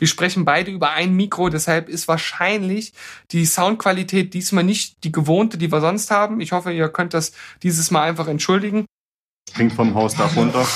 Wir 0.00 0.08
sprechen 0.08 0.46
beide 0.46 0.70
über 0.70 0.92
ein 0.92 1.14
Mikro, 1.14 1.50
deshalb 1.50 1.90
ist 1.90 2.08
wahrscheinlich 2.08 2.94
die 3.32 3.44
Soundqualität 3.44 4.32
diesmal 4.32 4.64
nicht 4.64 5.04
die 5.04 5.12
gewohnte, 5.12 5.58
die 5.58 5.70
wir 5.70 5.82
sonst 5.82 6.10
haben. 6.10 6.40
Ich 6.40 6.52
hoffe, 6.52 6.72
ihr 6.72 6.88
könnt 6.88 7.12
das 7.12 7.32
dieses 7.62 7.90
Mal 7.90 8.08
einfach 8.08 8.26
entschuldigen. 8.26 8.86
Springt 9.50 9.74
vom 9.74 9.94
Hausdach 9.94 10.34
runter. 10.36 10.66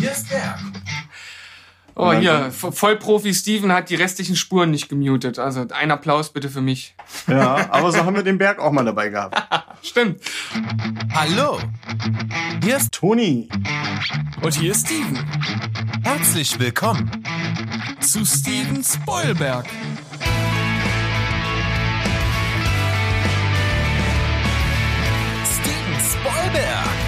Hier 0.00 0.10
ist 0.10 0.32
der. 0.32 0.58
Oh, 1.96 2.12
hier, 2.12 2.50
Vollprofi 2.50 3.32
Steven 3.32 3.72
hat 3.72 3.88
die 3.88 3.94
restlichen 3.94 4.34
Spuren 4.34 4.72
nicht 4.72 4.88
gemutet. 4.88 5.38
Also 5.38 5.64
ein 5.70 5.92
Applaus 5.92 6.32
bitte 6.32 6.48
für 6.48 6.60
mich. 6.60 6.96
Ja, 7.28 7.70
aber 7.70 7.92
so 7.92 8.04
haben 8.04 8.16
wir 8.16 8.24
den 8.24 8.36
Berg 8.36 8.58
auch 8.58 8.72
mal 8.72 8.84
dabei 8.84 9.10
gehabt. 9.10 9.40
Stimmt. 9.82 10.20
Hallo, 11.12 11.60
hier 12.64 12.78
ist 12.78 12.92
Toni. 12.92 13.48
Und 14.42 14.54
hier 14.54 14.72
ist 14.72 14.86
Steven. 14.86 15.24
Herzlich 16.02 16.58
willkommen 16.58 17.10
zu 18.00 18.24
Steven 18.24 18.82
Spoilberg. 18.82 19.66
Steven 25.44 26.00
Spoilberg. 26.00 27.03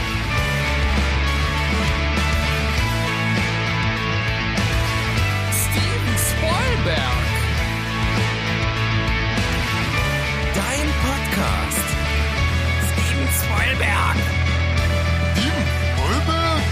Spoilberg. 6.87 7.03
Dein 10.55 10.89
Podcast. 11.03 11.87
Steven 12.93 13.29
Spoilberg. 13.43 14.17
Steven 15.33 15.67
Spoilberg? 15.97 16.63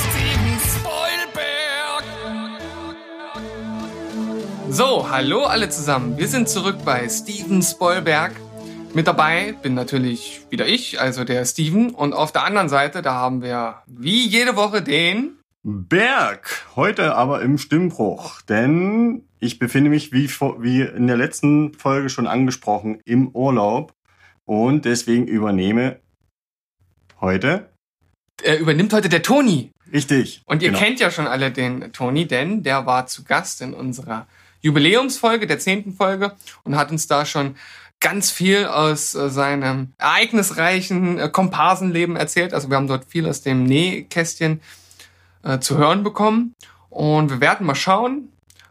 Steven 0.00 0.56
Spoilberg. 0.80 2.04
So, 4.70 5.10
hallo 5.10 5.44
alle 5.44 5.68
zusammen. 5.68 6.16
Wir 6.16 6.28
sind 6.28 6.48
zurück 6.48 6.76
bei 6.86 7.06
Steven 7.10 7.60
Spoilberg. 7.60 8.32
Mit 8.94 9.06
dabei 9.06 9.52
bin 9.60 9.74
natürlich 9.74 10.40
wieder 10.48 10.66
ich, 10.66 11.02
also 11.02 11.24
der 11.24 11.44
Steven. 11.44 11.90
Und 11.90 12.14
auf 12.14 12.32
der 12.32 12.44
anderen 12.44 12.70
Seite, 12.70 13.02
da 13.02 13.12
haben 13.12 13.42
wir 13.42 13.82
wie 13.86 14.26
jede 14.26 14.56
Woche 14.56 14.80
den 14.80 15.37
Berg. 15.70 16.66
Heute 16.76 17.14
aber 17.14 17.42
im 17.42 17.58
Stimmbruch, 17.58 18.40
denn 18.40 19.24
ich 19.38 19.58
befinde 19.58 19.90
mich, 19.90 20.12
wie, 20.12 20.26
wie 20.30 20.80
in 20.80 21.06
der 21.06 21.18
letzten 21.18 21.74
Folge 21.74 22.08
schon 22.08 22.26
angesprochen, 22.26 23.00
im 23.04 23.28
Urlaub 23.28 23.92
und 24.46 24.86
deswegen 24.86 25.26
übernehme 25.26 26.00
heute 27.20 27.68
äh, 28.42 28.56
übernimmt 28.56 28.94
heute 28.94 29.10
der 29.10 29.22
Toni. 29.22 29.70
richtig. 29.92 30.40
Und 30.46 30.62
ihr 30.62 30.68
Genau. 30.70 30.80
kennt 30.80 31.00
ja 31.00 31.10
schon 31.10 31.26
alle 31.26 31.50
den 31.50 31.92
Toni, 31.92 32.26
denn 32.26 32.62
der 32.62 32.86
war 32.86 33.06
zu 33.06 33.24
Gast 33.24 33.60
in 33.60 33.74
unserer 33.74 34.26
Jubiläumsfolge, 34.62 35.46
der 35.46 35.58
zehnten 35.58 35.92
Folge, 35.92 36.32
und 36.64 36.76
hat 36.76 36.90
uns 36.90 37.08
da 37.08 37.26
schon 37.26 37.56
ganz 38.00 38.30
viel 38.30 38.64
aus 38.64 39.14
äh, 39.14 39.28
seinem 39.28 39.92
ereignisreichen 39.98 41.18
äh, 41.18 41.28
Komparsenleben 41.28 42.16
erzählt. 42.16 42.54
Also 42.54 42.70
wir 42.70 42.76
haben 42.76 42.86
dort 42.86 43.04
viel 43.04 43.26
aus 43.26 43.42
dem 43.42 43.64
Nähkästchen 43.64 44.60
äh, 45.48 45.60
zu 45.60 45.78
hören 45.78 46.02
bekommen. 46.02 46.54
Und 46.90 47.30
wir 47.30 47.40
werden 47.40 47.66
mal 47.66 47.74
schauen, 47.74 48.28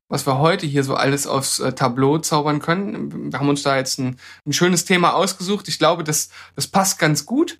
was 0.09 0.25
wir 0.25 0.37
heute 0.37 0.65
hier 0.65 0.83
so 0.83 0.95
alles 0.95 1.27
aufs 1.27 1.59
äh, 1.59 1.73
Tableau 1.73 2.19
zaubern 2.19 2.59
können. 2.59 3.31
Wir 3.31 3.39
haben 3.39 3.49
uns 3.49 3.63
da 3.63 3.75
jetzt 3.75 3.99
ein, 3.99 4.17
ein 4.45 4.53
schönes 4.53 4.85
Thema 4.85 5.13
ausgesucht. 5.13 5.67
Ich 5.67 5.79
glaube, 5.79 6.03
das, 6.03 6.29
das 6.55 6.67
passt 6.67 6.99
ganz 6.99 7.25
gut 7.25 7.57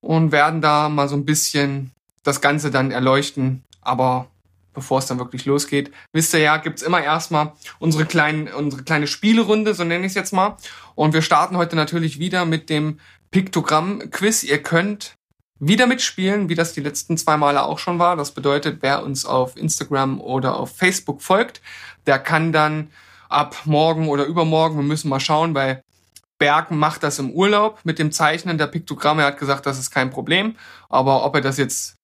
und 0.00 0.32
werden 0.32 0.60
da 0.60 0.88
mal 0.88 1.08
so 1.08 1.16
ein 1.16 1.24
bisschen 1.24 1.90
das 2.22 2.40
Ganze 2.40 2.70
dann 2.70 2.90
erleuchten. 2.90 3.64
Aber 3.80 4.28
bevor 4.74 4.98
es 4.98 5.06
dann 5.06 5.18
wirklich 5.18 5.46
losgeht, 5.46 5.90
wisst 6.12 6.34
ihr 6.34 6.40
ja, 6.40 6.58
gibt's 6.58 6.82
immer 6.82 7.02
erstmal 7.02 7.52
unsere, 7.78 8.04
kleinen, 8.04 8.48
unsere 8.48 8.82
kleine 8.82 9.06
Spielerunde, 9.06 9.74
so 9.74 9.84
nenne 9.84 10.04
ich 10.04 10.10
es 10.10 10.14
jetzt 10.14 10.32
mal. 10.32 10.56
Und 10.94 11.14
wir 11.14 11.22
starten 11.22 11.56
heute 11.56 11.74
natürlich 11.74 12.18
wieder 12.18 12.44
mit 12.44 12.68
dem 12.68 13.00
Piktogramm-Quiz. 13.30 14.44
Ihr 14.44 14.62
könnt 14.62 15.15
wieder 15.58 15.86
mitspielen, 15.86 16.48
wie 16.48 16.54
das 16.54 16.72
die 16.72 16.80
letzten 16.80 17.16
zwei 17.16 17.36
Male 17.36 17.62
auch 17.62 17.78
schon 17.78 17.98
war. 17.98 18.16
Das 18.16 18.32
bedeutet, 18.32 18.78
wer 18.80 19.02
uns 19.02 19.24
auf 19.24 19.56
Instagram 19.56 20.20
oder 20.20 20.56
auf 20.58 20.76
Facebook 20.76 21.22
folgt, 21.22 21.60
der 22.06 22.18
kann 22.18 22.52
dann 22.52 22.90
ab 23.28 23.56
morgen 23.64 24.08
oder 24.08 24.24
übermorgen, 24.24 24.76
wir 24.76 24.84
müssen 24.84 25.08
mal 25.08 25.20
schauen, 25.20 25.54
weil 25.54 25.82
Berg 26.38 26.70
macht 26.70 27.02
das 27.02 27.18
im 27.18 27.30
Urlaub 27.30 27.80
mit 27.84 27.98
dem 27.98 28.12
Zeichnen 28.12 28.58
der 28.58 28.66
Piktogramme. 28.66 29.22
Er 29.22 29.28
hat 29.28 29.38
gesagt, 29.38 29.66
das 29.66 29.78
ist 29.78 29.90
kein 29.90 30.10
Problem. 30.10 30.56
Aber 30.88 31.24
ob 31.24 31.34
er 31.34 31.40
das 31.40 31.56
jetzt 31.56 31.96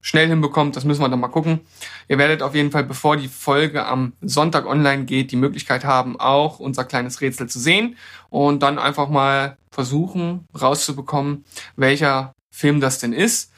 schnell 0.00 0.28
hinbekommt, 0.28 0.74
das 0.74 0.84
müssen 0.84 1.00
wir 1.00 1.08
dann 1.08 1.20
mal 1.20 1.28
gucken. 1.28 1.60
Ihr 2.08 2.18
werdet 2.18 2.42
auf 2.42 2.56
jeden 2.56 2.72
Fall, 2.72 2.82
bevor 2.82 3.16
die 3.16 3.28
Folge 3.28 3.86
am 3.86 4.14
Sonntag 4.20 4.66
online 4.66 5.04
geht, 5.04 5.30
die 5.30 5.36
Möglichkeit 5.36 5.84
haben, 5.84 6.18
auch 6.18 6.58
unser 6.58 6.84
kleines 6.84 7.20
Rätsel 7.20 7.48
zu 7.48 7.60
sehen 7.60 7.96
und 8.28 8.64
dann 8.64 8.80
einfach 8.80 9.08
mal 9.08 9.56
versuchen 9.70 10.44
rauszubekommen, 10.60 11.44
welcher 11.76 12.34
Film 12.52 12.80
das 12.80 13.00
denn 13.00 13.12
ist. 13.12 13.50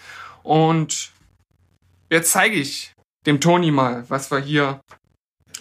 Und 0.42 1.12
jetzt 2.10 2.32
zeige 2.32 2.56
ich 2.56 2.94
dem 3.26 3.40
Toni 3.40 3.70
mal, 3.70 4.04
was 4.08 4.30
wir 4.30 4.38
hier, 4.38 4.80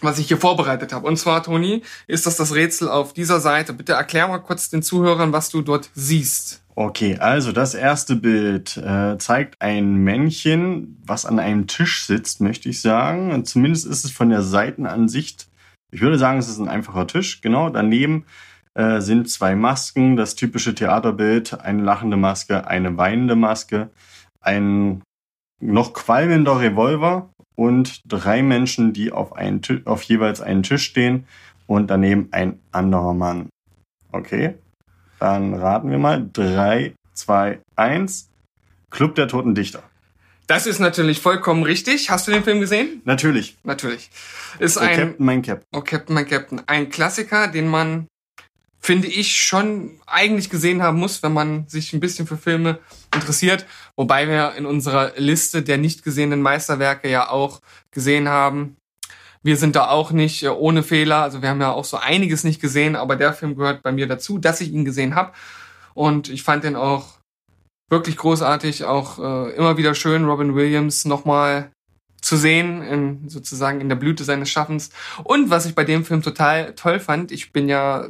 was 0.01 0.19
ich 0.19 0.27
hier 0.27 0.37
vorbereitet 0.37 0.93
habe. 0.93 1.07
Und 1.07 1.17
zwar, 1.17 1.43
Toni, 1.43 1.81
ist 2.07 2.25
das 2.25 2.37
das 2.37 2.53
Rätsel 2.53 2.87
auf 2.87 3.13
dieser 3.13 3.39
Seite. 3.39 3.73
Bitte 3.73 3.93
erklär 3.93 4.27
mal 4.27 4.39
kurz 4.39 4.69
den 4.69 4.83
Zuhörern, 4.83 5.33
was 5.33 5.49
du 5.49 5.61
dort 5.61 5.89
siehst. 5.95 6.61
Okay, 6.75 7.17
also 7.17 7.51
das 7.51 7.75
erste 7.75 8.15
Bild 8.15 8.77
äh, 8.77 9.17
zeigt 9.17 9.61
ein 9.61 9.95
Männchen, 9.95 10.99
was 11.05 11.25
an 11.25 11.39
einem 11.39 11.67
Tisch 11.67 12.05
sitzt, 12.05 12.41
möchte 12.41 12.69
ich 12.69 12.81
sagen. 12.81 13.45
Zumindest 13.45 13.85
ist 13.85 14.05
es 14.05 14.11
von 14.11 14.29
der 14.29 14.41
Seitenansicht. 14.41 15.47
Ich 15.91 16.01
würde 16.01 16.17
sagen, 16.17 16.39
es 16.39 16.49
ist 16.49 16.57
ein 16.57 16.69
einfacher 16.69 17.05
Tisch. 17.07 17.41
Genau, 17.41 17.69
daneben 17.69 18.25
äh, 18.75 19.01
sind 19.01 19.29
zwei 19.29 19.55
Masken, 19.55 20.15
das 20.15 20.35
typische 20.35 20.75
Theaterbild, 20.75 21.59
eine 21.61 21.83
lachende 21.83 22.17
Maske, 22.17 22.67
eine 22.67 22.97
weinende 22.97 23.35
Maske, 23.35 23.89
ein 24.41 25.01
noch 25.61 25.93
qualmender 25.93 26.59
Revolver 26.59 27.29
und 27.55 28.01
drei 28.05 28.41
Menschen, 28.41 28.93
die 28.93 29.11
auf, 29.11 29.33
einen 29.33 29.61
auf 29.85 30.03
jeweils 30.03 30.41
einen 30.41 30.63
Tisch 30.63 30.83
stehen 30.83 31.25
und 31.67 31.89
daneben 31.89 32.27
ein 32.31 32.59
anderer 32.71 33.13
Mann. 33.13 33.49
Okay, 34.11 34.55
dann 35.19 35.53
raten 35.53 35.89
wir 35.89 35.97
mal. 35.97 36.27
Drei, 36.33 36.93
zwei, 37.13 37.59
eins. 37.75 38.29
Club 38.89 39.15
der 39.15 39.27
Toten 39.27 39.55
Dichter. 39.55 39.81
Das 40.45 40.67
ist 40.67 40.79
natürlich 40.79 41.19
vollkommen 41.21 41.63
richtig. 41.63 42.09
Hast 42.11 42.27
du 42.27 42.31
den 42.31 42.43
Film 42.43 42.59
gesehen? 42.59 43.01
Natürlich. 43.05 43.57
Natürlich. 43.63 44.11
Ist 44.59 44.77
Oh, 44.77 44.81
ein 44.81 44.95
Captain, 44.95 45.25
mein 45.25 45.41
Cap. 45.41 45.63
Oh, 45.71 45.81
Captain, 45.81 46.13
mein 46.13 46.27
Captain. 46.27 46.61
Ein 46.67 46.89
Klassiker, 46.89 47.47
den 47.47 47.67
man, 47.67 48.07
finde 48.83 49.07
ich, 49.07 49.37
schon 49.37 49.91
eigentlich 50.05 50.49
gesehen 50.49 50.83
haben 50.83 50.99
muss, 50.99 51.23
wenn 51.23 51.31
man 51.31 51.65
sich 51.69 51.93
ein 51.93 52.01
bisschen 52.01 52.27
für 52.27 52.35
Filme 52.35 52.79
interessiert. 53.15 53.65
Wobei 53.95 54.27
wir 54.27 54.55
in 54.57 54.65
unserer 54.65 55.13
Liste 55.15 55.63
der 55.63 55.77
nicht 55.77 56.03
gesehenen 56.03 56.41
Meisterwerke 56.41 57.09
ja 57.09 57.29
auch 57.29 57.61
gesehen 57.91 58.27
haben. 58.27 58.75
Wir 59.41 59.55
sind 59.55 59.77
da 59.77 59.87
auch 59.87 60.11
nicht 60.11 60.43
äh, 60.43 60.49
ohne 60.49 60.83
Fehler. 60.83 61.21
Also 61.21 61.41
wir 61.41 61.49
haben 61.49 61.61
ja 61.61 61.71
auch 61.71 61.85
so 61.85 61.95
einiges 61.95 62.43
nicht 62.43 62.61
gesehen, 62.61 62.97
aber 62.97 63.15
der 63.15 63.33
Film 63.33 63.55
gehört 63.55 63.83
bei 63.83 63.93
mir 63.93 64.07
dazu, 64.07 64.37
dass 64.37 64.59
ich 64.59 64.73
ihn 64.73 64.83
gesehen 64.83 65.15
habe. 65.15 65.31
Und 65.93 66.27
ich 66.27 66.43
fand 66.43 66.65
den 66.65 66.75
auch 66.75 67.19
wirklich 67.89 68.17
großartig, 68.17 68.83
auch 68.83 69.17
äh, 69.17 69.55
immer 69.55 69.77
wieder 69.77 69.95
schön, 69.95 70.25
Robin 70.25 70.55
Williams 70.55 71.05
nochmal 71.05 71.71
zu 72.19 72.35
sehen, 72.35 72.81
in, 72.81 73.29
sozusagen 73.29 73.79
in 73.79 73.87
der 73.87 73.95
Blüte 73.95 74.25
seines 74.25 74.49
Schaffens. 74.49 74.89
Und 75.23 75.49
was 75.49 75.65
ich 75.65 75.75
bei 75.75 75.85
dem 75.85 76.03
Film 76.03 76.21
total 76.21 76.73
toll 76.75 76.99
fand, 76.99 77.31
ich 77.31 77.53
bin 77.53 77.69
ja 77.69 78.09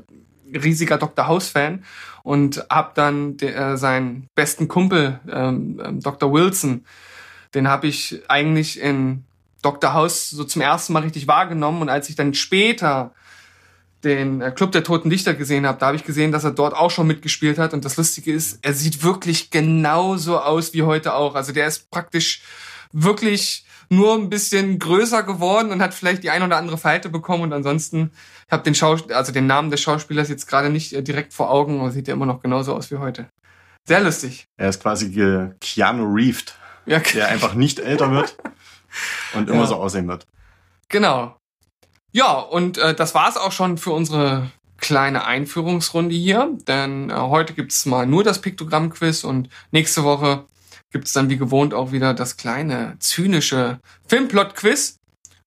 riesiger 0.56 0.98
Dr. 0.98 1.28
House-Fan 1.28 1.84
und 2.24 2.66
hab 2.70 2.96
dann 2.96 3.38
äh, 3.40 3.78
seinen 3.78 4.28
besten 4.36 4.68
Kumpel, 4.68 5.20
ähm, 5.30 5.82
ähm, 5.84 6.00
Dr. 6.00 6.32
Wilson, 6.32 6.86
den 7.54 7.68
habe 7.68 7.88
ich 7.88 8.24
eigentlich 8.30 8.80
in 8.80 9.24
Dr. 9.62 9.94
House 9.94 10.30
so 10.30 10.44
zum 10.44 10.62
ersten 10.62 10.94
Mal 10.94 11.04
richtig 11.04 11.28
wahrgenommen. 11.28 11.82
Und 11.82 11.90
als 11.90 12.10
ich 12.10 12.16
dann 12.16 12.34
später 12.34 13.14
den 14.04 14.42
äh, 14.42 14.52
Club 14.52 14.72
der 14.72 14.84
Toten 14.84 15.10
Dichter 15.10 15.34
gesehen 15.34 15.66
habe, 15.66 15.80
da 15.80 15.88
habe 15.88 15.96
ich 15.96 16.04
gesehen, 16.04 16.32
dass 16.32 16.44
er 16.44 16.52
dort 16.52 16.76
auch 16.76 16.92
schon 16.92 17.08
mitgespielt 17.08 17.58
hat. 17.58 17.74
Und 17.74 17.86
das 17.86 17.98
Lustige 17.98 18.34
ist, 18.34 18.60
er 18.62 18.74
sieht 18.74 19.04
wirklich 19.04 19.50
genauso 19.50 20.40
aus 20.40 20.74
wie 20.74 20.84
heute 20.84 21.14
auch. 21.14 21.36
Also 21.36 21.54
der 21.54 21.68
ist 21.68 21.90
praktisch 21.90 22.42
wirklich 22.92 23.66
nur 23.96 24.16
ein 24.16 24.30
bisschen 24.30 24.80
größer 24.80 25.24
geworden 25.24 25.72
und 25.72 25.82
hat 25.82 25.94
vielleicht 25.94 26.24
die 26.24 26.30
ein 26.30 26.44
oder 26.44 26.58
andere 26.58 26.78
Falte 26.78 27.10
bekommen. 27.10 27.44
Und 27.44 27.54
ansonsten, 27.54 28.12
ich 28.48 28.52
habe 28.52 28.64
den 28.64 28.76
Schaus 28.76 29.10
also 29.10 29.32
den 29.32 29.48
Namen 29.48 29.72
des 29.72 29.82
Schauspielers 29.82 30.30
jetzt 30.30 30.48
gerade 30.48 30.70
nicht 30.70 30.94
äh, 30.94 31.02
direkt 31.04 31.34
vor 31.34 31.50
Augen, 31.52 31.80
aber 31.80 31.92
sieht 31.92 32.08
ja 32.08 32.14
immer 32.14 32.26
noch 32.26 32.42
genauso 32.42 32.76
aus 32.76 32.92
wie 32.92 32.98
heute. 32.98 33.28
Sehr 33.88 34.02
lustig. 34.02 34.46
Er 34.58 34.70
ist 34.70 34.82
quasi 34.82 35.12
Keanu 35.60 36.06
Reeves, 36.14 36.46
Ja, 36.86 37.00
der 37.00 37.28
einfach 37.28 37.54
nicht 37.54 37.80
älter 37.80 38.12
wird 38.12 38.38
und 39.34 39.50
immer 39.50 39.62
Ja. 39.62 39.68
so 39.68 39.76
aussehen 39.76 40.08
wird. 40.08 40.26
Genau. 40.90 41.36
Ja, 42.12 42.34
und 42.34 42.78
äh, 42.78 42.94
das 42.94 43.16
war's 43.16 43.38
auch 43.38 43.52
schon 43.52 43.78
für 43.78 43.92
unsere 43.92 44.52
kleine 44.78 45.26
Einführungsrunde 45.26 46.14
hier. 46.16 46.58
Denn 46.68 47.10
äh, 47.10 47.14
heute 47.14 47.54
gibt's 47.54 47.86
mal 47.86 48.06
nur 48.06 48.24
das 48.24 48.40
Piktogramm-Quiz 48.42 49.24
und 49.24 49.50
nächste 49.72 50.04
Woche 50.04 50.46
gibt's 50.94 51.12
dann 51.12 51.30
wie 51.30 51.38
gewohnt 51.38 51.74
auch 51.74 51.92
wieder 51.92 52.14
das 52.14 52.38
kleine 52.38 52.96
zynische 53.00 53.80
Filmplot-Quiz. 54.08 55.00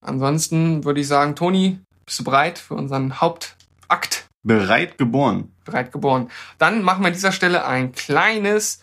ansonsten 0.03 0.85
würde 0.85 1.01
ich 1.01 1.09
sagen, 1.09 1.35
Toni, 1.35 1.81
bist 2.05 2.19
du 2.19 2.25
bereit 2.25 2.59
für 2.59 2.75
unseren 2.75 3.21
Hauptakt? 3.21 4.27
Bereit 4.43 4.99
geboren. 4.99 5.53
Bereit 5.65 5.93
geboren. 5.93 6.31
Dann 6.59 6.83
machen 6.83 7.03
wir 7.03 7.09
an 7.09 7.13
dieser 7.15 7.33
Stelle 7.33 7.65
ein 7.65 7.93
kleines 7.93 8.81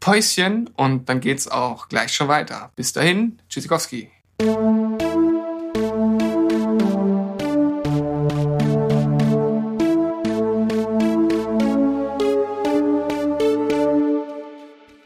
Päuschen 0.00 0.70
und 0.76 1.08
dann 1.08 1.20
geht's 1.20 1.48
auch 1.48 1.88
gleich 1.88 2.14
schon 2.14 2.28
weiter. 2.28 2.70
Bis 2.76 2.92
dahin, 2.92 3.38
Tschüssikowski. 3.48 4.10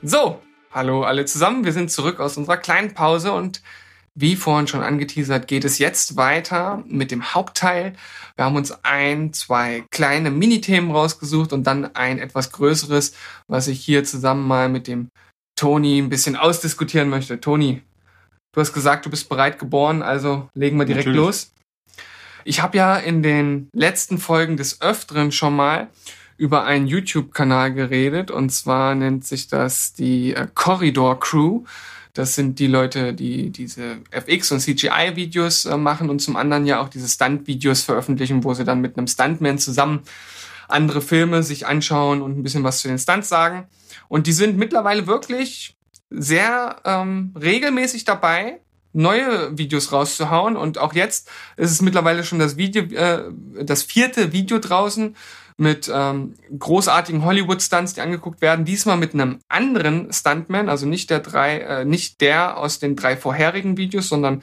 So, 0.03 0.36
hallo 0.77 1.05
alle 1.05 1.25
zusammen. 1.25 1.65
Wir 1.65 1.73
sind 1.73 1.91
zurück 1.91 2.21
aus 2.21 2.37
unserer 2.37 2.59
kleinen 2.59 2.93
Pause 2.93 3.33
und 3.33 3.63
wie 4.15 4.37
vorhin 4.37 4.67
schon 4.67 4.83
angeteasert, 4.83 5.49
geht 5.49 5.65
es 5.65 5.79
jetzt 5.79 6.17
weiter 6.17 6.85
mit 6.87 7.11
dem 7.11 7.35
Hauptteil. 7.35 7.95
Wir 8.37 8.45
haben 8.45 8.57
uns 8.57 8.85
ein, 8.85 9.33
zwei 9.33 9.85
kleine 9.91 10.31
Mini-Themen 10.31 10.91
rausgesucht 10.91 11.55
und 11.55 11.67
dann 11.67 11.97
ein 11.97 12.19
etwas 12.19 12.53
größeres, 12.53 13.15
was 13.49 13.69
ich 13.69 13.81
hier 13.81 14.05
zusammen 14.05 14.47
mal 14.47 14.69
mit 14.69 14.87
dem 14.87 15.09
Toni 15.59 15.99
ein 15.99 16.11
bisschen 16.11 16.37
ausdiskutieren 16.37 17.09
möchte. 17.09 17.41
Toni, 17.41 17.83
du 18.55 18.61
hast 18.61 18.75
gesagt, 18.75 19.07
du 19.07 19.11
bist 19.11 19.31
bereit 19.31 19.59
geboren, 19.59 20.03
also 20.03 20.51
legen 20.55 20.79
wir 20.79 20.85
direkt 20.85 21.07
Natürlich. 21.07 21.27
los. 21.27 21.53
Ich 22.45 22.61
habe 22.61 22.77
ja 22.77 22.97
in 22.97 23.23
den 23.23 23.69
letzten 23.75 24.19
Folgen 24.19 24.59
des 24.59 24.83
Öfteren 24.83 25.33
schon 25.33 25.57
mal 25.57 25.89
über 26.37 26.65
einen 26.65 26.87
YouTube-Kanal 26.87 27.73
geredet 27.73 28.31
und 28.31 28.51
zwar 28.51 28.95
nennt 28.95 29.27
sich 29.27 29.49
das 29.49 29.93
die 29.93 30.35
äh, 30.35 30.47
Corridor 30.55 31.19
Crew. 31.19 31.65
Das 32.13 32.35
sind 32.35 32.59
die 32.59 32.67
Leute, 32.67 33.13
die 33.13 33.51
diese 33.51 33.99
FX 34.11 34.53
und 34.53 34.61
CGI-Videos 34.61 35.67
äh, 35.67 35.77
machen 35.77 36.09
und 36.09 36.21
zum 36.21 36.37
anderen 36.37 36.67
ja 36.67 36.81
auch 36.81 36.89
diese 36.89 37.09
Stunt-Videos 37.09 37.83
veröffentlichen, 37.83 38.45
wo 38.45 38.55
sie 38.55 38.65
dann 38.65 38.81
mit 38.81 38.97
einem 38.97 39.07
Stuntman 39.07 39.59
zusammen 39.59 40.03
andere 40.69 41.01
Filme 41.01 41.43
sich 41.43 41.67
anschauen 41.67 42.23
und 42.23 42.39
ein 42.39 42.43
bisschen 42.43 42.65
was 42.65 42.81
zu 42.81 42.89
den 42.89 42.99
Stunts 42.99 43.29
sagen. 43.29 43.67
Und 44.09 44.27
die 44.27 44.33
sind 44.33 44.57
mittlerweile 44.57 45.07
wirklich 45.07 45.77
sehr 46.11 46.77
ähm, 46.85 47.35
regelmäßig 47.41 48.05
dabei, 48.05 48.61
neue 48.93 49.57
Videos 49.59 49.93
rauszuhauen. 49.93 50.57
Und 50.57 50.79
auch 50.79 50.95
jetzt 50.95 51.31
ist 51.57 51.71
es 51.71 51.83
mittlerweile 51.83 52.25
schon 52.25 52.39
das 52.39 52.57
Video, 52.57 52.83
äh, 52.83 53.25
das 53.63 53.83
vierte 53.83 54.33
Video 54.33 54.59
draußen 54.59 55.17
mit 55.57 55.91
ähm, 55.93 56.35
großartigen 56.59 57.25
Hollywood-Stunts, 57.25 57.95
die 57.95 58.01
angeguckt 58.01 58.41
werden. 58.41 58.65
Diesmal 58.65 58.97
mit 58.97 59.15
einem 59.15 59.39
anderen 59.49 60.13
Stuntman, 60.13 60.69
also 60.69 60.87
nicht 60.87 61.11
der 61.11 61.21
drei, 61.21 61.59
äh, 61.61 61.85
nicht 61.85 62.21
der 62.21 62.59
aus 62.59 62.79
den 62.79 62.97
drei 62.97 63.17
vorherigen 63.17 63.77
Videos, 63.77 64.09
sondern 64.09 64.43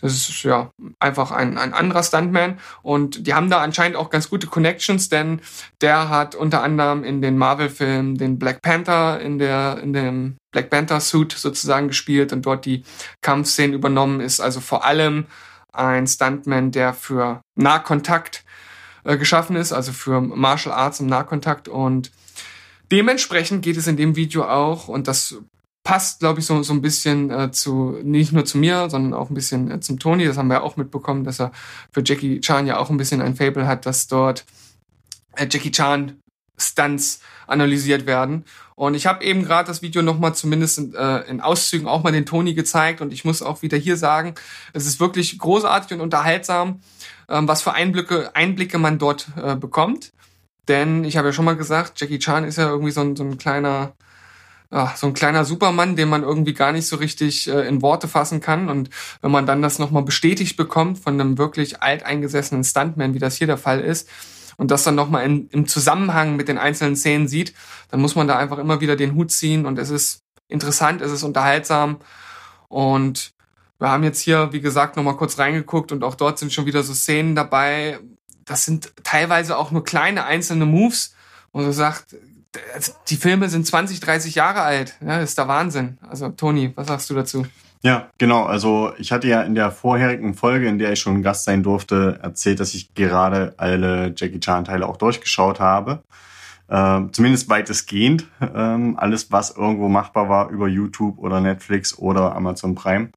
das 0.00 0.12
ist 0.12 0.42
ja 0.42 0.70
einfach 0.98 1.30
ein, 1.30 1.56
ein 1.56 1.72
anderer 1.72 2.02
Stuntman. 2.02 2.58
Und 2.82 3.26
die 3.26 3.34
haben 3.34 3.48
da 3.48 3.60
anscheinend 3.60 3.96
auch 3.96 4.10
ganz 4.10 4.28
gute 4.28 4.46
Connections, 4.46 5.08
denn 5.08 5.40
der 5.80 6.10
hat 6.10 6.34
unter 6.34 6.62
anderem 6.62 7.02
in 7.02 7.22
den 7.22 7.38
Marvel-Filmen 7.38 8.16
den 8.16 8.38
Black 8.38 8.60
Panther 8.60 9.20
in 9.20 9.38
der, 9.38 9.78
in 9.82 9.92
dem 9.92 10.36
Black 10.52 10.70
Panther-Suit 10.70 11.32
sozusagen 11.32 11.88
gespielt 11.88 12.32
und 12.32 12.44
dort 12.44 12.66
die 12.66 12.84
Kampfszenen 13.22 13.74
übernommen, 13.74 14.20
ist 14.20 14.40
also 14.40 14.60
vor 14.60 14.84
allem 14.84 15.26
ein 15.72 16.06
Stuntman, 16.06 16.72
der 16.72 16.94
für 16.94 17.42
Nahkontakt 17.54 18.44
äh, 19.06 19.16
geschaffen 19.16 19.56
ist, 19.56 19.72
also 19.72 19.92
für 19.92 20.20
Martial 20.20 20.74
Arts 20.74 21.00
im 21.00 21.06
Nahkontakt 21.06 21.68
und 21.68 22.10
dementsprechend 22.90 23.62
geht 23.62 23.76
es 23.76 23.86
in 23.86 23.96
dem 23.96 24.16
Video 24.16 24.44
auch 24.44 24.88
und 24.88 25.08
das 25.08 25.36
passt, 25.86 26.18
glaube 26.18 26.40
ich, 26.40 26.46
so, 26.46 26.62
so 26.64 26.72
ein 26.72 26.82
bisschen 26.82 27.30
äh, 27.30 27.52
zu, 27.52 27.98
nicht 28.02 28.32
nur 28.32 28.44
zu 28.44 28.58
mir, 28.58 28.90
sondern 28.90 29.14
auch 29.14 29.30
ein 29.30 29.34
bisschen 29.34 29.70
äh, 29.70 29.78
zum 29.78 30.00
Toni. 30.00 30.24
Das 30.24 30.36
haben 30.36 30.48
wir 30.48 30.64
auch 30.64 30.76
mitbekommen, 30.76 31.22
dass 31.22 31.40
er 31.40 31.52
für 31.92 32.02
Jackie 32.04 32.40
Chan 32.40 32.66
ja 32.66 32.78
auch 32.78 32.90
ein 32.90 32.96
bisschen 32.96 33.22
ein 33.22 33.36
Fable 33.36 33.68
hat, 33.68 33.86
dass 33.86 34.08
dort 34.08 34.44
äh, 35.36 35.46
Jackie 35.48 35.70
Chan 35.70 36.18
Stunts 36.58 37.20
analysiert 37.46 38.06
werden. 38.06 38.44
Und 38.74 38.94
ich 38.94 39.06
habe 39.06 39.24
eben 39.24 39.42
gerade 39.42 39.66
das 39.66 39.82
Video 39.82 40.02
nochmal 40.02 40.34
zumindest 40.34 40.78
in, 40.78 40.94
äh, 40.94 41.20
in 41.22 41.40
Auszügen 41.40 41.88
auch 41.88 42.02
mal 42.02 42.12
den 42.12 42.26
Toni 42.26 42.54
gezeigt 42.54 43.00
und 43.00 43.12
ich 43.12 43.24
muss 43.24 43.42
auch 43.42 43.62
wieder 43.62 43.78
hier 43.78 43.96
sagen, 43.96 44.34
es 44.72 44.86
ist 44.86 45.00
wirklich 45.00 45.38
großartig 45.38 45.96
und 45.96 46.02
unterhaltsam, 46.02 46.80
ähm, 47.28 47.48
was 47.48 47.62
für 47.62 47.72
Einblicke, 47.72 48.34
Einblicke 48.34 48.78
man 48.78 48.98
dort 48.98 49.28
äh, 49.42 49.56
bekommt. 49.56 50.12
Denn 50.68 51.04
ich 51.04 51.16
habe 51.16 51.28
ja 51.28 51.32
schon 51.32 51.44
mal 51.44 51.56
gesagt, 51.56 52.00
Jackie 52.00 52.18
Chan 52.18 52.44
ist 52.44 52.58
ja 52.58 52.68
irgendwie 52.68 52.90
so 52.90 53.00
ein, 53.00 53.16
so 53.16 53.24
ein 53.24 53.38
kleiner, 53.38 53.94
ja, 54.70 54.92
so 54.96 55.06
ein 55.06 55.14
kleiner 55.14 55.44
Supermann, 55.44 55.96
den 55.96 56.08
man 56.08 56.22
irgendwie 56.22 56.54
gar 56.54 56.72
nicht 56.72 56.86
so 56.86 56.96
richtig 56.96 57.48
äh, 57.48 57.66
in 57.68 57.82
Worte 57.82 58.08
fassen 58.08 58.40
kann. 58.40 58.68
Und 58.68 58.90
wenn 59.22 59.30
man 59.30 59.46
dann 59.46 59.62
das 59.62 59.78
nochmal 59.78 60.02
bestätigt 60.02 60.56
bekommt 60.56 60.98
von 60.98 61.20
einem 61.20 61.38
wirklich 61.38 61.82
alteingesessenen 61.82 62.64
Stuntman, 62.64 63.14
wie 63.14 63.20
das 63.20 63.36
hier 63.36 63.46
der 63.46 63.58
Fall 63.58 63.80
ist, 63.80 64.08
und 64.56 64.70
das 64.70 64.84
dann 64.84 64.94
nochmal 64.94 65.24
im 65.26 65.66
Zusammenhang 65.66 66.36
mit 66.36 66.48
den 66.48 66.58
einzelnen 66.58 66.96
Szenen 66.96 67.28
sieht, 67.28 67.54
dann 67.90 68.00
muss 68.00 68.14
man 68.14 68.28
da 68.28 68.38
einfach 68.38 68.58
immer 68.58 68.80
wieder 68.80 68.96
den 68.96 69.14
Hut 69.14 69.30
ziehen 69.30 69.66
und 69.66 69.78
es 69.78 69.90
ist 69.90 70.22
interessant, 70.48 71.02
es 71.02 71.12
ist 71.12 71.22
unterhaltsam 71.22 71.98
und 72.68 73.34
wir 73.78 73.90
haben 73.90 74.04
jetzt 74.04 74.20
hier, 74.20 74.52
wie 74.52 74.60
gesagt, 74.60 74.96
nochmal 74.96 75.16
kurz 75.16 75.38
reingeguckt 75.38 75.92
und 75.92 76.02
auch 76.02 76.14
dort 76.14 76.38
sind 76.38 76.52
schon 76.52 76.66
wieder 76.66 76.82
so 76.82 76.94
Szenen 76.94 77.34
dabei. 77.34 77.98
Das 78.44 78.64
sind 78.64 78.92
teilweise 79.04 79.58
auch 79.58 79.70
nur 79.70 79.84
kleine 79.84 80.24
einzelne 80.24 80.64
Moves, 80.64 81.14
wo 81.52 81.62
so 81.62 81.72
sagt, 81.72 82.16
die 83.08 83.16
Filme 83.16 83.50
sind 83.50 83.66
20, 83.66 84.00
30 84.00 84.34
Jahre 84.34 84.62
alt. 84.62 84.94
Ja, 85.04 85.20
ist 85.20 85.36
der 85.36 85.48
Wahnsinn. 85.48 85.98
Also, 86.08 86.30
Toni, 86.30 86.72
was 86.74 86.86
sagst 86.86 87.10
du 87.10 87.14
dazu? 87.14 87.46
Ja, 87.86 88.10
genau. 88.18 88.42
Also 88.42 88.92
ich 88.98 89.12
hatte 89.12 89.28
ja 89.28 89.42
in 89.42 89.54
der 89.54 89.70
vorherigen 89.70 90.34
Folge, 90.34 90.66
in 90.66 90.80
der 90.80 90.94
ich 90.94 90.98
schon 90.98 91.22
Gast 91.22 91.44
sein 91.44 91.62
durfte, 91.62 92.18
erzählt, 92.20 92.58
dass 92.58 92.74
ich 92.74 92.92
gerade 92.94 93.54
alle 93.58 94.12
Jackie 94.16 94.40
Chan-Teile 94.40 94.84
auch 94.88 94.96
durchgeschaut 94.96 95.60
habe. 95.60 96.02
Ähm, 96.68 97.12
zumindest 97.12 97.48
weitestgehend. 97.48 98.26
Ähm, 98.40 98.98
alles, 98.98 99.30
was 99.30 99.56
irgendwo 99.56 99.86
machbar 99.88 100.28
war 100.28 100.50
über 100.50 100.66
YouTube 100.66 101.18
oder 101.18 101.40
Netflix 101.40 101.96
oder 101.96 102.34
Amazon 102.34 102.74
Prime. 102.74 103.10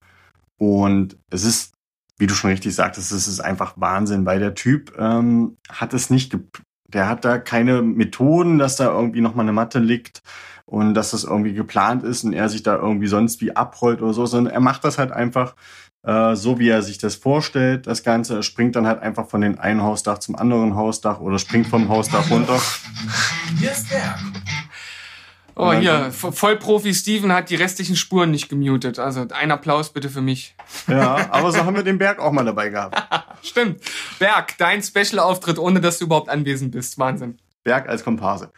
Und 0.60 1.18
es 1.32 1.46
ist, 1.46 1.74
wie 2.20 2.28
du 2.28 2.36
schon 2.36 2.52
richtig 2.52 2.76
sagtest, 2.76 3.12
es 3.12 3.28
ist 3.28 3.40
einfach 3.40 3.74
Wahnsinn, 3.76 4.28
weil 4.28 4.38
der 4.38 4.54
Typ 4.54 4.94
ähm, 5.00 5.58
hat 5.68 5.96
es 5.96 6.12
nicht, 6.12 6.38
der 6.88 7.10
hat 7.10 7.26
da 7.26 7.40
keine 7.40 7.82
Methoden, 7.82 8.60
dass 8.60 8.76
da 8.76 8.92
irgendwie 8.92 9.22
nochmal 9.22 9.46
eine 9.46 9.54
Matte 9.54 9.80
liegt 9.80 10.22
und 10.70 10.94
dass 10.94 11.12
das 11.12 11.24
irgendwie 11.24 11.54
geplant 11.54 12.04
ist 12.04 12.24
und 12.24 12.34
er 12.34 12.48
sich 12.48 12.62
da 12.62 12.76
irgendwie 12.76 13.08
sonst 13.08 13.42
wie 13.42 13.56
abrollt 13.56 14.04
oder 14.04 14.14
so, 14.14 14.28
sondern 14.28 14.54
er 14.54 14.60
macht 14.60 14.84
das 14.84 15.00
halt 15.00 15.12
einfach 15.12 15.56
äh, 16.04 16.36
so, 16.36 16.60
wie 16.60 16.70
er 16.70 16.84
sich 16.84 17.00
das 17.00 17.16
vorstellt. 17.16 17.88
Das 17.88 18.04
Ganze 18.04 18.36
er 18.36 18.44
springt 18.44 18.76
dann 18.76 18.86
halt 18.86 19.02
einfach 19.02 19.28
von 19.28 19.42
den 19.42 19.58
einen 19.58 19.82
Hausdach 19.82 20.20
zum 20.20 20.36
anderen 20.36 20.76
Hausdach 20.76 21.22
oder 21.22 21.40
springt 21.40 21.68
vom 21.68 21.90
Hausdach 21.90 22.30
runter. 22.30 22.62
Hier 23.58 23.72
ist 23.72 23.90
Berg. 23.90 24.20
Oh, 25.56 25.74
hier, 25.74 26.12
Vollprofi 26.12 26.94
Steven 26.94 27.34
hat 27.34 27.50
die 27.50 27.56
restlichen 27.56 27.96
Spuren 27.96 28.32
nicht 28.32 28.48
gemutet. 28.48 29.00
Also 29.00 29.26
ein 29.32 29.52
Applaus 29.52 29.92
bitte 29.92 30.10
für 30.10 30.22
mich. 30.22 30.56
Ja, 30.88 31.28
aber 31.32 31.52
so 31.52 31.66
haben 31.66 31.76
wir 31.76 31.84
den 31.84 31.98
Berg 31.98 32.20
auch 32.20 32.32
mal 32.32 32.46
dabei 32.46 32.70
gehabt. 32.70 32.96
Stimmt. 33.42 33.82
Berg, 34.20 34.56
dein 34.60 34.84
Special-Auftritt, 34.84 35.58
ohne 35.58 35.82
dass 35.82 35.98
du 35.98 36.06
überhaupt 36.06 36.30
anwesend 36.30 36.72
bist. 36.72 37.00
Wahnsinn. 37.00 37.40
Berg 37.64 37.90
als 37.90 38.04
Komparse. 38.04 38.54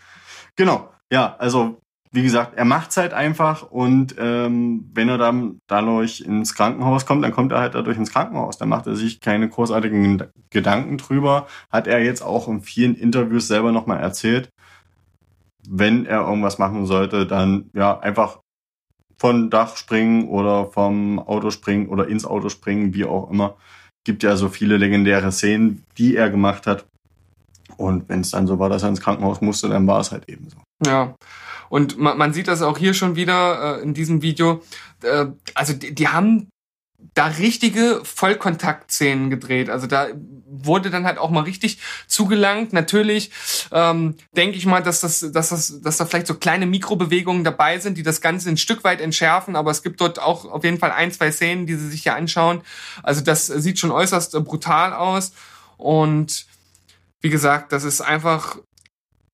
Genau, 0.57 0.91
ja, 1.09 1.36
also 1.39 1.81
wie 2.13 2.24
gesagt, 2.24 2.56
er 2.58 2.65
macht's 2.65 2.98
halt 2.98 3.13
einfach 3.13 3.63
und 3.63 4.15
ähm, 4.18 4.89
wenn 4.94 5.08
er 5.08 5.18
dann 5.18 5.60
dadurch 5.68 6.20
ins 6.20 6.53
Krankenhaus 6.53 7.06
kommt, 7.06 7.24
dann 7.24 7.32
kommt 7.32 7.53
er 7.53 7.60
halt 7.60 7.74
dadurch 7.74 7.98
ins 7.98 8.12
Krankenhaus. 8.12 8.58
Dann 8.58 8.68
macht 8.68 8.86
er 8.88 8.96
sich 8.96 9.22
keine 9.22 9.48
großartigen 9.48 10.20
Ged- 10.20 10.30
Gedanken 10.50 10.98
drüber. 10.98 11.48
Hat 11.72 11.88
er 11.88 12.03
jetzt 12.03 12.22
auch 12.22 12.50
in 12.50 12.62
vielen 12.62 12.96
Interviews 12.96 13.48
selber 13.48 13.72
nochmal 13.72 14.01
erzählt. 14.01 14.50
Wenn 15.70 16.06
er 16.06 16.27
irgendwas 16.27 16.58
machen 16.58 16.86
sollte, 16.86 17.25
dann 17.25 17.70
ja 17.74 17.98
einfach 18.00 18.39
von 19.18 19.50
Dach 19.50 19.77
springen 19.77 20.27
oder 20.27 20.65
vom 20.65 21.20
Auto 21.20 21.50
springen 21.51 21.88
oder 21.88 22.08
ins 22.08 22.25
Auto 22.25 22.50
springen, 22.50 22.94
wie 22.94 23.06
auch 23.06 23.30
immer. 23.30 23.56
Gibt 24.03 24.24
ja 24.24 24.36
so 24.36 24.50
viele 24.50 24.77
legendäre 24.77 25.32
Szenen, 25.32 25.84
die 25.98 26.18
er 26.18 26.30
gemacht 26.30 26.68
hat. 26.68 26.86
Und 27.77 28.10
wenn 28.10 28.22
es 28.22 28.32
dann 28.32 28.48
so 28.48 28.60
war, 28.60 28.68
dass 28.68 28.84
er 28.84 28.89
ins 28.89 29.00
Krankenhaus 29.00 29.39
musste, 29.39 29.70
dann 29.70 29.88
war 29.88 30.01
es 30.01 30.12
halt 30.12 30.27
eben 30.27 30.50
so. 30.50 30.58
Ja. 30.86 31.15
Und 31.71 31.97
man, 31.97 32.17
man 32.17 32.33
sieht 32.33 32.49
das 32.49 32.61
auch 32.61 32.77
hier 32.77 32.93
schon 32.93 33.15
wieder 33.15 33.77
äh, 33.77 33.81
in 33.81 33.93
diesem 33.93 34.21
Video. 34.21 34.61
Äh, 35.03 35.27
also 35.53 35.71
die, 35.71 35.95
die 35.95 36.09
haben 36.09 36.49
da 37.13 37.27
richtige 37.27 38.01
Vollkontaktszenen 38.03 39.29
gedreht. 39.29 39.69
Also 39.69 39.87
da 39.87 40.09
wurde 40.45 40.89
dann 40.89 41.05
halt 41.05 41.17
auch 41.17 41.29
mal 41.29 41.45
richtig 41.45 41.79
zugelangt. 42.07 42.73
Natürlich 42.73 43.31
ähm, 43.71 44.17
denke 44.35 44.57
ich 44.57 44.65
mal, 44.65 44.83
dass 44.83 44.99
das, 44.99 45.21
dass 45.31 45.47
das, 45.47 45.81
dass 45.81 45.95
da 45.95 46.05
vielleicht 46.05 46.27
so 46.27 46.33
kleine 46.33 46.65
Mikrobewegungen 46.65 47.45
dabei 47.45 47.79
sind, 47.79 47.97
die 47.97 48.03
das 48.03 48.19
Ganze 48.19 48.49
ein 48.49 48.57
Stück 48.57 48.83
weit 48.83 48.99
entschärfen. 48.99 49.55
Aber 49.55 49.71
es 49.71 49.81
gibt 49.81 50.01
dort 50.01 50.19
auch 50.19 50.43
auf 50.43 50.65
jeden 50.65 50.77
Fall 50.77 50.91
ein, 50.91 51.13
zwei 51.13 51.31
Szenen, 51.31 51.67
die 51.67 51.75
sie 51.75 51.87
sich 51.87 52.03
hier 52.03 52.15
anschauen. 52.15 52.63
Also 53.01 53.21
das 53.21 53.47
sieht 53.47 53.79
schon 53.79 53.91
äußerst 53.91 54.35
äh, 54.35 54.41
brutal 54.41 54.91
aus. 54.91 55.31
Und 55.77 56.47
wie 57.21 57.29
gesagt, 57.29 57.71
das 57.71 57.85
ist 57.85 58.01
einfach 58.01 58.57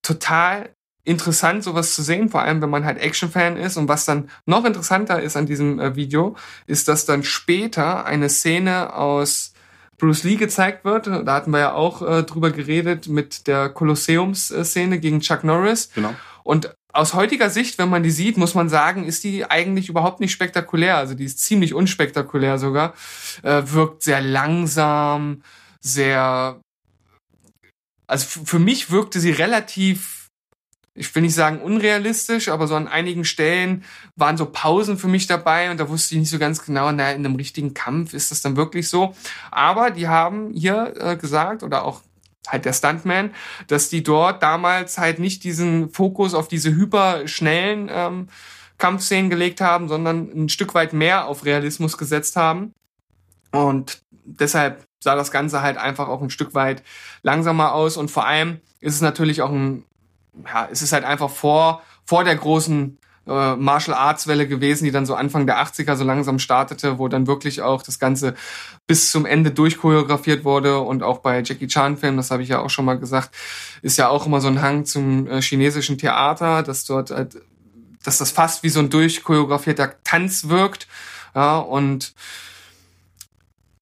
total 0.03 0.69
interessant, 1.07 1.63
sowas 1.63 1.95
zu 1.95 2.03
sehen, 2.03 2.29
vor 2.29 2.41
allem 2.41 2.61
wenn 2.61 2.69
man 2.69 2.83
halt 2.83 2.99
Action-Fan 2.99 3.55
ist. 3.55 3.77
Und 3.77 3.87
was 3.87 4.03
dann 4.03 4.29
noch 4.45 4.65
interessanter 4.65 5.21
ist 5.21 5.37
an 5.37 5.45
diesem 5.45 5.79
äh, 5.79 5.95
Video, 5.95 6.35
ist, 6.65 6.89
dass 6.89 7.05
dann 7.05 7.23
später 7.23 8.05
eine 8.05 8.29
Szene 8.29 8.93
aus 8.93 9.53
Bruce 9.97 10.23
Lee 10.23 10.35
gezeigt 10.35 10.83
wird. 10.83 11.07
Da 11.07 11.33
hatten 11.33 11.51
wir 11.51 11.59
ja 11.59 11.73
auch 11.73 12.01
äh, 12.01 12.23
drüber 12.23 12.51
geredet 12.51 13.07
mit 13.07 13.47
der 13.47 13.69
Kolosseums-Szene 13.69 14.99
gegen 14.99 15.21
Chuck 15.21 15.43
Norris. 15.45 15.89
Genau. 15.95 16.13
Und 16.43 16.75
aus 16.91 17.13
heutiger 17.13 17.49
Sicht, 17.49 17.77
wenn 17.77 17.89
man 17.89 18.03
die 18.03 18.11
sieht, 18.11 18.37
muss 18.37 18.53
man 18.53 18.67
sagen, 18.67 19.05
ist 19.05 19.23
die 19.23 19.49
eigentlich 19.49 19.87
überhaupt 19.87 20.19
nicht 20.19 20.33
spektakulär. 20.33 20.97
Also 20.97 21.13
die 21.13 21.25
ist 21.25 21.39
ziemlich 21.39 21.73
unspektakulär 21.73 22.57
sogar. 22.57 22.93
Äh, 23.43 23.63
wirkt 23.65 24.03
sehr 24.03 24.19
langsam, 24.19 25.41
sehr. 25.79 26.59
Also 28.07 28.43
für 28.45 28.59
mich 28.59 28.91
wirkte 28.91 29.19
sie 29.19 29.31
relativ, 29.31 30.16
ich 30.97 31.13
will 31.13 31.21
nicht 31.21 31.35
sagen 31.35 31.61
unrealistisch, 31.61 32.49
aber 32.49 32.67
so 32.67 32.75
an 32.75 32.87
einigen 32.87 33.23
Stellen 33.23 33.83
waren 34.15 34.35
so 34.35 34.45
Pausen 34.45 34.97
für 34.97 35.07
mich 35.07 35.27
dabei 35.27 35.71
und 35.71 35.79
da 35.79 35.89
wusste 35.89 36.15
ich 36.15 36.19
nicht 36.19 36.29
so 36.29 36.39
ganz 36.39 36.65
genau, 36.65 36.91
na, 36.91 37.11
in 37.11 37.25
einem 37.25 37.35
richtigen 37.35 37.73
Kampf 37.73 38.13
ist 38.13 38.31
das 38.31 38.41
dann 38.41 38.57
wirklich 38.57 38.89
so. 38.89 39.13
Aber 39.51 39.91
die 39.91 40.07
haben 40.07 40.51
hier 40.53 40.93
äh, 40.99 41.15
gesagt 41.15 41.63
oder 41.63 41.85
auch 41.85 42.01
halt 42.47 42.65
der 42.65 42.73
Stuntman, 42.73 43.31
dass 43.67 43.89
die 43.89 44.03
dort 44.03 44.41
damals 44.41 44.97
halt 44.97 45.19
nicht 45.19 45.43
diesen 45.43 45.89
Fokus 45.89 46.33
auf 46.33 46.47
diese 46.47 46.71
hyperschnellen 46.71 47.89
ähm, 47.91 48.29
Kampfszenen 48.77 49.29
gelegt 49.29 49.61
haben, 49.61 49.87
sondern 49.87 50.29
ein 50.33 50.49
Stück 50.49 50.73
weit 50.73 50.93
mehr 50.93 51.27
auf 51.27 51.45
Realismus 51.45 51.97
gesetzt 51.97 52.35
haben. 52.35 52.73
Und 53.51 54.01
deshalb 54.23 54.85
sah 54.99 55.15
das 55.15 55.31
Ganze 55.31 55.61
halt 55.61 55.77
einfach 55.77 56.07
auch 56.07 56.21
ein 56.21 56.29
Stück 56.29 56.53
weit 56.53 56.83
langsamer 57.23 57.73
aus. 57.73 57.97
Und 57.97 58.11
vor 58.11 58.25
allem 58.25 58.61
ist 58.79 58.95
es 58.95 59.01
natürlich 59.01 59.41
auch 59.41 59.51
ein, 59.51 59.83
ja, 60.45 60.67
es 60.71 60.81
ist 60.81 60.93
halt 60.93 61.03
einfach 61.03 61.29
vor, 61.29 61.81
vor 62.05 62.23
der 62.23 62.35
großen 62.35 62.97
äh, 63.27 63.55
Martial 63.55 63.95
Arts 63.95 64.27
Welle 64.27 64.47
gewesen, 64.47 64.85
die 64.85 64.91
dann 64.91 65.05
so 65.05 65.15
Anfang 65.15 65.45
der 65.45 65.61
80er 65.61 65.95
so 65.95 66.03
langsam 66.03 66.39
startete, 66.39 66.97
wo 66.97 67.07
dann 67.07 67.27
wirklich 67.27 67.61
auch 67.61 67.83
das 67.83 67.99
Ganze 67.99 68.35
bis 68.87 69.11
zum 69.11 69.25
Ende 69.25 69.51
durchchoreografiert 69.51 70.45
wurde 70.45 70.79
und 70.79 71.03
auch 71.03 71.19
bei 71.19 71.41
Jackie 71.41 71.67
Chan 71.67 71.97
Filmen, 71.97 72.17
das 72.17 72.31
habe 72.31 72.43
ich 72.43 72.49
ja 72.49 72.59
auch 72.59 72.69
schon 72.69 72.85
mal 72.85 72.97
gesagt, 72.97 73.31
ist 73.81 73.97
ja 73.97 74.07
auch 74.07 74.25
immer 74.25 74.41
so 74.41 74.47
ein 74.47 74.61
Hang 74.61 74.85
zum 74.85 75.27
äh, 75.27 75.41
chinesischen 75.41 75.97
Theater, 75.97 76.63
dass 76.63 76.85
dort 76.85 77.11
halt, 77.11 77.37
dass 78.03 78.17
das 78.17 78.31
fast 78.31 78.63
wie 78.63 78.69
so 78.69 78.79
ein 78.79 78.89
durchchoreografierter 78.89 79.95
Tanz 80.03 80.47
wirkt, 80.47 80.87
ja, 81.35 81.57
und 81.57 82.13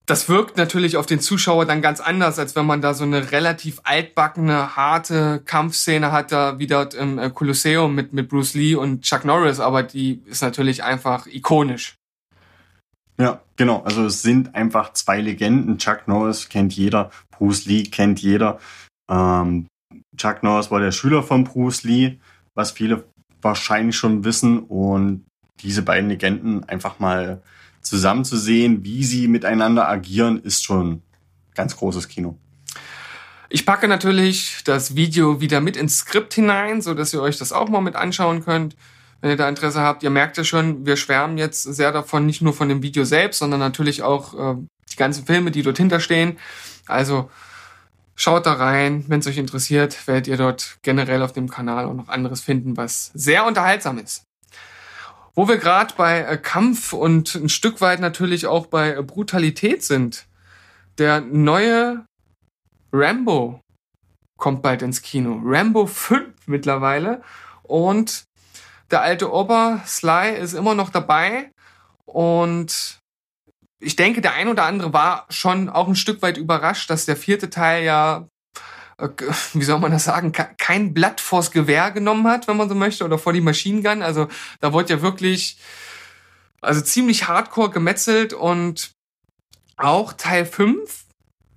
das 0.06 0.30
wirkt 0.30 0.58
natürlich 0.58 0.98
auf 0.98 1.06
den 1.06 1.20
Zuschauer 1.20 1.66
dann 1.66 1.82
ganz 1.82 2.00
anders, 2.00 2.38
als 2.38 2.56
wenn 2.56 2.66
man 2.66 2.82
da 2.82 2.94
so 2.94 3.04
eine 3.04 3.32
relativ 3.32 3.82
altbackene, 3.84 4.76
harte 4.76 5.42
Kampfszene 5.46 6.12
hat, 6.12 6.32
da 6.32 6.60
wie 6.60 6.68
dort 6.68 6.94
im 6.94 7.18
äh, 7.18 7.30
Kolosseum 7.30 7.96
mit, 7.96 8.14
mit 8.14 8.30
Bruce 8.30 8.54
Lee 8.54 8.76
und 8.76 9.02
Chuck 9.02 9.26
Norris, 9.26 9.60
aber 9.60 9.84
die 9.84 10.22
ist 10.26 10.44
natürlich 10.44 10.84
einfach 10.84 11.26
ikonisch. 11.26 11.96
Ja, 13.18 13.42
genau. 13.56 13.82
Also 13.84 14.06
es 14.06 14.22
sind 14.22 14.56
einfach 14.56 14.94
zwei 14.94 15.22
Legenden. 15.22 15.78
Chuck 15.78 16.08
Norris 16.08 16.50
kennt 16.50 16.74
jeder, 16.74 17.12
Bruce 17.32 17.66
Lee 17.66 17.84
kennt 17.84 18.22
jeder. 18.22 18.60
Ähm, 19.10 19.68
Chuck 20.18 20.44
Norris 20.44 20.70
war 20.70 20.82
der 20.82 20.92
Schüler 20.92 21.24
von 21.24 21.46
Bruce 21.46 21.84
Lee, 21.84 22.18
was 22.54 22.72
viele 22.72 23.06
wahrscheinlich 23.42 23.96
schon 23.96 24.24
wissen. 24.24 24.60
Und 24.60 25.26
diese 25.62 25.82
beiden 25.82 26.10
Legenden 26.10 26.64
einfach 26.66 27.00
mal 27.00 27.42
zusammen 27.86 28.26
zu 28.26 28.38
sehen, 28.38 28.84
wie 28.84 29.04
sie 29.04 29.28
miteinander 29.28 29.88
agieren, 29.88 30.40
ist 30.40 30.64
schon 30.64 31.02
ganz 31.54 31.78
großes 31.78 32.08
Kino. 32.08 32.38
Ich 33.50 33.66
packe 33.66 33.88
natürlich 33.88 34.62
das 34.66 34.96
Video 34.96 35.40
wieder 35.40 35.62
mit 35.62 35.78
ins 35.78 36.00
Skript 36.00 36.34
hinein, 36.34 36.82
so 36.82 36.94
dass 36.94 37.14
ihr 37.14 37.22
euch 37.22 37.38
das 37.38 37.54
auch 37.54 37.70
mal 37.70 37.82
mit 37.82 37.96
anschauen 37.96 38.44
könnt, 38.44 38.76
wenn 39.22 39.30
ihr 39.30 39.38
da 39.38 39.48
Interesse 39.48 39.82
habt. 39.82 40.04
Ihr 40.04 40.10
merkt 40.10 40.38
ja 40.38 40.44
schon, 40.44 40.86
wir 40.86 40.98
schwärmen 40.98 41.38
jetzt 41.38 41.64
sehr 41.64 41.92
davon, 41.92 42.26
nicht 42.26 42.42
nur 42.42 42.54
von 42.54 42.68
dem 42.68 42.82
Video 42.82 43.06
selbst, 43.06 43.40
sondern 43.40 43.60
natürlich 43.60 44.02
auch 44.04 44.34
äh, 44.34 44.58
die 44.92 44.96
ganzen 44.98 45.26
Filme, 45.26 45.52
die 45.52 45.62
dort 45.62 45.78
hinterstehen. 45.78 46.38
Also 46.88 47.30
schaut 48.16 48.46
da 48.46 48.54
rein, 48.54 49.06
wenn 49.08 49.20
es 49.20 49.28
euch 49.28 49.38
interessiert, 49.38 50.08
werdet 50.08 50.28
ihr 50.28 50.38
dort 50.38 50.80
generell 50.82 51.22
auf 51.22 51.32
dem 51.32 51.50
Kanal 51.50 51.86
auch 51.86 51.94
noch 51.94 52.10
anderes 52.10 52.42
finden, 52.42 52.76
was 52.78 53.12
sehr 53.14 53.46
unterhaltsam 53.46 54.00
ist. 54.00 54.25
Wo 55.36 55.48
wir 55.48 55.58
gerade 55.58 55.94
bei 55.96 56.22
äh, 56.22 56.38
Kampf 56.38 56.94
und 56.94 57.36
ein 57.36 57.50
Stück 57.50 57.82
weit 57.82 58.00
natürlich 58.00 58.48
auch 58.48 58.68
bei 58.68 58.96
äh, 58.96 59.04
Brutalität 59.04 59.84
sind. 59.84 60.28
Der 60.98 61.20
neue 61.22 62.06
Rambo 62.94 63.60
kommt 64.38 64.62
bald 64.62 64.82
ins 64.82 65.02
Kino. 65.02 65.42
Rambo 65.44 65.88
5 65.88 66.48
mittlerweile. 66.48 67.22
Und 67.64 68.24
der 68.92 69.02
alte 69.02 69.32
Ober 69.32 69.82
Sly 69.86 70.38
ist 70.38 70.54
immer 70.54 70.74
noch 70.74 70.90
dabei. 70.90 71.52
Und 72.06 73.00
ich 73.80 73.96
denke, 73.96 74.22
der 74.22 74.34
ein 74.34 74.48
oder 74.48 74.64
andere 74.64 74.94
war 74.94 75.26
schon 75.30 75.70
auch 75.70 75.88
ein 75.88 75.96
Stück 75.96 76.22
weit 76.22 76.38
überrascht, 76.38 76.90
dass 76.90 77.06
der 77.06 77.18
vierte 77.18 77.50
Teil 77.50 77.84
ja 77.84 78.28
wie 79.54 79.64
soll 79.64 79.80
man 79.80 79.92
das 79.92 80.06
sagen, 80.06 80.32
kein 80.32 80.94
Blatt 80.94 81.22
vors 81.22 81.52
Gewehr 81.52 81.92
genommen 81.92 82.28
hat, 82.28 82.48
wenn 82.48 82.58
man 82.58 82.70
so 82.70 82.76
möchte, 82.76 83.04
oder 83.04 83.18
vor 83.18 83.34
die 83.34 83.42
Machine 83.42 83.82
Gun. 83.82 84.02
Also 84.02 84.28
da 84.62 84.74
wurde 84.74 84.94
ja 84.94 85.02
wirklich, 85.02 85.58
also 86.62 86.82
ziemlich 86.82 87.28
hardcore 87.28 87.70
gemetzelt 87.70 88.34
und 88.34 88.92
auch 89.78 90.14
Teil 90.14 90.46
5 90.46 91.06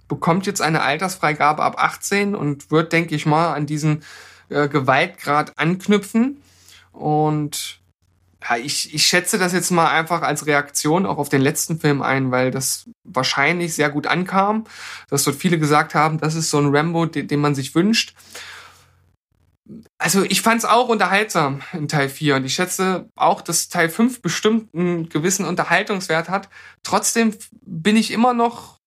bekommt 0.08 0.46
jetzt 0.46 0.62
eine 0.62 0.82
Altersfreigabe 0.82 1.62
ab 1.62 1.76
18 1.78 2.34
und 2.34 2.70
wird, 2.70 2.92
denke 2.92 3.14
ich 3.14 3.26
mal, 3.26 3.52
an 3.52 3.66
diesen 3.66 4.02
äh, 4.48 4.68
Gewaltgrad 4.68 5.58
anknüpfen. 5.58 6.42
Und 6.92 7.77
ich, 8.62 8.94
ich 8.94 9.06
schätze 9.06 9.38
das 9.38 9.52
jetzt 9.52 9.70
mal 9.70 9.88
einfach 9.88 10.22
als 10.22 10.46
Reaktion 10.46 11.06
auch 11.06 11.18
auf 11.18 11.28
den 11.28 11.40
letzten 11.40 11.80
Film 11.80 12.02
ein, 12.02 12.30
weil 12.30 12.50
das 12.50 12.88
wahrscheinlich 13.04 13.74
sehr 13.74 13.90
gut 13.90 14.06
ankam, 14.06 14.64
dass 15.10 15.24
dort 15.24 15.36
viele 15.36 15.58
gesagt 15.58 15.94
haben, 15.94 16.18
das 16.18 16.34
ist 16.34 16.50
so 16.50 16.58
ein 16.58 16.74
Rambo, 16.74 17.06
den, 17.06 17.26
den 17.28 17.40
man 17.40 17.54
sich 17.54 17.74
wünscht. 17.74 18.14
Also 19.98 20.22
ich 20.22 20.40
fand 20.40 20.58
es 20.58 20.64
auch 20.64 20.88
unterhaltsam 20.88 21.60
in 21.72 21.88
Teil 21.88 22.08
4 22.08 22.36
und 22.36 22.44
ich 22.44 22.54
schätze 22.54 23.10
auch, 23.16 23.42
dass 23.42 23.68
Teil 23.68 23.90
5 23.90 24.22
bestimmt 24.22 24.74
einen 24.74 25.08
gewissen 25.08 25.44
Unterhaltungswert 25.44 26.30
hat. 26.30 26.48
Trotzdem 26.82 27.34
bin 27.60 27.96
ich 27.96 28.12
immer 28.12 28.32
noch 28.32 28.78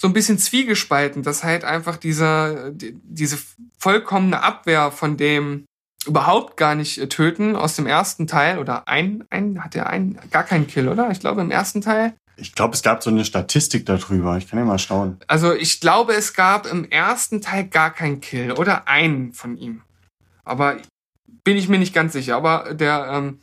so 0.00 0.06
ein 0.06 0.12
bisschen 0.12 0.38
zwiegespalten, 0.38 1.24
dass 1.24 1.42
halt 1.42 1.64
einfach 1.64 1.96
dieser, 1.96 2.70
diese 2.70 3.38
vollkommene 3.78 4.40
Abwehr 4.40 4.92
von 4.92 5.16
dem, 5.16 5.64
überhaupt 6.06 6.56
gar 6.56 6.74
nicht 6.74 6.98
äh, 6.98 7.08
töten 7.08 7.56
aus 7.56 7.76
dem 7.76 7.86
ersten 7.86 8.26
Teil 8.26 8.58
oder 8.58 8.88
ein, 8.88 9.24
ein 9.30 9.62
hat 9.64 9.74
er 9.74 9.88
ein 9.88 10.18
gar 10.30 10.44
keinen 10.44 10.66
Kill, 10.66 10.88
oder? 10.88 11.10
Ich 11.10 11.20
glaube 11.20 11.40
im 11.40 11.50
ersten 11.50 11.80
Teil. 11.80 12.14
Ich 12.36 12.54
glaube, 12.54 12.74
es 12.74 12.82
gab 12.82 13.02
so 13.02 13.10
eine 13.10 13.24
Statistik 13.24 13.84
darüber. 13.84 14.36
Ich 14.38 14.48
kann 14.48 14.60
ja 14.60 14.64
mal 14.64 14.78
schauen. 14.78 15.18
Also 15.26 15.52
ich 15.52 15.80
glaube, 15.80 16.12
es 16.12 16.34
gab 16.34 16.70
im 16.70 16.88
ersten 16.88 17.40
Teil 17.40 17.66
gar 17.66 17.92
keinen 17.92 18.20
Kill 18.20 18.52
oder 18.52 18.86
einen 18.86 19.32
von 19.32 19.56
ihm. 19.56 19.82
Aber 20.44 20.76
bin 21.42 21.56
ich 21.56 21.68
mir 21.68 21.78
nicht 21.78 21.94
ganz 21.94 22.12
sicher. 22.12 22.36
Aber 22.36 22.74
der 22.74 23.08
ähm, 23.12 23.40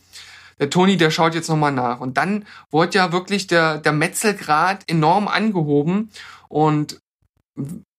der 0.60 0.70
Toni, 0.70 0.98
der 0.98 1.12
schaut 1.12 1.36
jetzt 1.36 1.50
nochmal 1.50 1.72
nach. 1.72 2.00
Und 2.00 2.18
dann 2.18 2.46
wurde 2.72 2.98
ja 2.98 3.12
wirklich 3.12 3.48
der, 3.48 3.78
der 3.78 3.92
Metzelgrad 3.92 4.90
enorm 4.90 5.28
angehoben. 5.28 6.10
Und 6.48 7.00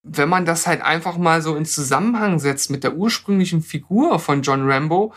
wenn 0.09 0.29
man 0.29 0.45
das 0.45 0.67
halt 0.67 0.83
einfach 0.83 1.19
mal 1.19 1.43
so 1.43 1.57
in 1.57 1.65
Zusammenhang 1.65 2.39
setzt 2.39 2.71
mit 2.71 2.85
der 2.85 2.97
ursprünglichen 2.97 3.63
Figur 3.63 4.19
von 4.19 4.43
John 4.43 4.71
Rambo, 4.71 5.13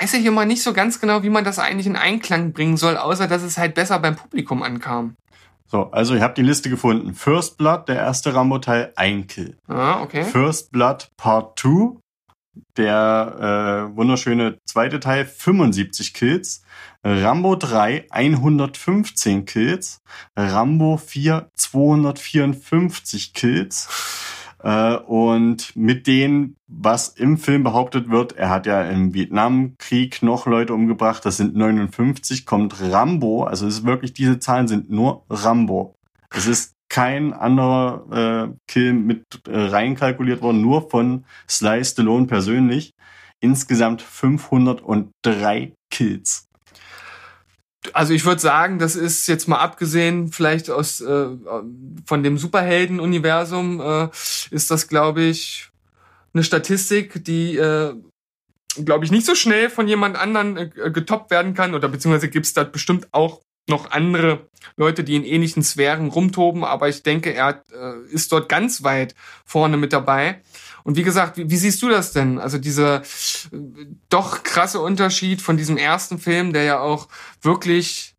weiß 0.00 0.14
ich 0.14 0.26
immer 0.26 0.44
nicht 0.44 0.62
so 0.62 0.72
ganz 0.72 1.00
genau, 1.00 1.22
wie 1.22 1.30
man 1.30 1.44
das 1.44 1.58
eigentlich 1.58 1.86
in 1.86 1.96
Einklang 1.96 2.52
bringen 2.52 2.76
soll, 2.76 2.96
außer 2.96 3.26
dass 3.28 3.42
es 3.42 3.56
halt 3.56 3.74
besser 3.74 3.98
beim 4.00 4.16
Publikum 4.16 4.62
ankam. 4.62 5.14
So, 5.66 5.90
also 5.90 6.14
ich 6.14 6.22
habe 6.22 6.34
die 6.34 6.42
Liste 6.42 6.70
gefunden. 6.70 7.14
First 7.14 7.58
Blood, 7.58 7.88
der 7.88 7.96
erste 7.96 8.34
Rambo-Teil, 8.34 8.92
ein 8.96 9.26
Kill. 9.26 9.56
Ah, 9.68 10.00
okay. 10.00 10.24
First 10.24 10.72
Blood 10.72 11.10
Part 11.16 11.58
2, 11.58 11.98
der 12.76 13.90
äh, 13.92 13.96
wunderschöne 13.96 14.58
zweite 14.64 14.98
Teil, 14.98 15.26
75 15.26 16.14
Kills. 16.14 16.62
Rambo 17.10 17.56
3 17.56 18.06
115 18.10 19.46
Kills, 19.46 20.02
Rambo 20.36 20.98
4 20.98 21.50
254 21.54 23.32
Kills. 23.32 23.88
Äh, 24.62 24.96
und 24.96 25.74
mit 25.74 26.06
denen, 26.06 26.56
was 26.66 27.08
im 27.08 27.38
Film 27.38 27.62
behauptet 27.62 28.10
wird, 28.10 28.36
er 28.36 28.50
hat 28.50 28.66
ja 28.66 28.82
im 28.82 29.14
Vietnamkrieg 29.14 30.22
noch 30.22 30.46
Leute 30.46 30.74
umgebracht, 30.74 31.24
das 31.24 31.38
sind 31.38 31.56
59, 31.56 32.44
kommt 32.44 32.78
Rambo, 32.78 33.44
also 33.44 33.66
es 33.66 33.78
ist 33.78 33.86
wirklich, 33.86 34.12
diese 34.12 34.38
Zahlen 34.38 34.68
sind 34.68 34.90
nur 34.90 35.24
Rambo. 35.30 35.94
Es 36.30 36.46
ist 36.46 36.74
kein 36.90 37.32
anderer 37.32 38.50
äh, 38.50 38.54
Kill 38.66 38.92
mit 38.92 39.48
äh, 39.48 39.58
reinkalkuliert 39.58 40.42
worden, 40.42 40.60
nur 40.60 40.90
von 40.90 41.24
Sly 41.48 41.84
Stallone 41.84 42.26
persönlich. 42.26 42.94
Insgesamt 43.40 44.02
503 44.02 45.72
Kills 45.90 46.47
also 47.92 48.12
ich 48.12 48.24
würde 48.24 48.40
sagen, 48.40 48.78
das 48.78 48.96
ist 48.96 49.26
jetzt 49.28 49.48
mal 49.48 49.58
abgesehen 49.58 50.32
vielleicht 50.32 50.70
aus 50.70 51.00
äh, 51.00 51.28
von 52.04 52.22
dem 52.22 52.38
Superhelden-Universum, 52.38 53.80
äh, 53.80 54.08
ist 54.50 54.70
das, 54.70 54.88
glaube 54.88 55.22
ich, 55.22 55.70
eine 56.34 56.44
Statistik, 56.44 57.24
die, 57.24 57.56
äh, 57.56 57.94
glaube 58.84 59.04
ich, 59.04 59.10
nicht 59.10 59.26
so 59.26 59.34
schnell 59.34 59.70
von 59.70 59.88
jemand 59.88 60.16
anderen 60.16 60.56
äh, 60.56 60.90
getoppt 60.90 61.30
werden 61.30 61.54
kann. 61.54 61.74
Oder 61.74 61.88
beziehungsweise 61.88 62.28
gibt 62.28 62.46
es 62.46 62.52
da 62.52 62.64
bestimmt 62.64 63.08
auch 63.12 63.42
noch 63.68 63.90
andere 63.90 64.48
Leute, 64.76 65.04
die 65.04 65.16
in 65.16 65.24
ähnlichen 65.24 65.62
Sphären 65.62 66.08
rumtoben. 66.08 66.64
Aber 66.64 66.88
ich 66.88 67.02
denke, 67.02 67.32
er 67.32 67.62
äh, 67.72 68.12
ist 68.12 68.32
dort 68.32 68.48
ganz 68.48 68.82
weit 68.82 69.14
vorne 69.44 69.76
mit 69.76 69.92
dabei. 69.92 70.40
Und 70.88 70.96
wie 70.96 71.02
gesagt, 71.02 71.36
wie, 71.36 71.50
wie 71.50 71.56
siehst 71.58 71.82
du 71.82 71.90
das 71.90 72.14
denn? 72.14 72.38
Also 72.38 72.56
dieser 72.56 73.02
äh, 73.02 73.02
doch 74.08 74.42
krasse 74.42 74.80
Unterschied 74.80 75.42
von 75.42 75.58
diesem 75.58 75.76
ersten 75.76 76.16
Film, 76.16 76.54
der 76.54 76.62
ja 76.62 76.80
auch 76.80 77.08
wirklich 77.42 78.14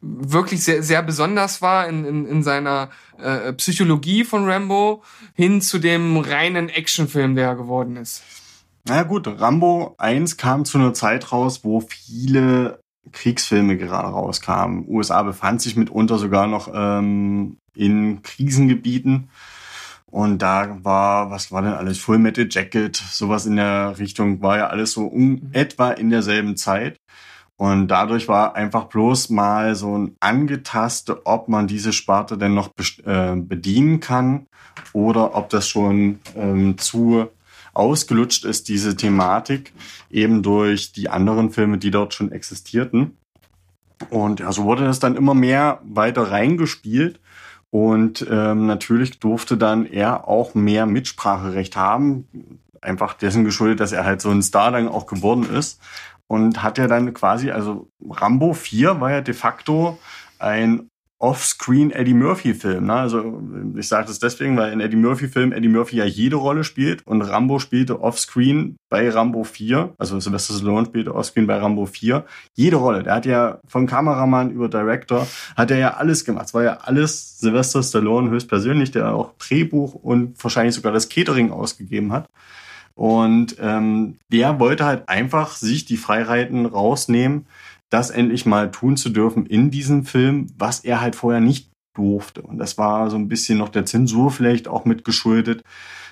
wirklich 0.00 0.62
sehr, 0.62 0.84
sehr 0.84 1.02
besonders 1.02 1.62
war 1.62 1.88
in, 1.88 2.04
in, 2.04 2.26
in 2.26 2.42
seiner 2.44 2.90
äh, 3.18 3.52
Psychologie 3.54 4.22
von 4.22 4.48
Rambo 4.48 5.02
hin 5.34 5.60
zu 5.60 5.80
dem 5.80 6.16
reinen 6.18 6.68
Actionfilm, 6.68 7.34
der 7.34 7.48
er 7.48 7.56
geworden 7.56 7.96
ist. 7.96 8.22
Na 8.84 9.02
gut, 9.02 9.26
Rambo 9.26 9.96
1 9.98 10.36
kam 10.36 10.64
zu 10.64 10.78
einer 10.78 10.94
Zeit 10.94 11.32
raus, 11.32 11.64
wo 11.64 11.80
viele 11.80 12.78
Kriegsfilme 13.10 13.76
gerade 13.76 14.06
rauskamen. 14.06 14.84
USA 14.86 15.24
befand 15.24 15.60
sich 15.60 15.74
mitunter 15.74 16.18
sogar 16.18 16.46
noch 16.46 16.70
ähm, 16.72 17.56
in 17.74 18.22
Krisengebieten. 18.22 19.28
Und 20.10 20.38
da 20.40 20.78
war, 20.84 21.30
was 21.30 21.50
war 21.50 21.62
denn 21.62 21.72
alles? 21.72 21.98
Full 21.98 22.18
Metal 22.18 22.46
Jacket, 22.48 22.96
sowas 22.96 23.46
in 23.46 23.56
der 23.56 23.98
Richtung, 23.98 24.40
war 24.40 24.56
ja 24.56 24.66
alles 24.68 24.92
so 24.92 25.06
um 25.06 25.30
mhm. 25.30 25.50
etwa 25.52 25.90
in 25.90 26.10
derselben 26.10 26.56
Zeit. 26.56 27.00
Und 27.56 27.88
dadurch 27.88 28.28
war 28.28 28.54
einfach 28.54 28.84
bloß 28.84 29.30
mal 29.30 29.74
so 29.74 29.96
ein 29.96 30.16
Angetaste, 30.20 31.24
ob 31.24 31.48
man 31.48 31.66
diese 31.66 31.92
Sparte 31.92 32.36
denn 32.36 32.54
noch 32.54 32.70
äh, 33.04 33.34
bedienen 33.34 34.00
kann 34.00 34.46
oder 34.92 35.34
ob 35.34 35.48
das 35.48 35.66
schon 35.66 36.20
ähm, 36.36 36.76
zu 36.76 37.28
ausgelutscht 37.72 38.44
ist, 38.44 38.68
diese 38.68 38.96
Thematik, 38.96 39.72
eben 40.10 40.42
durch 40.42 40.92
die 40.92 41.08
anderen 41.08 41.50
Filme, 41.50 41.78
die 41.78 41.90
dort 41.90 42.14
schon 42.14 42.32
existierten. 42.32 43.16
Und 44.10 44.40
ja, 44.40 44.52
so 44.52 44.64
wurde 44.64 44.84
das 44.84 44.98
dann 44.98 45.16
immer 45.16 45.34
mehr 45.34 45.80
weiter 45.82 46.30
reingespielt. 46.30 47.20
Und 47.76 48.26
ähm, 48.30 48.64
natürlich 48.64 49.20
durfte 49.20 49.58
dann 49.58 49.84
er 49.84 50.28
auch 50.28 50.54
mehr 50.54 50.86
Mitspracherecht 50.86 51.76
haben. 51.76 52.26
Einfach 52.80 53.12
dessen 53.12 53.44
geschuldet, 53.44 53.80
dass 53.80 53.92
er 53.92 54.06
halt 54.06 54.22
so 54.22 54.30
ein 54.30 54.40
Star 54.40 54.70
dann 54.70 54.88
auch 54.88 55.04
geworden 55.04 55.46
ist 55.54 55.78
und 56.26 56.62
hat 56.62 56.78
ja 56.78 56.86
dann 56.86 57.12
quasi, 57.12 57.50
also 57.50 57.90
Rambo 58.08 58.54
4 58.54 59.02
war 59.02 59.10
ja 59.10 59.20
de 59.20 59.34
facto 59.34 59.98
ein 60.38 60.88
Offscreen 61.18 61.90
Eddie 61.92 62.12
Murphy 62.12 62.52
Film. 62.52 62.86
Ne? 62.86 62.92
Also 62.92 63.42
ich 63.74 63.88
sage 63.88 64.08
das 64.08 64.18
deswegen, 64.18 64.56
weil 64.58 64.72
in 64.72 64.80
Eddie 64.80 64.96
Murphy 64.96 65.28
Film 65.28 65.52
Eddie 65.52 65.68
Murphy 65.68 65.96
ja 65.96 66.04
jede 66.04 66.36
Rolle 66.36 66.62
spielt 66.62 67.06
und 67.06 67.22
Rambo 67.22 67.58
spielte 67.58 68.02
Offscreen 68.02 68.76
bei 68.90 69.08
Rambo 69.08 69.42
4, 69.42 69.94
also 69.96 70.20
Sylvester 70.20 70.54
Stallone 70.54 70.86
spielte 70.86 71.14
Offscreen 71.14 71.46
bei 71.46 71.56
Rambo 71.56 71.86
4, 71.86 72.26
jede 72.54 72.76
Rolle. 72.76 73.02
Der 73.02 73.14
hat 73.14 73.24
ja 73.24 73.60
von 73.66 73.86
Kameramann 73.86 74.50
über 74.50 74.68
Director, 74.68 75.26
hat 75.56 75.70
er 75.70 75.78
ja 75.78 75.94
alles 75.94 76.26
gemacht. 76.26 76.46
Es 76.46 76.54
war 76.54 76.64
ja 76.64 76.78
alles 76.82 77.38
Sylvester 77.38 77.82
Stallone 77.82 78.30
höchstpersönlich, 78.30 78.90
der 78.90 79.14
auch 79.14 79.32
Drehbuch 79.38 79.94
und 79.94 80.42
wahrscheinlich 80.44 80.74
sogar 80.74 80.92
das 80.92 81.08
Catering 81.08 81.50
ausgegeben 81.50 82.12
hat. 82.12 82.28
Und 82.94 83.56
ähm, 83.60 84.16
der 84.32 84.58
wollte 84.58 84.86
halt 84.86 85.08
einfach 85.08 85.56
sich 85.56 85.84
die 85.84 85.98
Freiheiten 85.98 86.64
rausnehmen, 86.64 87.46
das 87.90 88.10
endlich 88.10 88.46
mal 88.46 88.70
tun 88.70 88.96
zu 88.96 89.10
dürfen 89.10 89.46
in 89.46 89.70
diesem 89.70 90.04
Film, 90.04 90.48
was 90.56 90.80
er 90.80 91.00
halt 91.00 91.16
vorher 91.16 91.40
nicht 91.40 91.70
durfte. 91.96 92.42
Und 92.42 92.58
das 92.58 92.78
war 92.78 93.10
so 93.10 93.16
ein 93.16 93.28
bisschen 93.28 93.58
noch 93.58 93.68
der 93.68 93.86
Zensur 93.86 94.30
vielleicht 94.30 94.68
auch 94.68 94.84
mit 94.84 95.04
geschuldet. 95.04 95.62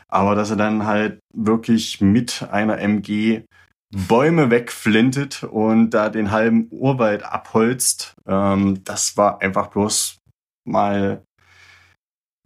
Aber 0.09 0.35
dass 0.35 0.51
er 0.51 0.57
dann 0.57 0.87
halt 0.87 1.19
wirklich 1.35 2.01
mit 2.01 2.47
einer 2.51 2.79
MG 2.79 3.43
Bäume 3.91 4.51
wegflintet 4.51 5.45
und 5.45 5.91
da 5.91 6.09
den 6.09 6.31
halben 6.31 6.69
Urwald 6.71 7.23
abholzt, 7.23 8.15
ähm, 8.27 8.83
das 8.85 9.17
war 9.17 9.41
einfach 9.41 9.69
bloß 9.69 10.19
mal 10.67 11.23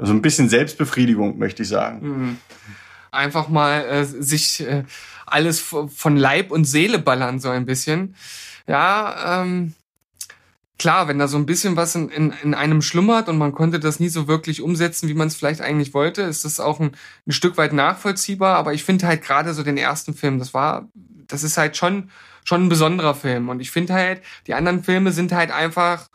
so 0.01 0.13
ein 0.13 0.23
bisschen 0.23 0.49
Selbstbefriedigung, 0.49 1.39
möchte 1.39 1.63
ich 1.63 1.69
sagen. 1.69 2.07
Mhm 2.07 2.39
einfach 3.11 3.49
mal 3.49 3.85
äh, 3.85 4.05
sich 4.05 4.61
äh, 4.61 4.85
alles 5.27 5.61
von 5.61 6.17
Leib 6.17 6.51
und 6.51 6.65
Seele 6.65 6.99
ballern, 6.99 7.41
so 7.41 7.51
ein 7.51 7.67
bisschen. 7.67 8.15
Ja, 8.69 9.43
ähm, 9.43 9.75
klar, 10.79 11.09
wenn 11.09 11.19
da 11.19 11.27
so 11.27 11.39
ein 11.39 11.47
bisschen 11.47 11.77
was 11.77 11.95
in, 11.95 12.11
in, 12.11 12.33
in 12.43 12.55
einem 12.55 12.83
schlummert 12.83 13.29
und 13.29 13.39
man 13.39 13.53
konnte 13.53 13.81
das 13.81 13.99
nie 13.99 14.11
so 14.11 14.29
wirklich 14.29 14.63
umsetzen, 14.63 15.09
wie 15.09 15.15
man 15.15 15.29
es 15.29 15.37
vielleicht 15.37 15.61
eigentlich 15.61 15.95
wollte, 15.95 16.23
ist 16.23 16.45
das 16.45 16.61
auch 16.61 16.79
ein, 16.79 16.93
ein 17.27 17.33
Stück 17.33 17.57
weit 17.57 17.73
nachvollziehbar. 17.73 18.57
Aber 18.57 18.75
ich 18.75 18.85
finde 18.85 19.07
halt 19.07 19.23
gerade 19.23 19.55
so 19.55 19.63
den 19.63 19.79
ersten 19.79 20.15
Film, 20.15 20.39
das 20.39 20.55
war, 20.55 20.89
das 21.27 21.43
ist 21.43 21.57
halt 21.57 21.77
schon, 21.77 22.11
schon 22.45 22.67
ein 22.67 22.69
besonderer 22.69 23.15
Film. 23.15 23.49
Und 23.49 23.61
ich 23.61 23.71
finde 23.71 23.95
halt, 23.95 24.23
die 24.47 24.55
anderen 24.55 24.85
Filme 24.85 25.13
sind 25.13 25.33
halt 25.33 25.51
einfach 25.51 26.09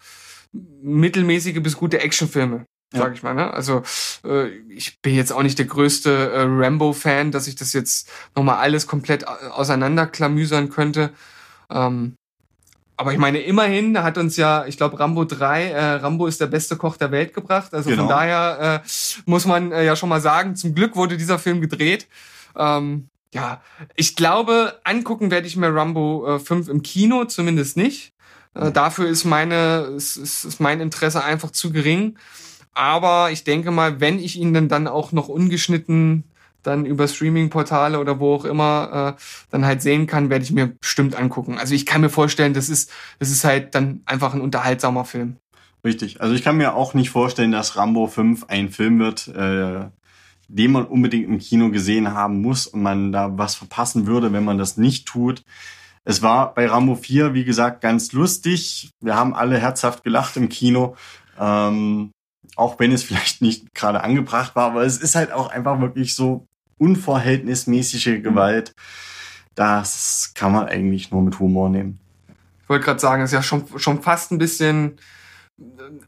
mittelmäßige 0.53 1.61
bis 1.61 1.75
gute 1.75 1.99
Actionfilme 1.99 2.65
sag 2.95 3.07
ja. 3.07 3.13
ich 3.13 3.23
mal. 3.23 3.33
Ne? 3.33 3.51
Also 3.51 3.81
äh, 4.23 4.49
ich 4.69 5.01
bin 5.01 5.15
jetzt 5.15 5.33
auch 5.33 5.41
nicht 5.41 5.57
der 5.57 5.65
größte 5.65 6.31
äh, 6.31 6.41
Rambo-Fan, 6.43 7.31
dass 7.31 7.47
ich 7.47 7.55
das 7.55 7.73
jetzt 7.73 8.07
nochmal 8.35 8.57
alles 8.57 8.85
komplett 8.85 9.27
auseinanderklamüsern 9.27 10.69
könnte. 10.69 11.11
Ähm, 11.71 12.13
aber 12.95 13.11
ich 13.11 13.17
meine, 13.17 13.39
immerhin 13.39 14.01
hat 14.01 14.17
uns 14.17 14.37
ja, 14.37 14.65
ich 14.65 14.77
glaube, 14.77 14.99
Rambo 14.99 15.25
3, 15.25 15.63
äh, 15.69 15.83
Rambo 15.95 16.27
ist 16.27 16.39
der 16.39 16.47
beste 16.47 16.77
Koch 16.77 16.97
der 16.97 17.11
Welt 17.11 17.33
gebracht. 17.33 17.73
Also 17.73 17.89
genau. 17.89 18.03
von 18.03 18.09
daher 18.09 18.83
äh, 18.83 18.87
muss 19.25 19.45
man 19.45 19.71
äh, 19.71 19.83
ja 19.83 19.95
schon 19.95 20.09
mal 20.09 20.21
sagen, 20.21 20.55
zum 20.55 20.75
Glück 20.75 20.95
wurde 20.95 21.17
dieser 21.17 21.39
Film 21.39 21.59
gedreht. 21.59 22.07
Ähm, 22.55 23.09
ja, 23.33 23.61
ich 23.95 24.15
glaube, 24.15 24.79
angucken 24.83 25.31
werde 25.31 25.47
ich 25.47 25.55
mir 25.55 25.73
Rambo 25.73 26.35
äh, 26.35 26.39
5 26.39 26.69
im 26.69 26.83
Kino, 26.83 27.25
zumindest 27.25 27.77
nicht. 27.77 28.13
Äh, 28.53 28.71
dafür 28.71 29.09
ist 29.09 29.25
meine, 29.25 29.91
ist, 29.95 30.17
ist, 30.17 30.59
mein 30.59 30.79
Interesse 30.79 31.23
einfach 31.23 31.49
zu 31.49 31.71
gering. 31.71 32.17
Aber 32.73 33.31
ich 33.31 33.43
denke 33.43 33.71
mal, 33.71 33.99
wenn 33.99 34.19
ich 34.19 34.37
ihn 34.37 34.69
dann 34.69 34.87
auch 34.87 35.11
noch 35.11 35.29
ungeschnitten 35.29 36.25
dann 36.63 36.85
über 36.85 37.07
Streaming-Portale 37.07 37.99
oder 37.99 38.19
wo 38.19 38.35
auch 38.35 38.45
immer 38.45 39.15
äh, 39.17 39.21
dann 39.51 39.65
halt 39.65 39.81
sehen 39.81 40.07
kann, 40.07 40.29
werde 40.29 40.43
ich 40.43 40.51
mir 40.51 40.67
bestimmt 40.67 41.15
angucken. 41.15 41.57
Also 41.57 41.75
ich 41.75 41.85
kann 41.85 42.01
mir 42.01 42.09
vorstellen, 42.09 42.53
das 42.53 42.69
ist, 42.69 42.91
das 43.19 43.29
ist 43.29 43.43
halt 43.43 43.75
dann 43.75 44.01
einfach 44.05 44.33
ein 44.33 44.41
unterhaltsamer 44.41 45.05
Film. 45.05 45.37
Richtig. 45.85 46.21
Also 46.21 46.33
ich 46.33 46.43
kann 46.43 46.57
mir 46.57 46.75
auch 46.75 46.93
nicht 46.93 47.09
vorstellen, 47.09 47.51
dass 47.51 47.75
Rambo 47.75 48.07
5 48.07 48.45
ein 48.47 48.69
Film 48.69 48.99
wird, 48.99 49.27
äh, 49.27 49.85
den 50.47 50.71
man 50.71 50.85
unbedingt 50.85 51.27
im 51.27 51.39
Kino 51.39 51.69
gesehen 51.71 52.13
haben 52.13 52.41
muss 52.41 52.67
und 52.67 52.81
man 52.81 53.11
da 53.11 53.37
was 53.37 53.55
verpassen 53.55 54.07
würde, 54.07 54.31
wenn 54.31 54.45
man 54.45 54.57
das 54.57 54.77
nicht 54.77 55.07
tut. 55.07 55.43
Es 56.05 56.21
war 56.21 56.53
bei 56.53 56.67
Rambo 56.67 56.95
4, 56.95 57.33
wie 57.33 57.43
gesagt, 57.43 57.81
ganz 57.81 58.11
lustig. 58.11 58.91
Wir 59.01 59.15
haben 59.15 59.33
alle 59.33 59.57
herzhaft 59.57 60.03
gelacht 60.03 60.37
im 60.37 60.49
Kino. 60.49 60.95
Ähm, 61.39 62.11
auch 62.55 62.79
wenn 62.79 62.91
es 62.91 63.03
vielleicht 63.03 63.41
nicht 63.41 63.73
gerade 63.73 64.03
angebracht 64.03 64.55
war, 64.55 64.71
aber 64.71 64.83
es 64.83 64.97
ist 64.97 65.15
halt 65.15 65.31
auch 65.31 65.49
einfach 65.49 65.79
wirklich 65.81 66.15
so 66.15 66.47
unverhältnismäßige 66.83 68.21
Gewalt. 68.21 68.75
Das 69.55 70.31
kann 70.35 70.51
man 70.51 70.67
eigentlich 70.67 71.11
nur 71.11 71.21
mit 71.21 71.39
Humor 71.39 71.69
nehmen. 71.69 71.99
Ich 72.63 72.69
wollte 72.69 72.85
gerade 72.85 72.99
sagen, 72.99 73.21
es 73.21 73.29
ist 73.29 73.35
ja 73.35 73.43
schon, 73.43 73.65
schon 73.77 74.01
fast 74.01 74.31
ein 74.31 74.37
bisschen 74.37 74.97
äh, 75.59 75.63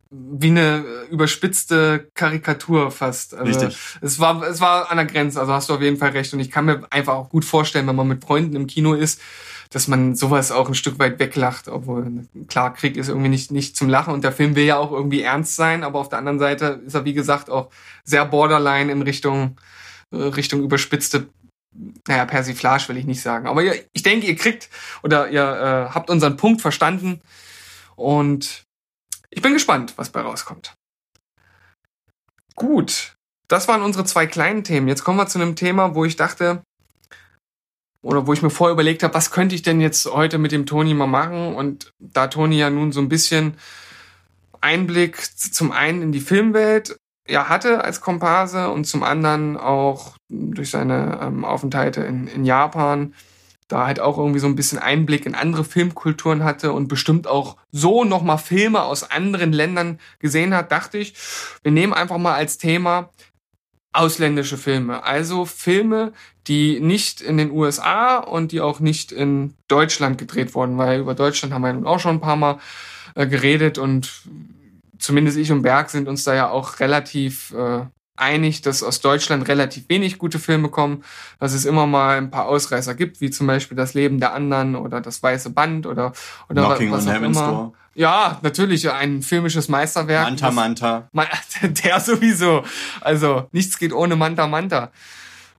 wie 0.10 0.48
eine 0.48 0.84
überspitzte 1.12 2.10
Karikatur 2.14 2.92
fast. 2.92 3.34
Also 3.36 3.46
Richtig. 3.46 3.78
Es 4.02 4.20
war, 4.20 4.42
es 4.44 4.60
war 4.62 4.92
an 4.92 4.98
der 4.98 5.06
Grenze, 5.06 5.40
also 5.40 5.54
hast 5.54 5.70
du 5.70 5.76
auf 5.76 5.82
jeden 5.82 5.98
Fall 5.98 6.12
recht. 6.12 6.34
Und 6.34 6.40
ich 6.40 6.52
kann 6.52 6.66
mir 6.66 6.82
einfach 6.90 7.14
auch 7.14 7.30
gut 7.30 7.46
vorstellen, 7.46 7.88
wenn 7.88 7.96
man 7.96 8.08
mit 8.08 8.24
Freunden 8.24 8.56
im 8.56 8.68
Kino 8.68 8.94
ist, 8.94 9.22
dass 9.70 9.88
man 9.88 10.16
sowas 10.16 10.52
auch 10.52 10.68
ein 10.68 10.76
Stück 10.76 11.00
weit 11.00 11.20
weglacht, 11.20 11.68
obwohl 11.68 12.26
klar, 12.48 12.74
Krieg 12.74 12.98
ist 12.98 13.10
irgendwie 13.10 13.30
nicht, 13.30 13.52
nicht 13.52 13.76
zum 13.76 13.90
Lachen 13.90 14.14
und 14.14 14.24
der 14.24 14.32
Film 14.32 14.56
will 14.56 14.66
ja 14.66 14.78
auch 14.78 14.92
irgendwie 14.92 15.22
ernst 15.22 15.56
sein, 15.56 15.84
aber 15.84 16.00
auf 16.00 16.10
der 16.10 16.20
anderen 16.20 16.40
Seite 16.40 16.82
ist 16.86 16.94
er, 16.94 17.06
wie 17.06 17.14
gesagt, 17.14 17.50
auch 17.50 17.70
sehr 18.04 18.26
borderline 18.26 18.92
in 18.92 19.02
Richtung, 19.02 19.58
Richtung 20.18 20.64
überspitzte, 20.64 21.28
naja, 22.08 22.26
Persiflage 22.26 22.88
will 22.90 22.98
ich 22.98 23.06
nicht 23.06 23.22
sagen. 23.22 23.48
Aber 23.48 23.64
ihr, 23.64 23.84
ich 23.94 24.04
denke, 24.04 24.28
ihr 24.28 24.36
kriegt 24.36 24.70
oder 25.04 25.30
ihr 25.30 25.42
äh, 25.42 25.94
habt 25.94 26.10
unseren 26.10 26.38
Punkt 26.38 26.62
verstanden 26.62 27.22
und 27.96 28.64
ich 29.30 29.42
bin 29.42 29.54
gespannt, 29.54 29.94
was 29.98 30.10
bei 30.10 30.22
rauskommt. 30.22 30.74
Gut, 32.56 33.16
das 33.48 33.68
waren 33.68 33.82
unsere 33.82 34.06
zwei 34.06 34.28
kleinen 34.28 34.64
Themen. 34.64 34.88
Jetzt 34.88 35.04
kommen 35.04 35.18
wir 35.18 35.28
zu 35.28 35.40
einem 35.40 35.56
Thema, 35.56 35.94
wo 35.94 36.06
ich 36.06 36.16
dachte, 36.16 36.64
oder 38.02 38.28
wo 38.28 38.34
ich 38.34 38.42
mir 38.42 38.52
vorher 38.52 38.74
überlegt 38.74 39.04
habe, 39.04 39.16
was 39.16 39.32
könnte 39.32 39.56
ich 39.56 39.64
denn 39.64 39.82
jetzt 39.82 40.06
heute 40.06 40.38
mit 40.38 40.52
dem 40.52 40.66
Toni 40.66 40.94
mal 40.94 41.08
machen? 41.08 41.56
Und 41.56 41.92
da 42.00 42.28
Toni 42.28 42.58
ja 42.58 42.70
nun 42.70 42.92
so 42.92 43.02
ein 43.02 43.10
bisschen 43.10 43.58
Einblick 44.62 45.18
zum 45.38 45.72
einen 45.72 46.02
in 46.02 46.12
die 46.12 46.20
Filmwelt 46.20 46.98
ja 47.28 47.50
hatte 47.50 47.84
als 47.84 48.02
Komparse 48.02 48.70
und 48.70 48.86
zum 48.86 49.04
anderen 49.04 49.58
auch 49.58 50.16
durch 50.30 50.70
seine 50.70 51.20
ähm, 51.22 51.46
Aufenthalte 51.46 52.02
in, 52.02 52.28
in 52.28 52.46
Japan 52.46 53.14
da 53.68 53.88
halt 53.88 54.00
auch 54.00 54.18
irgendwie 54.18 54.40
so 54.40 54.48
ein 54.48 54.56
bisschen 54.56 54.78
Einblick 54.78 55.26
in 55.26 55.34
andere 55.34 55.64
Filmkulturen 55.64 56.44
hatte 56.44 56.72
und 56.72 56.88
bestimmt 56.88 57.26
auch 57.28 57.58
so 57.72 58.04
nochmal 58.04 58.38
Filme 58.38 58.84
aus 58.84 59.10
anderen 59.10 59.54
Ländern 59.54 60.00
gesehen 60.20 60.54
hat, 60.54 60.72
dachte 60.72 61.00
ich, 61.00 61.16
wir 61.64 61.72
nehmen 61.72 61.94
einfach 61.94 62.20
mal 62.20 62.36
als 62.36 62.60
Thema 62.60 63.10
ausländische 63.92 64.58
Filme. 64.58 65.04
Also 65.04 65.46
Filme, 65.46 66.14
die 66.48 66.80
nicht 66.80 67.22
in 67.22 67.38
den 67.38 67.50
USA 67.50 68.18
und 68.18 68.52
die 68.52 68.62
auch 68.62 68.80
nicht 68.80 69.12
in 69.12 69.56
Deutschland 69.68 70.18
gedreht 70.18 70.54
wurden, 70.54 70.78
weil 70.78 71.00
über 71.00 71.16
Deutschland 71.16 71.54
haben 71.54 71.64
wir 71.64 71.74
nun 71.74 71.88
auch 71.88 72.00
schon 72.00 72.18
ein 72.18 72.22
paar 72.22 72.36
Mal 72.36 72.60
äh, 73.16 73.26
geredet 73.26 73.78
und 73.78 74.12
zumindest 75.00 75.38
ich 75.38 75.52
und 75.52 75.62
Berg 75.62 75.90
sind 75.90 76.08
uns 76.08 76.24
da 76.24 76.34
ja 76.34 76.50
auch 76.50 76.80
relativ 76.80 77.54
äh, 77.54 77.86
einig, 78.18 78.62
dass 78.62 78.82
aus 78.84 79.02
Deutschland 79.02 79.48
relativ 79.48 79.90
wenig 79.90 80.18
gute 80.18 80.40
Filme 80.40 80.70
kommen, 80.70 81.04
dass 81.40 81.54
es 81.54 81.66
immer 81.66 81.86
mal 81.86 82.18
ein 82.18 82.32
paar 82.32 82.46
Ausreißer 82.46 82.96
gibt, 82.96 83.20
wie 83.22 83.30
zum 83.30 83.46
Beispiel 83.48 83.76
Das 83.76 83.94
Leben 83.94 84.20
der 84.20 84.34
anderen 84.34 84.76
oder 84.76 85.02
Das 85.02 85.22
Weiße 85.22 85.50
Band 85.50 85.86
oder, 85.86 86.14
oder 86.50 86.66
Knocking 86.68 86.92
was 86.92 87.04
on 87.06 87.10
auch 87.10 87.14
Heaven's 87.16 87.38
immer. 87.38 87.48
Door. 87.52 87.74
Ja, 87.98 88.40
natürlich 88.42 88.90
ein 88.92 89.22
filmisches 89.22 89.70
Meisterwerk. 89.70 90.26
Manta 90.26 90.52
Manta. 90.52 91.08
Ma- 91.14 91.28
Der 91.62 92.00
sowieso. 92.00 92.64
Also 93.02 93.48
nichts 93.52 93.78
geht 93.78 93.94
ohne 93.94 94.16
Manta 94.16 94.48
Manta. 94.48 94.92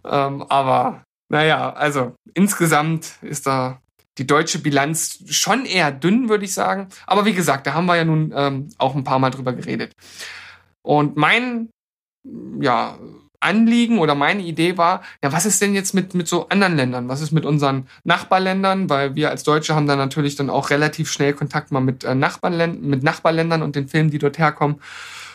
Ähm, 0.04 0.42
aber 0.48 1.02
naja, 1.28 1.72
also 1.72 2.14
insgesamt 2.34 3.14
ist 3.22 3.46
da 3.46 3.80
die 4.18 4.26
deutsche 4.26 4.58
Bilanz 4.58 5.18
schon 5.28 5.66
eher 5.66 5.92
dünn, 5.92 6.28
würde 6.28 6.44
ich 6.44 6.54
sagen. 6.54 6.88
Aber 7.06 7.24
wie 7.24 7.34
gesagt, 7.34 7.66
da 7.66 7.74
haben 7.74 7.86
wir 7.86 7.96
ja 7.96 8.04
nun 8.04 8.32
ähm, 8.34 8.68
auch 8.78 8.94
ein 8.94 9.04
paar 9.04 9.18
Mal 9.18 9.30
drüber 9.30 9.52
geredet. 9.52 9.92
Und 10.82 11.16
mein 11.16 11.68
ja, 12.60 12.98
Anliegen 13.40 13.98
oder 13.98 14.14
meine 14.14 14.42
Idee 14.42 14.76
war, 14.76 15.02
ja, 15.22 15.32
was 15.32 15.46
ist 15.46 15.60
denn 15.60 15.74
jetzt 15.74 15.94
mit, 15.94 16.14
mit 16.14 16.28
so 16.28 16.48
anderen 16.48 16.76
Ländern? 16.76 17.08
Was 17.08 17.20
ist 17.20 17.32
mit 17.32 17.44
unseren 17.44 17.86
Nachbarländern? 18.04 18.88
Weil 18.90 19.14
wir 19.14 19.30
als 19.30 19.42
Deutsche 19.44 19.74
haben 19.74 19.86
dann 19.86 19.98
natürlich 19.98 20.36
dann 20.36 20.50
auch 20.50 20.70
relativ 20.70 21.10
schnell 21.10 21.32
Kontakt 21.32 21.70
mal 21.70 21.80
mit, 21.80 22.04
äh, 22.04 22.14
Nachbarländern, 22.14 22.88
mit 22.88 23.02
Nachbarländern 23.02 23.62
und 23.62 23.76
den 23.76 23.88
Filmen, 23.88 24.10
die 24.10 24.18
dort 24.18 24.38
herkommen. 24.38 24.80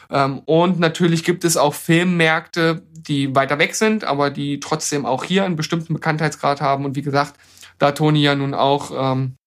Ähm, 0.10 0.40
und 0.46 0.80
natürlich 0.80 1.24
gibt 1.24 1.46
es 1.46 1.58
auch 1.58 1.74
Filmmärkte, 1.74 2.82
die 2.92 3.34
weiter 3.36 3.60
weg 3.60 3.76
sind, 3.76 4.04
aber 4.04 4.30
die 4.30 4.60
trotzdem 4.60 5.06
auch 5.06 5.24
hier 5.24 5.46
einen 5.46 5.56
bestimmten 5.56 5.94
Bekanntheitsgrad 5.94 6.62
haben. 6.62 6.86
Und 6.86 6.96
wie 6.96 7.02
gesagt, 7.02 7.36
da 7.82 7.92
Toni 7.92 8.22
ja 8.22 8.36
nun 8.36 8.54
auch 8.54 8.92
ähm, 8.96 9.38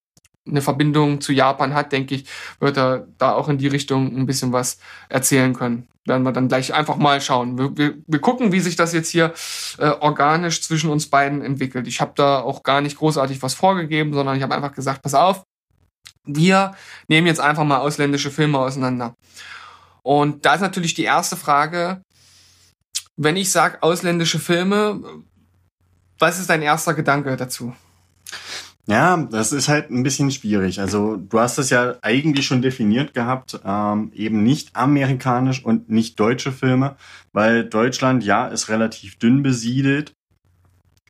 eine 0.47 0.61
Verbindung 0.61 1.21
zu 1.21 1.33
Japan 1.33 1.73
hat, 1.73 1.93
denke 1.93 2.17
ich, 2.17 2.27
wird 2.59 2.77
er 2.77 3.07
da 3.19 3.33
auch 3.33 3.49
in 3.49 3.59
die 3.59 3.69
Richtung 3.69 4.15
ein 4.17 4.27
bisschen 4.27 4.53
was 4.53 4.79
erzählen 5.09 5.55
können. 5.55 5.89
Werden 6.05 6.25
wir 6.25 6.33
dann 6.33 6.49
gleich 6.49 6.75
einfach 6.75 6.97
mal 6.97 7.21
schauen. 7.21 7.57
Wir, 7.57 7.77
wir, 7.79 7.95
wir 8.07 8.21
gucken, 8.21 8.53
wie 8.53 8.61
sich 8.61 8.77
das 8.77 8.93
jetzt 8.93 9.09
hier 9.09 9.33
äh, 9.79 9.87
organisch 9.87 10.63
zwischen 10.63 10.91
uns 10.91 11.09
beiden 11.09 11.41
entwickelt. 11.41 11.87
Ich 11.87 12.01
habe 12.01 12.13
da 12.15 12.41
auch 12.41 12.63
gar 12.63 12.83
nicht 12.83 12.99
großartig 12.99 13.41
was 13.43 13.55
vorgegeben, 13.55 14.13
sondern 14.13 14.37
ich 14.37 14.43
habe 14.43 14.55
einfach 14.55 14.75
gesagt, 14.75 15.01
pass 15.01 15.15
auf, 15.15 15.45
wir 16.27 16.75
nehmen 17.09 17.27
jetzt 17.27 17.41
einfach 17.41 17.65
mal 17.65 17.79
ausländische 17.79 18.31
Filme 18.31 18.59
auseinander. 18.59 19.15
Und 20.03 20.45
da 20.45 20.55
ist 20.55 20.61
natürlich 20.61 20.93
die 20.93 21.05
erste 21.05 21.37
Frage, 21.37 22.03
wenn 23.17 23.37
ich 23.37 23.51
sage 23.51 23.83
ausländische 23.83 24.39
Filme, 24.39 25.01
was 26.19 26.39
ist 26.39 26.51
dein 26.51 26.63
erster 26.63 26.95
Gedanke 26.95 27.37
dazu? 27.37 27.75
Ja, 28.87 29.17
das 29.17 29.53
ist 29.53 29.69
halt 29.69 29.91
ein 29.91 30.03
bisschen 30.03 30.31
schwierig. 30.31 30.79
Also 30.79 31.17
du 31.17 31.39
hast 31.39 31.59
es 31.59 31.71
ja 31.71 31.95
eigentlich 32.03 32.47
schon 32.47 32.61
definiert 32.61 33.15
gehabt, 33.15 33.59
ähm, 33.65 34.13
eben 34.15 34.43
nicht 34.43 34.77
amerikanisch 34.77 35.65
und 35.65 35.89
nicht 35.89 36.21
deutsche 36.21 36.53
Filme, 36.53 36.97
weil 37.33 37.65
Deutschland 37.65 38.25
ja 38.25 38.47
ist 38.47 38.69
relativ 38.69 39.19
dünn 39.19 39.43
besiedelt 39.43 40.15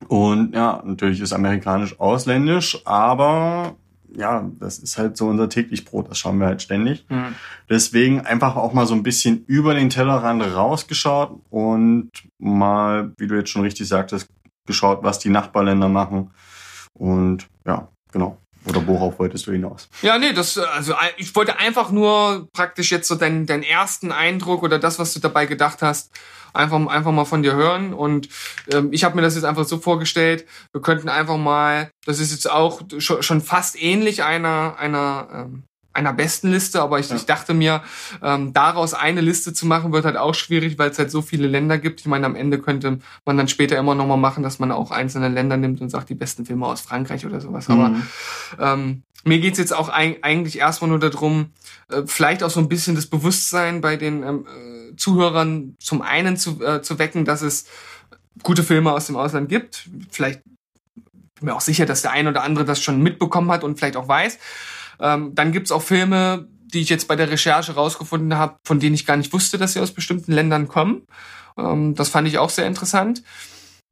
und 0.08 0.54
ja, 0.54 0.82
natürlich 0.84 1.20
ist 1.20 1.32
amerikanisch 1.32 1.98
ausländisch, 1.98 2.78
aber 2.84 3.76
ja, 4.16 4.48
das 4.60 4.78
ist 4.78 4.96
halt 4.96 5.16
so 5.16 5.26
unser 5.26 5.48
täglich 5.48 5.84
Brot, 5.84 6.08
das 6.08 6.18
schauen 6.18 6.38
wir 6.38 6.46
halt 6.46 6.62
ständig. 6.62 7.04
Hm. 7.08 7.34
Deswegen 7.68 8.20
einfach 8.20 8.54
auch 8.54 8.72
mal 8.72 8.86
so 8.86 8.94
ein 8.94 9.02
bisschen 9.02 9.44
über 9.46 9.74
den 9.74 9.90
Tellerrand 9.90 10.42
rausgeschaut 10.54 11.40
und 11.50 12.10
mal, 12.38 13.12
wie 13.18 13.26
du 13.26 13.34
jetzt 13.34 13.50
schon 13.50 13.62
richtig 13.62 13.88
sagtest, 13.88 14.28
geschaut, 14.66 15.02
was 15.02 15.18
die 15.18 15.30
Nachbarländer 15.30 15.88
machen. 15.88 16.30
Und 16.94 17.46
ja, 17.66 17.88
genau. 18.12 18.38
Oder 18.66 18.86
worauf 18.86 19.18
wolltest 19.18 19.46
du 19.46 19.52
hinaus? 19.52 19.88
Ja, 20.00 20.16
nee, 20.16 20.32
das, 20.32 20.56
äh, 20.56 20.62
also 20.62 20.94
ein- 20.94 21.10
ich 21.18 21.34
wollte 21.36 21.58
einfach 21.58 21.90
nur 21.90 22.48
praktisch 22.52 22.90
jetzt 22.92 23.08
so 23.08 23.14
deinen, 23.14 23.44
deinen 23.46 23.62
ersten 23.62 24.10
Eindruck 24.10 24.62
oder 24.62 24.78
das, 24.78 24.98
was 24.98 25.12
du 25.12 25.20
dabei 25.20 25.44
gedacht 25.44 25.82
hast, 25.82 26.10
einfach, 26.54 26.86
einfach 26.86 27.12
mal 27.12 27.26
von 27.26 27.42
dir 27.42 27.54
hören. 27.54 27.92
Und 27.92 28.28
ähm, 28.72 28.88
ich 28.92 29.04
habe 29.04 29.16
mir 29.16 29.22
das 29.22 29.34
jetzt 29.34 29.44
einfach 29.44 29.64
so 29.66 29.78
vorgestellt, 29.78 30.46
wir 30.72 30.80
könnten 30.80 31.10
einfach 31.10 31.36
mal, 31.36 31.90
das 32.06 32.20
ist 32.20 32.30
jetzt 32.32 32.50
auch 32.50 32.80
schon, 32.98 33.22
schon 33.22 33.40
fast 33.42 33.80
ähnlich 33.80 34.22
einer, 34.22 34.76
einer, 34.78 35.28
ähm, 35.32 35.64
einer 35.94 36.12
besten 36.12 36.50
Liste, 36.50 36.82
aber 36.82 36.98
ich, 36.98 37.08
Ja. 37.08 37.16
ich 37.16 37.24
dachte 37.26 37.54
mir, 37.54 37.82
ähm, 38.22 38.52
daraus 38.52 38.92
eine 38.94 39.20
Liste 39.20 39.52
zu 39.52 39.64
machen, 39.66 39.92
wird 39.92 40.04
halt 40.04 40.16
auch 40.16 40.34
schwierig, 40.34 40.78
weil 40.78 40.90
es 40.90 40.98
halt 40.98 41.10
so 41.10 41.22
viele 41.22 41.46
Länder 41.46 41.78
gibt. 41.78 42.00
Ich 42.00 42.06
meine, 42.06 42.26
am 42.26 42.34
Ende 42.36 42.58
könnte 42.58 42.98
man 43.24 43.36
dann 43.38 43.48
später 43.48 43.78
immer 43.78 43.94
noch 43.94 44.06
mal 44.06 44.16
machen, 44.16 44.42
dass 44.42 44.58
man 44.58 44.72
auch 44.72 44.90
einzelne 44.90 45.28
Länder 45.28 45.56
nimmt 45.56 45.80
und 45.80 45.88
sagt, 45.88 46.10
die 46.10 46.14
besten 46.14 46.44
Filme 46.44 46.66
aus 46.66 46.80
Frankreich 46.80 47.24
oder 47.24 47.40
sowas. 47.40 47.70
Aber 47.70 47.88
Mhm. 47.90 48.02
ähm, 48.58 49.02
mir 49.24 49.38
geht's 49.40 49.58
jetzt 49.58 49.72
auch 49.72 49.88
eig 49.88 50.18
eigentlich 50.22 50.58
erstmal 50.58 50.90
nur 50.90 50.98
darum, 50.98 51.50
äh, 51.90 52.02
vielleicht 52.06 52.42
auch 52.42 52.50
so 52.50 52.60
ein 52.60 52.68
bisschen 52.68 52.94
das 52.94 53.06
Bewusstsein 53.06 53.80
bei 53.80 53.96
den 53.96 54.22
ähm, 54.22 54.46
äh, 54.46 54.96
Zuhörern 54.96 55.76
zum 55.78 56.02
einen 56.02 56.36
zu, 56.36 56.62
äh, 56.62 56.82
zu 56.82 56.98
wecken, 56.98 57.24
dass 57.24 57.40
es 57.40 57.66
gute 58.42 58.62
Filme 58.62 58.92
aus 58.92 59.06
dem 59.06 59.16
Ausland 59.16 59.48
gibt. 59.48 59.88
Vielleicht 60.10 60.42
bin 61.36 61.46
mir 61.46 61.54
auch 61.54 61.60
sicher, 61.60 61.86
dass 61.86 62.02
der 62.02 62.10
ein 62.12 62.26
oder 62.28 62.42
andere 62.42 62.64
das 62.64 62.82
schon 62.82 63.02
mitbekommen 63.02 63.50
hat 63.50 63.64
und 63.64 63.78
vielleicht 63.78 63.96
auch 63.96 64.08
weiß. 64.08 64.38
Ähm, 65.00 65.34
dann 65.34 65.52
gibt's 65.52 65.72
auch 65.72 65.82
Filme, 65.82 66.48
die 66.72 66.80
ich 66.80 66.88
jetzt 66.88 67.08
bei 67.08 67.16
der 67.16 67.30
Recherche 67.30 67.74
rausgefunden 67.74 68.36
habe, 68.36 68.56
von 68.64 68.80
denen 68.80 68.94
ich 68.94 69.06
gar 69.06 69.16
nicht 69.16 69.32
wusste, 69.32 69.58
dass 69.58 69.74
sie 69.74 69.80
aus 69.80 69.92
bestimmten 69.92 70.32
Ländern 70.32 70.68
kommen. 70.68 71.06
Ähm, 71.56 71.94
das 71.94 72.08
fand 72.08 72.28
ich 72.28 72.38
auch 72.38 72.50
sehr 72.50 72.66
interessant. 72.66 73.22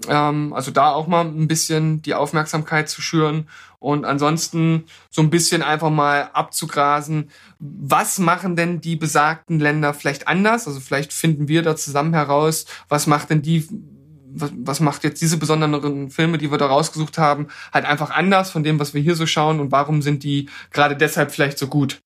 Ähm, 0.09 0.53
also 0.53 0.71
da 0.71 0.93
auch 0.93 1.07
mal 1.07 1.25
ein 1.25 1.49
bisschen 1.49 2.03
die 2.03 2.15
Aufmerksamkeit 2.15 2.88
zu 2.88 3.01
schüren 3.01 3.49
und 3.79 4.05
ansonsten 4.05 4.85
so 5.11 5.23
ein 5.23 5.31
bisschen 5.31 5.62
einfach 5.62 5.91
mal 5.91 6.31
abzugrasen, 6.33 7.31
was 7.59 8.19
machen 8.19 8.57
denn 8.57 8.81
die 8.81 8.97
besagten 8.97 9.61
Länder 9.61 9.95
vielleicht 9.95 10.29
anders? 10.29 10.67
Also 10.67 10.81
vielleicht 10.81 11.12
finden 11.12 11.49
wir 11.49 11.62
da 11.62 11.77
zusammen 11.77 12.15
heraus, 12.15 12.67
was 12.88 13.07
macht 13.07 13.31
denn 13.31 13.43
die, 13.43 13.69
was, 14.35 14.51
was 14.55 14.81
macht 14.81 15.05
jetzt 15.05 15.21
diese 15.21 15.37
besonderen 15.37 16.11
Filme, 16.11 16.38
die 16.38 16.51
wir 16.51 16.59
da 16.59 16.66
rausgesucht 16.66 17.18
haben, 17.18 17.49
halt 17.73 17.85
einfach 17.85 18.11
anders 18.11 18.51
von 18.51 18.62
dem, 18.62 18.79
was 18.79 18.95
wir 18.95 19.03
hier 19.03 19.16
so 19.16 19.27
schauen 19.27 19.61
und 19.61 19.73
warum 19.73 20.03
sind 20.03 20.23
die 20.23 20.49
gerade 20.73 20.97
deshalb 20.97 21.31
vielleicht 21.33 21.59
so 21.59 21.66
gut? 21.66 22.03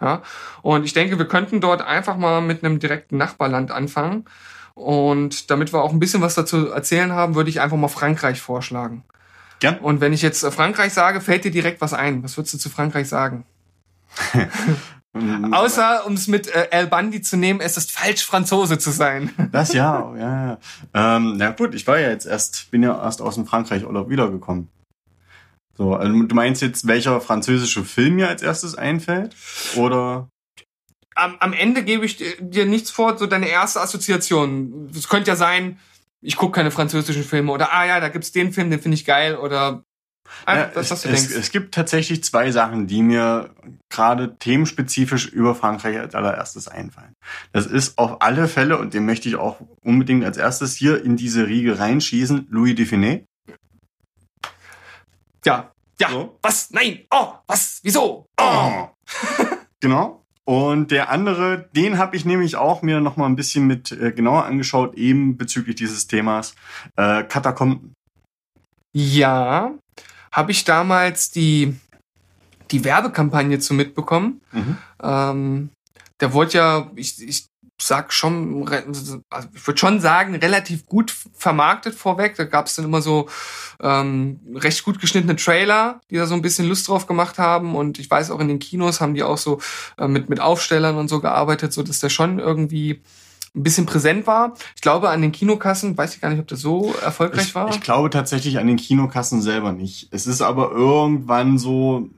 Ja, 0.00 0.22
und 0.62 0.84
ich 0.84 0.94
denke, 0.94 1.18
wir 1.18 1.28
könnten 1.28 1.60
dort 1.60 1.80
einfach 1.80 2.16
mal 2.16 2.40
mit 2.40 2.64
einem 2.64 2.80
direkten 2.80 3.16
Nachbarland 3.16 3.70
anfangen. 3.70 4.24
Und 4.74 5.50
damit 5.50 5.72
wir 5.72 5.82
auch 5.82 5.92
ein 5.92 6.00
bisschen 6.00 6.22
was 6.22 6.34
dazu 6.34 6.70
erzählen 6.70 7.12
haben, 7.12 7.34
würde 7.34 7.50
ich 7.50 7.60
einfach 7.60 7.76
mal 7.76 7.88
Frankreich 7.88 8.40
vorschlagen. 8.40 9.04
Gern. 9.60 9.78
Und 9.78 10.00
wenn 10.00 10.12
ich 10.12 10.22
jetzt 10.22 10.42
äh, 10.42 10.50
Frankreich 10.50 10.92
sage, 10.92 11.20
fällt 11.20 11.44
dir 11.44 11.52
direkt 11.52 11.80
was 11.80 11.94
ein. 11.94 12.24
Was 12.24 12.36
würdest 12.36 12.54
du 12.54 12.58
zu 12.58 12.68
Frankreich 12.68 13.08
sagen? 13.08 13.44
Mhm. 15.14 15.52
Außer, 15.52 16.06
um 16.06 16.14
es 16.14 16.26
mit 16.26 16.46
äh, 16.48 16.68
El 16.70 16.86
Bandi 16.86 17.20
zu 17.20 17.36
nehmen, 17.36 17.60
es 17.60 17.76
ist 17.76 17.92
falsch, 17.92 18.24
Franzose 18.24 18.78
zu 18.78 18.90
sein. 18.90 19.30
Das 19.52 19.72
ja, 19.74 20.14
ja, 20.16 20.46
ja. 20.46 20.58
Ähm, 21.16 21.36
na 21.36 21.50
gut, 21.50 21.74
ich 21.74 21.86
war 21.86 21.98
ja 21.98 22.08
jetzt 22.08 22.24
erst, 22.26 22.70
bin 22.70 22.82
ja 22.82 22.98
erst 23.02 23.20
aus 23.20 23.34
dem 23.34 23.46
Frankreich-Urlaub 23.46 24.08
wiedergekommen. 24.08 24.68
So, 25.76 25.94
also 25.94 26.22
du 26.22 26.34
meinst 26.34 26.62
jetzt, 26.62 26.86
welcher 26.86 27.20
französische 27.20 27.84
Film 27.84 28.14
mir 28.16 28.28
als 28.28 28.42
erstes 28.42 28.74
einfällt? 28.74 29.34
Oder? 29.76 30.28
Am, 31.14 31.36
am 31.40 31.52
Ende 31.52 31.82
gebe 31.84 32.06
ich 32.06 32.16
dir- 32.16 32.40
dir 32.40 32.64
nichts 32.66 32.90
vor, 32.90 33.18
so 33.18 33.26
deine 33.26 33.48
erste 33.48 33.80
Assoziation. 33.80 34.90
Es 34.96 35.08
könnte 35.08 35.30
ja 35.30 35.36
sein, 35.36 35.78
ich 36.22 36.36
gucke 36.36 36.52
keine 36.56 36.70
französischen 36.70 37.24
Filme 37.24 37.52
oder 37.52 37.72
ah 37.72 37.84
ja, 37.84 38.00
da 38.00 38.08
gibt's 38.08 38.32
den 38.32 38.52
Film, 38.52 38.70
den 38.70 38.80
finde 38.80 38.94
ich 38.94 39.04
geil 39.04 39.36
oder 39.36 39.82
einfach 40.46 40.68
Ja, 40.68 40.74
das, 40.74 40.86
es, 40.86 40.90
was 40.90 41.02
du 41.02 41.08
es, 41.10 41.28
denkst. 41.28 41.36
es 41.38 41.50
gibt 41.52 41.74
tatsächlich 41.74 42.24
zwei 42.24 42.50
Sachen, 42.50 42.86
die 42.86 43.02
mir 43.02 43.50
gerade 43.88 44.36
themenspezifisch 44.38 45.26
über 45.28 45.54
Frankreich 45.54 45.98
als 45.98 46.14
allererstes 46.14 46.68
einfallen. 46.68 47.14
Das 47.52 47.66
ist 47.66 47.98
auf 47.98 48.22
alle 48.22 48.48
Fälle, 48.48 48.78
und 48.78 48.94
den 48.94 49.04
möchte 49.06 49.28
ich 49.28 49.36
auch 49.36 49.60
unbedingt 49.82 50.24
als 50.24 50.36
erstes 50.36 50.74
hier 50.76 51.04
in 51.04 51.16
diese 51.16 51.46
Riege 51.46 51.78
reinschießen, 51.78 52.46
Louis 52.50 52.74
Define. 52.74 53.24
ja, 55.44 55.70
ja, 56.00 56.08
So. 56.10 56.38
was? 56.42 56.70
Nein, 56.70 57.00
oh, 57.10 57.34
was? 57.46 57.80
Wieso? 57.82 58.26
Oh. 58.40 58.88
genau. 59.80 60.18
Und 60.44 60.90
der 60.90 61.10
andere, 61.10 61.68
den 61.76 61.98
habe 61.98 62.16
ich 62.16 62.24
nämlich 62.24 62.56
auch 62.56 62.82
mir 62.82 63.00
noch 63.00 63.16
mal 63.16 63.26
ein 63.26 63.36
bisschen 63.36 63.66
mit 63.66 63.92
äh, 63.92 64.10
genauer 64.10 64.44
angeschaut, 64.44 64.94
eben 64.96 65.36
bezüglich 65.36 65.76
dieses 65.76 66.08
Themas 66.08 66.56
äh, 66.96 67.22
Katakomben. 67.22 67.94
Ja, 68.92 69.72
habe 70.32 70.50
ich 70.50 70.64
damals 70.64 71.30
die, 71.30 71.76
die 72.70 72.84
Werbekampagne 72.84 73.58
zu 73.58 73.74
mitbekommen. 73.74 74.40
Mhm. 74.50 74.78
Ähm, 75.02 75.70
der 76.20 76.32
wurde 76.32 76.52
ja, 76.52 76.90
ich, 76.96 77.22
ich 77.22 77.48
sag 77.80 78.12
schon, 78.12 78.68
also 78.68 79.48
ich 79.54 79.66
würde 79.66 79.78
schon 79.78 80.00
sagen, 80.00 80.36
relativ 80.36 80.86
gut 80.86 81.14
vermarktet 81.34 81.94
vorweg. 81.94 82.36
Da 82.36 82.44
gab 82.44 82.66
es 82.66 82.76
dann 82.76 82.84
immer 82.84 83.02
so 83.02 83.28
ähm, 83.80 84.40
recht 84.54 84.84
gut 84.84 85.00
geschnittene 85.00 85.36
Trailer, 85.36 86.00
die 86.08 86.16
da 86.16 86.26
so 86.26 86.34
ein 86.34 86.42
bisschen 86.42 86.68
Lust 86.68 86.88
drauf 86.88 87.06
gemacht 87.06 87.38
haben. 87.38 87.74
Und 87.74 87.98
ich 87.98 88.10
weiß 88.10 88.30
auch 88.30 88.40
in 88.40 88.48
den 88.48 88.60
Kinos 88.60 89.00
haben 89.00 89.14
die 89.14 89.24
auch 89.24 89.38
so 89.38 89.60
äh, 89.98 90.06
mit, 90.06 90.30
mit 90.30 90.40
Aufstellern 90.40 90.96
und 90.96 91.08
so 91.08 91.20
gearbeitet, 91.20 91.72
so 91.72 91.82
dass 91.82 91.98
der 91.98 92.08
schon 92.08 92.38
irgendwie 92.38 93.02
ein 93.54 93.62
bisschen 93.62 93.86
präsent 93.86 94.26
war. 94.26 94.54
Ich 94.74 94.80
glaube, 94.80 95.10
an 95.10 95.20
den 95.20 95.32
Kinokassen, 95.32 95.96
weiß 95.96 96.14
ich 96.14 96.20
gar 96.20 96.30
nicht, 96.30 96.40
ob 96.40 96.48
das 96.48 96.60
so 96.60 96.94
erfolgreich 97.02 97.48
ich, 97.48 97.54
war. 97.54 97.68
Ich 97.70 97.80
glaube 97.80 98.08
tatsächlich 98.10 98.58
an 98.58 98.66
den 98.66 98.76
Kinokassen 98.76 99.42
selber 99.42 99.72
nicht. 99.72 100.08
Es 100.10 100.26
ist 100.26 100.40
aber 100.40 100.72
irgendwann 100.72 101.58
so, 101.58 102.08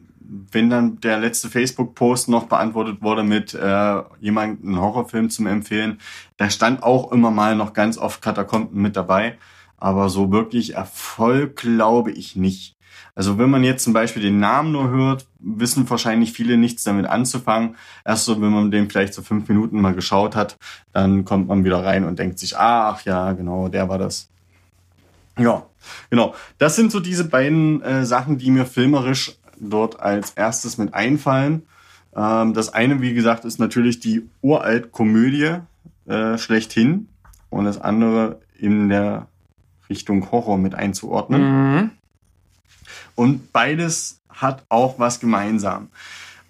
wenn 0.53 0.71
dann 0.71 1.01
der 1.01 1.19
letzte 1.19 1.51
Facebook-Post 1.51 2.29
noch 2.29 2.45
beantwortet 2.45 3.03
wurde 3.03 3.25
mit 3.25 3.53
äh, 3.53 4.03
jemandem 4.21 4.69
einen 4.69 4.81
Horrorfilm 4.81 5.29
zum 5.29 5.47
Empfehlen, 5.47 5.99
da 6.37 6.51
stand 6.51 6.83
auch 6.83 7.11
immer 7.11 7.33
mal 7.33 7.57
noch 7.57 7.73
ganz 7.73 7.99
oft 7.99 8.23
Katakomben 8.23 8.81
mit 8.81 8.97
dabei. 8.97 9.37
Aber 9.85 10.09
so 10.09 10.33
wirklich 10.33 10.77
Erfolg 10.77 11.57
glaube 11.57 12.11
ich 12.11 12.37
nicht. 12.37 12.75
Also 13.15 13.37
wenn 13.37 13.51
man 13.51 13.63
jetzt 13.65 13.85
zum 13.85 13.93
Beispiel 13.93 14.23
den 14.23 14.41
Namen 14.41 14.73
nur 14.73 14.89
hört, 14.89 15.27
wissen 15.41 15.89
wahrscheinlich 15.91 16.33
viele 16.33 16.57
nichts 16.57 16.85
damit 16.85 17.05
anzufangen. 17.05 17.77
Erst 18.03 18.25
so, 18.25 18.41
wenn 18.41 18.49
man 18.49 18.71
den 18.71 18.89
vielleicht 18.89 19.13
so 19.13 19.21
fünf 19.21 19.47
Minuten 19.47 19.83
mal 19.83 19.95
geschaut 19.95 20.37
hat, 20.37 20.57
dann 20.95 21.27
kommt 21.27 21.49
man 21.49 21.67
wieder 21.67 21.85
rein 21.85 22.05
und 22.05 22.19
denkt 22.19 22.39
sich, 22.39 22.57
ach 22.57 23.03
ja, 23.03 23.33
genau, 23.33 23.69
der 23.69 23.91
war 23.91 23.99
das. 23.99 24.31
Ja, 25.39 25.67
genau. 26.09 26.35
Das 26.57 26.77
sind 26.77 26.91
so 26.91 26.99
diese 26.99 27.29
beiden 27.29 27.83
äh, 27.83 28.07
Sachen, 28.07 28.39
die 28.39 28.51
mir 28.51 28.65
filmerisch 28.65 29.37
dort 29.61 30.01
als 30.01 30.31
erstes 30.31 30.79
mit 30.79 30.95
einfallen. 30.95 31.67
Ähm, 32.17 32.55
das 32.55 32.73
eine, 32.73 33.03
wie 33.03 33.13
gesagt, 33.13 33.45
ist 33.45 33.61
natürlich 33.61 34.01
die 34.01 34.31
Uralt-Komödie 34.41 35.59
äh, 36.07 36.39
schlechthin 36.39 37.09
und 37.51 37.67
das 37.67 37.79
andere 37.79 38.41
in 38.59 38.89
der 38.89 39.29
Richtung 39.89 40.31
Horror 40.31 40.59
mit 40.59 40.75
einzuordnen. 40.75 41.75
Mhm. 41.75 41.91
Und 43.15 43.53
beides 43.53 44.21
hat 44.29 44.65
auch 44.69 44.99
was 44.99 45.21
gemeinsam. 45.21 45.89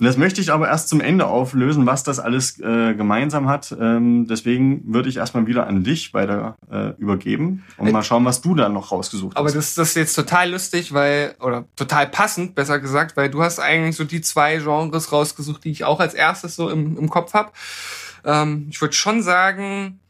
Und 0.00 0.06
das 0.06 0.16
möchte 0.16 0.40
ich 0.40 0.52
aber 0.52 0.68
erst 0.68 0.88
zum 0.88 1.00
Ende 1.00 1.26
auflösen, 1.26 1.86
was 1.86 2.02
das 2.02 2.18
alles 2.18 2.58
äh, 2.58 2.94
gemeinsam 2.94 3.48
hat. 3.48 3.74
Ähm, 3.78 4.26
deswegen 4.28 4.82
würde 4.92 5.08
ich 5.08 5.18
erstmal 5.18 5.46
wieder 5.46 5.68
an 5.68 5.84
dich 5.84 6.12
weiter 6.12 6.56
äh, 6.68 6.90
übergeben 6.98 7.62
und 7.76 7.92
mal 7.92 8.02
schauen, 8.02 8.24
was 8.24 8.40
du 8.40 8.56
da 8.56 8.68
noch 8.68 8.90
rausgesucht 8.90 9.36
Aber 9.36 9.46
hast. 9.46 9.54
das, 9.54 9.74
das 9.76 9.90
ist 9.90 9.94
jetzt 9.94 10.14
total 10.14 10.50
lustig, 10.50 10.92
weil, 10.92 11.36
oder 11.40 11.64
total 11.76 12.08
passend, 12.08 12.56
besser 12.56 12.80
gesagt, 12.80 13.16
weil 13.16 13.30
du 13.30 13.42
hast 13.42 13.60
eigentlich 13.60 13.94
so 13.94 14.02
die 14.02 14.20
zwei 14.20 14.56
Genres 14.56 15.12
rausgesucht, 15.12 15.62
die 15.62 15.70
ich 15.70 15.84
auch 15.84 16.00
als 16.00 16.14
erstes 16.14 16.56
so 16.56 16.70
im, 16.70 16.98
im 16.98 17.08
Kopf 17.08 17.32
habe. 17.32 17.52
Ähm, 18.24 18.66
ich 18.70 18.80
würde 18.80 18.94
schon 18.94 19.22
sagen, 19.22 20.00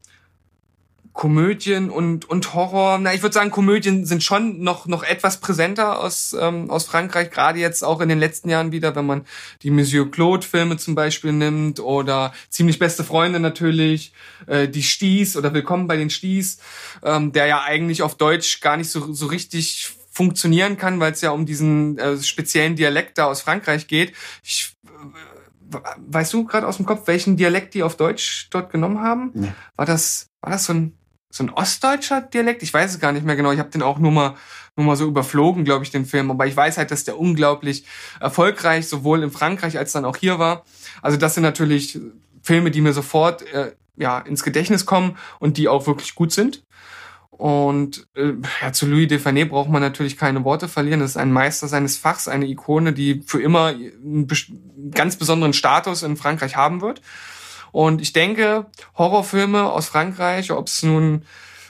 Komödien 1.15 1.91
und, 1.91 2.29
und 2.29 2.55
Horror. 2.55 2.99
Na, 2.99 3.15
ich 3.15 3.23
würde 3.23 3.33
sagen, 3.33 3.53
Komödien 3.53 4.05
sind 4.05 4.25
schon 4.25 4.61
noch, 4.61 4.87
noch 4.87 5.05
etwas 5.05 5.41
präsenter 5.41 6.01
aus, 6.01 6.37
ähm, 6.39 6.69
aus 6.69 6.85
Frankreich, 6.87 7.31
gerade 7.31 7.61
jetzt 7.61 7.85
auch 7.85 8.01
in 8.01 8.09
den 8.09 8.19
letzten 8.19 8.51
Jahren 8.51 8.73
wieder, 8.73 8.97
wenn 8.97 9.07
man 9.07 9.25
die 9.63 9.71
Monsieur 9.71 10.11
Claude-Filme 10.11 10.77
zum 10.77 10.97
Beispiel 10.97 11.33
nimmt 11.33 11.79
oder 11.79 12.35
Ziemlich 12.51 12.81
beste 12.81 13.05
Freunde 13.05 13.39
natürlich, 13.39 14.13
äh, 14.47 14.69
die 14.69 14.83
Sties 14.83 15.37
oder 15.37 15.55
Willkommen 15.55 15.87
bei 15.87 15.97
den 15.97 16.11
Sties, 16.11 16.59
ähm, 17.05 17.31
der 17.33 17.47
ja 17.47 17.63
eigentlich 17.63 18.03
auf 18.03 18.17
Deutsch 18.17 18.61
gar 18.61 18.77
nicht 18.77 18.91
so, 18.91 19.13
so 19.13 19.27
richtig 19.27 19.93
funktionieren 20.11 20.77
kann, 20.77 20.99
weil 20.99 21.13
es 21.13 21.21
ja 21.21 21.31
um 21.31 21.47
diesen 21.47 21.97
äh, 21.99 22.19
speziellen 22.19 22.75
Dialekt 22.75 23.19
da 23.19 23.27
aus 23.27 23.41
Frankreich 23.41 23.87
geht. 23.87 24.15
Ich, 24.43 24.77
äh, 25.73 25.79
weißt 26.09 26.33
du 26.33 26.45
gerade 26.45 26.67
aus 26.67 26.79
dem 26.79 26.87
Kopf, 26.87 27.07
welchen 27.07 27.37
Dialekt 27.37 27.75
die 27.75 27.85
auf 27.85 27.97
Deutsch 27.97 28.49
dort 28.51 28.71
genommen 28.71 29.01
haben? 29.01 29.31
Nee. 29.35 29.53
War 29.77 29.87
das, 29.87 30.31
war 30.41 30.51
das 30.51 30.65
so 30.65 30.73
ein, 30.73 30.99
so 31.35 31.43
ein 31.43 31.51
ostdeutscher 31.51 32.21
Dialekt? 32.21 32.63
Ich 32.63 32.73
weiß 32.73 32.93
es 32.93 33.01
gar 33.01 33.11
nicht 33.11 33.27
mehr 33.27 33.35
genau. 33.35 33.51
Ich 33.51 33.59
habe 33.59 33.71
den 33.71 33.83
auch 33.83 33.99
nur 33.99 34.13
mal, 34.13 34.37
nur 34.77 34.87
mal 34.87 34.95
so 34.95 35.05
überflogen, 35.05 35.65
glaube 35.65 35.85
ich, 35.85 35.91
den 35.91 36.07
Film. 36.07 36.31
Aber 36.31 36.47
ich 36.47 36.57
weiß 36.57 36.79
halt, 36.79 36.93
dass 36.93 37.03
der 37.03 37.19
unglaublich 37.19 37.85
erfolgreich 38.21 38.87
sowohl 38.87 39.25
in 39.25 39.33
Frankreich 39.33 39.77
als 39.77 39.91
dann 39.91 40.05
auch 40.05 40.17
hier 40.17 40.39
war. 40.39 40.65
Also 41.03 41.17
das 41.17 41.35
sind 41.35 41.43
natürlich 41.43 41.99
Filme, 42.43 42.71
die 42.71 42.81
mir 42.81 42.93
sofort 42.93 43.43
äh, 43.53 43.73
ja 43.97 44.21
ins 44.21 44.45
Gedächtnis 44.45 44.87
kommen 44.87 45.19
und 45.41 45.57
die 45.57 45.67
auch 45.67 45.89
wirklich 45.89 46.15
gut 46.15 46.31
sind. 46.31 46.63
Und 47.31 48.07
äh, 48.15 48.35
ja, 48.63 48.73
zu 48.73 48.87
Louis 48.87 49.09
Defane 49.09 49.45
braucht 49.45 49.71
man 49.71 49.83
natürlich 49.83 50.17
keine 50.17 50.45
Worte 50.45 50.69
verlieren. 50.69 51.01
Das 51.01 51.11
ist 51.11 51.17
ein 51.17 51.33
Meister 51.33 51.67
seines 51.67 51.97
Fachs, 51.97 52.29
eine 52.29 52.47
Ikone, 52.47 52.93
die 52.93 53.25
für 53.27 53.43
immer 53.43 53.71
einen 53.71 54.29
ganz 54.93 55.17
besonderen 55.17 55.53
Status 55.53 56.05
in 56.05 56.17
Frankreich 56.17 56.55
haben 56.55 56.81
wird. 56.81 57.03
Und 57.75 58.01
ich 58.01 58.13
denke, 58.13 58.67
Horrorfilme 58.97 59.65
aus 59.65 59.89
Frankreich, 59.89 60.53
ob 60.53 60.69
es 60.69 60.85
nun, 60.85 61.23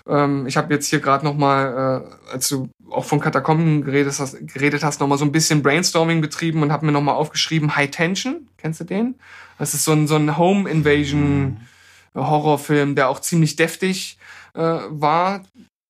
ähm, 0.06 0.46
ich 0.46 0.58
habe 0.58 0.74
jetzt 0.74 0.88
hier 0.88 1.00
gerade 1.00 1.24
noch 1.24 1.34
mal, 1.34 2.04
äh, 2.28 2.30
als 2.30 2.46
du 2.50 2.68
auch 2.90 3.06
von 3.06 3.20
Katakomben 3.20 3.82
geredet 3.82 4.14
hast, 4.18 4.36
geredet 4.46 4.84
hast, 4.84 5.00
noch 5.00 5.06
mal 5.06 5.16
so 5.16 5.24
ein 5.24 5.32
bisschen 5.32 5.62
Brainstorming 5.62 6.20
betrieben 6.20 6.62
und 6.62 6.70
habe 6.72 6.84
mir 6.84 6.92
noch 6.92 7.00
mal 7.00 7.14
aufgeschrieben 7.14 7.74
High 7.74 7.90
Tension. 7.90 8.48
Kennst 8.58 8.80
du 8.80 8.84
den? 8.84 9.14
Das 9.58 9.72
ist 9.72 9.84
so 9.84 9.92
ein 9.92 10.06
so 10.06 10.16
ein 10.16 10.36
Home 10.36 10.68
Invasion 10.68 11.62
Horrorfilm, 12.14 12.96
der 12.96 13.08
auch 13.08 13.20
ziemlich 13.20 13.56
deftig 13.56 14.18
äh, 14.52 14.60
war. 14.60 15.40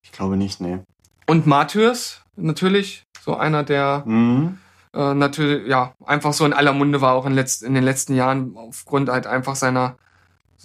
Ich 0.01 0.13
glaube 0.13 0.37
nicht, 0.37 0.61
nee. 0.61 0.79
Und 1.27 1.45
Martyrs 1.45 2.21
natürlich, 2.37 3.03
so 3.21 3.35
einer 3.35 3.63
der 3.63 4.03
Mhm. 4.05 4.59
äh, 4.93 5.13
natürlich, 5.13 5.67
ja, 5.67 5.93
einfach 6.05 6.31
so 6.31 6.45
in 6.45 6.53
aller 6.53 6.71
Munde 6.71 7.01
war 7.01 7.15
auch 7.15 7.25
in, 7.25 7.33
letzt, 7.33 7.63
in 7.63 7.73
den 7.73 7.83
letzten 7.83 8.15
Jahren 8.15 8.55
aufgrund 8.55 9.09
halt 9.09 9.27
einfach 9.27 9.57
seiner 9.57 9.97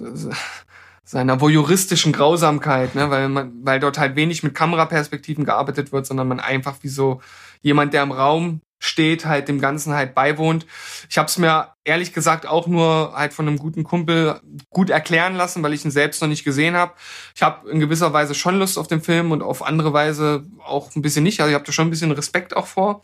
seiner 1.05 1.41
voyeuristischen 1.41 2.13
Grausamkeit, 2.13 2.95
ne, 2.95 3.11
weil 3.11 3.29
man, 3.29 3.53
weil 3.65 3.81
dort 3.81 3.99
halt 3.99 4.15
wenig 4.17 4.43
mit 4.43 4.55
Kameraperspektiven 4.55 5.45
gearbeitet 5.45 5.93
wird, 5.93 6.07
sondern 6.07 6.29
man 6.29 6.39
einfach 6.39 6.77
wie 6.83 6.89
so 6.89 7.21
jemand, 7.63 7.93
der 7.93 8.05
im 8.05 8.13
Raum 8.13 8.61
steht, 8.79 9.27
halt 9.27 9.49
dem 9.49 9.61
Ganzen 9.61 9.93
halt 9.93 10.15
beiwohnt. 10.15 10.67
Ich 11.09 11.19
habe 11.19 11.27
es 11.27 11.37
mir 11.37 11.75
ehrlich 11.85 12.15
gesagt 12.15 12.47
auch 12.47 12.67
nur 12.67 13.13
halt 13.15 13.35
von 13.35 13.47
einem 13.47 13.59
guten 13.59 13.85
Kumpel 13.85 14.41
gut 14.71 14.89
erklären 14.89 15.35
lassen, 15.35 15.63
weil 15.63 15.75
ich 15.75 15.85
ihn 15.85 15.91
selbst 15.91 16.23
noch 16.23 16.29
nicht 16.29 16.45
gesehen 16.45 16.77
habe. 16.77 16.95
Ich 17.35 17.43
habe 17.43 17.69
in 17.71 17.81
gewisser 17.81 18.13
Weise 18.13 18.35
schon 18.35 18.59
Lust 18.59 18.79
auf 18.79 18.87
den 18.87 19.03
Film 19.03 19.33
und 19.33 19.43
auf 19.43 19.63
andere 19.63 19.93
Weise 19.93 20.47
auch 20.65 20.95
ein 20.97 21.03
bisschen 21.03 21.25
nicht. 21.25 21.41
Also 21.41 21.51
ich 21.51 21.55
habe 21.55 21.65
da 21.65 21.73
schon 21.73 21.89
ein 21.89 21.91
bisschen 21.91 22.13
Respekt 22.13 22.57
auch 22.57 22.67
vor 22.67 23.03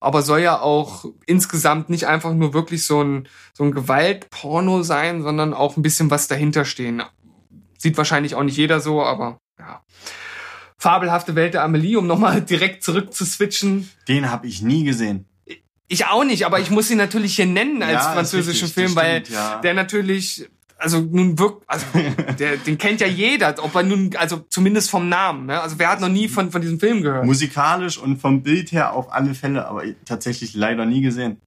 aber 0.00 0.22
soll 0.22 0.40
ja 0.40 0.60
auch 0.60 1.04
insgesamt 1.26 1.90
nicht 1.90 2.06
einfach 2.06 2.32
nur 2.32 2.54
wirklich 2.54 2.86
so 2.86 3.02
ein, 3.02 3.28
so 3.52 3.64
ein 3.64 3.70
Gewaltporno 3.72 4.82
sein, 4.82 5.22
sondern 5.22 5.52
auch 5.52 5.76
ein 5.76 5.82
bisschen 5.82 6.10
was 6.10 6.26
dahinter 6.26 6.64
stehen. 6.64 7.02
Sieht 7.78 7.96
wahrscheinlich 7.98 8.34
auch 8.34 8.42
nicht 8.42 8.56
jeder 8.56 8.80
so, 8.80 9.02
aber 9.02 9.40
ja. 9.58 9.82
Fabelhafte 10.78 11.34
Welt 11.34 11.52
der 11.52 11.62
Amelie, 11.62 11.96
um 11.96 12.06
nochmal 12.06 12.40
direkt 12.40 12.82
zurück 12.82 13.12
zu 13.12 13.26
switchen. 13.26 13.90
Den 14.08 14.30
habe 14.30 14.46
ich 14.46 14.62
nie 14.62 14.84
gesehen. 14.84 15.26
Ich 15.86 16.06
auch 16.06 16.24
nicht, 16.24 16.46
aber 16.46 16.60
ich 16.60 16.70
muss 16.70 16.90
ihn 16.90 16.98
natürlich 16.98 17.36
hier 17.36 17.46
nennen 17.46 17.82
als 17.82 18.04
Ja, 18.04 18.12
französischen 18.12 18.66
richtig, 18.66 18.84
Film, 18.84 18.96
weil 18.96 19.24
stimmt, 19.24 19.36
ja. 19.36 19.60
der 19.60 19.74
natürlich, 19.74 20.48
also 20.80 21.00
nun 21.00 21.38
wirkt, 21.38 21.62
also 21.66 21.86
der, 22.38 22.56
den 22.56 22.78
kennt 22.78 23.00
ja 23.00 23.06
jeder, 23.06 23.54
ob 23.62 23.74
er 23.74 23.82
nun, 23.82 24.10
also 24.16 24.44
zumindest 24.48 24.90
vom 24.90 25.08
Namen. 25.08 25.46
Ne? 25.46 25.60
Also 25.60 25.78
wer 25.78 25.90
hat 25.90 26.00
noch 26.00 26.08
nie 26.08 26.28
von, 26.28 26.50
von 26.50 26.62
diesem 26.62 26.80
Film 26.80 27.02
gehört? 27.02 27.26
Musikalisch 27.26 27.98
und 27.98 28.16
vom 28.16 28.42
Bild 28.42 28.72
her 28.72 28.92
auf 28.94 29.12
alle 29.12 29.34
Fälle, 29.34 29.66
aber 29.66 29.84
tatsächlich 30.04 30.54
leider 30.54 30.86
nie 30.86 31.02
gesehen. 31.02 31.40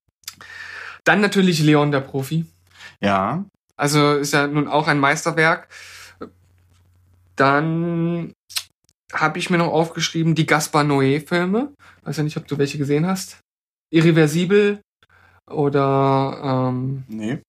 Dann 1.03 1.19
natürlich 1.19 1.59
Leon 1.61 1.91
der 1.91 2.01
Profi. 2.01 2.45
Ja. 3.01 3.43
Also 3.75 4.13
ist 4.13 4.33
ja 4.33 4.47
nun 4.47 4.67
auch 4.67 4.87
ein 4.87 4.99
Meisterwerk. 4.99 5.67
Dann 7.35 8.33
habe 9.11 9.39
ich 9.39 9.49
mir 9.49 9.57
noch 9.57 9.71
aufgeschrieben 9.71 10.35
die 10.35 10.45
Gaspar 10.45 10.83
Noé-Filme. 10.83 11.73
Weiß 12.03 12.17
ja 12.17 12.23
nicht, 12.23 12.37
ob 12.37 12.47
du 12.47 12.57
welche 12.57 12.77
gesehen 12.77 13.07
hast. 13.07 13.39
Irreversibel 13.91 14.79
oder 15.49 16.69
ähm, 16.71 17.03
Nee. 17.07 17.39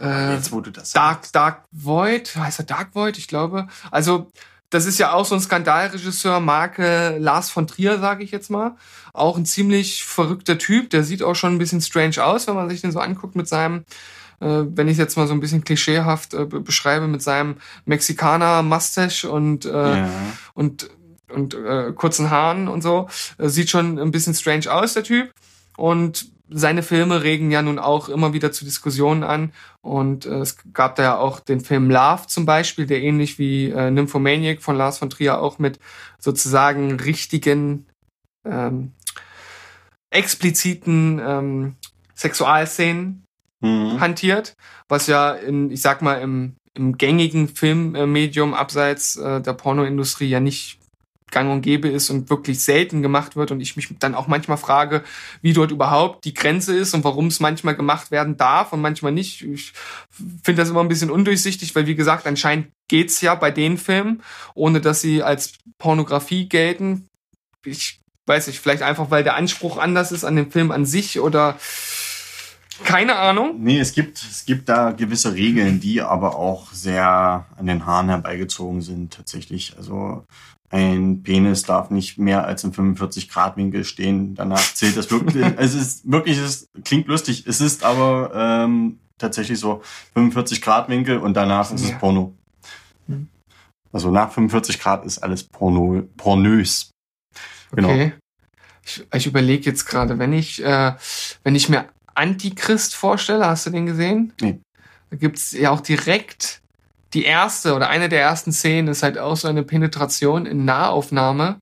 Äh, 0.00 0.34
Jetzt, 0.34 0.52
wo 0.52 0.60
du 0.60 0.70
das 0.70 0.92
Dark, 0.92 1.30
Dark 1.32 1.64
Void. 1.72 2.34
Heißt 2.36 2.58
er 2.60 2.64
Dark 2.64 2.94
Void? 2.94 3.18
Ich 3.18 3.28
glaube. 3.28 3.66
Also 3.90 4.30
das 4.70 4.86
ist 4.86 4.98
ja 4.98 5.12
auch 5.12 5.24
so 5.24 5.34
ein 5.34 5.40
Skandalregisseur, 5.40 6.38
Marke 6.38 7.16
Lars 7.18 7.50
von 7.50 7.66
Trier, 7.66 7.98
sage 7.98 8.22
ich 8.22 8.30
jetzt 8.30 8.50
mal. 8.50 8.76
Auch 9.12 9.36
ein 9.36 9.44
ziemlich 9.44 10.04
verrückter 10.04 10.58
Typ. 10.58 10.90
Der 10.90 11.02
sieht 11.02 11.22
auch 11.24 11.34
schon 11.34 11.54
ein 11.54 11.58
bisschen 11.58 11.80
strange 11.80 12.24
aus, 12.24 12.46
wenn 12.46 12.54
man 12.54 12.70
sich 12.70 12.80
den 12.80 12.92
so 12.92 13.00
anguckt 13.00 13.34
mit 13.34 13.48
seinem, 13.48 13.84
äh, 14.40 14.46
wenn 14.64 14.86
ich 14.86 14.96
jetzt 14.96 15.16
mal 15.16 15.26
so 15.26 15.34
ein 15.34 15.40
bisschen 15.40 15.64
klischeehaft 15.64 16.34
äh, 16.34 16.44
be- 16.44 16.60
beschreibe, 16.60 17.08
mit 17.08 17.20
seinem 17.20 17.56
Mexikaner-Mustache 17.84 19.28
und, 19.28 19.64
äh, 19.64 19.70
Ja. 19.98 20.08
und, 20.54 20.88
und 21.32 21.54
äh, 21.54 21.92
kurzen 21.92 22.30
Haaren 22.30 22.68
und 22.68 22.82
so. 22.82 23.08
Äh, 23.38 23.48
sieht 23.48 23.70
schon 23.70 23.98
ein 23.98 24.10
bisschen 24.12 24.34
strange 24.34 24.72
aus, 24.72 24.94
der 24.94 25.02
Typ. 25.04 25.32
Und 25.76 26.26
seine 26.50 26.82
Filme 26.82 27.22
regen 27.22 27.50
ja 27.50 27.62
nun 27.62 27.78
auch 27.78 28.08
immer 28.08 28.32
wieder 28.32 28.52
zu 28.52 28.64
Diskussionen 28.64 29.22
an. 29.22 29.52
Und 29.82 30.26
äh, 30.26 30.40
es 30.40 30.58
gab 30.72 30.96
da 30.96 31.02
ja 31.02 31.18
auch 31.18 31.40
den 31.40 31.60
Film 31.60 31.90
Love 31.90 32.26
zum 32.26 32.46
Beispiel, 32.46 32.86
der 32.86 33.02
ähnlich 33.02 33.38
wie 33.38 33.70
äh, 33.70 33.90
Nymphomaniac 33.90 34.62
von 34.62 34.76
Lars 34.76 34.98
von 34.98 35.10
Trier 35.10 35.40
auch 35.40 35.58
mit 35.58 35.78
sozusagen 36.18 36.98
richtigen, 37.00 37.86
ähm, 38.44 38.92
expliziten 40.10 41.20
ähm, 41.24 41.76
Sexualszenen 42.14 43.24
Mhm. 43.60 44.00
hantiert, 44.00 44.56
was 44.88 45.06
ja 45.06 45.32
in, 45.32 45.70
ich 45.70 45.82
sag 45.82 46.00
mal, 46.02 46.14
im, 46.14 46.56
im 46.74 46.96
gängigen 46.96 47.48
Filmmedium 47.48 48.54
abseits 48.54 49.16
äh, 49.16 49.40
der 49.40 49.52
Pornoindustrie 49.52 50.28
ja 50.28 50.40
nicht 50.40 50.79
gang 51.30 51.50
und 51.50 51.62
gäbe 51.62 51.88
ist 51.88 52.10
und 52.10 52.30
wirklich 52.30 52.62
selten 52.62 53.02
gemacht 53.02 53.36
wird 53.36 53.50
und 53.50 53.60
ich 53.60 53.76
mich 53.76 53.88
dann 53.98 54.14
auch 54.14 54.26
manchmal 54.26 54.56
frage, 54.56 55.02
wie 55.42 55.52
dort 55.52 55.70
überhaupt 55.70 56.24
die 56.24 56.34
Grenze 56.34 56.76
ist 56.76 56.94
und 56.94 57.04
warum 57.04 57.26
es 57.26 57.40
manchmal 57.40 57.74
gemacht 57.74 58.10
werden 58.10 58.36
darf 58.36 58.72
und 58.72 58.80
manchmal 58.80 59.12
nicht. 59.12 59.42
Ich 59.42 59.72
finde 60.42 60.62
das 60.62 60.70
immer 60.70 60.80
ein 60.80 60.88
bisschen 60.88 61.10
undurchsichtig, 61.10 61.74
weil 61.74 61.86
wie 61.86 61.94
gesagt, 61.94 62.26
anscheinend 62.26 62.68
geht's 62.88 63.20
ja 63.20 63.34
bei 63.34 63.50
den 63.50 63.78
Filmen, 63.78 64.22
ohne 64.54 64.80
dass 64.80 65.00
sie 65.00 65.22
als 65.22 65.54
Pornografie 65.78 66.48
gelten. 66.48 67.08
Ich 67.64 68.00
weiß 68.26 68.46
nicht, 68.46 68.60
vielleicht 68.60 68.82
einfach, 68.82 69.10
weil 69.10 69.24
der 69.24 69.36
Anspruch 69.36 69.78
anders 69.78 70.12
ist 70.12 70.24
an 70.24 70.36
den 70.36 70.50
Film 70.50 70.70
an 70.70 70.86
sich 70.86 71.20
oder 71.20 71.58
keine 72.84 73.16
Ahnung. 73.16 73.56
Nee, 73.58 73.78
es 73.78 73.92
gibt, 73.92 74.22
es 74.22 74.44
gibt 74.44 74.68
da 74.68 74.92
gewisse 74.92 75.34
Regeln, 75.34 75.80
die 75.80 76.00
aber 76.00 76.36
auch 76.36 76.72
sehr 76.72 77.46
an 77.56 77.66
den 77.66 77.86
Haaren 77.86 78.08
herbeigezogen 78.08 78.82
sind, 78.82 79.12
tatsächlich. 79.12 79.74
Also 79.76 80.24
ein 80.70 81.22
Penis 81.24 81.64
darf 81.64 81.90
nicht 81.90 82.18
mehr 82.18 82.44
als 82.44 82.62
im 82.62 82.72
45-Grad-Winkel 82.72 83.84
stehen. 83.84 84.34
Danach 84.36 84.74
zählt 84.74 84.96
das 84.96 85.10
wirklich. 85.10 85.44
es 85.56 85.74
ist 85.74 86.10
wirklich, 86.10 86.38
es 86.38 86.68
klingt 86.84 87.08
lustig. 87.08 87.44
Es 87.46 87.60
ist 87.60 87.84
aber 87.84 88.30
ähm, 88.34 89.00
tatsächlich 89.18 89.58
so 89.58 89.82
45-Grad-Winkel 90.14 91.18
und 91.18 91.34
danach 91.34 91.72
ist 91.72 91.84
es 91.84 91.98
Porno. 91.98 92.34
Hm. 93.08 93.28
Also 93.92 94.10
nach 94.12 94.30
45 94.30 94.78
Grad 94.78 95.04
ist 95.04 95.18
alles 95.18 95.42
Porno, 95.42 96.02
pornös. 96.16 96.90
Genau. 97.72 97.90
Okay. 97.90 98.12
Ich, 98.84 99.04
ich 99.12 99.26
überlege 99.26 99.68
jetzt 99.68 99.86
gerade, 99.86 100.18
wenn 100.18 100.32
ich, 100.32 100.62
äh, 100.62 100.94
wenn 101.42 101.56
ich 101.56 101.68
mir 101.68 101.88
Antichrist 102.14 102.94
vorstelle, 102.94 103.46
hast 103.46 103.66
du 103.66 103.70
den 103.70 103.86
gesehen? 103.86 104.32
Nee. 104.40 104.60
Da 105.10 105.16
gibt's 105.16 105.52
ja 105.52 105.70
auch 105.70 105.80
direkt 105.80 106.59
die 107.14 107.24
erste 107.24 107.74
oder 107.74 107.88
eine 107.88 108.08
der 108.08 108.20
ersten 108.20 108.52
Szenen 108.52 108.88
ist 108.88 109.02
halt 109.02 109.18
auch 109.18 109.36
so 109.36 109.48
eine 109.48 109.62
Penetration 109.62 110.46
in 110.46 110.64
Nahaufnahme. 110.64 111.58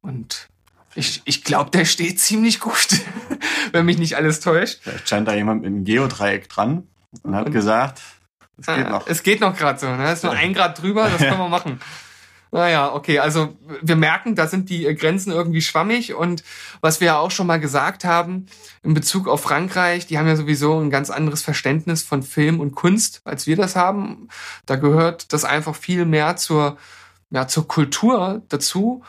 Und 0.00 0.48
ich, 0.94 1.22
ich 1.24 1.44
glaube, 1.44 1.70
der 1.70 1.84
steht 1.84 2.20
ziemlich 2.20 2.60
gut, 2.60 2.88
wenn 3.72 3.86
mich 3.86 3.98
nicht 3.98 4.16
alles 4.16 4.40
täuscht. 4.40 4.80
Vielleicht 4.82 5.08
scheint 5.08 5.28
da 5.28 5.34
jemand 5.34 5.62
mit 5.62 5.68
einem 5.68 5.84
Geodreieck 5.84 6.48
dran 6.48 6.86
und 7.22 7.34
hat 7.34 7.46
und, 7.46 7.52
gesagt, 7.52 8.00
es 8.58 8.66
geht 8.66 8.88
noch. 8.88 9.06
Es 9.06 9.22
geht 9.22 9.40
noch 9.40 9.56
gerade 9.56 9.78
so, 9.78 9.86
ne? 9.86 10.06
Es 10.06 10.18
ist 10.18 10.24
nur 10.24 10.32
ein 10.32 10.52
Grad 10.54 10.80
drüber, 10.80 11.08
das 11.08 11.18
können 11.18 11.38
wir 11.38 11.48
machen. 11.48 11.80
Naja, 12.54 12.92
okay, 12.94 13.18
also 13.18 13.56
wir 13.80 13.96
merken, 13.96 14.34
da 14.34 14.46
sind 14.46 14.68
die 14.68 14.82
Grenzen 14.94 15.32
irgendwie 15.32 15.62
schwammig 15.62 16.12
und 16.12 16.44
was 16.82 17.00
wir 17.00 17.06
ja 17.06 17.18
auch 17.18 17.30
schon 17.30 17.46
mal 17.46 17.58
gesagt 17.58 18.04
haben 18.04 18.44
in 18.82 18.92
Bezug 18.92 19.26
auf 19.26 19.40
Frankreich, 19.40 20.06
die 20.06 20.18
haben 20.18 20.26
ja 20.26 20.36
sowieso 20.36 20.78
ein 20.78 20.90
ganz 20.90 21.08
anderes 21.08 21.40
Verständnis 21.40 22.02
von 22.02 22.22
Film 22.22 22.60
und 22.60 22.74
Kunst, 22.74 23.22
als 23.24 23.46
wir 23.46 23.56
das 23.56 23.74
haben. 23.74 24.28
Da 24.66 24.76
gehört 24.76 25.32
das 25.32 25.46
einfach 25.46 25.74
viel 25.74 26.04
mehr 26.04 26.36
zur 26.36 26.76
ja, 27.30 27.48
zur 27.48 27.66
Kultur 27.66 28.42
dazu. 28.50 29.02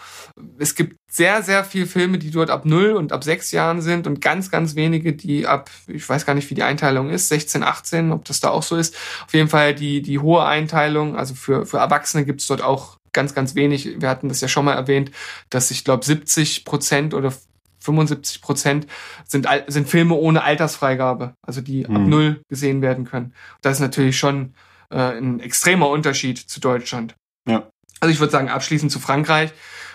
Es 0.57 0.75
gibt 0.75 0.97
sehr, 1.11 1.43
sehr 1.43 1.65
viele 1.65 1.85
Filme, 1.87 2.19
die 2.19 2.31
dort 2.31 2.49
ab 2.49 2.63
null 2.65 2.91
und 2.93 3.11
ab 3.11 3.25
sechs 3.25 3.51
Jahren 3.51 3.81
sind 3.81 4.07
und 4.07 4.21
ganz, 4.21 4.49
ganz 4.49 4.75
wenige, 4.75 5.11
die 5.11 5.45
ab, 5.45 5.69
ich 5.87 6.07
weiß 6.07 6.25
gar 6.25 6.33
nicht, 6.33 6.49
wie 6.49 6.55
die 6.55 6.63
Einteilung 6.63 7.09
ist, 7.09 7.27
16, 7.27 7.63
18, 7.63 8.13
ob 8.13 8.23
das 8.23 8.39
da 8.39 8.49
auch 8.51 8.63
so 8.63 8.77
ist. 8.77 8.95
Auf 9.25 9.33
jeden 9.33 9.49
Fall 9.49 9.75
die, 9.75 10.01
die 10.01 10.19
hohe 10.19 10.45
Einteilung, 10.45 11.17
also 11.17 11.35
für, 11.35 11.65
für 11.65 11.79
Erwachsene 11.79 12.23
gibt's 12.23 12.47
dort 12.47 12.61
auch 12.61 12.97
ganz, 13.13 13.33
ganz 13.33 13.55
wenig. 13.55 14.01
Wir 14.01 14.09
hatten 14.09 14.29
das 14.29 14.41
ja 14.41 14.47
schon 14.47 14.65
mal 14.65 14.73
erwähnt, 14.73 15.11
dass 15.49 15.71
ich 15.71 15.83
glaube 15.83 16.05
70 16.05 16.65
Prozent 16.65 17.13
oder 17.13 17.33
75 17.79 18.41
Prozent 18.41 18.87
sind, 19.27 19.47
sind 19.67 19.89
Filme 19.89 20.15
ohne 20.15 20.43
Altersfreigabe, 20.43 21.35
also 21.41 21.61
die 21.61 21.85
mhm. 21.85 21.95
ab 21.95 22.01
null 22.03 22.41
gesehen 22.49 22.81
werden 22.81 23.05
können. 23.05 23.33
Das 23.61 23.77
ist 23.77 23.81
natürlich 23.81 24.17
schon 24.17 24.53
äh, 24.89 25.17
ein 25.17 25.39
extremer 25.39 25.89
Unterschied 25.89 26.37
zu 26.37 26.59
Deutschland. 26.59 27.15
Ja. 27.47 27.67
Also 27.99 28.13
ich 28.13 28.19
würde 28.19 28.31
sagen, 28.31 28.49
abschließend 28.49 28.91
zu 28.91 28.99
Frankreich. 28.99 29.51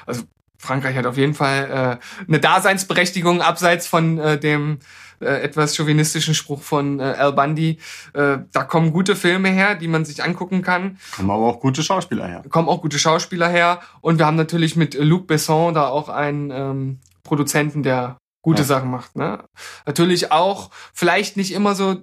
Also 0.07 0.23
Frankreich 0.59 0.97
hat 0.97 1.07
auf 1.07 1.17
jeden 1.17 1.35
Fall 1.35 2.01
äh, 2.01 2.27
eine 2.27 2.41
Daseinsberechtigung 2.41 3.41
abseits 3.41 3.87
von 3.87 4.19
äh, 4.19 4.39
dem 4.39 4.79
äh, 5.21 5.43
etwas 5.43 5.77
chauvinistischen 5.77 6.35
Spruch 6.35 6.63
von 6.63 7.01
äh, 7.01 7.03
Al 7.03 7.33
Bundy. 7.33 7.79
Äh, 8.15 8.39
da 8.53 8.65
kommen 8.65 8.93
gute 8.93 9.17
Filme 9.17 9.49
her, 9.49 9.75
die 9.75 9.89
man 9.89 10.05
sich 10.05 10.23
angucken 10.23 10.63
kann. 10.63 10.99
Kommen 11.17 11.31
aber 11.31 11.47
auch 11.47 11.61
gute 11.61 11.83
Schauspieler 11.83 12.27
her. 12.27 12.45
Kommen 12.49 12.69
auch 12.69 12.83
gute 12.83 12.99
Schauspieler 12.99 13.49
her. 13.49 13.81
Und 14.01 14.19
wir 14.19 14.27
haben 14.27 14.37
natürlich 14.37 14.77
mit 14.77 14.95
Luc 14.95 15.27
Besson 15.27 15.75
da 15.75 15.89
auch 15.89 16.09
einen 16.09 16.51
ähm, 16.51 16.99
Produzenten, 17.23 17.83
der 17.83 18.19
gute 18.43 18.63
ja. 18.63 18.67
Sachen 18.67 18.91
macht. 18.91 19.17
Ne? 19.17 19.45
Natürlich 19.87 20.33
auch, 20.33 20.71
vielleicht 20.93 21.37
nicht 21.37 21.53
immer 21.53 21.75
so 21.75 21.97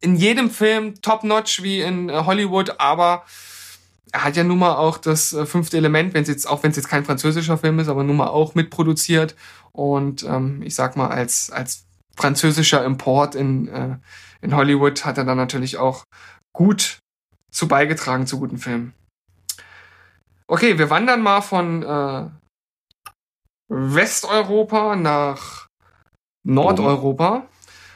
in 0.00 0.16
jedem 0.16 0.50
Film 0.50 1.00
top-notch 1.02 1.62
wie 1.62 1.80
in 1.80 2.08
äh, 2.08 2.24
Hollywood, 2.24 2.78
aber 2.78 3.24
er 4.12 4.24
hat 4.24 4.36
ja 4.36 4.44
nun 4.44 4.58
mal 4.58 4.76
auch 4.76 4.98
das 4.98 5.32
äh, 5.32 5.44
fünfte 5.44 5.76
Element, 5.76 6.14
wenn 6.14 6.22
es 6.22 6.28
jetzt, 6.28 6.48
auch 6.48 6.62
wenn 6.62 6.70
es 6.70 6.76
jetzt 6.76 6.88
kein 6.88 7.04
französischer 7.04 7.58
Film 7.58 7.78
ist, 7.78 7.88
aber 7.88 8.04
nun 8.04 8.16
mal 8.16 8.28
auch 8.28 8.54
mitproduziert. 8.54 9.34
Und 9.72 10.22
ähm, 10.24 10.62
ich 10.62 10.74
sag 10.74 10.96
mal, 10.96 11.08
als, 11.08 11.50
als 11.50 11.84
französischer 12.18 12.84
Import 12.84 13.34
in, 13.34 13.68
äh, 13.68 13.96
in 14.40 14.54
Hollywood 14.54 15.04
hat 15.04 15.18
er 15.18 15.24
dann 15.24 15.36
natürlich 15.36 15.78
auch 15.78 16.04
gut 16.52 16.98
zu 17.50 17.68
beigetragen 17.68 18.26
zu 18.26 18.38
guten 18.38 18.58
Filmen. 18.58 18.92
Okay, 20.48 20.78
wir 20.78 20.90
wandern 20.90 21.22
mal 21.22 21.40
von 21.40 21.82
äh, 21.82 22.30
Westeuropa 23.68 24.96
nach 24.96 25.66
Nordeuropa, 26.46 27.46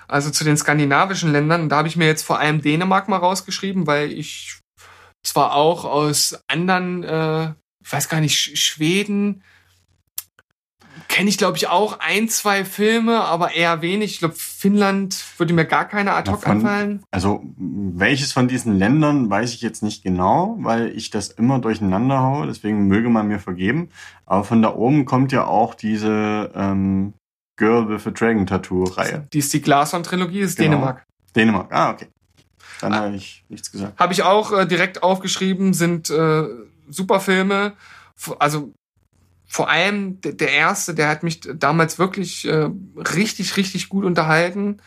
also 0.06 0.30
zu 0.30 0.44
den 0.44 0.56
skandinavischen 0.56 1.32
Ländern. 1.32 1.68
Da 1.68 1.78
habe 1.78 1.88
ich 1.88 1.96
mir 1.96 2.06
jetzt 2.06 2.22
vor 2.22 2.38
allem 2.38 2.62
Dänemark 2.62 3.08
mal 3.08 3.16
rausgeschrieben, 3.16 3.86
weil 3.86 4.12
ich 4.12 4.60
zwar 5.24 5.54
auch 5.54 5.84
aus 5.84 6.38
anderen, 6.48 7.02
äh, 7.02 7.54
ich 7.82 7.92
weiß 7.92 8.08
gar 8.08 8.20
nicht, 8.20 8.58
Schweden, 8.58 9.42
kenne 11.12 11.28
ich, 11.28 11.36
glaube 11.36 11.58
ich, 11.58 11.68
auch 11.68 12.00
ein, 12.00 12.30
zwei 12.30 12.64
Filme, 12.64 13.20
aber 13.20 13.52
eher 13.52 13.82
wenig. 13.82 14.12
Ich 14.12 14.18
glaube, 14.20 14.34
Finnland 14.34 15.22
würde 15.36 15.52
mir 15.52 15.66
gar 15.66 15.86
keine 15.86 16.14
ad 16.14 16.30
hoc 16.30 16.46
anfallen. 16.46 17.02
Also, 17.10 17.42
welches 17.58 18.32
von 18.32 18.48
diesen 18.48 18.78
Ländern 18.78 19.28
weiß 19.28 19.52
ich 19.52 19.60
jetzt 19.60 19.82
nicht 19.82 20.02
genau, 20.02 20.56
weil 20.60 20.88
ich 20.96 21.10
das 21.10 21.28
immer 21.28 21.58
durcheinander 21.58 22.22
haue, 22.22 22.46
deswegen 22.46 22.86
möge 22.86 23.10
man 23.10 23.28
mir 23.28 23.38
vergeben. 23.38 23.90
Aber 24.24 24.42
von 24.42 24.62
da 24.62 24.74
oben 24.74 25.04
kommt 25.04 25.32
ja 25.32 25.46
auch 25.46 25.74
diese 25.74 26.50
ähm, 26.54 27.12
Girl 27.56 27.90
with 27.90 28.06
a 28.06 28.10
Dragon 28.10 28.46
Tattoo-Reihe. 28.46 29.28
Die 29.34 29.38
ist 29.40 29.52
die 29.52 29.60
Glason-Trilogie, 29.60 30.40
ist 30.40 30.56
genau. 30.56 30.70
Dänemark. 30.70 31.04
Dänemark, 31.36 31.72
ah, 31.72 31.90
okay. 31.90 32.08
Dann 32.80 32.94
ah, 32.94 32.96
habe 33.02 33.16
ich 33.16 33.44
nichts 33.50 33.70
gesagt. 33.70 34.00
Habe 34.00 34.14
ich 34.14 34.22
auch 34.22 34.50
äh, 34.52 34.66
direkt 34.66 35.02
aufgeschrieben, 35.02 35.74
sind 35.74 36.08
äh, 36.08 36.44
super 36.88 37.20
Filme. 37.20 37.74
Also 38.38 38.72
vor 39.52 39.68
allem 39.68 40.18
der 40.22 40.50
erste, 40.50 40.94
der 40.94 41.08
hat 41.08 41.22
mich 41.22 41.42
damals 41.42 41.98
wirklich 41.98 42.48
äh, 42.48 42.70
richtig, 42.96 43.58
richtig 43.58 43.90
gut 43.90 44.06
unterhalten. 44.06 44.78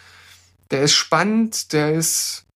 Der 0.72 0.82
ist 0.82 0.96
spannend, 0.96 1.72
der 1.72 1.94
ist 1.94 2.48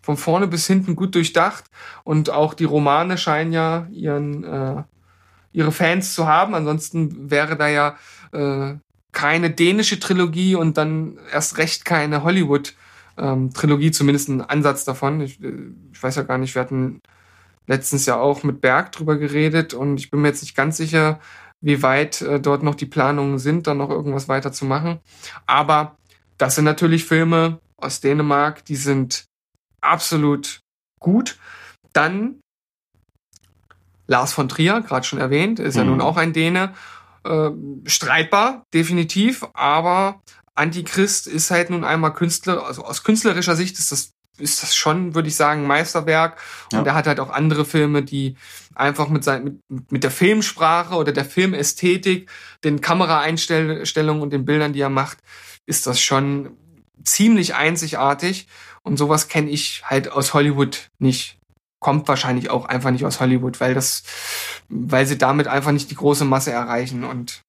von 0.00 0.16
vorne 0.16 0.46
bis 0.46 0.68
hinten 0.68 0.94
gut 0.94 1.16
durchdacht 1.16 1.64
und 2.04 2.30
auch 2.30 2.54
die 2.54 2.66
Romane 2.66 3.18
scheinen 3.18 3.52
ja 3.52 3.88
ihren 3.90 4.44
äh, 4.44 4.84
ihre 5.50 5.72
Fans 5.72 6.14
zu 6.14 6.28
haben. 6.28 6.54
Ansonsten 6.54 7.32
wäre 7.32 7.56
da 7.56 7.66
ja 7.66 7.96
äh, 8.30 8.76
keine 9.10 9.50
dänische 9.50 9.98
Trilogie 9.98 10.54
und 10.54 10.78
dann 10.78 11.18
erst 11.32 11.58
recht 11.58 11.84
keine 11.84 12.22
Hollywood 12.22 12.76
ähm, 13.18 13.52
zumindest 13.52 14.28
ein 14.28 14.40
Ansatz 14.40 14.84
davon. 14.84 15.20
Ich, 15.20 15.42
äh, 15.42 15.72
ich 15.92 16.00
weiß 16.00 16.14
ja 16.14 16.22
gar 16.22 16.38
nicht, 16.38 16.54
wir 16.54 16.62
hatten 16.62 17.02
letztens 17.70 18.04
ja 18.04 18.18
auch 18.18 18.42
mit 18.42 18.60
Berg 18.60 18.90
drüber 18.90 19.16
geredet 19.16 19.74
und 19.74 19.98
ich 19.98 20.10
bin 20.10 20.20
mir 20.20 20.28
jetzt 20.28 20.42
nicht 20.42 20.56
ganz 20.56 20.76
sicher, 20.76 21.20
wie 21.60 21.82
weit 21.84 22.20
äh, 22.20 22.40
dort 22.40 22.64
noch 22.64 22.74
die 22.74 22.86
Planungen 22.86 23.38
sind, 23.38 23.68
dann 23.68 23.78
noch 23.78 23.90
irgendwas 23.90 24.26
weiter 24.26 24.50
zu 24.50 24.64
machen. 24.64 24.98
Aber 25.46 25.96
das 26.36 26.56
sind 26.56 26.64
natürlich 26.64 27.04
Filme 27.04 27.60
aus 27.76 28.00
Dänemark, 28.00 28.64
die 28.64 28.74
sind 28.74 29.26
absolut 29.80 30.62
gut. 30.98 31.38
Dann 31.92 32.40
Lars 34.08 34.32
von 34.32 34.48
Trier, 34.48 34.80
gerade 34.80 35.06
schon 35.06 35.20
erwähnt, 35.20 35.60
ist 35.60 35.76
mhm. 35.76 35.80
ja 35.80 35.84
nun 35.86 36.00
auch 36.00 36.16
ein 36.16 36.32
Däne. 36.32 36.74
Äh, 37.22 37.50
streitbar, 37.86 38.64
definitiv, 38.74 39.46
aber 39.52 40.20
Antichrist 40.56 41.28
ist 41.28 41.52
halt 41.52 41.70
nun 41.70 41.84
einmal 41.84 42.14
Künstler, 42.14 42.66
also 42.66 42.84
aus 42.84 43.04
künstlerischer 43.04 43.54
Sicht 43.54 43.78
ist 43.78 43.92
das 43.92 44.10
ist 44.40 44.62
das 44.62 44.74
schon, 44.74 45.14
würde 45.14 45.28
ich 45.28 45.36
sagen, 45.36 45.66
Meisterwerk. 45.66 46.40
Und 46.72 46.80
ja. 46.80 46.92
er 46.92 46.94
hat 46.94 47.06
halt 47.06 47.20
auch 47.20 47.30
andere 47.30 47.64
Filme, 47.64 48.02
die 48.02 48.36
einfach 48.74 49.08
mit, 49.08 49.24
sein, 49.24 49.44
mit, 49.44 49.92
mit 49.92 50.04
der 50.04 50.10
Filmsprache 50.10 50.94
oder 50.94 51.12
der 51.12 51.24
Filmästhetik, 51.24 52.30
den 52.64 52.80
Kameraeinstellungen 52.80 54.22
und 54.22 54.32
den 54.32 54.44
Bildern, 54.44 54.72
die 54.72 54.80
er 54.80 54.90
macht, 54.90 55.18
ist 55.66 55.86
das 55.86 56.00
schon 56.00 56.56
ziemlich 57.04 57.54
einzigartig. 57.54 58.46
Und 58.82 58.96
sowas 58.96 59.28
kenne 59.28 59.50
ich 59.50 59.82
halt 59.84 60.10
aus 60.10 60.34
Hollywood 60.34 60.90
nicht. 60.98 61.38
Kommt 61.80 62.08
wahrscheinlich 62.08 62.50
auch 62.50 62.66
einfach 62.66 62.90
nicht 62.90 63.06
aus 63.06 63.20
Hollywood, 63.20 63.60
weil 63.60 63.74
das, 63.74 64.02
weil 64.68 65.06
sie 65.06 65.16
damit 65.16 65.48
einfach 65.48 65.72
nicht 65.72 65.90
die 65.90 65.96
große 65.96 66.24
Masse 66.24 66.50
erreichen. 66.50 67.04
Und 67.04 67.42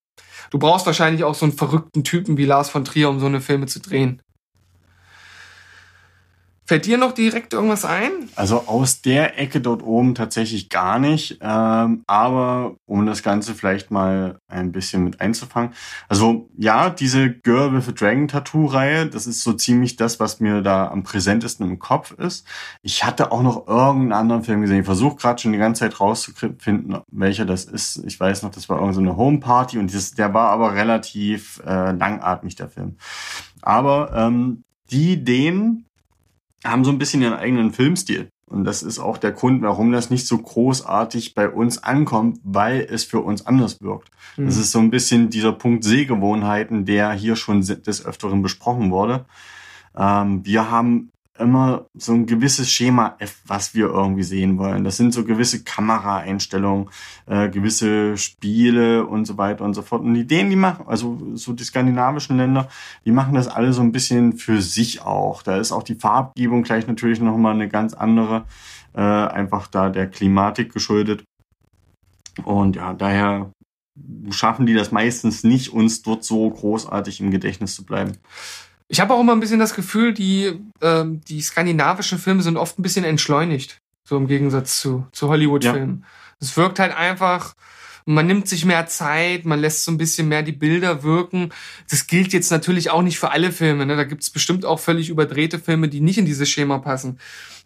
du 0.51 0.59
brauchst 0.59 0.85
wahrscheinlich 0.85 1.23
auch 1.23 1.35
so 1.35 1.45
einen 1.45 1.53
verrückten 1.53 2.03
Typen 2.03 2.37
wie 2.37 2.45
Lars 2.45 2.69
von 2.69 2.85
Trier, 2.85 3.09
um 3.09 3.19
so 3.19 3.25
eine 3.25 3.41
Filme 3.41 3.65
zu 3.67 3.79
drehen. 3.81 4.21
Fällt 6.71 6.85
dir 6.85 6.97
noch 6.97 7.11
direkt 7.11 7.51
irgendwas 7.51 7.83
ein? 7.83 8.29
Also 8.37 8.59
aus 8.65 9.01
der 9.01 9.37
Ecke 9.37 9.59
dort 9.59 9.83
oben 9.83 10.15
tatsächlich 10.15 10.69
gar 10.69 10.99
nicht. 10.99 11.37
Ähm, 11.41 12.03
aber 12.07 12.77
um 12.85 13.05
das 13.05 13.23
Ganze 13.23 13.55
vielleicht 13.55 13.91
mal 13.91 14.39
ein 14.47 14.71
bisschen 14.71 15.03
mit 15.03 15.19
einzufangen. 15.19 15.73
Also 16.07 16.49
ja, 16.57 16.89
diese 16.89 17.29
Girl 17.29 17.73
with 17.73 17.89
a 17.89 17.91
Dragon 17.91 18.29
Tattoo-Reihe, 18.29 19.07
das 19.07 19.27
ist 19.27 19.43
so 19.43 19.51
ziemlich 19.51 19.97
das, 19.97 20.21
was 20.21 20.39
mir 20.39 20.61
da 20.61 20.87
am 20.87 21.03
präsentesten 21.03 21.67
im 21.67 21.77
Kopf 21.77 22.11
ist. 22.11 22.47
Ich 22.81 23.03
hatte 23.03 23.33
auch 23.33 23.41
noch 23.41 23.67
irgendeinen 23.67 24.13
anderen 24.13 24.43
Film 24.45 24.61
gesehen. 24.61 24.79
Ich 24.79 24.85
versuche 24.85 25.17
gerade 25.17 25.41
schon 25.41 25.51
die 25.51 25.57
ganze 25.57 25.81
Zeit 25.81 25.99
rauszufinden, 25.99 26.99
welcher 27.11 27.43
das 27.43 27.65
ist. 27.65 28.01
Ich 28.05 28.17
weiß 28.17 28.43
noch, 28.43 28.51
das 28.51 28.69
war 28.69 28.79
irgendeine 28.79 29.09
so 29.09 29.17
Home 29.17 29.41
Party 29.41 29.77
und 29.77 29.93
das, 29.93 30.11
der 30.11 30.33
war 30.33 30.51
aber 30.51 30.73
relativ 30.73 31.61
äh, 31.67 31.91
langatmig, 31.91 32.55
der 32.55 32.69
Film. 32.69 32.95
Aber 33.61 34.13
ähm, 34.15 34.63
die 34.89 35.13
Ideen 35.13 35.85
haben 36.63 36.83
so 36.83 36.91
ein 36.91 36.97
bisschen 36.97 37.21
ihren 37.21 37.33
eigenen 37.33 37.71
Filmstil. 37.71 38.29
Und 38.45 38.65
das 38.65 38.83
ist 38.83 38.99
auch 38.99 39.17
der 39.17 39.31
Grund, 39.31 39.61
warum 39.61 39.93
das 39.93 40.09
nicht 40.09 40.27
so 40.27 40.37
großartig 40.37 41.33
bei 41.33 41.49
uns 41.49 41.81
ankommt, 41.81 42.39
weil 42.43 42.85
es 42.89 43.05
für 43.05 43.21
uns 43.21 43.45
anders 43.45 43.81
wirkt. 43.81 44.11
Mhm. 44.35 44.45
Das 44.45 44.57
ist 44.57 44.71
so 44.71 44.79
ein 44.79 44.91
bisschen 44.91 45.29
dieser 45.29 45.53
Punkt 45.53 45.85
Sehgewohnheiten, 45.85 46.85
der 46.85 47.13
hier 47.13 47.37
schon 47.37 47.61
des 47.61 48.05
Öfteren 48.05 48.41
besprochen 48.41 48.91
wurde. 48.91 49.25
Ähm, 49.95 50.45
wir 50.45 50.69
haben 50.69 51.11
immer 51.41 51.87
so 51.93 52.13
ein 52.13 52.25
gewisses 52.25 52.71
Schema 52.71 53.15
F, 53.19 53.41
was 53.45 53.73
wir 53.75 53.87
irgendwie 53.87 54.23
sehen 54.23 54.57
wollen. 54.57 54.83
Das 54.83 54.97
sind 54.97 55.13
so 55.13 55.25
gewisse 55.25 55.63
Kameraeinstellungen, 55.63 56.89
äh, 57.25 57.49
gewisse 57.49 58.17
Spiele 58.17 59.05
und 59.05 59.25
so 59.25 59.37
weiter 59.37 59.65
und 59.65 59.73
so 59.73 59.81
fort. 59.81 60.03
Und 60.03 60.13
die 60.13 60.21
Ideen, 60.21 60.49
die 60.49 60.55
machen, 60.55 60.85
also 60.87 61.19
so 61.33 61.53
die 61.53 61.63
skandinavischen 61.63 62.37
Länder, 62.37 62.69
die 63.05 63.11
machen 63.11 63.33
das 63.33 63.47
alle 63.47 63.73
so 63.73 63.81
ein 63.81 63.91
bisschen 63.91 64.33
für 64.33 64.61
sich 64.61 65.01
auch. 65.01 65.43
Da 65.43 65.57
ist 65.57 65.71
auch 65.71 65.83
die 65.83 65.95
Farbgebung 65.95 66.63
gleich 66.63 66.87
natürlich 66.87 67.19
nochmal 67.19 67.55
eine 67.55 67.67
ganz 67.67 67.93
andere, 67.93 68.45
äh, 68.93 69.01
einfach 69.01 69.67
da 69.67 69.89
der 69.89 70.07
Klimatik 70.07 70.71
geschuldet. 70.71 71.23
Und 72.45 72.75
ja, 72.75 72.93
daher 72.93 73.51
schaffen 74.29 74.65
die 74.65 74.73
das 74.73 74.91
meistens 74.91 75.43
nicht, 75.43 75.73
uns 75.73 76.01
dort 76.01 76.23
so 76.23 76.49
großartig 76.49 77.19
im 77.19 77.31
Gedächtnis 77.31 77.75
zu 77.75 77.85
bleiben. 77.85 78.17
Ich 78.91 78.99
habe 78.99 79.13
auch 79.13 79.21
immer 79.21 79.31
ein 79.31 79.39
bisschen 79.39 79.59
das 79.59 79.73
Gefühl, 79.73 80.13
die, 80.13 80.59
äh, 80.81 81.05
die 81.05 81.41
skandinavischen 81.41 82.19
Filme 82.19 82.41
sind 82.43 82.57
oft 82.57 82.77
ein 82.77 82.81
bisschen 82.81 83.05
entschleunigt. 83.05 83.79
So 84.03 84.17
im 84.17 84.27
Gegensatz 84.27 84.81
zu, 84.81 85.07
zu 85.13 85.29
Hollywood-Filmen. 85.29 86.03
Es 86.41 86.57
wirkt 86.57 86.77
halt 86.77 86.93
einfach, 86.93 87.55
man 88.03 88.27
nimmt 88.27 88.49
sich 88.49 88.65
mehr 88.65 88.87
Zeit, 88.87 89.45
man 89.45 89.61
lässt 89.61 89.85
so 89.85 89.93
ein 89.93 89.97
bisschen 89.97 90.27
mehr 90.27 90.43
die 90.43 90.51
Bilder 90.51 91.03
wirken. 91.03 91.53
Das 91.89 92.05
gilt 92.05 92.33
jetzt 92.33 92.51
natürlich 92.51 92.91
auch 92.91 93.01
nicht 93.01 93.17
für 93.17 93.31
alle 93.31 93.53
Filme. 93.53 93.85
Ne? 93.85 93.95
Da 93.95 94.03
gibt 94.03 94.23
es 94.23 94.29
bestimmt 94.29 94.65
auch 94.65 94.81
völlig 94.81 95.07
überdrehte 95.07 95.57
Filme, 95.57 95.87
die 95.87 96.01
nicht 96.01 96.17
in 96.17 96.25
dieses 96.25 96.49
Schema 96.49 96.79
passen. 96.79 97.17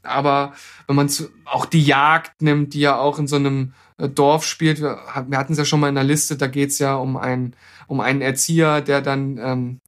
Aber 0.04 0.54
wenn 0.86 0.96
man 0.96 1.10
auch 1.46 1.66
die 1.66 1.84
Jagd 1.84 2.40
nimmt, 2.44 2.76
die 2.76 2.82
ja 2.82 3.00
auch 3.00 3.18
in 3.18 3.28
so 3.28 3.38
einem 3.38 3.74
äh, 3.98 4.08
Dorf 4.08 4.46
spielt, 4.46 4.80
wir, 4.80 5.00
wir 5.28 5.38
hatten 5.40 5.54
es 5.54 5.58
ja 5.58 5.66
schon 5.66 5.80
mal 5.80 5.90
in 5.90 5.96
der 5.96 6.04
Liste, 6.04 6.38
da 6.38 6.46
geht's 6.46 6.78
ja 6.78 6.94
um 6.94 7.18
einen, 7.18 7.56
um 7.88 8.00
einen 8.00 8.22
Erzieher, 8.22 8.82
der 8.82 9.02
dann 9.02 9.40
ähm, 9.40 9.80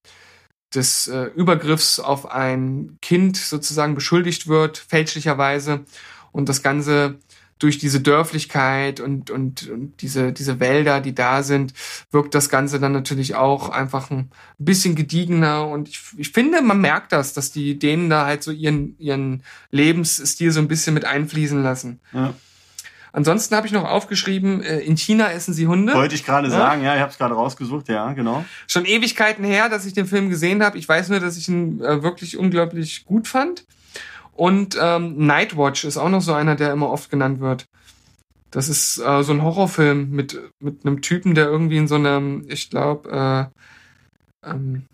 des 0.73 1.07
äh, 1.07 1.25
Übergriffs 1.35 1.99
auf 1.99 2.29
ein 2.29 2.97
Kind 3.01 3.37
sozusagen 3.37 3.95
beschuldigt 3.95 4.47
wird, 4.47 4.77
fälschlicherweise. 4.77 5.85
Und 6.31 6.49
das 6.49 6.61
Ganze 6.61 7.19
durch 7.59 7.77
diese 7.77 8.01
Dörflichkeit 8.01 8.99
und, 8.99 9.31
und, 9.31 9.67
und 9.69 10.01
diese, 10.01 10.31
diese 10.31 10.59
Wälder, 10.59 11.01
die 11.01 11.15
da 11.15 11.41
sind, 11.41 11.73
wirkt 12.11 12.35
das 12.35 12.49
Ganze 12.49 12.79
dann 12.79 12.91
natürlich 12.91 13.35
auch 13.35 13.69
einfach 13.69 14.11
ein 14.11 14.29
bisschen 14.59 14.95
gediegener. 14.95 15.67
Und 15.67 15.89
ich, 15.89 16.01
ich 16.17 16.31
finde, 16.31 16.61
man 16.61 16.79
merkt 16.79 17.11
das, 17.11 17.33
dass 17.33 17.51
die 17.51 17.79
denen 17.79 18.09
da 18.09 18.25
halt 18.25 18.43
so 18.43 18.51
ihren, 18.51 18.95
ihren 18.99 19.43
Lebensstil 19.71 20.51
so 20.51 20.59
ein 20.59 20.67
bisschen 20.67 20.93
mit 20.93 21.05
einfließen 21.05 21.63
lassen. 21.63 21.99
Ja. 22.13 22.35
Ansonsten 23.11 23.55
habe 23.55 23.65
ich 23.67 23.73
noch 23.73 23.85
aufgeschrieben, 23.85 24.61
äh, 24.61 24.79
in 24.79 24.97
China 24.97 25.31
essen 25.31 25.53
sie 25.53 25.67
Hunde. 25.67 25.93
Wollte 25.93 26.15
ich 26.15 26.25
gerade 26.25 26.47
ja? 26.47 26.53
sagen, 26.53 26.83
ja, 26.83 26.95
ich 26.95 27.01
habe 27.01 27.11
es 27.11 27.17
gerade 27.17 27.33
rausgesucht, 27.33 27.87
ja, 27.89 28.13
genau. 28.13 28.45
Schon 28.67 28.85
Ewigkeiten 28.85 29.43
her, 29.43 29.69
dass 29.69 29.85
ich 29.85 29.93
den 29.93 30.05
Film 30.05 30.29
gesehen 30.29 30.63
habe. 30.63 30.77
Ich 30.77 30.87
weiß 30.87 31.09
nur, 31.09 31.19
dass 31.19 31.37
ich 31.37 31.47
ihn 31.47 31.81
äh, 31.81 32.03
wirklich 32.03 32.37
unglaublich 32.37 33.05
gut 33.05 33.27
fand. 33.27 33.65
Und 34.33 34.77
ähm, 34.79 35.25
Nightwatch 35.25 35.83
ist 35.83 35.97
auch 35.97 36.09
noch 36.09 36.21
so 36.21 36.33
einer, 36.33 36.55
der 36.55 36.71
immer 36.71 36.89
oft 36.89 37.09
genannt 37.09 37.39
wird. 37.39 37.65
Das 38.51 38.69
ist 38.69 38.99
äh, 38.99 39.23
so 39.23 39.33
ein 39.33 39.41
Horrorfilm 39.41 40.11
mit, 40.11 40.39
mit 40.59 40.85
einem 40.85 41.01
Typen, 41.01 41.33
der 41.33 41.47
irgendwie 41.47 41.77
in 41.77 41.87
so 41.87 41.95
einem, 41.95 42.45
ich 42.47 42.69
glaube, 42.69 43.51
äh, 44.43 44.49
ähm, 44.49 44.85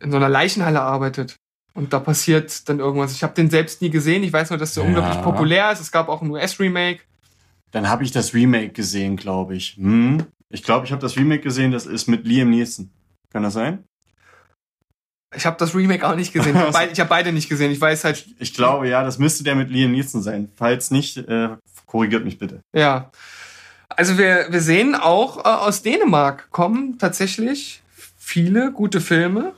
in 0.00 0.10
so 0.10 0.16
einer 0.16 0.28
Leichenhalle 0.28 0.80
arbeitet. 0.80 1.36
Und 1.74 1.92
da 1.92 1.98
passiert 2.00 2.68
dann 2.68 2.78
irgendwas. 2.78 3.12
Ich 3.12 3.22
habe 3.22 3.34
den 3.34 3.50
selbst 3.50 3.82
nie 3.82 3.90
gesehen. 3.90 4.22
Ich 4.22 4.32
weiß 4.32 4.50
nur, 4.50 4.58
dass 4.58 4.74
der 4.74 4.84
ja. 4.84 4.88
unglaublich 4.88 5.20
populär 5.22 5.72
ist. 5.72 5.80
Es 5.80 5.92
gab 5.92 6.08
auch 6.08 6.22
ein 6.22 6.30
US-Remake. 6.30 7.00
Dann 7.76 7.90
habe 7.90 8.04
ich 8.04 8.10
das 8.10 8.32
Remake 8.32 8.70
gesehen, 8.70 9.18
glaube 9.18 9.54
ich. 9.54 9.76
Hm. 9.76 10.24
Ich 10.48 10.62
glaube, 10.62 10.86
ich 10.86 10.92
habe 10.92 11.02
das 11.02 11.14
Remake 11.18 11.42
gesehen, 11.42 11.72
das 11.72 11.84
ist 11.84 12.06
mit 12.06 12.26
Liam 12.26 12.48
Neeson. 12.48 12.88
Kann 13.30 13.42
das 13.42 13.52
sein? 13.52 13.84
Ich 15.34 15.44
habe 15.44 15.58
das 15.58 15.74
Remake 15.74 16.08
auch 16.08 16.16
nicht 16.16 16.32
gesehen. 16.32 16.56
Ich 16.56 16.62
habe 16.62 16.72
beide, 16.72 16.98
hab 16.98 17.08
beide, 17.10 17.32
nicht 17.32 17.50
gesehen. 17.50 17.70
Ich 17.70 17.78
weiß 17.78 18.04
halt. 18.04 18.24
Ich 18.38 18.54
glaube, 18.54 18.88
ja, 18.88 19.04
das 19.04 19.18
müsste 19.18 19.44
der 19.44 19.56
mit 19.56 19.68
Liam 19.68 19.92
Neeson 19.92 20.22
sein. 20.22 20.50
Falls 20.56 20.90
nicht, 20.90 21.18
äh, 21.18 21.50
korrigiert 21.84 22.24
mich 22.24 22.38
bitte. 22.38 22.60
Ja. 22.74 23.10
Also 23.90 24.16
wir, 24.16 24.46
wir 24.48 24.62
sehen 24.62 24.94
auch 24.94 25.44
äh, 25.44 25.48
aus 25.48 25.82
Dänemark 25.82 26.50
kommen 26.50 26.96
tatsächlich 26.96 27.82
viele 28.16 28.72
gute 28.72 29.02
Filme. 29.02 29.52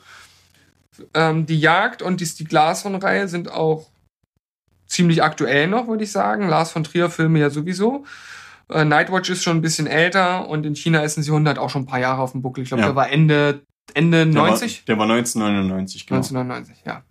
Ähm, 1.15 1.47
die 1.47 1.61
Jagd 1.61 2.03
und 2.03 2.21
die, 2.21 2.25
die 2.25 2.47
Glashorn-Reihe 2.47 3.29
sind 3.29 3.49
auch 3.49 3.87
ziemlich 4.89 5.23
aktuell 5.23 5.69
noch, 5.69 5.87
würde 5.87 6.05
ich 6.05 6.13
sagen. 6.13 6.49
Lars 6.49 6.73
von 6.73 6.85
Trier 6.85 7.11
Filme 7.11 7.39
ja 7.39 7.51
sowieso. 7.51 8.05
Äh, 8.71 8.85
Nightwatch 8.85 9.31
ist 9.31 9.43
schon 9.43 9.59
ein 9.59 9.63
bisschen 9.63 9.87
älter 9.87 10.49
und 10.49 10.67
in 10.67 10.75
China 10.75 11.03
essen 11.03 11.23
sie 11.23 11.31
100 11.31 11.59
auch 11.59 11.71
schon 11.71 11.83
ein 11.83 11.87
paar 11.87 12.01
Jahre 12.01 12.23
auf 12.23 12.33
dem 12.33 12.43
Buckel. 12.43 12.63
Ich 12.63 12.69
glaube, 12.69 12.83
ja. 12.83 12.89
der 12.89 12.97
war 12.97 13.11
Ende, 13.11 13.63
Ende 13.95 14.25
der 14.25 14.27
90. 14.27 14.81
War, 14.81 14.85
der 14.87 14.99
war 14.99 15.11
1999, 15.11 16.07
genau. 16.07 16.19
1999, 16.19 16.85
ja. 16.85 17.03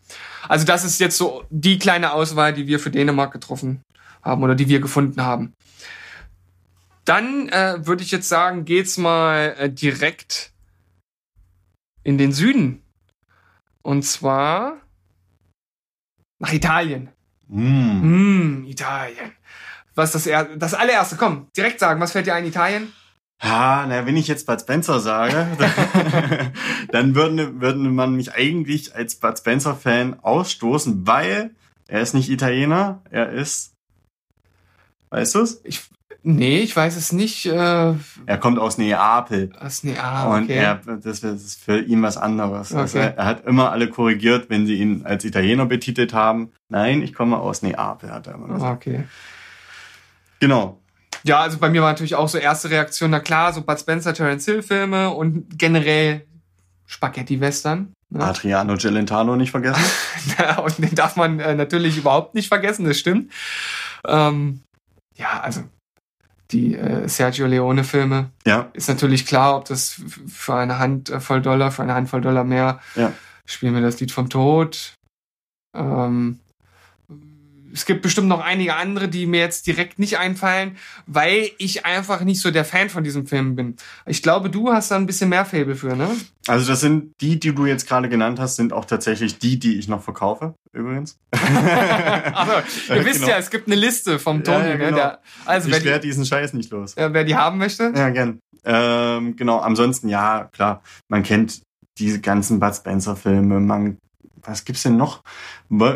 Also 0.48 0.66
das 0.66 0.84
ist 0.84 1.00
jetzt 1.00 1.18
so 1.18 1.44
die 1.50 1.80
kleine 1.80 2.14
Auswahl, 2.14 2.54
die 2.54 2.68
wir 2.68 2.80
für 2.80 2.92
Dänemark 2.92 3.32
getroffen 3.32 3.82
haben 4.22 4.44
oder 4.44 4.56
die 4.56 4.70
wir 4.70 4.80
gefunden 4.80 5.22
haben. 5.22 5.54
Dann 7.06 7.50
äh, 7.50 7.86
würde 7.86 8.04
ich 8.04 8.12
jetzt 8.12 8.28
sagen, 8.28 8.66
geht's 8.66 8.98
mal 8.98 9.56
äh, 9.58 9.70
direkt 9.70 10.52
in 12.04 12.18
den 12.18 12.34
Süden. 12.34 12.84
Und 13.82 14.04
zwar 14.04 14.82
nach 16.40 16.52
Italien. 16.52 17.10
Mm. 17.48 18.62
Mm, 18.62 18.66
Italien. 18.66 19.32
Was 19.96 20.12
das, 20.12 20.28
er 20.28 20.46
das 20.58 20.74
allererste? 20.74 21.16
Komm, 21.16 21.48
direkt 21.56 21.80
sagen, 21.80 22.00
was 22.00 22.12
fällt 22.12 22.28
dir 22.28 22.36
ein, 22.36 22.46
Italien? 22.46 22.94
Ja, 23.42 23.86
na, 23.88 24.06
wenn 24.06 24.18
ich 24.18 24.28
jetzt 24.28 24.48
Bud 24.48 24.60
Spencer 24.60 25.00
sage, 25.00 25.48
dann 26.92 27.14
würde, 27.14 27.62
würde 27.62 27.80
man 27.80 28.16
mich 28.16 28.34
eigentlich 28.34 28.96
als 28.96 29.16
Bud 29.16 29.38
Spencer-Fan 29.38 30.20
ausstoßen, 30.22 31.06
weil 31.06 31.52
er 31.88 32.02
ist 32.02 32.14
nicht 32.14 32.30
Italiener, 32.30 33.02
er 33.12 33.30
ist. 33.32 33.74
Weißt 35.10 35.36
du's? 35.36 35.62
Ich, 35.64 35.82
Nee, 36.30 36.60
ich 36.60 36.76
weiß 36.76 36.98
es 36.98 37.14
nicht. 37.14 37.46
Äh, 37.46 37.94
er 38.26 38.38
kommt 38.38 38.60
aus 38.60 38.78
Neapel. 38.78 39.50
Aus 39.62 39.86
Neapel. 39.86 40.30
Und 40.34 40.50
er, 40.50 40.82
das 41.02 41.24
ist 41.24 41.64
für 41.64 41.80
ihn 41.80 42.04
was 42.04 42.18
anderes. 42.18 42.74
Okay. 42.74 42.82
Also 42.82 42.98
er, 42.98 43.24
hat 43.24 43.46
immer 43.46 43.72
alle 43.72 43.90
korrigiert, 43.90 44.50
wenn 44.50 44.66
sie 44.68 44.76
ihn 44.76 45.06
als 45.06 45.24
Italiener 45.24 45.66
betitelt 45.66 46.14
haben. 46.14 46.52
Nein, 46.68 47.02
ich 47.02 47.14
komme 47.14 47.38
aus 47.38 47.62
Neapel, 47.62 48.12
hat 48.12 48.28
er 48.28 48.34
immer 48.34 48.48
gesagt. 48.50 48.76
Okay. 48.76 49.06
Genau. 50.42 50.82
Ja, 51.24 51.40
also 51.40 51.60
bei 51.60 51.70
mir 51.70 51.82
war 51.82 51.92
natürlich 51.92 52.16
auch 52.16 52.28
so 52.28 52.38
erste 52.38 52.70
Reaktion, 52.72 53.10
na 53.10 53.22
klar, 53.22 53.54
so 53.54 53.62
Bud 53.62 53.80
Spencer, 53.80 54.14
Terence 54.14 54.44
Hill 54.44 54.64
Filme 54.64 55.12
und 55.12 55.58
generell 55.58 56.28
Spaghetti-Western. 56.88 57.94
Ne? 58.10 58.22
Adriano 58.22 58.76
Gelentano 58.76 59.38
nicht 59.38 59.52
vergessen. 59.52 59.82
und 60.62 60.78
den 60.78 60.94
darf 60.94 61.16
man 61.16 61.40
äh, 61.40 61.56
natürlich 61.56 61.98
überhaupt 61.98 62.36
nicht 62.36 62.50
vergessen, 62.50 62.84
das 62.84 63.00
stimmt. 63.00 63.32
Ähm, 64.06 64.64
ja, 65.16 65.40
also 65.40 65.64
die 66.52 66.76
äh, 66.76 67.08
Sergio 67.08 67.48
Leone-Filme. 67.48 68.32
Ja. 68.46 68.70
Ist 68.74 68.90
natürlich 68.90 69.26
klar, 69.26 69.58
ob 69.58 69.66
das 69.66 70.02
für 70.28 70.56
eine 70.56 70.80
Handvoll 70.80 71.42
Dollar, 71.42 71.72
für 71.72 71.84
eine 71.84 71.94
Handvoll 71.94 72.22
Dollar 72.22 72.44
mehr, 72.44 72.80
ja. 72.96 73.14
spielen 73.46 73.74
wir 73.74 73.82
das 73.82 74.00
Lied 74.00 74.12
vom 74.12 74.30
Tod. 74.30 74.94
Ähm, 75.76 76.40
es 77.78 77.86
gibt 77.86 78.02
bestimmt 78.02 78.28
noch 78.28 78.44
einige 78.44 78.76
andere, 78.76 79.08
die 79.08 79.28
mir 79.28 79.40
jetzt 79.40 79.68
direkt 79.68 80.00
nicht 80.00 80.18
einfallen, 80.18 80.78
weil 81.06 81.52
ich 81.60 81.86
einfach 81.86 82.22
nicht 82.22 82.42
so 82.42 82.50
der 82.50 82.66
Fan 82.66 82.90
von 82.90 83.04
diesem 83.04 83.28
Film 83.28 83.56
bin. 83.56 83.76
Ich 84.08 84.24
glaube, 84.24 84.50
du 84.50 84.74
hast 84.74 84.90
da 84.90 84.96
ein 84.96 85.06
bisschen 85.06 85.30
mehr 85.30 85.46
Fable 85.46 85.76
für, 85.76 85.96
ne? 85.96 86.10
Also 86.48 86.72
das 86.72 86.80
sind 86.80 87.14
die, 87.22 87.40
die 87.40 87.54
du 87.54 87.68
jetzt 87.68 87.88
gerade 87.88 88.10
genannt 88.10 88.40
hast, 88.40 88.56
sind 88.56 88.74
auch 88.74 88.86
tatsächlich 88.86 89.38
die, 89.38 89.60
die 89.60 89.78
ich 89.78 89.88
noch 89.88 90.02
verkaufe, 90.02 90.56
übrigens. 90.74 91.20
also, 91.32 92.52
ihr 92.90 93.06
wisst 93.06 93.20
genau. 93.20 93.34
ja, 93.34 93.38
es 93.38 93.52
gibt 93.52 93.68
eine 93.68 93.76
Liste 93.76 94.18
vom 94.18 94.44
Tony. 94.44 94.58
Ja, 94.58 94.70
ja, 94.70 94.78
ne? 94.78 94.86
genau. 94.86 94.98
Der, 94.98 95.20
also, 95.46 95.70
ich 95.70 95.84
werde 95.84 96.08
diesen 96.08 96.26
Scheiß 96.26 96.54
nicht 96.54 96.72
los. 96.72 96.96
Ja, 96.98 97.14
wer 97.14 97.26
die 97.26 97.36
haben 97.36 97.60
möchte? 97.60 97.94
Ja, 97.96 98.10
gern. 98.10 98.40
Ähm, 98.66 99.36
genau, 99.36 99.60
ansonsten, 99.60 100.10
ja, 100.10 100.50
klar, 100.52 100.82
man 101.10 101.22
kennt 101.22 101.62
diese 102.00 102.22
ganzen 102.22 102.60
Bud 102.60 102.74
Spencer-Filme, 102.74 103.60
man 103.60 103.98
was 104.44 104.66
gibt's 104.66 104.84
denn 104.84 104.98
noch? 104.98 105.24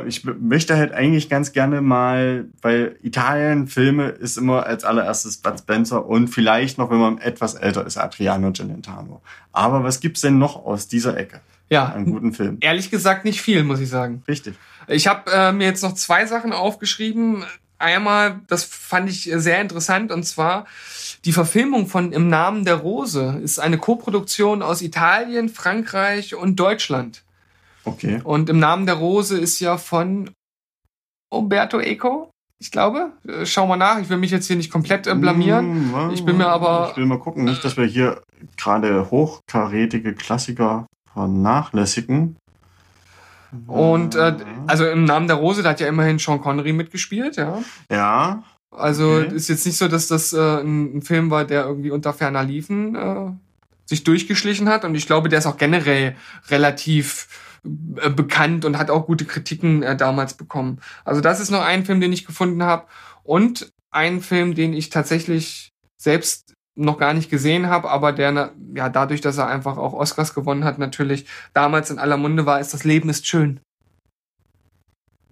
Ich 0.07 0.25
möchte 0.25 0.75
halt 0.75 0.91
eigentlich 0.93 1.29
ganz 1.29 1.51
gerne 1.53 1.81
mal, 1.81 2.45
weil 2.61 2.97
Italien 3.01 3.67
Filme 3.67 4.09
ist 4.09 4.37
immer 4.37 4.65
als 4.65 4.83
allererstes 4.83 5.37
Bud 5.37 5.59
Spencer 5.59 6.05
und 6.05 6.27
vielleicht 6.27 6.77
noch, 6.77 6.89
wenn 6.89 6.99
man 6.99 7.17
etwas 7.19 7.53
älter 7.55 7.85
ist, 7.85 7.97
Adriano 7.97 8.51
Celentano. 8.51 9.21
Aber 9.51 9.83
was 9.83 9.99
gibt's 9.99 10.21
denn 10.21 10.37
noch 10.37 10.65
aus 10.65 10.87
dieser 10.87 11.17
Ecke? 11.17 11.41
Ja, 11.69 11.87
Einen 11.93 12.11
guten 12.11 12.33
Film. 12.33 12.57
ehrlich 12.59 12.91
gesagt 12.91 13.23
nicht 13.23 13.41
viel, 13.41 13.63
muss 13.63 13.79
ich 13.79 13.89
sagen. 13.89 14.23
Richtig. 14.27 14.55
Ich 14.87 15.07
habe 15.07 15.31
äh, 15.31 15.53
mir 15.53 15.67
jetzt 15.67 15.83
noch 15.83 15.93
zwei 15.93 16.25
Sachen 16.25 16.51
aufgeschrieben. 16.51 17.45
Einmal, 17.77 18.41
das 18.47 18.63
fand 18.65 19.09
ich 19.09 19.23
sehr 19.33 19.61
interessant, 19.61 20.11
und 20.11 20.23
zwar 20.23 20.65
die 21.23 21.31
Verfilmung 21.31 21.87
von 21.87 22.11
Im 22.13 22.27
Namen 22.29 22.65
der 22.65 22.75
Rose 22.75 23.39
ist 23.43 23.59
eine 23.59 23.77
Koproduktion 23.77 24.61
aus 24.61 24.81
Italien, 24.81 25.49
Frankreich 25.49 26.35
und 26.35 26.59
Deutschland. 26.59 27.23
Okay. 27.83 28.21
Und 28.23 28.49
Im 28.49 28.59
Namen 28.59 28.85
der 28.85 28.95
Rose 28.95 29.37
ist 29.37 29.59
ja 29.59 29.77
von 29.77 30.29
Umberto 31.31 31.79
Eco, 31.79 32.29
ich 32.59 32.71
glaube. 32.71 33.11
Äh, 33.27 33.45
Schau 33.45 33.65
mal 33.67 33.77
nach, 33.77 33.99
ich 33.99 34.09
will 34.09 34.17
mich 34.17 34.31
jetzt 34.31 34.47
hier 34.47 34.55
nicht 34.55 34.71
komplett 34.71 35.07
äh, 35.07 35.15
blamieren. 35.15 35.93
Hm, 35.93 36.11
Ich 36.11 36.23
bin 36.25 36.37
mir 36.37 36.47
aber- 36.47 36.89
Ich 36.91 36.97
will 36.97 37.05
mal 37.05 37.19
gucken, 37.19 37.45
nicht, 37.45 37.63
dass 37.63 37.77
wir 37.77 37.85
hier 37.85 38.21
gerade 38.57 39.09
hochkarätige 39.11 40.13
Klassiker 40.13 40.85
vernachlässigen. 41.13 42.35
Und 43.67 44.15
äh, 44.15 44.37
also 44.67 44.85
im 44.87 45.03
Namen 45.03 45.27
der 45.27 45.35
Rose, 45.35 45.61
da 45.61 45.71
hat 45.71 45.81
ja 45.81 45.87
immerhin 45.87 46.19
Sean 46.19 46.39
Connery 46.39 46.71
mitgespielt, 46.71 47.35
ja. 47.35 47.61
Ja, 47.91 48.43
Also 48.73 49.15
Okay. 49.17 49.35
ist 49.35 49.49
jetzt 49.49 49.65
nicht 49.65 49.77
so, 49.77 49.89
dass 49.89 50.07
das 50.07 50.31
äh, 50.31 50.61
ein, 50.61 50.97
ein 50.97 51.01
Film 51.01 51.29
war, 51.31 51.43
der 51.43 51.65
irgendwie 51.65 51.91
unter 51.91 52.13
ferner 52.13 52.43
Liefen 52.43 52.95
äh, 52.95 53.31
sich 53.85 54.05
durchgeschlichen 54.05 54.69
hat. 54.69 54.85
Und 54.85 54.95
ich 54.95 55.05
glaube, 55.05 55.27
der 55.27 55.39
ist 55.39 55.47
auch 55.47 55.57
generell 55.57 56.15
relativ 56.47 57.27
äh, 57.63 58.09
bekannt 58.09 58.65
und 58.65 58.77
hat 58.77 58.89
auch 58.89 59.05
gute 59.05 59.25
Kritiken 59.25 59.83
äh, 59.83 59.95
damals 59.95 60.33
bekommen. 60.33 60.79
Also 61.05 61.21
das 61.21 61.39
ist 61.39 61.51
noch 61.51 61.63
ein 61.63 61.85
Film, 61.85 62.01
den 62.01 62.13
ich 62.13 62.25
gefunden 62.25 62.63
habe. 62.63 62.87
Und 63.23 63.71
ein 63.91 64.21
Film, 64.21 64.55
den 64.55 64.73
ich 64.73 64.89
tatsächlich 64.89 65.71
selbst 65.97 66.53
noch 66.75 66.97
gar 66.97 67.13
nicht 67.13 67.29
gesehen 67.29 67.67
habe, 67.67 67.89
aber 67.89 68.13
der 68.13 68.53
ja 68.73 68.89
dadurch, 68.89 69.21
dass 69.21 69.37
er 69.37 69.47
einfach 69.47 69.77
auch 69.77 69.93
Oscars 69.93 70.33
gewonnen 70.33 70.63
hat, 70.63 70.79
natürlich 70.79 71.27
damals 71.53 71.89
in 71.89 71.99
aller 71.99 72.17
Munde 72.17 72.45
war, 72.45 72.59
ist 72.59 72.73
das 72.73 72.83
Leben 72.83 73.09
ist 73.09 73.27
schön. 73.27 73.59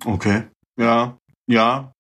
okay. 0.06 0.44
Ja, 0.78 1.18
ja, 1.48 1.94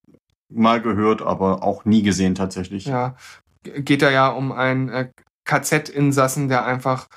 mal 0.49 0.81
gehört, 0.81 1.21
aber 1.21 1.63
auch 1.63 1.85
nie 1.85 2.01
gesehen 2.01 2.35
tatsächlich. 2.35 2.85
Ja, 2.85 3.15
geht 3.63 4.01
da 4.01 4.09
ja 4.09 4.29
um 4.29 4.51
einen 4.51 4.89
äh, 4.89 5.09
KZ-Insassen, 5.45 6.47
der 6.47 6.65
einfach, 6.65 7.07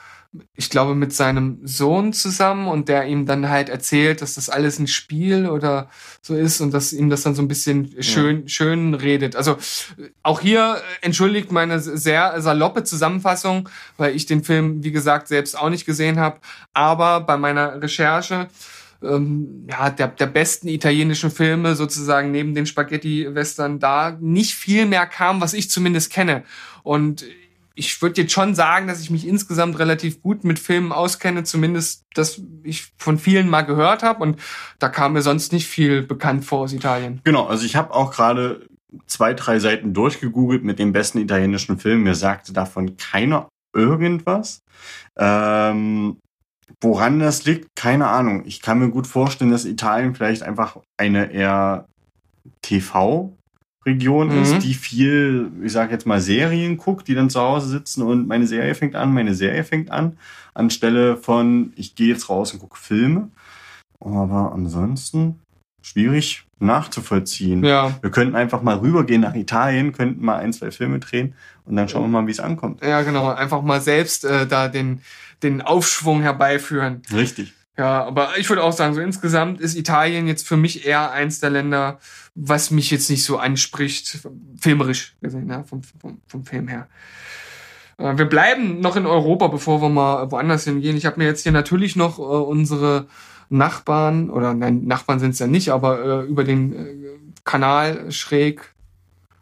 ich 0.55 0.71
glaube, 0.71 0.95
mit 0.95 1.13
seinem 1.13 1.59
Sohn 1.63 2.15
zusammen 2.15 2.67
und 2.67 2.89
der 2.89 3.07
ihm 3.07 3.27
dann 3.27 3.51
halt 3.51 3.69
erzählt, 3.69 4.23
dass 4.23 4.35
das 4.35 4.49
alles 4.49 4.79
ein 4.79 4.87
Spiel 4.87 5.47
oder 5.47 5.91
so 6.23 6.35
ist 6.35 6.61
und 6.63 6.73
dass 6.73 6.93
ihm 6.95 7.11
das 7.11 7.23
dann 7.23 7.35
so 7.35 7.43
ein 7.43 7.49
bisschen 7.49 8.03
schön, 8.03 8.49
schön 8.49 8.95
redet. 8.95 9.37
Also 9.37 9.59
auch 10.23 10.41
hier 10.41 10.77
äh, 10.77 11.05
entschuldigt 11.07 11.53
meine 11.53 11.81
sehr 11.81 12.41
saloppe 12.41 12.83
Zusammenfassung, 12.85 13.69
weil 13.99 14.17
ich 14.17 14.25
den 14.25 14.43
Film, 14.43 14.83
wie 14.83 14.93
gesagt, 14.93 15.29
selbst 15.29 15.59
auch 15.59 15.69
nicht 15.69 15.85
gesehen 15.85 16.19
habe. 16.19 16.41
Aber 16.73 17.21
bei 17.21 17.37
meiner 17.37 17.83
Recherche 17.83 18.49
ähm, 19.03 19.67
ja, 19.69 19.91
der, 19.91 20.09
der 20.09 20.27
besten 20.27 20.69
italienischen 20.69 21.31
Filme 21.31 21.75
sozusagen 21.75 22.31
neben 22.31 22.55
den 22.55 22.67
Spaghetti-Western 22.67 23.81
da 23.81 24.17
nicht 24.21 24.55
viel 24.55 24.87
mehr 24.87 25.07
kam, 25.07 25.41
was 25.41 25.55
ich 25.55 25.71
zumindest 25.71 26.13
kenne. 26.13 26.45
Und 26.83 27.25
ich 27.75 28.01
würde 28.03 28.23
jetzt 28.23 28.33
schon 28.33 28.55
sagen, 28.55 28.87
dass 28.87 29.01
ich 29.01 29.11
mich 29.11 29.27
insgesamt 29.27 29.79
relativ 29.79 30.23
gut 30.23 30.45
mit 30.45 30.59
Filmen 30.59 30.93
auskenne, 30.93 31.45
zumindest, 31.45 32.05
dass 32.15 32.41
ich 32.63 32.93
von 32.99 33.19
vielen 33.19 33.49
mal 33.49 33.63
gehört 33.63 34.03
habe. 34.03 34.23
Und 34.23 34.41
da 34.79 34.89
kam 34.89 35.15
mir 35.15 35.23
sonst 35.23 35.53
nicht 35.53 35.67
viel 35.67 36.03
bekannt 36.03 36.45
vor 36.45 36.61
aus 36.61 36.73
Italien. 36.73 37.21
Genau, 37.25 37.47
also 37.47 37.65
ich 37.65 37.77
habe 37.77 37.95
auch 37.95 38.13
gerade 38.13 38.67
zwei, 39.07 39.35
drei 39.35 39.59
Seiten 39.59 39.95
durchgegoogelt 39.95 40.65
mit 40.65 40.79
den 40.79 40.93
besten 40.93 41.19
italienischen 41.19 41.79
Filmen. 41.79 42.03
Mir 42.05 42.15
sagte 42.15 42.53
davon 42.53 42.97
keiner 42.97 43.49
irgendwas. 43.75 44.63
Ähm, 45.17 46.19
woran 46.81 47.19
das 47.21 47.45
liegt, 47.45 47.69
keine 47.75 48.09
Ahnung. 48.09 48.45
Ich 48.47 48.61
kann 48.61 48.79
mir 48.79 48.91
gut 48.91 49.07
vorstellen, 49.07 49.51
dass 49.51 49.65
Italien 49.65 50.15
vielleicht 50.15 50.43
einfach 50.43 50.77
eine 50.99 51.33
eher 51.33 51.87
TV-Region 53.85 54.29
Mhm. 54.37 54.43
ist, 54.43 54.59
die 54.61 54.75
viel, 54.75 55.51
ich 55.63 55.73
sag 55.73 55.91
jetzt 55.91 56.07
mal, 56.07 56.21
Serien 56.21 56.77
guckt, 56.77 57.09
die 57.09 57.15
dann 57.15 57.31
zu 57.31 57.41
Hause 57.41 57.69
sitzen 57.69 58.03
und 58.03 58.27
meine 58.29 58.47
Serie 58.47 58.75
fängt 58.75 58.95
an, 58.95 59.13
meine 59.13 59.35
Serie 59.35 59.65
fängt 59.65 59.91
an, 59.91 60.17
anstelle 60.55 61.17
von, 61.17 61.73
ich 61.77 61.95
gehe 61.95 62.09
jetzt 62.09 62.29
raus 62.29 62.53
und 62.53 62.61
gucke 62.61 62.79
Filme. 62.79 63.29
Aber 64.01 64.53
ansonsten 64.55 65.39
schwierig 65.81 66.45
nachzuvollziehen. 66.59 67.65
Ja, 67.65 67.93
Wir 68.03 68.11
könnten 68.11 68.37
einfach 68.37 68.63
mal 68.63 68.77
rübergehen 68.79 69.21
nach 69.21 69.35
Italien, 69.35 69.93
könnten 69.93 70.25
mal 70.25 70.37
ein, 70.39 70.53
zwei 70.53 70.71
Filme 70.71 70.99
drehen 71.01 71.35
und 71.65 71.75
dann 71.77 71.89
schauen 71.89 72.03
wir 72.05 72.21
mal, 72.21 72.27
wie 72.27 72.31
es 72.33 72.41
ankommt. 72.41 72.83
ja, 72.85 73.03
genau. 73.03 73.29
Einfach 73.31 73.63
mal 73.63 73.81
selbst 73.81 74.25
äh, 74.25 74.47
da 74.47 74.69
den, 74.69 75.01
den 75.43 75.61
Aufschwung 75.61 76.23
herbeiführen. 76.23 77.03
Richtig. 77.13 77.53
Ja, 77.79 78.05
aber 78.05 78.37
ich 78.39 78.49
würde 78.51 78.63
auch 78.63 78.73
sagen, 78.73 78.95
so 78.95 79.01
insgesamt 79.01 79.61
ist 79.61 79.77
Italien 79.77 80.27
jetzt 80.27 80.47
für 80.47 80.59
mich 80.59 80.87
eher 80.87 81.11
eins 81.13 81.41
der 81.41 81.51
Länder, 81.51 82.01
was 82.35 82.71
mich 82.71 82.91
jetzt 82.91 83.09
nicht 83.09 83.25
so 83.25 83.39
anspricht, 83.39 84.19
filmerisch 84.61 85.17
gesehen, 85.23 85.49
ja, 85.49 85.65
vom, 85.65 85.83
vom, 85.83 86.21
vom 86.27 86.45
Film 86.45 86.69
her. 86.69 86.89
Äh, 87.97 88.19
Wir 88.19 88.27
bleiben 88.27 88.81
noch 88.81 88.97
in 88.97 89.07
Europa, 89.07 89.49
bevor 89.49 89.81
wir 89.81 89.89
mal 89.89 90.31
woanders 90.31 90.65
hingehen. 90.65 90.97
Ich 90.97 91.07
habe 91.07 91.19
mir 91.19 91.25
jetzt 91.25 91.45
hier 91.45 91.53
natürlich 91.53 91.97
noch 91.97 92.19
äh, 92.19 92.23
unsere 92.23 93.07
Nachbarn, 93.49 94.29
oder 94.29 94.53
nein, 94.53 94.85
Nachbarn 94.85 95.19
sind 95.19 95.31
es 95.31 95.39
ja 95.39 95.47
nicht, 95.47 95.71
aber 95.71 96.25
äh, 96.25 96.27
über 96.27 96.45
den 96.45 96.73
äh, 96.75 96.95
Kanal 97.45 98.13
schräg 98.13 98.75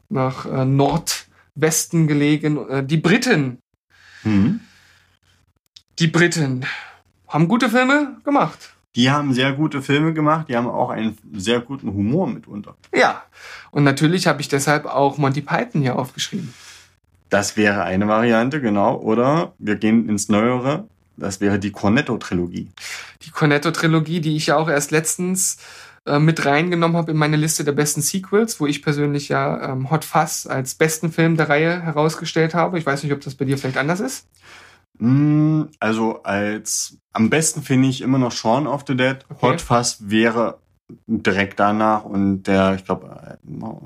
nach 0.08 0.46
äh, 0.46 0.64
Nordwesten 0.64 2.06
gelegen, 2.06 2.86
die 2.86 2.96
Briten. 2.96 3.58
Mhm. 4.22 4.60
Die 5.98 6.06
Briten 6.06 6.64
haben 7.30 7.48
gute 7.48 7.70
Filme 7.70 8.16
gemacht. 8.24 8.74
Die 8.96 9.10
haben 9.10 9.32
sehr 9.32 9.52
gute 9.52 9.82
Filme 9.82 10.12
gemacht, 10.12 10.48
die 10.48 10.56
haben 10.56 10.66
auch 10.66 10.90
einen 10.90 11.16
sehr 11.32 11.60
guten 11.60 11.92
Humor 11.92 12.26
mitunter. 12.26 12.74
Ja, 12.92 13.22
und 13.70 13.84
natürlich 13.84 14.26
habe 14.26 14.40
ich 14.40 14.48
deshalb 14.48 14.84
auch 14.84 15.16
Monty 15.16 15.42
Python 15.42 15.80
hier 15.80 15.96
aufgeschrieben. 15.96 16.52
Das 17.28 17.56
wäre 17.56 17.84
eine 17.84 18.08
Variante, 18.08 18.60
genau. 18.60 18.96
Oder 18.96 19.52
wir 19.58 19.76
gehen 19.76 20.08
ins 20.08 20.28
Neuere. 20.28 20.88
Das 21.16 21.40
wäre 21.40 21.60
die 21.60 21.70
Cornetto-Trilogie. 21.70 22.68
Die 23.22 23.30
Cornetto-Trilogie, 23.30 24.20
die 24.20 24.36
ich 24.36 24.46
ja 24.46 24.56
auch 24.56 24.68
erst 24.68 24.90
letztens 24.90 25.58
äh, 26.06 26.18
mit 26.18 26.44
reingenommen 26.44 26.96
habe 26.96 27.12
in 27.12 27.16
meine 27.16 27.36
Liste 27.36 27.62
der 27.62 27.72
besten 27.72 28.00
Sequels, 28.00 28.58
wo 28.58 28.66
ich 28.66 28.82
persönlich 28.82 29.28
ja 29.28 29.70
ähm, 29.70 29.90
Hot 29.90 30.04
Fuzz 30.04 30.46
als 30.46 30.74
besten 30.74 31.12
Film 31.12 31.36
der 31.36 31.48
Reihe 31.48 31.80
herausgestellt 31.80 32.54
habe. 32.54 32.78
Ich 32.78 32.86
weiß 32.86 33.04
nicht, 33.04 33.12
ob 33.12 33.20
das 33.20 33.36
bei 33.36 33.44
dir 33.44 33.58
vielleicht 33.58 33.76
anders 33.76 34.00
ist. 34.00 34.26
Mm, 35.00 35.64
Also 35.80 36.22
als 36.22 36.98
am 37.12 37.30
besten 37.30 37.62
finde 37.62 37.88
ich 37.88 38.00
immer 38.02 38.18
noch 38.18 38.32
Shaun 38.32 38.66
of 38.66 38.84
the 38.86 38.96
Dead. 38.96 39.18
Okay. 39.28 39.46
Hot 39.46 39.60
Fuzz 39.60 39.98
wäre 40.00 40.58
direkt 41.06 41.60
danach 41.60 42.04
und 42.04 42.44
der, 42.44 42.74
ich 42.74 42.84
glaube, 42.84 43.38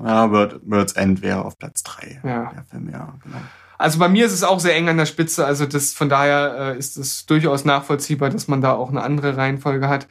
ja, 0.03 0.27
Bird, 0.27 0.59
Bird's 0.63 0.93
End 0.93 1.21
wäre 1.21 1.45
auf 1.45 1.57
Platz 1.57 1.83
drei. 1.83 2.19
Ja. 2.23 2.51
Der 2.51 2.63
Film, 2.65 2.89
ja, 2.91 3.13
genau. 3.23 3.37
Also 3.77 3.99
bei 3.99 4.07
mir 4.07 4.25
ist 4.25 4.31
es 4.31 4.43
auch 4.43 4.59
sehr 4.59 4.75
eng 4.75 4.89
an 4.89 4.97
der 4.97 5.05
Spitze. 5.05 5.45
Also 5.45 5.65
das 5.65 5.93
von 5.93 6.09
daher 6.09 6.73
äh, 6.75 6.77
ist 6.77 6.97
es 6.97 7.25
durchaus 7.25 7.65
nachvollziehbar, 7.65 8.29
dass 8.29 8.47
man 8.47 8.61
da 8.61 8.73
auch 8.73 8.89
eine 8.89 9.03
andere 9.03 9.37
Reihenfolge 9.37 9.89
hat. 9.89 10.07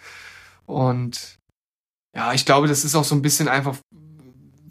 Und 0.67 1.39
ja, 2.15 2.33
ich 2.33 2.45
glaube, 2.45 2.69
das 2.69 2.85
ist 2.85 2.95
auch 2.95 3.05
so 3.05 3.15
ein 3.15 3.23
bisschen 3.23 3.49
einfach 3.49 3.77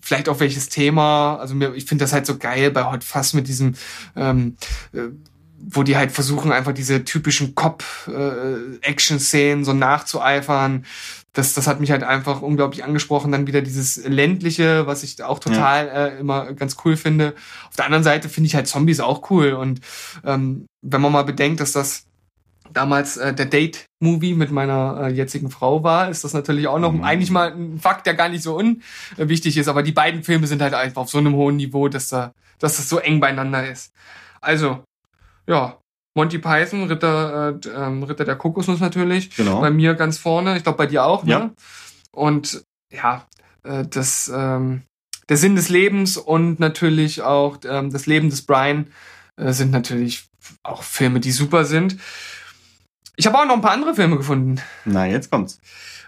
vielleicht 0.01 0.29
auch 0.29 0.39
welches 0.39 0.69
Thema. 0.69 1.37
Also 1.37 1.55
mir, 1.55 1.73
ich 1.73 1.85
finde 1.85 2.03
das 2.03 2.13
halt 2.13 2.25
so 2.25 2.37
geil 2.37 2.71
bei 2.71 2.83
Hot 2.83 3.03
Fuzz 3.03 3.33
mit 3.33 3.47
diesem, 3.47 3.75
ähm, 4.15 4.57
äh, 4.93 5.09
wo 5.65 5.83
die 5.83 5.97
halt 5.97 6.11
versuchen 6.11 6.51
einfach 6.51 6.73
diese 6.73 7.03
typischen 7.05 7.55
Cop-Action-Szenen 7.55 9.65
so 9.65 9.73
nachzueifern. 9.73 10.85
Das, 11.33 11.53
das 11.53 11.67
hat 11.67 11.79
mich 11.79 11.91
halt 11.91 12.03
einfach 12.03 12.41
unglaublich 12.41 12.83
angesprochen. 12.83 13.31
Dann 13.31 13.47
wieder 13.47 13.61
dieses 13.61 14.05
ländliche, 14.05 14.85
was 14.85 15.03
ich 15.03 15.23
auch 15.23 15.39
total 15.39 15.89
äh, 15.89 16.19
immer 16.19 16.53
ganz 16.53 16.77
cool 16.85 16.95
finde. 16.95 17.33
Auf 17.69 17.75
der 17.75 17.85
anderen 17.85 18.03
Seite 18.03 18.29
finde 18.29 18.47
ich 18.47 18.55
halt 18.55 18.67
Zombies 18.67 18.99
auch 18.99 19.29
cool. 19.31 19.53
Und 19.53 19.81
ähm, 20.23 20.65
wenn 20.81 21.01
man 21.01 21.11
mal 21.11 21.23
bedenkt, 21.23 21.59
dass 21.59 21.71
das 21.71 22.05
damals 22.71 23.17
äh, 23.17 23.33
der 23.33 23.47
Date-Movie 23.47 24.33
mit 24.33 24.51
meiner 24.51 25.07
äh, 25.07 25.13
jetzigen 25.13 25.49
Frau 25.49 25.83
war, 25.83 26.09
ist 26.09 26.23
das 26.23 26.33
natürlich 26.33 26.67
auch 26.67 26.79
noch 26.79 26.93
Mhm. 26.93 27.03
eigentlich 27.03 27.31
mal 27.31 27.51
ein 27.51 27.79
Fakt, 27.79 28.05
der 28.05 28.13
gar 28.13 28.29
nicht 28.29 28.43
so 28.43 28.55
unwichtig 28.55 29.57
ist. 29.57 29.67
Aber 29.67 29.83
die 29.83 29.91
beiden 29.91 30.23
Filme 30.23 30.47
sind 30.47 30.61
halt 30.61 30.73
einfach 30.73 31.03
auf 31.03 31.09
so 31.09 31.17
einem 31.17 31.35
hohen 31.35 31.55
Niveau, 31.55 31.87
dass 31.87 32.09
da, 32.09 32.33
dass 32.59 32.77
das 32.77 32.89
so 32.89 32.99
eng 32.99 33.19
beieinander 33.19 33.69
ist. 33.69 33.91
Also, 34.39 34.83
ja, 35.47 35.77
Monty 36.15 36.37
Python, 36.39 36.83
Ritter, 36.83 37.55
äh, 37.63 37.69
ähm, 37.69 38.03
Ritter 38.03 38.25
der 38.25 38.35
Kokosnuss 38.35 38.79
natürlich. 38.79 39.35
Genau. 39.35 39.61
Bei 39.61 39.71
mir 39.71 39.95
ganz 39.95 40.17
vorne. 40.17 40.57
Ich 40.57 40.63
glaube, 40.63 40.77
bei 40.77 40.85
dir 40.85 41.03
auch, 41.05 41.25
Ja. 41.25 41.39
ne? 41.39 41.51
Und 42.11 42.63
ja, 42.91 43.25
äh, 43.63 43.83
das, 43.89 44.31
ähm, 44.33 44.83
der 45.29 45.37
Sinn 45.37 45.55
des 45.55 45.69
Lebens 45.69 46.17
und 46.17 46.59
natürlich 46.59 47.21
auch 47.23 47.57
ähm, 47.65 47.91
das 47.91 48.05
Leben 48.05 48.29
des 48.29 48.43
Brian 48.43 48.87
äh, 49.37 49.51
sind 49.53 49.71
natürlich 49.71 50.25
auch 50.61 50.83
Filme, 50.83 51.19
die 51.19 51.31
super 51.31 51.65
sind. 51.65 51.97
Ich 53.15 53.25
habe 53.25 53.37
auch 53.39 53.45
noch 53.45 53.55
ein 53.55 53.61
paar 53.61 53.71
andere 53.71 53.95
Filme 53.95 54.17
gefunden. 54.17 54.61
Na, 54.85 55.05
jetzt 55.05 55.31
kommt's. 55.31 55.59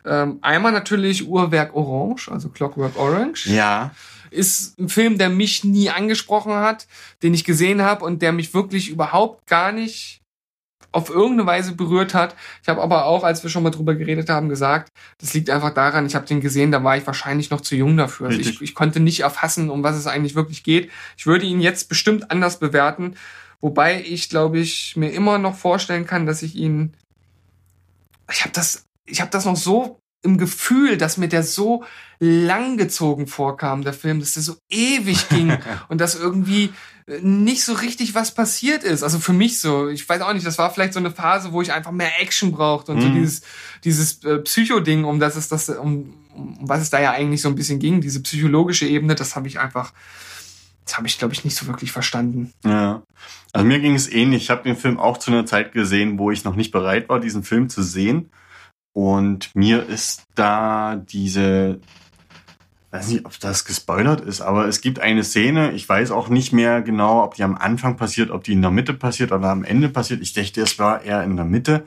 Ähm, 0.05 0.37
einmal 0.41 0.71
natürlich 0.71 1.27
Uhrwerk 1.27 1.73
Orange, 1.75 2.29
also 2.31 2.49
Clockwork 2.49 2.97
Orange. 2.97 3.47
Ja. 3.47 3.91
Ist 4.35 4.77
ein 4.79 4.89
Film, 4.89 5.17
der 5.17 5.29
mich 5.29 5.63
nie 5.63 5.89
angesprochen 5.89 6.53
hat, 6.53 6.87
den 7.23 7.33
ich 7.33 7.43
gesehen 7.43 7.81
habe 7.81 8.05
und 8.05 8.21
der 8.21 8.31
mich 8.31 8.53
wirklich 8.53 8.89
überhaupt 8.89 9.47
gar 9.47 9.71
nicht 9.71 10.21
auf 10.91 11.09
irgendeine 11.09 11.45
Weise 11.45 11.75
berührt 11.75 12.13
hat. 12.13 12.35
Ich 12.61 12.69
habe 12.69 12.81
aber 12.81 13.05
auch, 13.05 13.25
als 13.25 13.43
wir 13.43 13.49
schon 13.49 13.63
mal 13.63 13.69
drüber 13.69 13.95
geredet 13.95 14.29
haben, 14.29 14.47
gesagt, 14.47 14.89
das 15.17 15.33
liegt 15.33 15.49
einfach 15.49 15.73
daran, 15.73 16.05
ich 16.05 16.15
habe 16.15 16.25
den 16.25 16.39
gesehen, 16.39 16.71
da 16.71 16.83
war 16.85 16.95
ich 16.95 17.05
wahrscheinlich 17.05 17.49
noch 17.49 17.59
zu 17.59 17.75
jung 17.75 17.97
dafür. 17.97 18.27
Also 18.27 18.39
ich, 18.39 18.61
ich 18.61 18.75
konnte 18.75 19.01
nicht 19.01 19.19
erfassen, 19.19 19.69
um 19.69 19.83
was 19.83 19.97
es 19.97 20.07
eigentlich 20.07 20.35
wirklich 20.35 20.63
geht. 20.63 20.89
Ich 21.17 21.25
würde 21.25 21.45
ihn 21.45 21.59
jetzt 21.59 21.89
bestimmt 21.89 22.31
anders 22.31 22.59
bewerten, 22.59 23.15
wobei 23.59 24.01
ich, 24.01 24.29
glaube 24.29 24.59
ich, 24.59 24.95
mir 24.95 25.09
immer 25.09 25.37
noch 25.37 25.55
vorstellen 25.55 26.05
kann, 26.05 26.25
dass 26.25 26.41
ich 26.41 26.55
ihn 26.55 26.93
ich 28.31 28.41
habe 28.41 28.53
das 28.53 28.85
ich 29.05 29.21
habe 29.21 29.31
das 29.31 29.45
noch 29.45 29.55
so 29.55 29.99
im 30.23 30.37
Gefühl, 30.37 30.97
dass 30.97 31.17
mir 31.17 31.27
der 31.27 31.43
so 31.43 31.83
langgezogen 32.19 33.27
vorkam, 33.27 33.83
der 33.83 33.93
Film, 33.93 34.19
dass 34.19 34.33
der 34.33 34.43
so 34.43 34.55
ewig 34.69 35.29
ging 35.29 35.57
und 35.89 36.01
dass 36.01 36.15
irgendwie 36.15 36.73
äh, 37.07 37.19
nicht 37.21 37.63
so 37.63 37.73
richtig 37.73 38.15
was 38.15 38.33
passiert 38.33 38.83
ist. 38.83 39.03
Also 39.03 39.19
für 39.19 39.33
mich 39.33 39.59
so, 39.59 39.89
ich 39.89 40.07
weiß 40.07 40.21
auch 40.21 40.33
nicht, 40.33 40.45
das 40.45 40.57
war 40.57 40.71
vielleicht 40.73 40.93
so 40.93 40.99
eine 40.99 41.11
Phase, 41.11 41.51
wo 41.51 41.61
ich 41.61 41.71
einfach 41.71 41.91
mehr 41.91 42.21
Action 42.21 42.51
brauchte 42.51 42.91
und 42.91 42.99
mm. 42.99 43.01
so 43.01 43.07
mhm. 43.09 43.15
dieses, 43.15 43.41
dieses 43.83 44.23
äh, 44.23 44.39
Psycho-Ding, 44.39 45.03
um 45.03 45.19
das 45.19 45.35
es 45.35 45.47
das, 45.47 45.69
um, 45.69 46.13
um 46.33 46.57
was 46.61 46.81
es 46.81 46.89
da 46.89 46.99
ja 46.99 47.11
eigentlich 47.11 47.41
so 47.41 47.49
ein 47.49 47.55
bisschen 47.55 47.79
ging, 47.79 48.01
diese 48.01 48.21
psychologische 48.21 48.87
Ebene, 48.87 49.15
das 49.15 49.35
habe 49.35 49.47
ich 49.47 49.59
einfach, 49.59 49.93
das 50.85 50.97
habe 50.97 51.07
ich, 51.07 51.19
glaube 51.19 51.33
ich, 51.33 51.43
nicht 51.43 51.55
so 51.55 51.67
wirklich 51.67 51.91
verstanden. 51.91 52.53
Ja. 52.63 53.03
Also 53.53 53.65
mir 53.65 53.79
ging 53.79 53.95
es 53.95 54.11
ähnlich. 54.11 54.43
Ich 54.43 54.49
habe 54.49 54.63
den 54.63 54.75
Film 54.75 54.99
auch 54.99 55.17
zu 55.17 55.31
einer 55.31 55.45
Zeit 55.45 55.71
gesehen, 55.71 56.19
wo 56.19 56.31
ich 56.31 56.43
noch 56.43 56.55
nicht 56.55 56.71
bereit 56.71 57.07
war, 57.07 57.19
diesen 57.19 57.43
Film 57.43 57.69
zu 57.69 57.83
sehen. 57.83 58.29
Und 58.95 59.53
mir 59.55 59.89
ist 59.89 60.23
da 60.35 60.95
diese, 60.95 61.81
weiß 62.91 63.09
nicht, 63.09 63.25
ob 63.25 63.37
das 63.41 63.65
gespoilert 63.65 64.21
ist, 64.21 64.39
aber 64.39 64.69
es 64.69 64.79
gibt 64.79 65.01
eine 65.01 65.25
Szene, 65.25 65.73
ich 65.73 65.87
weiß 65.89 66.11
auch 66.11 66.29
nicht 66.29 66.53
mehr 66.53 66.81
genau, 66.81 67.21
ob 67.21 67.33
die 67.33 67.43
am 67.43 67.57
Anfang 67.57 67.97
passiert, 67.97 68.31
ob 68.31 68.45
die 68.45 68.53
in 68.53 68.61
der 68.61 68.71
Mitte 68.71 68.93
passiert 68.93 69.33
oder 69.33 69.49
am 69.49 69.65
Ende 69.65 69.89
passiert. 69.89 70.21
Ich 70.21 70.31
dachte, 70.31 70.61
es 70.61 70.79
war 70.79 71.03
eher 71.03 71.23
in 71.23 71.35
der 71.35 71.43
Mitte, 71.43 71.83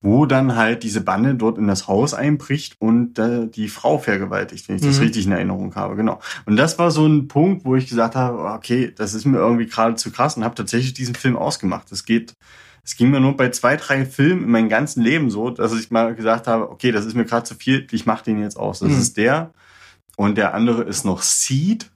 wo 0.00 0.24
dann 0.24 0.54
halt 0.54 0.84
diese 0.84 1.00
Bande 1.00 1.34
dort 1.34 1.58
in 1.58 1.66
das 1.66 1.88
Haus 1.88 2.14
einbricht 2.14 2.76
und 2.78 3.18
äh, 3.18 3.48
die 3.48 3.66
Frau 3.66 3.98
vergewaltigt, 3.98 4.68
wenn 4.68 4.76
ich 4.76 4.82
das 4.82 4.98
mhm. 4.98 5.02
richtig 5.02 5.26
in 5.26 5.32
Erinnerung 5.32 5.74
habe. 5.74 5.96
Genau. 5.96 6.20
Und 6.46 6.54
das 6.54 6.78
war 6.78 6.92
so 6.92 7.04
ein 7.04 7.26
Punkt, 7.26 7.64
wo 7.64 7.74
ich 7.74 7.88
gesagt 7.88 8.14
habe, 8.14 8.44
okay, 8.44 8.92
das 8.96 9.14
ist 9.14 9.24
mir 9.24 9.38
irgendwie 9.38 9.66
gerade 9.66 9.96
zu 9.96 10.12
krass 10.12 10.36
und 10.36 10.44
habe 10.44 10.54
tatsächlich 10.54 10.94
diesen 10.94 11.16
Film 11.16 11.36
ausgemacht. 11.36 11.90
Es 11.90 12.04
geht 12.04 12.36
es 12.84 12.96
ging 12.96 13.10
mir 13.10 13.20
nur 13.20 13.36
bei 13.36 13.50
zwei, 13.50 13.76
drei 13.76 14.04
Filmen 14.04 14.44
in 14.44 14.50
meinem 14.50 14.68
ganzen 14.68 15.02
Leben 15.02 15.30
so, 15.30 15.50
dass 15.50 15.72
ich 15.72 15.90
mal 15.90 16.14
gesagt 16.14 16.48
habe, 16.48 16.68
okay, 16.70 16.90
das 16.90 17.06
ist 17.06 17.14
mir 17.14 17.24
gerade 17.24 17.44
zu 17.44 17.54
viel, 17.54 17.86
ich 17.90 18.06
mache 18.06 18.24
den 18.24 18.40
jetzt 18.40 18.56
aus. 18.56 18.80
Das 18.80 18.90
mhm. 18.90 18.98
ist 18.98 19.16
der. 19.16 19.52
Und 20.16 20.36
der 20.36 20.54
andere 20.54 20.82
ist 20.82 21.04
noch 21.04 21.22
Seed. 21.22 21.90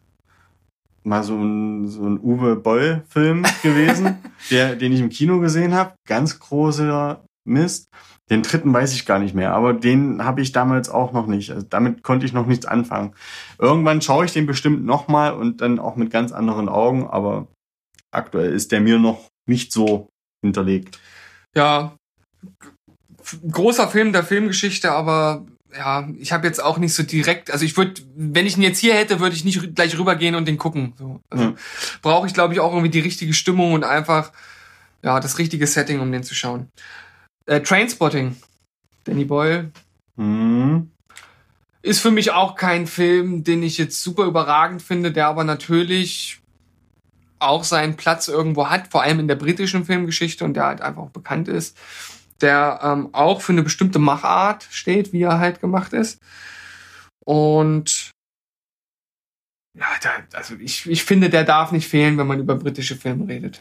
Mal 1.03 1.23
so 1.23 1.37
ein, 1.37 1.89
so 1.89 2.05
ein 2.05 2.19
Uwe 2.21 2.57
Boll-Film 2.57 3.45
gewesen, 3.63 4.19
der, 4.51 4.77
den 4.77 4.93
ich 4.93 5.01
im 5.01 5.09
Kino 5.09 5.41
gesehen 5.41 5.75
habe. 5.75 5.95
Ganz 6.07 6.39
großer 6.39 7.25
Mist. 7.45 7.89
Den 8.29 8.43
dritten 8.43 8.73
weiß 8.73 8.93
ich 8.93 9.07
gar 9.07 9.21
nicht 9.21 9.35
mehr, 9.35 9.55
aber 9.55 9.73
den 9.73 10.25
habe 10.25 10.41
ich 10.41 10.51
damals 10.51 10.89
auch 10.89 11.13
noch 11.13 11.29
nicht. 11.29 11.53
Also 11.53 11.65
damit 11.69 12.03
konnte 12.03 12.27
ich 12.27 12.33
noch 12.33 12.47
nichts 12.47 12.67
anfangen. 12.67 13.15
Irgendwann 13.59 14.03
schaue 14.03 14.25
ich 14.25 14.33
den 14.33 14.47
bestimmt 14.47 14.85
nochmal 14.85 15.33
und 15.35 15.61
dann 15.61 15.79
auch 15.79 15.95
mit 15.95 16.11
ganz 16.11 16.33
anderen 16.33 16.69
Augen, 16.69 17.07
aber 17.07 17.47
aktuell 18.11 18.53
ist 18.53 18.73
der 18.73 18.81
mir 18.81 18.99
noch 18.99 19.31
nicht 19.47 19.73
so 19.73 20.09
hinterlegt. 20.43 20.99
Ja, 21.55 21.97
großer 23.51 23.89
Film 23.89 24.13
der 24.13 24.25
Filmgeschichte, 24.25 24.93
aber 24.93 25.47
ja, 25.77 26.09
ich 26.19 26.33
habe 26.33 26.47
jetzt 26.47 26.63
auch 26.63 26.79
nicht 26.79 26.95
so 26.95 27.03
direkt, 27.03 27.51
also 27.51 27.65
ich 27.65 27.77
würde, 27.77 28.01
wenn 28.15 28.47
ich 28.47 28.57
ihn 28.57 28.63
jetzt 28.63 28.79
hier 28.79 28.95
hätte, 28.95 29.21
würde 29.21 29.37
ich 29.37 29.45
nicht 29.45 29.75
gleich 29.75 29.99
rübergehen 29.99 30.35
und 30.35 30.47
den 30.47 30.59
gucken. 30.59 30.95
So. 30.99 31.21
Also 31.29 31.45
ja. 31.45 31.55
brauche 32.03 32.27
ich, 32.27 32.35
glaube 32.35 32.55
ich, 32.55 32.61
auch 32.61 32.73
irgendwie 32.73 32.91
die 32.91 33.01
richtige 33.01 33.35
Stimmung 33.35 33.73
und 33.73 33.85
einfach 33.85 34.33
ja 35.03 35.21
das 35.21 35.39
richtige 35.39 35.67
Setting, 35.67 36.01
um 36.01 36.11
den 36.11 36.23
zu 36.23 36.35
schauen. 36.35 36.69
Äh, 37.47 37.61
Trainspotting, 37.61 38.37
Danny 39.05 39.25
Boyle. 39.25 39.71
Mhm. 40.17 40.91
Ist 41.83 42.01
für 42.01 42.11
mich 42.11 42.33
auch 42.33 42.57
kein 42.57 42.87
Film, 42.87 43.45
den 43.45 43.63
ich 43.63 43.79
jetzt 43.79 44.03
super 44.03 44.25
überragend 44.25 44.83
finde, 44.83 45.13
der 45.13 45.29
aber 45.29 45.45
natürlich 45.45 46.41
auch 47.39 47.65
seinen 47.65 47.97
Platz 47.97 48.29
irgendwo 48.29 48.69
hat, 48.69 48.89
vor 48.89 49.03
allem 49.03 49.21
in 49.21 49.29
der 49.29 49.35
britischen 49.35 49.85
Filmgeschichte 49.85 50.45
und 50.45 50.55
der 50.55 50.65
halt 50.65 50.81
einfach 50.81 51.03
auch 51.03 51.11
bekannt 51.11 51.49
ist, 51.49 51.77
der 52.41 52.81
ähm, 52.83 53.11
auch 53.13 53.41
für 53.41 53.53
eine 53.53 53.63
bestimmte 53.63 53.99
Machart 53.99 54.67
steht, 54.71 55.13
wie 55.13 55.23
er 55.23 55.39
halt 55.39 55.61
gemacht 55.61 55.93
ist. 55.93 56.21
Und 57.25 58.11
ja, 59.77 59.87
da, 60.03 60.11
also 60.33 60.55
ich, 60.57 60.89
ich 60.89 61.05
finde, 61.05 61.29
der 61.29 61.45
darf 61.45 61.73
nicht 61.73 61.89
fehlen, 61.89 62.17
wenn 62.17 62.27
man 62.27 62.41
über 62.41 62.55
britische 62.55 62.97
Filme 62.97 63.29
redet. 63.29 63.61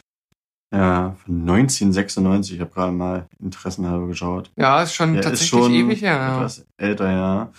Ja, 0.74 1.16
von 1.24 1.42
1996, 1.42 2.56
ich 2.56 2.62
habe 2.62 2.72
gerade 2.72 2.92
mal 2.92 3.28
interessenhalber 3.40 4.08
geschaut. 4.08 4.52
Ja, 4.56 4.82
ist 4.82 4.94
schon 4.94 5.14
der 5.14 5.22
tatsächlich 5.22 5.54
ist 5.54 5.66
schon 5.66 5.74
ewig 5.74 6.02
her. 6.02 6.16
Ja. 6.16 6.38
Etwas 6.38 6.66
älter, 6.78 7.12
ja. 7.12 7.52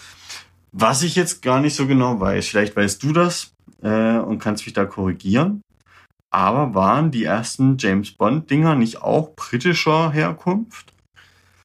Was 0.72 1.02
ich 1.02 1.16
jetzt 1.16 1.42
gar 1.42 1.60
nicht 1.60 1.74
so 1.74 1.86
genau 1.86 2.20
weiß, 2.20 2.48
vielleicht 2.48 2.76
weißt 2.76 3.02
du 3.02 3.12
das 3.12 3.52
äh, 3.82 4.18
und 4.18 4.38
kannst 4.38 4.66
mich 4.66 4.74
da 4.74 4.84
korrigieren. 4.84 5.62
Aber 6.36 6.74
waren 6.74 7.10
die 7.10 7.24
ersten 7.24 7.78
James 7.78 8.12
Bond-Dinger 8.12 8.74
nicht 8.74 9.00
auch 9.00 9.34
britischer 9.36 10.10
Herkunft, 10.10 10.92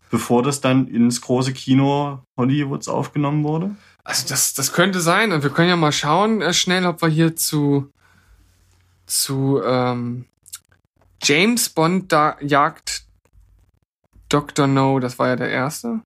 bevor 0.09 0.43
das 0.43 0.61
dann 0.61 0.87
ins 0.87 1.19
große 1.19 1.51
Kino 1.51 2.19
Hollywoods 2.39 2.87
aufgenommen 2.87 3.43
wurde? 3.43 3.75
Also 4.05 4.29
das, 4.29 4.53
das 4.53 4.71
könnte 4.71 5.01
sein. 5.01 5.33
Und 5.33 5.43
wir 5.43 5.49
können 5.49 5.67
ja 5.67 5.75
mal 5.75 5.91
schauen 5.91 6.41
äh, 6.41 6.53
schnell, 6.53 6.85
ob 6.85 7.01
wir 7.01 7.09
hier 7.09 7.35
zu, 7.35 7.91
zu 9.07 9.61
ähm, 9.61 10.23
James 11.21 11.67
Bond 11.67 12.09
da 12.13 12.37
jagt 12.39 13.03
Dr. 14.29 14.67
No, 14.67 15.01
das 15.01 15.19
war 15.19 15.27
ja 15.27 15.35
der 15.35 15.49
erste. 15.49 15.99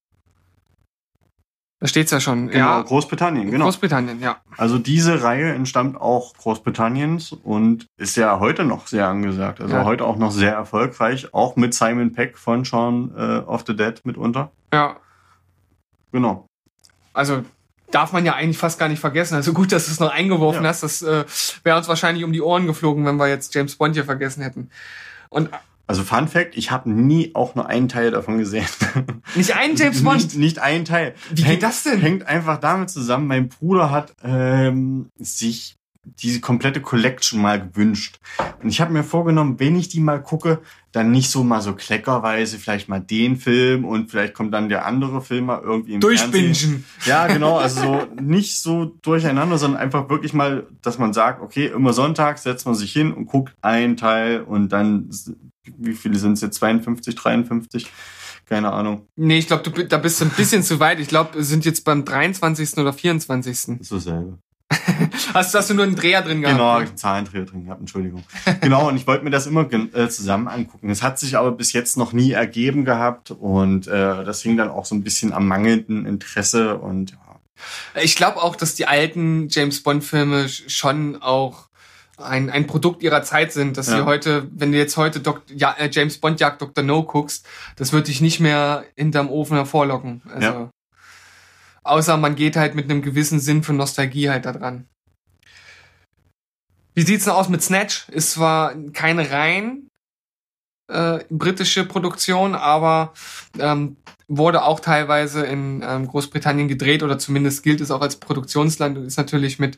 Da 1.86 1.89
steht's 1.89 2.09
ja 2.09 2.19
schon. 2.19 2.47
Genau, 2.47 2.65
ja, 2.65 2.81
Großbritannien, 2.81 3.51
genau. 3.51 3.65
Großbritannien, 3.65 4.19
ja. 4.19 4.38
Also 4.57 4.79
diese 4.79 5.21
Reihe 5.21 5.53
entstammt 5.53 6.01
auch 6.01 6.33
Großbritanniens 6.33 7.31
und 7.31 7.86
ist 7.97 8.17
ja 8.17 8.39
heute 8.39 8.63
noch 8.63 8.88
sehr 8.88 9.07
angesagt. 9.07 9.61
Also 9.61 9.75
ja. 9.75 9.83
heute 9.83 10.03
auch 10.03 10.17
noch 10.17 10.31
sehr 10.31 10.51
erfolgreich, 10.51 11.31
auch 11.31 11.57
mit 11.57 11.75
Simon 11.75 12.11
Peck 12.11 12.39
von 12.39 12.65
Shaun 12.65 13.13
äh, 13.15 13.38
of 13.45 13.65
the 13.67 13.75
Dead 13.75 14.03
mitunter. 14.03 14.51
Ja. 14.73 14.95
Genau. 16.11 16.47
Also 17.13 17.43
darf 17.91 18.13
man 18.13 18.25
ja 18.25 18.33
eigentlich 18.33 18.57
fast 18.57 18.79
gar 18.79 18.89
nicht 18.89 18.99
vergessen. 18.99 19.36
Also 19.36 19.53
gut, 19.53 19.71
dass 19.71 19.86
du 19.86 19.91
es 19.91 19.99
noch 19.99 20.11
eingeworfen 20.11 20.63
ja. 20.63 20.69
hast. 20.69 20.81
Das 20.81 21.03
äh, 21.03 21.23
wäre 21.61 21.77
uns 21.77 21.88
wahrscheinlich 21.88 22.23
um 22.23 22.33
die 22.33 22.41
Ohren 22.41 22.65
geflogen, 22.65 23.05
wenn 23.05 23.17
wir 23.17 23.27
jetzt 23.27 23.53
James 23.53 23.75
Bond 23.75 23.93
hier 23.93 24.05
vergessen 24.05 24.41
hätten. 24.41 24.71
Und 25.29 25.51
also 25.88 26.03
Fun 26.03 26.27
Fact, 26.27 26.57
ich 26.57 26.71
habe 26.71 26.89
nie 26.89 27.31
auch 27.36 27.55
nur 27.55 27.67
einen 27.67 27.88
Teil 27.88 28.11
davon 28.11 28.38
gesehen. 28.38 28.65
Nicht 29.36 29.55
einen 29.55 29.75
James 29.75 30.03
Bond? 30.03 30.17
Nicht, 30.17 30.38
nicht 30.38 30.59
einen 30.59 30.86
Teil. 30.86 31.13
Wie 31.31 31.43
hängt, 31.43 31.59
geht 31.59 31.63
das 31.63 31.83
denn? 31.83 31.99
Hängt 31.99 32.27
einfach 32.27 32.59
damit 32.59 32.89
zusammen, 32.89 33.27
mein 33.27 33.49
Bruder 33.49 33.91
hat 33.91 34.15
ähm, 34.23 35.09
sich 35.17 35.75
diese 36.20 36.39
komplette 36.39 36.82
Collection 36.82 37.41
mal 37.41 37.60
gewünscht. 37.60 38.20
Und 38.62 38.70
ich 38.70 38.80
habe 38.82 38.93
mir 38.93 39.03
vorgenommen, 39.03 39.60
wenn 39.60 39.76
ich 39.76 39.89
die 39.89 39.99
mal 39.99 40.22
gucke, 40.22 40.62
dann 40.91 41.12
nicht 41.12 41.30
so 41.30 41.43
mal 41.43 41.62
so 41.62 41.74
kleckerweise, 41.74 42.58
vielleicht 42.58 42.88
mal 42.88 42.99
den 42.99 43.38
Film 43.38 43.84
und 43.84 44.12
vielleicht 44.12 44.34
kommt 44.34 44.53
dann 44.53 44.70
der 44.70 44.86
andere 44.86 45.22
Film 45.22 45.47
mal 45.47 45.62
irgendwie 45.62 45.93
im 45.95 45.99
Durchbingen. 45.99 46.86
Ja, 47.06 47.28
genau, 47.28 47.58
also 47.58 47.82
so 47.82 48.08
nicht 48.22 48.62
so 48.62 48.86
durcheinander, 49.01 49.58
sondern 49.58 49.82
einfach 49.82 50.10
wirklich 50.10 50.34
mal, 50.34 50.68
dass 50.82 50.97
man 50.97 51.14
sagt, 51.14 51.41
okay, 51.41 51.68
immer 51.68 51.91
Sonntag 51.91 52.38
setzt 52.38 52.66
man 52.66 52.76
sich 52.76 52.93
hin 52.93 53.12
und 53.12 53.26
guckt 53.26 53.53
einen 53.62 53.97
Teil 53.97 54.41
und 54.41 54.70
dann 54.70 55.10
wie 55.78 55.93
viele 55.93 56.18
sind 56.18 56.34
es 56.34 56.41
jetzt? 56.41 56.58
52, 56.58 57.16
53? 57.16 57.91
Keine 58.45 58.72
Ahnung. 58.72 59.08
Nee, 59.16 59.39
ich 59.39 59.47
glaube, 59.47 59.86
da 59.86 59.97
bist 59.97 60.22
du 60.22 60.26
ein 60.26 60.32
bisschen 60.32 60.62
zu 60.62 60.80
weit. 60.80 60.99
Ich 60.99 61.08
glaube, 61.08 61.36
wir 61.36 61.43
sind 61.43 61.66
jetzt 61.66 61.84
beim 61.84 62.06
23. 62.06 62.78
oder 62.78 62.93
24. 62.93 63.80
So 63.82 63.97
selber. 63.97 64.38
hast, 65.34 65.53
hast 65.53 65.70
du 65.70 65.74
nur 65.74 65.86
einen 65.86 65.95
Dreher 65.95 66.22
drin 66.22 66.41
gehabt? 66.41 66.57
Genau, 66.57 66.78
einen 66.78 66.97
Zahlendreher 66.97 67.45
drin 67.45 67.66
gehabt, 67.66 67.82
Entschuldigung. 67.82 68.24
genau, 68.61 68.88
und 68.88 68.95
ich 68.95 69.05
wollte 69.07 69.24
mir 69.24 69.30
das 69.30 69.47
immer 69.47 69.72
äh, 69.72 70.09
zusammen 70.09 70.47
angucken. 70.47 70.89
Es 70.89 71.03
hat 71.03 71.20
sich 71.20 71.38
aber 71.38 71.51
bis 71.51 71.74
jetzt 71.74 71.97
noch 71.97 72.13
nie 72.13 72.32
ergeben 72.32 72.86
gehabt 72.86 73.32
und 73.32 73.88
äh, 73.88 74.24
das 74.24 74.41
hing 74.41 74.57
dann 74.57 74.70
auch 74.70 74.86
so 74.86 74.95
ein 74.95 75.03
bisschen 75.03 75.34
am 75.34 75.47
mangelnden 75.47 76.05
Interesse 76.05 76.78
und 76.78 77.11
ja. 77.11 77.18
Ich 78.01 78.16
glaube 78.16 78.43
auch, 78.43 78.55
dass 78.55 78.76
die 78.76 78.86
alten 78.86 79.47
James 79.49 79.82
Bond-Filme 79.82 80.49
schon 80.49 81.22
auch 81.22 81.70
ein, 82.18 82.49
ein 82.49 82.68
Produkt 82.68 83.03
ihrer 83.03 83.24
Zeit 83.24 83.51
sind, 83.51 83.78
dass 83.78 83.88
ja. 83.88 83.97
sie 83.97 84.05
heute, 84.05 84.47
wenn 84.51 84.72
du 84.72 84.78
jetzt 84.78 84.97
heute 84.97 85.20
Dok 85.20 85.41
ja, 85.53 85.72
äh, 85.78 85.89
James 85.91 86.18
Bond 86.18 86.39
jagt 86.39 86.61
Dr. 86.61 86.84
No 86.84 87.03
guckst, 87.03 87.45
das 87.76 87.93
wird 87.93 88.07
dich 88.07 88.22
nicht 88.22 88.39
mehr 88.39 88.86
hinterm 88.95 89.30
Ofen 89.30 89.57
hervorlocken. 89.57 90.22
Also, 90.34 90.47
ja. 90.47 90.70
Außer 91.86 92.17
man 92.17 92.36
geht 92.36 92.55
halt 92.55 92.75
mit 92.75 92.89
einem 92.89 93.01
gewissen 93.01 93.39
Sinn 93.39 93.63
für 93.63 93.73
Nostalgie 93.73 94.29
halt 94.29 94.45
da 94.45 94.51
dran. 94.51 94.88
Wie 96.95 97.03
sieht's 97.03 97.25
denn 97.25 97.33
aus 97.33 97.49
mit 97.49 97.61
Snatch? 97.61 98.09
Ist 98.09 98.31
zwar 98.31 98.73
keine 98.93 99.29
rein 99.31 99.89
äh, 100.88 101.19
britische 101.29 101.86
Produktion, 101.86 102.55
aber 102.55 103.13
ähm, 103.59 103.97
wurde 104.27 104.63
auch 104.63 104.79
teilweise 104.79 105.45
in 105.45 105.83
ähm, 105.88 106.07
Großbritannien 106.07 106.67
gedreht 106.67 107.03
oder 107.03 107.19
zumindest 107.19 107.63
gilt 107.63 107.81
es 107.81 107.91
auch 107.91 108.01
als 108.01 108.17
Produktionsland 108.17 108.97
und 108.97 109.05
ist 109.05 109.17
natürlich 109.17 109.59
mit 109.59 109.77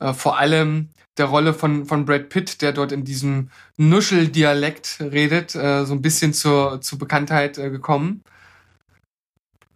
äh, 0.00 0.12
vor 0.12 0.38
allem 0.38 0.90
der 1.16 1.26
Rolle 1.26 1.54
von, 1.54 1.86
von 1.86 2.04
Brad 2.04 2.28
Pitt, 2.28 2.60
der 2.62 2.72
dort 2.72 2.92
in 2.92 3.04
diesem 3.04 3.50
Nuschel-Dialekt 3.76 4.98
redet, 5.00 5.54
äh, 5.54 5.84
so 5.84 5.94
ein 5.94 6.02
bisschen 6.02 6.32
zur, 6.32 6.80
zur 6.80 6.98
Bekanntheit 6.98 7.58
äh, 7.58 7.70
gekommen. 7.70 8.22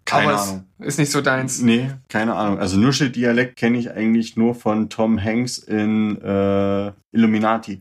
Keine 0.09 0.32
Aber 0.32 0.42
Ahnung. 0.42 0.64
Es 0.78 0.86
ist 0.86 0.98
nicht 0.98 1.12
so 1.12 1.20
deins. 1.20 1.61
Nee, 1.61 1.90
keine 2.09 2.34
Ahnung. 2.34 2.59
Also 2.59 2.78
Nuschel-Dialekt 2.78 3.56
kenne 3.56 3.76
ich 3.78 3.90
eigentlich 3.90 4.36
nur 4.36 4.54
von 4.54 4.88
Tom 4.88 5.22
Hanks 5.22 5.59
in 5.59 6.20
äh, 6.22 6.92
Illuminati. 7.12 7.80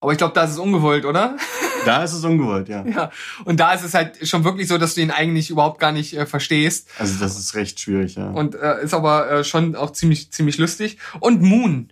Aber 0.00 0.12
ich 0.12 0.18
glaube, 0.18 0.34
da 0.34 0.44
ist 0.44 0.52
es 0.52 0.58
ungewollt, 0.58 1.04
oder? 1.04 1.36
Da 1.84 2.02
ist 2.02 2.12
es 2.12 2.24
ungewollt, 2.24 2.68
ja. 2.68 2.84
Ja. 2.84 3.10
Und 3.44 3.60
da 3.60 3.72
ist 3.72 3.84
es 3.84 3.94
halt 3.94 4.28
schon 4.28 4.42
wirklich 4.42 4.66
so, 4.66 4.76
dass 4.78 4.94
du 4.94 5.00
ihn 5.00 5.12
eigentlich 5.12 5.48
überhaupt 5.48 5.78
gar 5.78 5.92
nicht 5.92 6.14
äh, 6.14 6.26
verstehst. 6.26 6.88
Also 6.98 7.18
das 7.20 7.38
ist 7.38 7.54
recht 7.54 7.78
schwierig, 7.80 8.16
ja. 8.16 8.28
Und 8.28 8.56
äh, 8.56 8.82
ist 8.82 8.92
aber 8.92 9.30
äh, 9.30 9.44
schon 9.44 9.76
auch 9.76 9.92
ziemlich, 9.92 10.30
ziemlich 10.32 10.58
lustig. 10.58 10.98
Und 11.20 11.40
Moon 11.40 11.90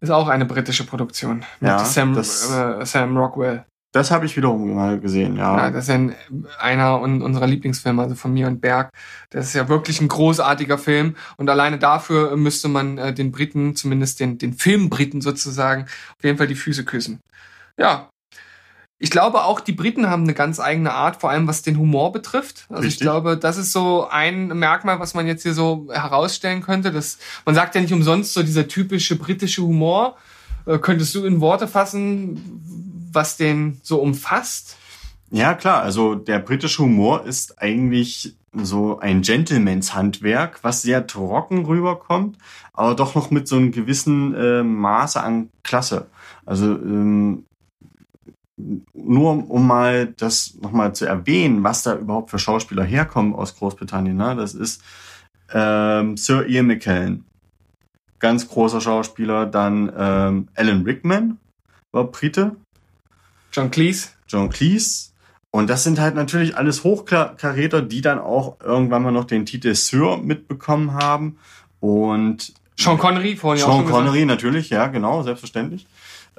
ist 0.00 0.10
auch 0.10 0.28
eine 0.28 0.44
britische 0.44 0.84
Produktion 0.84 1.38
mit 1.58 1.70
Ja, 1.70 1.84
Sam, 1.84 2.16
äh, 2.16 2.22
Sam 2.22 3.16
Rockwell. 3.16 3.64
Das 3.92 4.10
habe 4.10 4.24
ich 4.24 4.36
wiederum 4.38 4.74
mal 4.74 4.98
gesehen, 4.98 5.36
Ja, 5.36 5.56
ja. 5.56 5.70
das 5.70 5.84
ist 5.84 5.88
ja 5.88 5.96
ein, 5.96 6.14
einer 6.58 7.00
un- 7.02 7.20
unserer 7.20 7.46
Lieblingsfilme, 7.46 8.02
also 8.02 8.14
von 8.14 8.32
mir 8.32 8.46
und 8.46 8.62
Berg. 8.62 8.88
Das 9.28 9.46
ist 9.46 9.54
ja 9.54 9.68
wirklich 9.68 10.00
ein 10.00 10.08
großartiger 10.08 10.78
Film. 10.78 11.14
Und 11.36 11.50
alleine 11.50 11.78
dafür 11.78 12.34
müsste 12.36 12.68
man 12.68 12.96
äh, 12.96 13.12
den 13.12 13.32
Briten, 13.32 13.76
zumindest 13.76 14.18
den, 14.20 14.38
den 14.38 14.54
Filmbriten 14.54 15.20
sozusagen, 15.20 15.82
auf 15.84 16.24
jeden 16.24 16.38
Fall 16.38 16.46
die 16.46 16.54
Füße 16.54 16.84
küssen. 16.84 17.20
Ja. 17.78 18.08
Ich 18.98 19.10
glaube 19.10 19.42
auch, 19.44 19.60
die 19.60 19.72
Briten 19.72 20.08
haben 20.08 20.22
eine 20.22 20.32
ganz 20.34 20.58
eigene 20.60 20.92
Art, 20.92 21.20
vor 21.20 21.28
allem 21.30 21.46
was 21.48 21.60
den 21.62 21.76
Humor 21.76 22.12
betrifft. 22.12 22.66
Also 22.70 22.82
ich 22.84 22.92
Richtig. 22.92 23.02
glaube, 23.04 23.36
das 23.36 23.58
ist 23.58 23.72
so 23.72 24.06
ein 24.08 24.46
Merkmal, 24.46 25.00
was 25.00 25.12
man 25.12 25.26
jetzt 25.26 25.42
hier 25.42 25.54
so 25.54 25.88
herausstellen 25.92 26.62
könnte. 26.62 26.92
Dass, 26.92 27.18
man 27.44 27.54
sagt 27.54 27.74
ja 27.74 27.80
nicht 27.80 27.92
umsonst 27.92 28.32
so 28.32 28.42
dieser 28.42 28.68
typische 28.68 29.16
britische 29.16 29.62
Humor. 29.62 30.16
Äh, 30.64 30.78
könntest 30.78 31.14
du 31.16 31.24
in 31.24 31.40
Worte 31.40 31.66
fassen, 31.66 32.91
was 33.12 33.36
den 33.36 33.80
so 33.82 34.00
umfasst? 34.00 34.76
Ja, 35.30 35.54
klar. 35.54 35.82
Also 35.82 36.14
der 36.14 36.38
britische 36.40 36.82
Humor 36.82 37.24
ist 37.24 37.60
eigentlich 37.60 38.36
so 38.52 38.98
ein 38.98 39.22
Gentlemans 39.22 39.94
Handwerk, 39.94 40.62
was 40.62 40.82
sehr 40.82 41.06
trocken 41.06 41.64
rüberkommt, 41.64 42.36
aber 42.74 42.94
doch 42.94 43.14
noch 43.14 43.30
mit 43.30 43.48
so 43.48 43.56
einem 43.56 43.72
gewissen 43.72 44.34
äh, 44.34 44.62
Maße 44.62 45.22
an 45.22 45.48
Klasse. 45.62 46.08
Also 46.44 46.66
ähm, 46.66 47.46
nur 48.92 49.50
um 49.50 49.66
mal 49.66 50.08
das 50.18 50.54
nochmal 50.60 50.94
zu 50.94 51.06
erwähnen, 51.06 51.64
was 51.64 51.82
da 51.82 51.96
überhaupt 51.96 52.30
für 52.30 52.38
Schauspieler 52.38 52.84
herkommen 52.84 53.34
aus 53.34 53.56
Großbritannien. 53.56 54.16
Ne? 54.16 54.36
Das 54.36 54.54
ist 54.54 54.82
ähm, 55.52 56.16
Sir 56.16 56.46
Ian 56.46 56.66
McKellen, 56.66 57.24
ganz 58.18 58.48
großer 58.48 58.80
Schauspieler. 58.80 59.46
Dann 59.46 59.90
ähm, 59.96 60.48
Alan 60.54 60.82
Rickman 60.82 61.38
war 61.90 62.04
Brite. 62.04 62.56
John 63.52 63.70
Cleese? 63.70 64.08
John 64.28 64.50
Cleese. 64.50 65.10
Und 65.50 65.68
das 65.68 65.84
sind 65.84 66.00
halt 66.00 66.14
natürlich 66.14 66.56
alles 66.56 66.82
Hochkaräter, 66.82 67.82
die 67.82 68.00
dann 68.00 68.18
auch 68.18 68.56
irgendwann 68.60 69.02
mal 69.02 69.12
noch 69.12 69.24
den 69.24 69.44
Titel 69.44 69.74
Sir 69.74 70.16
mitbekommen 70.16 70.94
haben. 70.94 71.38
Und 71.78 72.54
Sean 72.78 72.96
Connery, 72.96 73.36
vorhin 73.36 73.60
ja 73.60 73.66
auch 73.66 73.76
Sean 73.76 73.86
schon 73.86 73.92
Connery 73.92 74.24
natürlich, 74.24 74.70
ja, 74.70 74.86
genau, 74.86 75.22
selbstverständlich. 75.22 75.86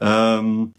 Ähm, 0.01 0.73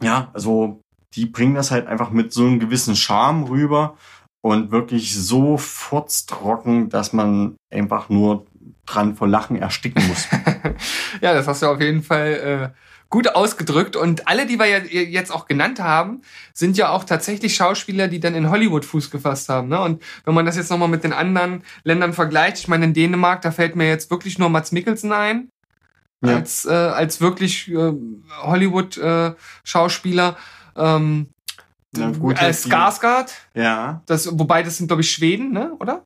ja, 0.00 0.30
also 0.32 0.80
die 1.14 1.26
bringen 1.26 1.56
das 1.56 1.72
halt 1.72 1.88
einfach 1.88 2.10
mit 2.10 2.32
so 2.32 2.44
einem 2.46 2.60
gewissen 2.60 2.94
Charme 2.94 3.44
rüber 3.44 3.96
und 4.42 4.70
wirklich 4.70 5.14
so 5.14 5.56
furztrocken, 5.56 6.88
dass 6.88 7.12
man 7.12 7.56
einfach 7.70 8.08
nur 8.08 8.46
dran 8.86 9.16
vor 9.16 9.28
Lachen 9.28 9.56
ersticken 9.56 10.06
muss. 10.06 10.28
gesagt. 10.28 10.80
Ja, 11.20 11.34
das 11.34 11.46
hast 11.46 11.62
du 11.62 11.66
auf 11.66 11.80
jeden 11.80 12.02
Fall 12.02 12.72
äh, 12.74 12.89
gut 13.10 13.34
ausgedrückt. 13.34 13.96
Und 13.96 14.26
alle, 14.28 14.46
die 14.46 14.58
wir 14.58 14.66
ja 14.66 14.78
jetzt 14.78 15.30
auch 15.30 15.46
genannt 15.46 15.80
haben, 15.80 16.22
sind 16.54 16.78
ja 16.78 16.88
auch 16.90 17.04
tatsächlich 17.04 17.54
Schauspieler, 17.56 18.08
die 18.08 18.20
dann 18.20 18.34
in 18.34 18.48
Hollywood 18.50 18.84
Fuß 18.84 19.10
gefasst 19.10 19.48
haben. 19.48 19.68
Ne? 19.68 19.80
Und 19.80 20.02
wenn 20.24 20.34
man 20.34 20.46
das 20.46 20.56
jetzt 20.56 20.70
nochmal 20.70 20.88
mit 20.88 21.04
den 21.04 21.12
anderen 21.12 21.62
Ländern 21.82 22.12
vergleicht, 22.12 22.58
ich 22.58 22.68
meine, 22.68 22.86
in 22.86 22.94
Dänemark, 22.94 23.42
da 23.42 23.50
fällt 23.50 23.76
mir 23.76 23.88
jetzt 23.88 24.10
wirklich 24.10 24.38
nur 24.38 24.48
Mats 24.48 24.72
Mikkelsen 24.72 25.12
ein. 25.12 25.50
Ja. 26.22 26.36
Als, 26.36 26.66
äh, 26.66 26.70
als 26.70 27.20
wirklich 27.20 27.68
äh, 27.70 27.92
Hollywood-Schauspieler. 28.42 30.36
ähm, 30.76 31.28
Na 31.92 32.10
gut, 32.10 32.36
Skarsgård, 32.38 33.30
ja, 33.54 34.02
das, 34.06 34.38
wobei 34.38 34.62
das 34.62 34.76
sind, 34.76 34.88
glaube 34.88 35.00
ich, 35.02 35.10
Schweden, 35.10 35.52
ne? 35.52 35.72
oder? 35.80 36.04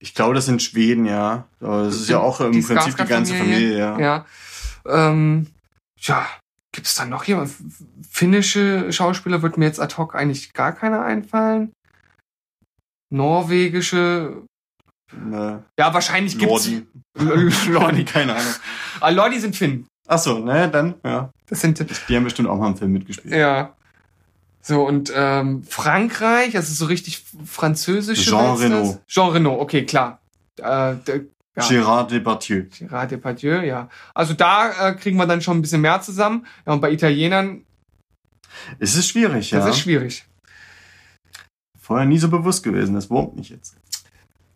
ich 0.00 0.14
glaube, 0.14 0.34
das 0.34 0.46
sind 0.46 0.62
Schweden, 0.62 1.06
ja. 1.06 1.44
Aber 1.60 1.84
Das 1.84 1.96
ist 1.96 2.08
ja 2.08 2.20
auch 2.20 2.40
im 2.40 2.52
Die 2.52 2.62
Prinzip 2.62 2.96
die 2.96 3.04
ganze 3.04 3.34
Skarsgård-Familie, 3.34 3.88
Familie, 3.88 4.04
ja. 4.04 4.24
Ja. 4.86 5.10
Ähm, 5.10 5.46
ja, 6.00 6.26
gibt 6.72 6.86
es 6.86 6.94
da 6.94 7.04
noch 7.04 7.24
jemand? 7.24 7.50
Finnische 8.10 8.92
Schauspieler 8.92 9.42
wird 9.42 9.58
mir 9.58 9.64
jetzt 9.66 9.80
ad 9.80 9.96
hoc 9.96 10.14
eigentlich 10.14 10.52
gar 10.52 10.72
keiner 10.72 11.02
einfallen. 11.04 11.72
Norwegische. 13.10 14.42
Ne, 15.12 15.64
Ja, 15.78 15.94
wahrscheinlich 15.94 16.38
gibt's. 16.38 16.68
Lordi. 16.68 16.86
Lordi. 17.70 18.04
Keine 18.06 18.34
Ahnung. 18.34 18.54
Ah, 19.00 19.08
Lordi 19.10 19.38
sind 19.40 19.56
Finn. 19.56 19.86
Ach 20.06 20.18
so, 20.18 20.38
ne, 20.38 20.68
dann, 20.70 20.94
ja. 21.04 21.30
Das 21.46 21.60
sind, 21.60 21.78
Die 22.08 22.16
haben 22.16 22.24
bestimmt 22.24 22.48
auch 22.48 22.56
mal 22.58 22.68
im 22.68 22.76
Film 22.76 22.92
mitgespielt. 22.92 23.34
ja. 23.34 23.74
So, 24.60 24.86
und 24.86 25.10
ähm, 25.14 25.62
Frankreich, 25.64 26.54
also 26.54 26.74
so 26.74 26.86
richtig 26.86 27.24
französische. 27.46 28.30
Jean? 28.30 28.56
Reno. 28.56 29.00
Jean 29.06 29.30
Reno, 29.30 29.58
okay, 29.60 29.86
klar. 29.86 30.20
Äh, 30.58 30.96
der, 30.96 31.20
ja. 31.58 31.64
Gérard 31.64 32.10
Depardieu. 32.10 32.64
Gerard 32.78 33.10
Depardieu, 33.10 33.62
ja. 33.62 33.88
Also 34.14 34.34
da 34.34 34.88
äh, 34.88 34.94
kriegen 34.94 35.16
wir 35.16 35.26
dann 35.26 35.40
schon 35.40 35.58
ein 35.58 35.62
bisschen 35.62 35.80
mehr 35.80 36.00
zusammen. 36.00 36.46
Ja, 36.66 36.72
und 36.72 36.80
bei 36.80 36.92
Italienern, 36.92 37.64
Es 38.78 38.94
ist 38.94 39.08
schwierig, 39.08 39.50
ja. 39.50 39.58
das 39.58 39.70
ist 39.70 39.80
schwierig. 39.80 40.24
Vorher 41.80 42.06
nie 42.06 42.18
so 42.18 42.28
bewusst 42.28 42.62
gewesen, 42.62 42.94
das 42.94 43.10
wurmt 43.10 43.36
mich 43.36 43.48
jetzt. 43.50 43.76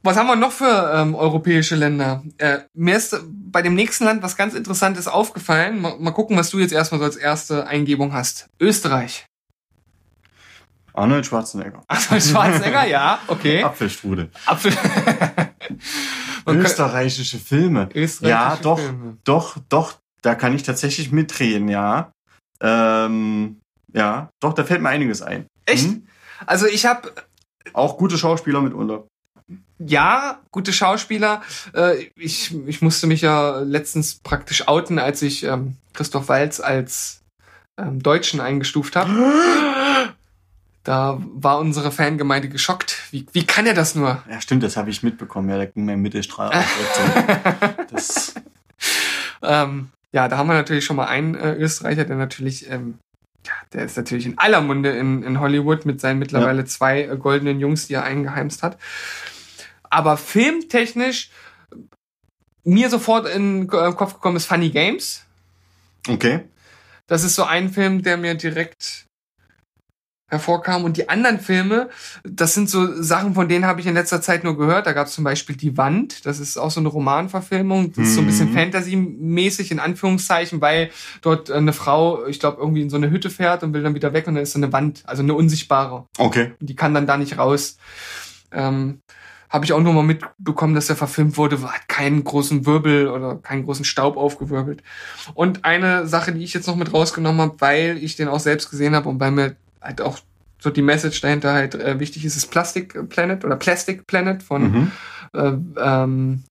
Was 0.05 0.17
haben 0.17 0.27
wir 0.27 0.37
noch 0.37 0.51
für 0.51 0.93
ähm, 0.95 1.15
europäische 1.15 1.77
Länder? 1.77 2.25
Äh, 2.39 2.59
mir 2.75 2.97
ist 2.97 3.17
bei 3.25 3.63
dem 3.63 3.75
nächsten 3.75 4.05
Land 4.05 4.23
was 4.23 4.37
ganz 4.37 4.55
Interessantes 4.55 5.07
aufgefallen. 5.07 5.81
Mal, 5.81 5.97
mal 5.99 6.11
gucken, 6.11 6.37
was 6.37 6.51
du 6.51 6.59
jetzt 6.59 6.73
erstmal 6.73 6.99
so 6.99 7.05
als 7.05 7.17
erste 7.17 7.69
Eingebung 7.69 8.13
hast. 8.13 8.49
Österreich. 8.59 9.27
Arnold 10.95 11.25
Schwarzenegger. 11.25 11.85
Ach, 11.87 12.01
Schwarzenegger, 12.01 12.87
ja, 12.87 13.21
okay. 13.29 13.63
Apfelstrudel. 13.65 14.29
Apfel. 14.45 14.73
Österreichische 16.47 17.39
Filme. 17.39 17.89
Österreichische 17.95 18.29
Ja, 18.29 18.59
doch, 18.63 18.79
Filme. 18.79 19.17
doch, 19.25 19.57
doch, 19.69 19.95
da 20.23 20.35
kann 20.35 20.55
ich 20.55 20.63
tatsächlich 20.63 21.13
mitreden, 21.13 21.69
ja. 21.69 22.13
Ähm, 22.61 23.61
ja, 23.93 24.31
doch, 24.41 24.53
da 24.55 24.65
fällt 24.65 24.83
mir 24.83 24.89
einiges 24.89 25.23
ein. 25.23 25.47
Echt? 25.67 25.85
Hm? 25.87 26.07
Also 26.47 26.67
ich 26.67 26.87
habe 26.87 27.13
Auch 27.73 27.97
gute 27.99 28.19
Schauspieler 28.19 28.61
mitunter. 28.61 29.05
ja, 29.79 30.41
gute 30.51 30.73
Schauspieler. 30.73 31.43
Äh, 31.75 32.07
ich, 32.17 32.55
ich 32.67 32.83
musste 32.83 33.07
mich 33.07 33.21
ja 33.21 33.59
letztens 33.61 34.19
praktisch 34.23 34.67
outen, 34.69 34.99
als 34.99 35.23
ich 35.23 35.43
ähm, 35.45 35.77
Christoph 35.93 36.29
Walz 36.29 36.61
als 36.61 37.21
ähm, 37.79 38.03
Deutschen 38.03 38.41
eingestuft 38.41 38.97
habe. 38.97 39.11
Da 40.85 41.19
war 41.21 41.59
unsere 41.59 41.93
Fangemeinde 41.93 42.49
geschockt. 42.49 42.99
Wie, 43.13 43.27
wie 43.33 43.47
kann 43.47 43.67
er 43.67 43.75
das 43.75 43.95
nur? 43.95 44.23
Ja, 44.29 44.41
stimmt, 44.41 44.65
das 44.65 44.77
habe 44.77 44.91
ich 44.91 45.03
mitbekommen. 45.03 45.49
Ja, 45.49 45.57
da 45.57 45.67
ging 45.67 45.85
mein 45.85 46.01
Mittelstrahl 46.01 46.51
auf. 46.53 48.35
Ähm, 49.43 49.91
ja, 50.13 50.29
da 50.29 50.37
haben 50.37 50.49
wir 50.49 50.55
natürlich 50.55 50.85
schon 50.85 50.97
mal 50.97 51.07
einen 51.07 51.35
äh, 51.35 51.55
Österreicher, 51.55 52.05
der 52.05 52.17
natürlich, 52.17 52.71
ähm, 52.71 52.99
ja, 53.45 53.53
der 53.73 53.85
ist 53.85 53.97
natürlich 53.97 54.27
in 54.27 54.39
aller 54.39 54.61
Munde 54.61 54.91
in, 54.91 55.23
in 55.23 55.41
Hollywood 55.41 55.85
mit 55.85 56.01
seinen 56.01 56.19
mittlerweile 56.19 56.65
zwei 56.65 57.03
äh, 57.03 57.17
goldenen 57.17 57.61
Jungs, 57.61 57.89
die 57.89 57.95
er 57.95 58.05
eingeheimst 58.05 58.63
hat. 58.63 58.79
Aber 59.91 60.17
filmtechnisch 60.17 61.31
mir 62.65 62.89
sofort 62.89 63.29
in 63.29 63.63
den 63.63 63.69
Kopf 63.69 64.15
gekommen 64.15 64.37
ist 64.37 64.47
Funny 64.47 64.71
Games. 64.71 65.25
okay. 66.09 66.45
Das 67.09 67.25
ist 67.25 67.35
so 67.35 67.45
ein 67.45 67.71
Film, 67.71 68.03
der 68.03 68.17
mir 68.17 68.35
direkt 68.37 69.07
hervorkam. 70.33 70.85
Und 70.85 70.97
die 70.97 71.09
anderen 71.11 71.39
Filme, 71.39 71.91
das 72.25 72.55
sind 72.55 72.69
so 72.69 73.01
Sachen, 73.01 73.35
von 73.35 73.49
denen 73.49 73.67
habe 73.67 73.81
ich 73.81 73.87
in 73.87 73.95
letzter 73.95 74.23
Zeit 74.23 74.45
nur 74.45 74.57
gehört. 74.57 74.87
Da 74.87 74.93
gab 74.93 75.07
es 75.07 75.13
zum 75.13 75.25
Beispiel 75.25 75.57
Die 75.57 75.77
Wand. 75.77 76.25
Das 76.27 76.41
ist 76.41 76.57
auch 76.57 76.71
so 76.71 76.81
eine 76.81 76.89
Romanverfilmung. 76.89 77.93
Das 77.93 78.09
ist 78.09 78.15
so 78.15 78.21
ein 78.23 78.27
bisschen 78.27 78.51
Mhm. 78.51 78.55
Fantasy-mäßig 78.55 79.71
in 79.71 79.79
Anführungszeichen, 79.79 80.61
weil 80.61 80.91
dort 81.21 81.51
eine 81.51 81.75
Frau, 81.75 82.27
ich 82.27 82.41
glaube, 82.41 82.61
irgendwie 82.61 82.81
in 82.81 82.91
so 82.91 82.97
eine 82.97 83.11
Hütte 83.11 83.29
fährt 83.29 83.63
und 83.63 83.75
will 83.75 83.83
dann 83.83 83.95
wieder 83.95 84.15
weg 84.15 84.27
und 84.27 84.35
dann 84.35 84.43
ist 84.43 84.53
so 84.53 84.59
eine 84.59 84.73
Wand, 84.73 85.03
also 85.07 85.23
eine 85.23 85.35
unsichtbare. 85.35 86.07
Okay. 86.19 86.53
Und 86.59 86.71
die 86.71 86.77
kann 86.77 86.95
dann 86.95 87.07
da 87.07 87.19
nicht 87.19 87.37
raus. 87.37 87.77
Ähm, 88.51 89.03
habe 89.51 89.67
ich 89.67 89.75
auch 89.75 89.81
nur 89.83 89.93
mal 89.93 90.03
mitbekommen, 90.03 90.75
dass 90.75 90.89
er 90.89 90.97
verfilmt 90.97 91.37
wurde, 91.37 91.61
hat 91.63 91.87
keinen 91.87 92.25
großen 92.25 92.65
Wirbel 92.65 93.09
oder 93.09 93.37
keinen 93.37 93.65
großen 93.67 93.85
Staub 93.85 94.17
aufgewirbelt. 94.17 94.83
Und 95.35 95.67
eine 95.67 96.07
Sache, 96.07 96.33
die 96.33 96.43
ich 96.43 96.55
jetzt 96.55 96.67
noch 96.67 96.77
mit 96.77 96.95
rausgenommen 96.95 97.43
habe, 97.43 97.57
weil 97.59 97.99
ich 98.03 98.17
den 98.17 98.29
auch 98.29 98.41
selbst 98.41 98.71
gesehen 98.71 98.95
habe 98.95 99.11
und 99.11 99.21
weil 99.21 99.31
mir 99.31 99.57
halt 99.83 100.01
auch 100.01 100.19
so 100.59 100.71
die 100.71 100.83
Message 100.83 101.21
dahinter 101.21 101.53
halt 101.53 101.75
äh, 101.75 101.99
wichtig 101.99 102.25
ist, 102.25 102.37
ist 102.37 102.51
Plastic 102.51 103.09
Planet 103.09 103.45
oder 103.45 103.57
Plastic 103.57 104.07
Planet 104.07 104.43
von 104.43 104.63
Mhm. 104.63 104.93
äh, 105.35 105.53
ähm, 105.77 106.45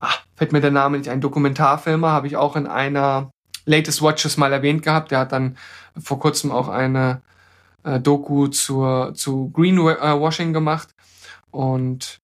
ah, 0.00 0.14
fällt 0.34 0.52
mir 0.52 0.60
der 0.60 0.70
Name 0.70 0.98
nicht 0.98 1.10
ein, 1.10 1.20
Dokumentarfilmer, 1.20 2.10
habe 2.10 2.26
ich 2.26 2.36
auch 2.36 2.56
in 2.56 2.66
einer 2.66 3.30
Latest 3.66 4.02
Watches 4.02 4.36
mal 4.36 4.52
erwähnt 4.52 4.82
gehabt. 4.82 5.10
Der 5.10 5.20
hat 5.20 5.32
dann 5.32 5.56
vor 5.98 6.18
kurzem 6.18 6.50
auch 6.50 6.68
eine 6.68 7.22
äh, 7.82 8.00
Doku 8.00 8.48
zur, 8.48 9.14
zu 9.14 9.50
Greenwashing 9.50 10.52
gemacht. 10.52 10.94
Und 11.50 12.20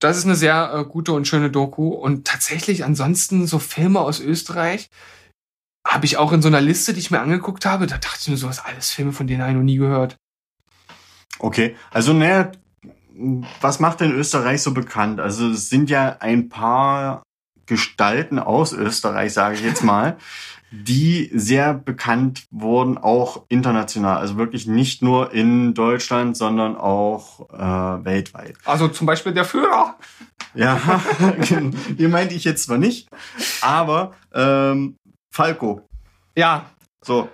das 0.00 0.18
ist 0.18 0.24
eine 0.24 0.34
sehr 0.34 0.72
äh, 0.74 0.84
gute 0.84 1.12
und 1.12 1.26
schöne 1.26 1.50
Doku. 1.50 1.88
Und 1.88 2.26
tatsächlich 2.26 2.84
ansonsten 2.84 3.46
so 3.46 3.58
Filme 3.58 4.00
aus 4.00 4.20
Österreich 4.20 4.90
habe 5.86 6.06
ich 6.06 6.16
auch 6.16 6.32
in 6.32 6.42
so 6.42 6.48
einer 6.48 6.60
Liste, 6.60 6.92
die 6.92 7.00
ich 7.00 7.10
mir 7.10 7.20
angeguckt 7.20 7.66
habe, 7.66 7.86
da 7.86 7.98
dachte 7.98 8.18
ich 8.20 8.28
mir 8.28 8.36
so, 8.36 8.48
was 8.48 8.64
alles 8.64 8.90
Filme, 8.90 9.12
von 9.12 9.26
denen 9.26 9.42
habe 9.42 9.52
ich 9.52 9.56
noch 9.56 9.62
nie 9.62 9.76
gehört. 9.76 10.16
Okay, 11.38 11.76
also 11.90 12.12
naja, 12.12 12.52
was 13.60 13.80
macht 13.80 14.00
denn 14.00 14.12
Österreich 14.12 14.62
so 14.62 14.72
bekannt? 14.72 15.20
Also 15.20 15.50
es 15.50 15.68
sind 15.68 15.90
ja 15.90 16.16
ein 16.20 16.48
paar 16.48 17.22
Gestalten 17.66 18.38
aus 18.38 18.72
Österreich, 18.72 19.32
sage 19.32 19.56
ich 19.56 19.62
jetzt 19.62 19.84
mal, 19.84 20.16
die 20.70 21.30
sehr 21.32 21.72
bekannt 21.74 22.46
wurden, 22.50 22.98
auch 22.98 23.44
international. 23.48 24.18
Also 24.18 24.36
wirklich 24.36 24.66
nicht 24.66 25.02
nur 25.02 25.32
in 25.32 25.74
Deutschland, 25.74 26.36
sondern 26.36 26.76
auch 26.76 27.48
äh, 27.50 28.04
weltweit. 28.04 28.56
Also 28.64 28.88
zum 28.88 29.06
Beispiel 29.06 29.32
der 29.32 29.44
Führer. 29.44 29.96
Ja, 30.54 30.80
ihr 31.96 32.08
meinte 32.08 32.34
ich 32.34 32.44
jetzt 32.44 32.64
zwar 32.64 32.78
nicht, 32.78 33.08
aber 33.60 34.14
ähm, 34.32 34.96
Falco. 35.34 35.82
Ja, 36.36 36.70
So, 37.02 37.28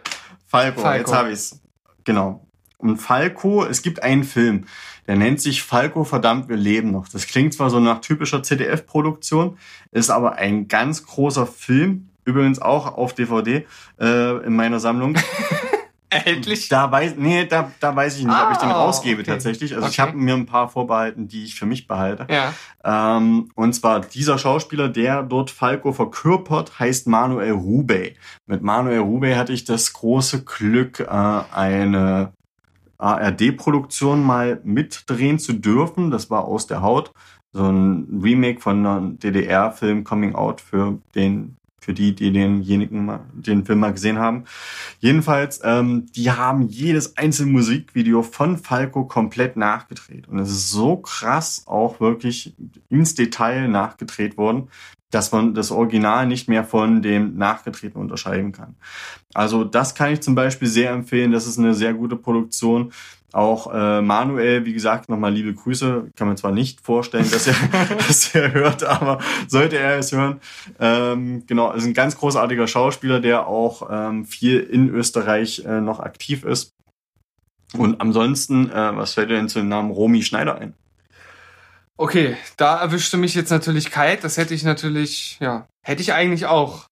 Falco, 0.46 0.80
Falco. 0.80 0.98
jetzt 0.98 1.12
habe 1.12 1.32
ich's. 1.32 1.60
Genau. 2.04 2.46
Und 2.78 2.96
Falco, 2.96 3.66
es 3.66 3.82
gibt 3.82 4.02
einen 4.02 4.24
Film, 4.24 4.64
der 5.06 5.16
nennt 5.16 5.38
sich 5.38 5.62
Falco, 5.62 6.04
verdammt, 6.04 6.48
wir 6.48 6.56
leben 6.56 6.92
noch. 6.92 7.08
Das 7.08 7.26
klingt 7.26 7.52
zwar 7.52 7.68
so 7.68 7.78
nach 7.78 8.00
typischer 8.00 8.42
ZDF-Produktion, 8.42 9.58
ist 9.90 10.08
aber 10.08 10.36
ein 10.36 10.66
ganz 10.66 11.04
großer 11.04 11.46
Film, 11.46 12.08
übrigens 12.24 12.58
auch 12.62 12.96
auf 12.96 13.12
DVD 13.12 13.66
äh, 14.00 14.46
in 14.46 14.56
meiner 14.56 14.80
Sammlung. 14.80 15.18
erhältlich. 16.10 16.68
Da 16.68 16.90
weiß, 16.90 17.14
nee, 17.16 17.46
da, 17.46 17.70
da 17.80 17.94
weiß 17.96 18.18
ich 18.18 18.24
nicht, 18.26 18.36
ob 18.36 18.52
ich 18.52 18.58
den 18.58 18.68
Ah, 18.70 18.82
rausgebe 18.84 19.22
okay. 19.22 19.30
tatsächlich. 19.30 19.74
Also 19.74 19.88
ich 19.88 20.00
Okay. 20.00 20.08
habe 20.08 20.18
mir 20.18 20.34
ein 20.34 20.46
paar 20.46 20.68
vorbehalten, 20.68 21.28
die 21.28 21.44
ich 21.44 21.54
für 21.54 21.66
mich 21.66 21.86
behalte. 21.86 22.26
Ja. 22.30 22.52
Ähm, 22.84 23.50
und 23.54 23.72
zwar 23.74 24.00
dieser 24.00 24.36
Schauspieler, 24.38 24.88
der 24.88 25.22
dort 25.22 25.50
Falco 25.50 25.92
verkörpert, 25.92 26.78
heißt 26.78 27.06
Manuel 27.06 27.52
Rubey. 27.52 28.16
Mit 28.46 28.62
Manuel 28.62 28.98
Rubey 29.00 29.34
hatte 29.34 29.52
ich 29.52 29.64
das 29.64 29.92
große 29.92 30.44
Glück, 30.44 31.00
äh, 31.00 31.06
eine 31.06 32.32
ARD-Produktion 32.98 34.22
mal 34.22 34.60
mitdrehen 34.64 35.38
zu 35.38 35.52
dürfen. 35.54 36.10
Das 36.10 36.30
war 36.30 36.44
aus 36.44 36.66
der 36.66 36.82
Haut. 36.82 37.12
So 37.52 37.64
ein 37.64 38.20
Remake 38.22 38.60
von 38.60 38.86
einem 38.86 39.18
DDR-Film 39.18 40.04
Coming 40.04 40.34
Out 40.34 40.60
für 40.60 40.98
den 41.14 41.56
für 41.80 41.94
die, 41.94 42.14
die 42.14 42.32
denjenigen 42.32 43.06
mal, 43.06 43.24
den 43.32 43.64
Film 43.64 43.80
mal 43.80 43.92
gesehen 43.92 44.18
haben. 44.18 44.44
Jedenfalls, 44.98 45.60
ähm, 45.64 46.06
die 46.14 46.30
haben 46.30 46.68
jedes 46.68 47.16
einzelne 47.16 47.52
Musikvideo 47.52 48.22
von 48.22 48.58
Falco 48.58 49.04
komplett 49.04 49.56
nachgedreht. 49.56 50.28
Und 50.28 50.38
es 50.38 50.50
ist 50.50 50.70
so 50.70 50.98
krass 50.98 51.64
auch 51.66 52.00
wirklich 52.00 52.54
ins 52.90 53.14
Detail 53.14 53.68
nachgedreht 53.68 54.36
worden, 54.36 54.68
dass 55.10 55.32
man 55.32 55.54
das 55.54 55.70
Original 55.70 56.26
nicht 56.26 56.48
mehr 56.48 56.64
von 56.64 57.02
dem 57.02 57.36
Nachgedrehten 57.36 58.00
unterscheiden 58.00 58.52
kann. 58.52 58.76
Also 59.34 59.64
das 59.64 59.94
kann 59.94 60.12
ich 60.12 60.20
zum 60.20 60.34
Beispiel 60.34 60.68
sehr 60.68 60.92
empfehlen. 60.92 61.32
Das 61.32 61.46
ist 61.46 61.58
eine 61.58 61.74
sehr 61.74 61.94
gute 61.94 62.16
Produktion. 62.16 62.92
Auch 63.32 63.72
äh, 63.72 64.02
Manuel, 64.02 64.64
wie 64.64 64.72
gesagt, 64.72 65.08
nochmal 65.08 65.32
liebe 65.32 65.54
Grüße. 65.54 66.10
Kann 66.16 66.26
man 66.26 66.36
zwar 66.36 66.50
nicht 66.50 66.80
vorstellen, 66.80 67.30
dass 67.30 67.46
er, 67.46 67.54
dass 68.08 68.34
er 68.34 68.52
hört, 68.52 68.82
aber 68.82 69.18
sollte 69.46 69.78
er 69.78 69.98
es 69.98 70.12
hören. 70.12 70.40
Ähm, 70.80 71.44
genau, 71.46 71.72
ist 71.72 71.84
ein 71.84 71.94
ganz 71.94 72.16
großartiger 72.16 72.66
Schauspieler, 72.66 73.20
der 73.20 73.46
auch 73.46 73.88
ähm, 73.90 74.24
viel 74.24 74.60
in 74.60 74.88
Österreich 74.88 75.64
äh, 75.64 75.80
noch 75.80 76.00
aktiv 76.00 76.44
ist. 76.44 76.74
Und 77.76 78.00
ansonsten, 78.00 78.70
äh, 78.70 78.96
was 78.96 79.14
fällt 79.14 79.30
dir 79.30 79.36
denn 79.36 79.48
zu 79.48 79.60
dem 79.60 79.68
Namen 79.68 79.92
Romy 79.92 80.22
Schneider 80.22 80.58
ein? 80.58 80.74
Okay, 81.96 82.36
da 82.56 82.80
erwischte 82.80 83.16
mich 83.16 83.34
jetzt 83.34 83.50
natürlich 83.50 83.90
kalt. 83.90 84.24
Das 84.24 84.38
hätte 84.38 84.54
ich 84.54 84.64
natürlich, 84.64 85.36
ja, 85.38 85.68
hätte 85.82 86.02
ich 86.02 86.12
eigentlich 86.14 86.46
auch 86.46 86.88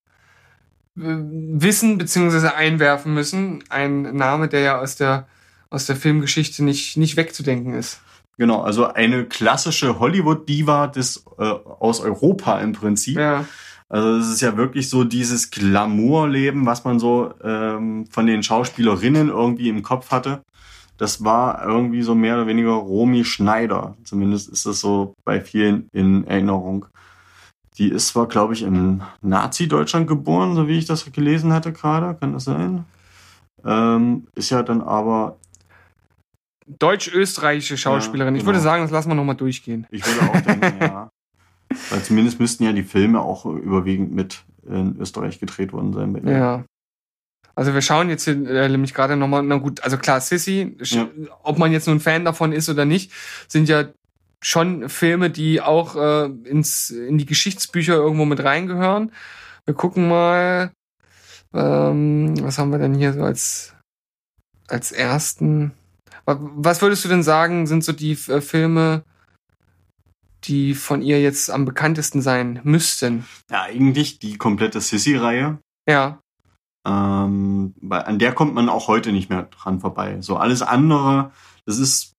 äh, 0.96 1.00
wissen 1.00 1.98
bzw. 1.98 2.48
einwerfen 2.48 3.12
müssen. 3.12 3.64
Ein 3.70 4.02
Name, 4.14 4.48
der 4.48 4.60
ja 4.60 4.78
aus 4.78 4.96
der 4.96 5.26
aus 5.70 5.86
der 5.86 5.96
Filmgeschichte 5.96 6.64
nicht 6.64 6.96
nicht 6.96 7.16
wegzudenken 7.16 7.74
ist. 7.74 8.00
Genau, 8.36 8.62
also 8.62 8.86
eine 8.86 9.24
klassische 9.24 9.98
Hollywood-Diva 9.98 10.86
des 10.86 11.24
äh, 11.38 11.42
aus 11.42 12.00
Europa 12.00 12.60
im 12.60 12.72
Prinzip. 12.72 13.18
Ja, 13.18 13.44
Also 13.88 14.16
es 14.18 14.28
ist 14.28 14.42
ja 14.42 14.56
wirklich 14.56 14.88
so 14.90 15.04
dieses 15.04 15.50
Glamour-Leben, 15.50 16.66
was 16.66 16.84
man 16.84 16.98
so 16.98 17.32
ähm, 17.42 18.06
von 18.10 18.26
den 18.26 18.42
Schauspielerinnen 18.42 19.28
irgendwie 19.28 19.68
im 19.68 19.82
Kopf 19.82 20.10
hatte. 20.10 20.42
Das 20.98 21.24
war 21.24 21.64
irgendwie 21.64 22.02
so 22.02 22.14
mehr 22.14 22.34
oder 22.34 22.46
weniger 22.46 22.72
Romy 22.72 23.24
Schneider. 23.24 23.96
Zumindest 24.04 24.48
ist 24.50 24.66
das 24.66 24.80
so 24.80 25.14
bei 25.24 25.40
vielen 25.40 25.88
in 25.92 26.26
Erinnerung. 26.26 26.86
Die 27.78 27.88
ist 27.88 28.08
zwar, 28.08 28.26
glaube 28.26 28.54
ich, 28.54 28.62
im 28.62 29.02
Nazi-Deutschland 29.22 30.06
geboren, 30.08 30.54
so 30.54 30.66
wie 30.66 30.76
ich 30.76 30.86
das 30.86 31.10
gelesen 31.10 31.52
hatte 31.52 31.72
gerade. 31.72 32.16
Kann 32.18 32.32
das 32.32 32.44
sein? 32.44 32.84
Ähm, 33.64 34.26
ist 34.34 34.50
ja 34.50 34.62
dann 34.62 34.82
aber, 34.82 35.38
deutsch-österreichische 36.78 37.76
Schauspielerin. 37.76 38.34
Ja, 38.34 38.40
Ich 38.40 38.46
würde 38.46 38.58
genau. 38.58 38.70
sagen, 38.70 38.82
das 38.82 38.90
lassen 38.90 39.08
wir 39.10 39.14
noch 39.14 39.24
mal 39.24 39.34
durchgehen. 39.34 39.86
ich 39.90 40.04
würde 40.06 40.30
auch 40.30 40.40
denken, 40.40 40.80
ja. 40.80 41.10
Weil 41.90 42.02
zumindest 42.02 42.40
müssten 42.40 42.64
ja 42.64 42.72
die 42.72 42.82
Filme 42.82 43.20
auch 43.20 43.44
überwiegend 43.44 44.12
mit 44.12 44.42
in 44.66 44.96
Österreich 44.98 45.38
gedreht 45.38 45.72
worden 45.72 45.92
sein. 45.92 46.26
Ja. 46.26 46.64
Also 47.54 47.74
wir 47.74 47.82
schauen 47.82 48.08
jetzt 48.08 48.24
hier 48.24 48.34
äh, 48.48 48.68
nämlich 48.68 48.94
gerade 48.94 49.16
nochmal, 49.16 49.42
na 49.42 49.56
gut, 49.56 49.82
also 49.82 49.98
klar, 49.98 50.20
Sissy, 50.20 50.76
Ja. 50.82 51.08
ob 51.42 51.58
man 51.58 51.72
jetzt 51.72 51.86
nun 51.88 52.00
Fan 52.00 52.24
davon 52.24 52.52
ist 52.52 52.68
oder 52.68 52.84
nicht, 52.84 53.12
sind 53.48 53.68
ja 53.68 53.84
schon 54.40 54.88
Filme, 54.88 55.28
die 55.30 55.60
auch 55.60 55.96
äh, 55.96 56.26
ins, 56.44 56.90
in 56.90 57.18
die 57.18 57.26
Geschichtsbücher 57.26 57.94
irgendwo 57.94 58.24
mit 58.24 58.42
reingehören. 58.44 59.10
Wir 59.66 59.74
gucken 59.74 60.08
mal, 60.08 60.70
ähm, 61.52 62.34
was 62.42 62.58
haben 62.58 62.70
wir 62.70 62.78
denn 62.78 62.94
hier 62.94 63.12
so 63.12 63.22
als, 63.22 63.74
als 64.68 64.92
ersten? 64.92 65.72
Wa- 66.28 66.38
Was 66.40 66.82
würdest 66.82 67.04
du 67.04 67.08
denn 67.08 67.22
sagen, 67.22 67.66
sind 67.66 67.82
so 67.84 67.92
die 67.92 68.12
äh, 68.12 68.40
Filme, 68.40 69.02
die 70.44 70.74
von 70.74 71.02
ihr 71.02 71.20
jetzt 71.22 71.50
am 71.50 71.64
bekanntesten 71.64 72.20
sein 72.22 72.60
müssten? 72.64 73.24
Ja, 73.50 73.62
eigentlich 73.62 74.18
die 74.18 74.36
komplette 74.36 74.80
Sissy-Reihe. 74.80 75.58
Ja, 75.88 76.20
Ähm, 76.86 77.74
weil 77.80 78.02
an 78.02 78.18
der 78.18 78.32
kommt 78.32 78.54
man 78.54 78.68
auch 78.68 78.88
heute 78.88 79.10
nicht 79.12 79.30
mehr 79.30 79.44
dran 79.44 79.80
vorbei. 79.80 80.20
So 80.20 80.36
alles 80.36 80.62
andere, 80.62 81.32
das 81.66 81.78
ist 81.78 82.12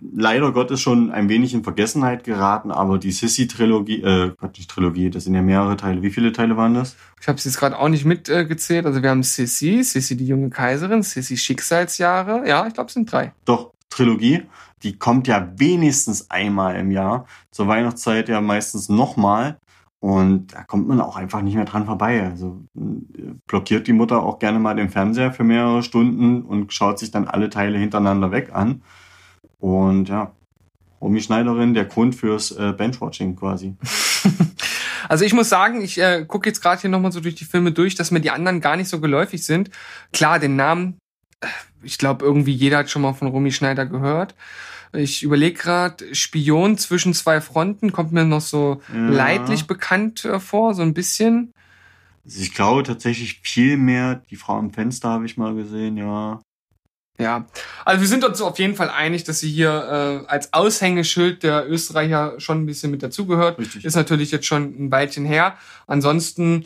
leider 0.00 0.52
Gottes 0.52 0.80
schon 0.80 1.10
ein 1.10 1.28
wenig 1.28 1.54
in 1.54 1.64
Vergessenheit 1.64 2.24
geraten, 2.24 2.70
aber 2.70 2.98
die 2.98 3.10
Sissy-Trilogie, 3.10 4.02
äh, 4.02 4.32
Gott, 4.38 4.56
nicht 4.56 4.70
Trilogie, 4.70 5.10
das 5.10 5.24
sind 5.24 5.34
ja 5.34 5.42
mehrere 5.42 5.76
Teile. 5.76 6.02
Wie 6.02 6.10
viele 6.10 6.32
Teile 6.32 6.56
waren 6.56 6.74
das? 6.74 6.96
Ich 7.20 7.26
habe 7.26 7.38
es 7.38 7.44
jetzt 7.44 7.58
gerade 7.58 7.78
auch 7.78 7.88
nicht 7.88 8.04
mitgezählt. 8.04 8.84
Äh, 8.84 8.88
also 8.88 9.02
wir 9.02 9.10
haben 9.10 9.22
Sissy, 9.22 9.82
Sissy 9.82 10.16
die 10.16 10.26
junge 10.26 10.50
Kaiserin, 10.50 11.02
Sissy 11.02 11.36
Schicksalsjahre. 11.36 12.48
Ja, 12.48 12.66
ich 12.66 12.74
glaube, 12.74 12.88
es 12.88 12.94
sind 12.94 13.10
drei. 13.10 13.32
Doch, 13.44 13.72
Trilogie. 13.90 14.42
Die 14.84 14.96
kommt 14.96 15.26
ja 15.26 15.52
wenigstens 15.56 16.30
einmal 16.30 16.76
im 16.76 16.92
Jahr. 16.92 17.26
Zur 17.50 17.66
Weihnachtszeit 17.66 18.28
ja 18.28 18.40
meistens 18.40 18.88
nochmal. 18.88 19.58
Und 20.00 20.54
da 20.54 20.62
kommt 20.62 20.86
man 20.86 21.00
auch 21.00 21.16
einfach 21.16 21.42
nicht 21.42 21.56
mehr 21.56 21.64
dran 21.64 21.86
vorbei. 21.86 22.22
Also 22.22 22.62
äh, 22.76 23.32
blockiert 23.48 23.88
die 23.88 23.92
Mutter 23.92 24.22
auch 24.22 24.38
gerne 24.38 24.60
mal 24.60 24.76
den 24.76 24.90
Fernseher 24.90 25.32
für 25.32 25.42
mehrere 25.42 25.82
Stunden 25.82 26.42
und 26.42 26.72
schaut 26.72 27.00
sich 27.00 27.10
dann 27.10 27.26
alle 27.26 27.50
Teile 27.50 27.78
hintereinander 27.78 28.30
weg 28.30 28.50
an. 28.52 28.82
Und 29.60 30.08
ja, 30.08 30.32
Romy 31.00 31.20
Schneiderin, 31.20 31.74
der 31.74 31.84
Grund 31.84 32.14
fürs 32.14 32.50
äh, 32.52 32.72
Benchwatching 32.76 33.36
quasi. 33.36 33.74
Also 35.08 35.24
ich 35.24 35.32
muss 35.32 35.48
sagen, 35.48 35.80
ich 35.80 35.98
äh, 35.98 36.26
gucke 36.26 36.50
jetzt 36.50 36.60
gerade 36.60 36.82
hier 36.82 36.90
nochmal 36.90 37.12
so 37.12 37.20
durch 37.20 37.34
die 37.34 37.46
Filme 37.46 37.72
durch, 37.72 37.94
dass 37.94 38.10
mir 38.10 38.20
die 38.20 38.30
anderen 38.30 38.60
gar 38.60 38.76
nicht 38.76 38.88
so 38.88 39.00
geläufig 39.00 39.42
sind. 39.42 39.70
Klar, 40.12 40.38
den 40.38 40.54
Namen, 40.56 40.98
äh, 41.40 41.46
ich 41.82 41.96
glaube, 41.96 42.26
irgendwie 42.26 42.52
jeder 42.52 42.78
hat 42.78 42.90
schon 42.90 43.00
mal 43.02 43.14
von 43.14 43.28
Romy 43.28 43.50
Schneider 43.50 43.86
gehört. 43.86 44.34
Ich 44.92 45.22
überlege 45.22 45.58
gerade, 45.58 46.14
Spion 46.14 46.76
zwischen 46.76 47.14
zwei 47.14 47.40
Fronten 47.40 47.90
kommt 47.90 48.12
mir 48.12 48.24
noch 48.26 48.42
so 48.42 48.82
Ja. 48.92 49.08
leidlich 49.08 49.66
bekannt 49.66 50.26
äh, 50.26 50.40
vor, 50.40 50.74
so 50.74 50.82
ein 50.82 50.92
bisschen. 50.92 51.52
Also 52.26 52.42
ich 52.42 52.52
glaube 52.52 52.82
tatsächlich 52.82 53.40
viel 53.42 53.78
mehr, 53.78 54.16
die 54.28 54.36
Frau 54.36 54.58
am 54.58 54.72
Fenster 54.72 55.08
habe 55.08 55.24
ich 55.24 55.38
mal 55.38 55.54
gesehen, 55.54 55.96
ja. 55.96 56.42
Ja, 57.20 57.46
also 57.84 58.00
wir 58.00 58.08
sind 58.08 58.24
uns 58.24 58.40
auf 58.40 58.58
jeden 58.60 58.76
Fall 58.76 58.90
einig, 58.90 59.24
dass 59.24 59.40
sie 59.40 59.50
hier 59.50 60.24
äh, 60.24 60.30
als 60.30 60.52
Aushängeschild 60.52 61.42
der 61.42 61.68
Österreicher 61.68 62.38
schon 62.38 62.62
ein 62.62 62.66
bisschen 62.66 62.92
mit 62.92 63.02
dazugehört. 63.02 63.58
Richtig. 63.58 63.84
Ist 63.84 63.96
natürlich 63.96 64.30
jetzt 64.30 64.46
schon 64.46 64.62
ein 64.78 64.90
Weilchen 64.92 65.24
her. 65.24 65.56
Ansonsten 65.88 66.64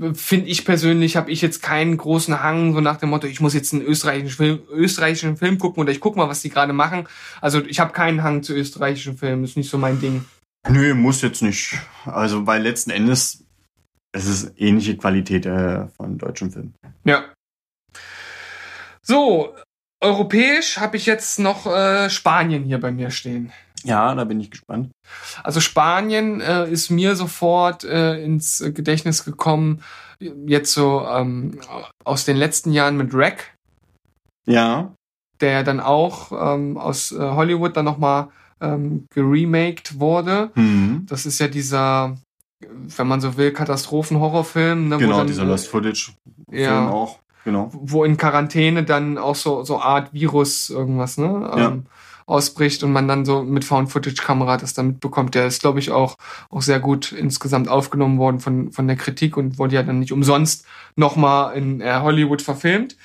äh, 0.00 0.14
finde 0.14 0.48
ich 0.48 0.64
persönlich, 0.64 1.16
habe 1.16 1.30
ich 1.30 1.42
jetzt 1.42 1.62
keinen 1.62 1.98
großen 1.98 2.42
Hang, 2.42 2.72
so 2.72 2.80
nach 2.80 2.96
dem 2.96 3.10
Motto, 3.10 3.26
ich 3.26 3.40
muss 3.40 3.52
jetzt 3.52 3.74
einen 3.74 3.82
österreichischen 3.82 4.36
Film, 4.36 4.60
österreichischen 4.72 5.36
Film 5.36 5.58
gucken 5.58 5.82
oder 5.82 5.92
ich 5.92 6.00
guck 6.00 6.16
mal, 6.16 6.28
was 6.28 6.40
die 6.40 6.48
gerade 6.48 6.72
machen. 6.72 7.06
Also 7.42 7.62
ich 7.62 7.78
habe 7.78 7.92
keinen 7.92 8.22
Hang 8.22 8.42
zu 8.42 8.54
österreichischen 8.54 9.18
Filmen, 9.18 9.44
ist 9.44 9.58
nicht 9.58 9.70
so 9.70 9.76
mein 9.76 10.00
Ding. 10.00 10.24
Nö, 10.66 10.94
muss 10.94 11.20
jetzt 11.20 11.42
nicht. 11.42 11.78
Also, 12.04 12.46
weil 12.46 12.62
letzten 12.62 12.90
Endes 12.90 13.44
es 14.12 14.26
ist 14.26 14.52
ähnliche 14.56 14.96
Qualität 14.96 15.46
äh, 15.46 15.88
von 15.88 16.18
deutschen 16.18 16.50
Filmen. 16.50 16.74
Ja. 17.04 17.32
So, 19.02 19.54
europäisch 20.00 20.78
habe 20.78 20.96
ich 20.96 21.06
jetzt 21.06 21.38
noch 21.38 21.66
äh, 21.66 22.10
Spanien 22.10 22.64
hier 22.64 22.80
bei 22.80 22.90
mir 22.90 23.10
stehen. 23.10 23.52
Ja, 23.84 24.14
da 24.14 24.24
bin 24.24 24.40
ich 24.40 24.50
gespannt. 24.50 24.90
Also 25.42 25.60
Spanien 25.60 26.40
äh, 26.40 26.68
ist 26.70 26.90
mir 26.90 27.16
sofort 27.16 27.84
äh, 27.84 28.22
ins 28.22 28.62
Gedächtnis 28.74 29.24
gekommen, 29.24 29.82
jetzt 30.46 30.72
so 30.72 31.06
ähm, 31.06 31.60
aus 32.04 32.24
den 32.24 32.36
letzten 32.36 32.72
Jahren 32.72 32.96
mit 32.96 33.14
Rack, 33.14 33.54
Ja, 34.46 34.92
der 35.40 35.64
dann 35.64 35.80
auch 35.80 36.32
ähm, 36.32 36.76
aus 36.76 37.12
äh, 37.12 37.18
Hollywood 37.18 37.76
dann 37.76 37.86
nochmal 37.86 38.28
ähm, 38.60 39.06
geremaked 39.14 39.98
wurde. 39.98 40.50
hm. 40.54 41.06
Das 41.08 41.24
ist 41.24 41.38
ja 41.38 41.48
dieser, 41.48 42.18
wenn 42.60 43.06
man 43.06 43.22
so 43.22 43.38
will, 43.38 43.52
Katastrophen-Horrorfilm. 43.52 44.88
Ne, 44.88 44.96
wo 44.96 44.98
genau, 44.98 45.24
dieser 45.24 45.44
Lost 45.44 45.68
Footage 45.68 46.12
Film 46.50 46.62
ja. 46.62 46.88
auch. 46.90 47.19
Genau. 47.44 47.70
wo 47.72 48.04
in 48.04 48.16
Quarantäne 48.16 48.82
dann 48.84 49.16
auch 49.18 49.34
so 49.36 49.62
so 49.64 49.80
Art 49.80 50.12
Virus 50.12 50.68
irgendwas 50.70 51.16
ne 51.18 51.50
Ja. 51.56 51.68
ähm, 51.68 51.86
ausbricht 52.26 52.84
und 52.84 52.92
man 52.92 53.08
dann 53.08 53.24
so 53.24 53.42
mit 53.42 53.64
Found 53.64 53.90
Footage 53.90 54.22
Kamera 54.22 54.56
das 54.56 54.72
dann 54.74 54.88
mitbekommt 54.88 55.34
der 55.34 55.46
ist 55.46 55.60
glaube 55.62 55.78
ich 55.80 55.90
auch 55.90 56.16
auch 56.50 56.62
sehr 56.62 56.78
gut 56.80 57.12
insgesamt 57.12 57.68
aufgenommen 57.68 58.18
worden 58.18 58.40
von 58.40 58.70
von 58.72 58.86
der 58.86 58.96
Kritik 58.96 59.36
und 59.36 59.58
wurde 59.58 59.74
ja 59.76 59.82
dann 59.82 59.98
nicht 60.00 60.12
umsonst 60.12 60.64
noch 60.96 61.16
mal 61.16 61.52
in 61.52 61.80
äh, 61.80 61.98
Hollywood 62.02 62.42
verfilmt 62.42 62.96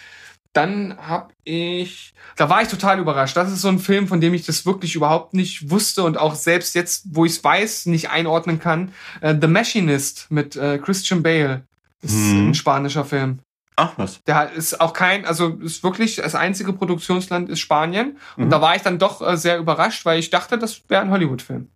dann 0.54 0.96
hab 0.98 1.34
ich 1.44 2.14
da 2.38 2.50
war 2.50 2.62
ich 2.62 2.68
total 2.68 3.00
überrascht 3.00 3.36
das 3.36 3.52
ist 3.52 3.62
so 3.62 3.68
ein 3.70 3.80
Film 3.80 4.08
von 4.08 4.22
dem 4.22 4.34
ich 4.34 4.46
das 4.46 4.66
wirklich 4.66 4.96
überhaupt 4.96 5.34
nicht 5.34 5.70
wusste 5.72 6.04
und 6.04 6.20
auch 6.20 6.36
selbst 6.36 6.76
jetzt 6.76 7.06
wo 7.12 7.26
ich 7.26 7.32
es 7.34 7.44
weiß 7.44 7.88
nicht 7.88 8.10
einordnen 8.12 8.60
kann 8.60 8.92
äh, 9.22 9.34
The 9.40 9.48
Machinist 9.48 10.28
mit 10.30 10.56
äh, 10.56 10.78
Christian 10.78 11.24
Bale 11.24 11.64
ist 12.02 12.14
Mhm. 12.16 12.50
ein 12.50 12.54
spanischer 12.54 13.06
Film 13.06 13.40
Ach 13.78 13.94
was. 13.98 14.24
der 14.24 14.52
ist 14.54 14.80
auch 14.80 14.94
kein, 14.94 15.26
also 15.26 15.50
ist 15.56 15.84
wirklich 15.84 16.16
das 16.18 16.34
einzige 16.36 16.72
Produktionsland 16.74 17.50
ist 17.50 17.60
Spanien. 17.60 18.18
Und 18.38 18.46
Mhm. 18.46 18.50
da 18.50 18.62
war 18.62 18.76
ich 18.76 18.82
dann 18.84 19.00
doch 19.00 19.22
äh, 19.22 19.36
sehr 19.38 19.58
überrascht, 19.58 20.06
weil 20.06 20.20
ich 20.20 20.30
dachte, 20.30 20.58
das 20.58 20.82
wäre 20.90 21.02
ein 21.02 21.12
Hollywood-Film. 21.12 21.70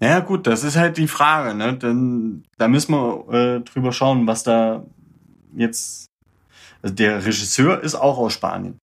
Naja, 0.00 0.20
gut, 0.20 0.46
das 0.46 0.64
ist 0.64 0.76
halt 0.76 0.96
die 0.98 1.08
Frage, 1.08 1.54
ne? 1.54 1.74
Denn 1.78 2.44
da 2.58 2.68
müssen 2.68 2.92
wir 2.92 3.32
äh, 3.32 3.60
drüber 3.60 3.92
schauen, 3.92 4.26
was 4.26 4.42
da 4.42 4.84
jetzt. 5.56 6.06
Also 6.82 6.94
der 6.94 7.24
Regisseur 7.24 7.80
ist 7.82 7.94
auch 7.94 8.18
aus 8.18 8.34
Spanien. 8.34 8.78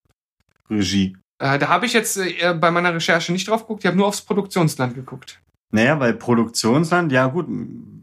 Regie. 0.70 1.16
Äh, 1.38 1.60
da 1.60 1.68
habe 1.68 1.86
ich 1.86 1.94
jetzt 1.94 2.18
äh, 2.18 2.56
bei 2.60 2.72
meiner 2.72 2.94
Recherche 2.94 3.32
nicht 3.32 3.48
drauf 3.48 3.62
geguckt, 3.62 3.84
ich 3.84 3.88
habe 3.88 3.98
nur 3.98 4.08
aufs 4.08 4.22
Produktionsland 4.22 4.96
geguckt. 4.96 5.40
Naja, 5.72 6.00
weil 6.00 6.14
Produktionsland, 6.14 7.12
ja 7.12 7.28
gut, 7.28 7.48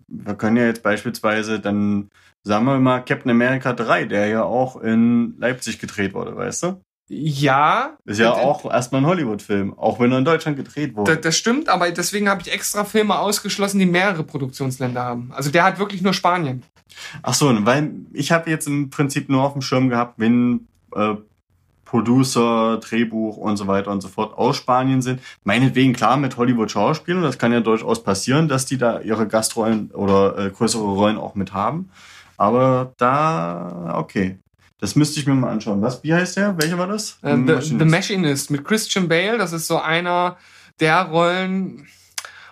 wir 0.09 0.35
können 0.35 0.57
ja 0.57 0.65
jetzt 0.65 0.83
beispielsweise 0.83 1.61
dann, 1.61 2.11
sagen 2.43 2.65
wir 2.65 2.79
mal, 2.79 3.01
Captain 3.01 3.31
America 3.31 3.73
3, 3.73 4.07
der 4.07 4.27
ja 4.27 4.43
auch 4.43 4.81
in 4.81 5.37
Leipzig 5.39 5.79
gedreht 5.79 6.15
wurde, 6.15 6.37
weißt 6.37 6.63
du? 6.65 6.81
Ja. 7.09 7.97
Ist 8.05 8.19
ja 8.19 8.37
äh, 8.37 8.43
auch 8.43 8.71
erstmal 8.71 9.01
ein 9.03 9.07
Hollywood-Film, 9.07 9.79
auch 9.79 9.99
wenn 9.99 10.13
er 10.13 10.19
in 10.19 10.25
Deutschland 10.25 10.57
gedreht 10.57 10.95
wurde. 10.95 11.17
das 11.17 11.37
stimmt, 11.37 11.69
aber 11.69 11.91
deswegen 11.91 12.29
habe 12.29 12.43
ich 12.43 12.53
extra 12.53 12.85
Filme 12.85 13.19
ausgeschlossen, 13.19 13.79
die 13.79 13.87
mehrere 13.87 14.25
Produktionsländer 14.25 15.03
haben. 15.03 15.33
Also 15.33 15.51
der 15.51 15.65
hat 15.65 15.79
wirklich 15.79 16.03
nur 16.03 16.13
Spanien. 16.13 16.63
Ach 17.23 17.35
so, 17.35 17.55
weil 17.65 17.93
ich 18.13 18.31
habe 18.33 18.51
jetzt 18.51 18.67
im 18.67 18.91
Prinzip 18.91 19.29
nur 19.29 19.43
auf 19.43 19.53
dem 19.53 19.63
Schirm 19.63 19.89
gehabt, 19.89 20.15
wenn 20.19 20.69
äh, 20.95 21.15
Producer, 21.89 22.79
Drehbuch 22.79 23.39
und 23.39 23.57
so 23.57 23.67
weiter 23.67 23.91
und 23.91 24.03
so 24.03 24.09
fort 24.09 24.37
aus 24.37 24.57
Spanien 24.57 25.01
sind. 25.01 25.21
Meinetwegen 25.45 25.95
klar 25.95 26.19
mit 26.19 26.37
Hollywood-Schauspielern, 26.37 27.23
das 27.23 27.39
kann 27.39 27.51
ja 27.51 27.61
durchaus 27.61 28.05
passieren, 28.05 28.47
dass 28.47 28.67
die 28.67 28.77
da 28.77 29.01
ihre 29.01 29.27
Gastrollen 29.27 29.91
oder 29.93 30.39
äh, 30.39 30.51
größere 30.51 30.83
Rollen 30.83 31.17
auch 31.17 31.35
mit 31.35 31.55
haben. 31.55 31.91
Aber 32.37 32.93
da, 32.99 33.95
okay. 33.97 34.39
Das 34.81 34.95
müsste 34.95 35.19
ich 35.19 35.27
mir 35.27 35.35
mal 35.35 35.51
anschauen. 35.51 35.83
Was, 35.83 36.05
wie 36.05 36.15
heißt 36.15 36.37
der? 36.37 36.57
Welcher 36.59 36.79
war 36.79 36.87
das? 36.87 37.19
Äh, 37.23 37.37
The, 37.37 37.79
The 37.79 37.85
Machinist 37.85 38.51
mit 38.51 38.65
Christian 38.65 39.09
Bale, 39.09 39.39
das 39.39 39.53
ist 39.53 39.67
so 39.67 39.81
einer 39.81 40.37
der 40.79 41.05
Rollen, 41.05 41.89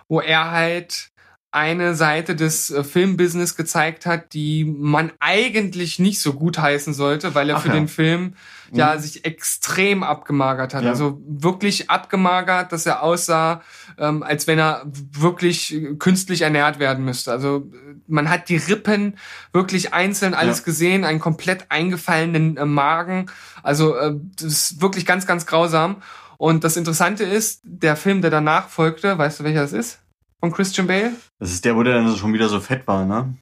wo 0.09 0.19
er 0.19 0.51
halt 0.51 1.11
eine 1.51 1.95
Seite 1.95 2.35
des 2.35 2.69
äh, 2.69 2.83
Filmbusiness 2.83 3.55
gezeigt 3.55 4.05
hat, 4.05 4.33
die 4.33 4.65
man 4.65 5.11
eigentlich 5.19 5.97
nicht 5.97 6.19
so 6.21 6.33
gut 6.33 6.57
heißen 6.59 6.93
sollte, 6.93 7.35
weil 7.35 7.49
er 7.49 7.57
Ach 7.57 7.61
für 7.61 7.69
ja. 7.69 7.73
den 7.75 7.87
Film 7.87 8.33
ja 8.71 8.95
Mhm. 8.95 8.99
sich 8.99 9.23
extrem 9.25 10.03
abgemagert 10.03 10.73
hat. 10.73 10.83
Ja. 10.83 10.89
Also 10.89 11.21
wirklich 11.25 11.89
abgemagert, 11.89 12.71
dass 12.73 12.85
er 12.85 13.01
aussah, 13.01 13.61
ähm, 13.97 14.23
als 14.23 14.45
wenn 14.45 14.59
er 14.59 14.83
wirklich 14.91 15.73
äh, 15.73 15.95
künstlich 15.95 16.41
ernährt 16.41 16.77
werden 16.79 17.05
müsste. 17.05 17.31
Also 17.31 17.69
äh, 17.71 17.95
man 18.07 18.29
hat 18.29 18.49
die 18.49 18.57
Rippen 18.57 19.15
wirklich 19.53 19.93
einzeln 19.93 20.33
alles 20.33 20.59
Ja. 20.59 20.63
gesehen, 20.65 21.05
einen 21.05 21.19
komplett 21.19 21.67
eingefallenen 21.69 22.57
äh, 22.57 22.65
Magen. 22.65 23.27
Also 23.63 23.95
äh, 23.95 24.15
das 24.35 24.43
ist 24.51 24.81
wirklich 24.81 25.05
ganz, 25.05 25.25
ganz 25.25 25.45
grausam. 25.45 26.01
Und 26.37 26.63
das 26.65 26.75
Interessante 26.77 27.23
ist, 27.23 27.61
der 27.63 27.95
Film, 27.95 28.21
der 28.21 28.29
danach 28.31 28.67
folgte, 28.69 29.17
weißt 29.17 29.39
du, 29.39 29.43
welcher 29.45 29.61
das 29.61 29.73
ist? 29.73 29.99
Von 30.39 30.51
Christian 30.51 30.87
Bale? 30.87 31.15
Das 31.39 31.51
ist 31.51 31.65
der, 31.65 31.75
wo 31.75 31.83
der 31.83 31.95
dann 31.95 32.15
schon 32.15 32.33
wieder 32.33 32.49
so 32.49 32.59
fett 32.59 32.85
war, 32.87 33.05
ne? 33.05 33.35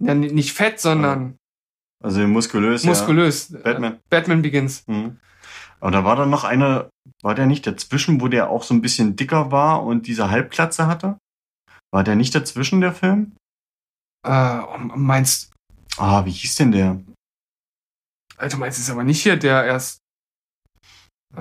Ja, 0.00 0.14
nicht 0.14 0.52
fett, 0.52 0.78
sondern 0.80 1.36
Also 2.02 2.20
muskulös. 2.26 2.84
muskulös. 2.84 3.48
Ja. 3.50 3.58
Batman. 3.60 3.98
Batman 4.08 4.42
Begins. 4.42 4.86
Mhm. 4.86 5.18
Aber 5.80 5.90
da 5.90 6.04
war 6.04 6.16
dann 6.16 6.30
noch 6.30 6.44
einer, 6.44 6.88
war 7.22 7.34
der 7.34 7.46
nicht 7.46 7.66
dazwischen, 7.66 8.20
wo 8.20 8.28
der 8.28 8.50
auch 8.50 8.62
so 8.62 8.74
ein 8.74 8.82
bisschen 8.82 9.16
dicker 9.16 9.50
war 9.50 9.82
und 9.84 10.06
diese 10.06 10.30
Halbklatze 10.30 10.86
hatte? 10.86 11.18
War 11.92 12.04
der 12.04 12.14
nicht 12.16 12.34
dazwischen, 12.34 12.80
der 12.80 12.92
Film? 12.92 13.32
Äh, 14.26 14.60
meinst 14.78 15.52
Ah, 15.96 16.24
wie 16.24 16.30
hieß 16.30 16.54
denn 16.56 16.70
der? 16.72 17.00
du 18.38 18.56
meinst 18.56 18.78
es 18.78 18.90
aber 18.90 19.02
nicht 19.02 19.20
hier, 19.22 19.36
der 19.36 19.64
erst. 19.64 19.98
Äh, 21.36 21.40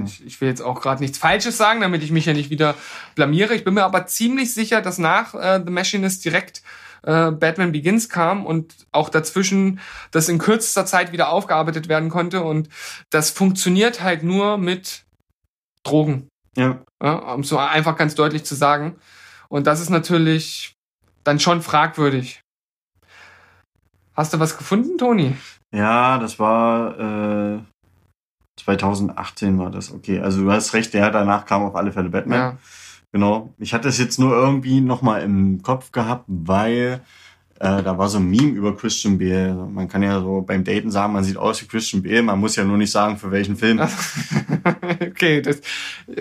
Hm. 0.00 0.06
ich, 0.06 0.26
ich 0.26 0.40
will 0.40 0.48
jetzt 0.48 0.62
auch 0.62 0.80
gerade 0.80 1.02
nichts 1.02 1.18
Falsches 1.18 1.56
sagen, 1.56 1.80
damit 1.80 2.02
ich 2.02 2.10
mich 2.10 2.26
ja 2.26 2.32
nicht 2.32 2.50
wieder 2.50 2.74
blamiere. 3.14 3.54
Ich 3.54 3.64
bin 3.64 3.74
mir 3.74 3.84
aber 3.84 4.06
ziemlich 4.06 4.52
sicher, 4.54 4.80
dass 4.80 4.98
nach 4.98 5.34
äh, 5.34 5.62
The 5.64 5.70
Machinist 5.70 6.24
direkt 6.24 6.62
äh, 7.02 7.30
Batman 7.30 7.72
Begins 7.72 8.08
kam 8.08 8.44
und 8.44 8.74
auch 8.92 9.08
dazwischen 9.08 9.80
das 10.10 10.28
in 10.28 10.38
kürzester 10.38 10.86
Zeit 10.86 11.12
wieder 11.12 11.30
aufgearbeitet 11.30 11.88
werden 11.88 12.08
konnte. 12.08 12.42
Und 12.42 12.68
das 13.10 13.30
funktioniert 13.30 14.02
halt 14.02 14.22
nur 14.22 14.58
mit 14.58 15.04
Drogen. 15.82 16.28
Ja. 16.56 16.80
Ja, 17.02 17.14
um 17.14 17.44
so 17.44 17.56
einfach 17.56 17.96
ganz 17.96 18.14
deutlich 18.14 18.44
zu 18.44 18.54
sagen. 18.54 18.96
Und 19.48 19.66
das 19.66 19.80
ist 19.80 19.90
natürlich 19.90 20.74
dann 21.24 21.40
schon 21.40 21.62
fragwürdig. 21.62 22.42
Hast 24.14 24.34
du 24.34 24.38
was 24.38 24.58
gefunden, 24.58 24.98
Toni? 24.98 25.36
Ja, 25.72 26.18
das 26.18 26.38
war 26.38 26.98
äh, 26.98 27.60
2018 28.64 29.58
war 29.58 29.70
das, 29.70 29.92
okay. 29.92 30.20
Also 30.20 30.42
du 30.42 30.50
hast 30.52 30.74
recht, 30.74 30.94
der 30.94 31.10
danach 31.10 31.46
kam 31.46 31.62
auf 31.62 31.76
alle 31.76 31.92
Fälle 31.92 32.08
Batman. 32.08 32.38
Ja. 32.38 32.58
Genau. 33.12 33.52
Ich 33.58 33.74
hatte 33.74 33.88
es 33.88 33.98
jetzt 33.98 34.18
nur 34.18 34.32
irgendwie 34.32 34.80
nochmal 34.80 35.22
im 35.22 35.62
Kopf 35.62 35.90
gehabt, 35.90 36.24
weil 36.28 37.00
äh, 37.60 37.82
da 37.82 37.98
war 37.98 38.08
so 38.08 38.18
ein 38.18 38.30
Meme 38.30 38.52
über 38.52 38.74
Christian 38.74 39.18
Bale. 39.18 39.54
Man 39.54 39.86
kann 39.86 40.02
ja 40.02 40.18
so 40.20 40.40
beim 40.40 40.64
Daten 40.64 40.90
sagen, 40.90 41.12
man 41.12 41.24
sieht 41.24 41.36
aus 41.36 41.60
wie 41.60 41.66
Christian 41.66 42.02
Bale, 42.02 42.22
man 42.22 42.40
muss 42.40 42.56
ja 42.56 42.64
nur 42.64 42.78
nicht 42.78 42.90
sagen, 42.90 43.18
für 43.18 43.30
welchen 43.30 43.54
Film. 43.54 43.78
okay, 45.00 45.42
das 45.42 45.60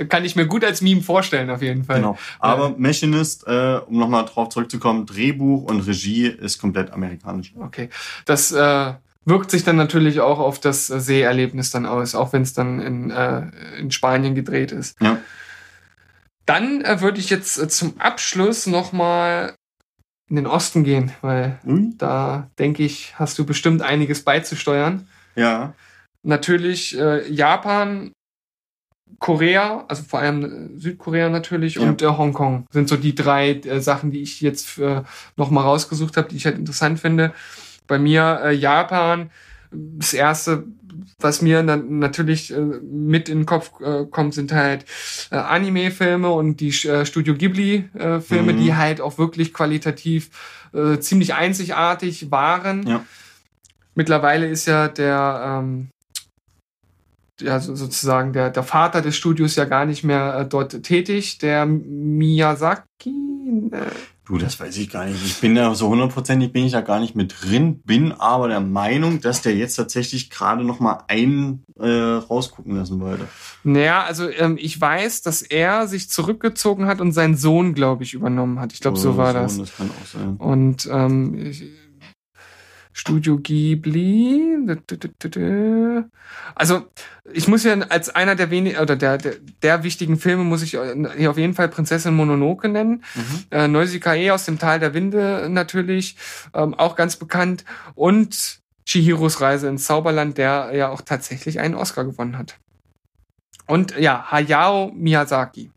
kann 0.10 0.26
ich 0.26 0.36
mir 0.36 0.48
gut 0.48 0.66
als 0.66 0.82
Meme 0.82 1.02
vorstellen, 1.02 1.50
auf 1.50 1.62
jeden 1.62 1.86
Fall. 1.86 1.98
Genau. 1.98 2.18
Aber 2.40 2.76
Machinist, 2.78 3.48
äh, 3.48 3.80
um 3.86 4.00
nochmal 4.00 4.26
drauf 4.26 4.50
zurückzukommen, 4.50 5.06
Drehbuch 5.06 5.64
und 5.64 5.80
Regie 5.88 6.28
ist 6.28 6.60
komplett 6.60 6.92
amerikanisch. 6.92 7.54
Okay. 7.58 7.90
Das 8.26 8.52
äh, 8.52 8.94
wirkt 9.26 9.52
sich 9.52 9.64
dann 9.64 9.76
natürlich 9.76 10.20
auch 10.22 10.40
auf 10.40 10.60
das 10.60 10.90
äh, 10.90 11.00
Seherlebnis 11.00 11.72
dann 11.72 11.86
aus, 11.86 12.16
auch 12.16 12.34
wenn 12.34 12.42
es 12.42 12.54
dann 12.54 12.80
in, 12.80 13.12
äh, 13.12 13.50
in 13.78 13.92
Spanien 13.92 14.36
gedreht 14.36 14.72
ist. 14.72 15.00
Ja. 15.02 15.18
Dann 16.46 16.82
äh, 16.82 17.02
würde 17.02 17.20
ich 17.20 17.30
jetzt 17.30 17.60
äh, 17.60 17.68
zum 17.68 18.00
Abschluss 18.00 18.66
nochmal 18.66 19.54
in 20.30 20.36
den 20.36 20.48
Osten 20.48 20.84
gehen, 20.84 21.12
weil 21.22 21.60
Ui. 21.66 21.94
da 21.98 22.50
denke 22.60 22.84
ich, 22.84 23.14
hast 23.18 23.38
du 23.40 23.46
bestimmt 23.46 23.82
einiges 23.82 24.24
beizusteuern. 24.24 25.08
Ja. 25.36 25.74
Natürlich 26.24 26.98
äh, 26.98 27.28
Japan, 27.32 28.12
Korea, 29.18 29.86
also 29.88 30.04
vor 30.04 30.20
allem 30.20 30.76
äh, 30.76 30.80
Südkorea 30.80 31.30
natürlich 31.30 31.76
Ja. 31.76 31.82
und 31.82 32.02
äh, 32.02 32.08
Hongkong 32.08 32.66
sind 32.72 32.90
so 32.90 32.96
die 32.96 33.16
drei 33.16 33.62
Sachen, 33.80 34.12
die 34.12 34.22
ich 34.22 34.42
jetzt 34.42 34.78
äh, 34.78 35.02
noch 35.36 35.50
mal 35.50 35.62
rausgesucht 35.62 36.18
habe, 36.18 36.30
die 36.30 36.38
ich 36.38 36.46
halt 36.46 36.58
interessant 36.58 37.00
finde. 37.00 37.34
Bei 37.90 38.00
mir 38.00 38.40
äh, 38.46 38.54
Japan, 38.54 39.30
das 39.72 40.14
erste, 40.14 40.64
was 41.20 41.42
mir 41.42 41.62
dann 41.64 42.00
natürlich 42.00 42.54
äh, 42.54 42.60
mit 42.60 43.28
in 43.28 43.40
den 43.40 43.46
Kopf 43.46 43.72
äh, 43.82 44.06
kommt, 44.06 44.34
sind 44.34 44.54
halt 44.54 44.86
äh, 45.32 45.36
Anime-Filme 45.36 46.30
und 46.30 46.62
die 46.62 46.70
äh, 46.88 47.06
Studio 47.06 47.34
Ghibli-Filme, 47.36 48.54
Mhm. 48.54 48.58
die 48.58 48.76
halt 48.76 49.02
auch 49.02 49.18
wirklich 49.18 49.54
qualitativ 49.54 50.30
äh, 50.74 51.00
ziemlich 51.00 51.34
einzigartig 51.34 52.32
waren. 52.32 52.88
Ja. 52.88 53.04
Mittlerweile 53.96 54.48
ist 54.48 54.66
ja 54.68 54.88
der 54.88 55.60
ähm, 55.62 55.90
ja, 57.42 57.60
so- 57.60 57.76
sozusagen 57.76 58.34
der, 58.34 58.50
der 58.50 58.64
Vater 58.64 59.02
des 59.02 59.16
Studios 59.16 59.56
ja 59.56 59.66
gar 59.66 59.86
nicht 59.86 60.04
mehr 60.04 60.40
äh, 60.40 60.46
dort 60.46 60.84
tätig, 60.84 61.38
der 61.40 61.66
Miyazaki. 61.66 63.14
Du, 64.30 64.38
das 64.38 64.60
weiß 64.60 64.78
ich 64.78 64.92
gar 64.92 65.06
nicht. 65.06 65.26
Ich 65.26 65.42
bin 65.42 65.56
da 65.56 65.74
so 65.74 65.90
hundertprozentig 65.90 66.54
bin 66.54 66.64
ich 66.64 66.72
da 66.72 66.82
gar 66.82 67.00
nicht 67.00 67.16
mit 67.16 67.34
drin, 67.42 67.82
bin 67.82 68.12
aber 68.12 68.48
der 68.48 68.60
Meinung, 68.60 69.22
dass 69.22 69.42
der 69.42 69.56
jetzt 69.56 69.74
tatsächlich 69.74 70.30
gerade 70.30 70.64
noch 70.64 70.80
mal 70.80 71.04
einen 71.08 71.64
äh, 71.80 71.90
rausgucken 71.90 72.76
lassen 72.76 73.00
wollte. 73.00 73.28
naja, 73.64 74.04
also 74.04 74.30
ähm, 74.30 74.56
ich 74.62 74.80
weiß, 74.80 75.24
dass 75.24 75.42
er 75.42 75.88
sich 75.88 76.12
zurückgezogen 76.12 76.86
hat 76.86 77.02
und 77.02 77.12
seinen 77.12 77.38
Sohn, 77.38 77.74
glaube 77.74 78.04
ich, 78.04 78.14
übernommen 78.14 78.60
hat. 78.60 78.72
Ich 78.72 78.82
glaube, 78.82 79.00
so 79.00 79.10
Oder 79.10 79.18
war 79.18 79.34
das. 79.34 79.58
Das 79.58 79.76
kann 79.76 79.90
auch 79.90 80.06
sein. 80.06 80.36
Und 80.38 80.88
ähm, 80.92 81.48
ich, 81.48 81.64
Studio 83.00 83.38
Ghibli. 83.38 84.58
Also 86.54 86.86
ich 87.32 87.48
muss 87.48 87.64
ja 87.64 87.80
als 87.88 88.10
einer 88.10 88.36
der 88.36 88.52
wenigen 88.52 88.78
oder 88.78 88.98
der, 88.98 89.18
der 89.18 89.36
der 89.64 89.84
wichtigen 89.84 90.18
Filme 90.18 90.44
muss 90.44 90.62
ich 90.62 90.72
hier 90.72 91.32
auf 91.32 91.38
jeden 91.38 91.54
Fall 91.54 91.70
Prinzessin 91.70 92.14
Mononoke 92.14 92.68
nennen. 92.68 93.06
Mhm. 93.16 93.46
Äh, 93.52 93.68
Neusikae 93.70 94.32
aus 94.32 94.44
dem 94.44 94.60
Tal 94.60 94.82
der 94.82 94.94
Winde 94.94 95.48
natürlich, 95.50 96.18
ähm, 96.54 96.74
auch 96.74 96.98
ganz 96.98 97.16
bekannt. 97.16 97.64
Und 97.96 98.60
Chihiros 98.86 99.40
Reise 99.40 99.70
ins 99.70 99.86
Zauberland, 99.86 100.38
der 100.38 100.72
ja 100.74 100.90
auch 100.90 101.02
tatsächlich 101.02 101.62
einen 101.62 101.76
Oscar 101.76 102.04
gewonnen 102.04 102.38
hat. 102.38 102.58
Und 103.66 103.98
ja, 103.98 104.30
Hayao 104.30 104.92
Miyazaki. 104.94 105.72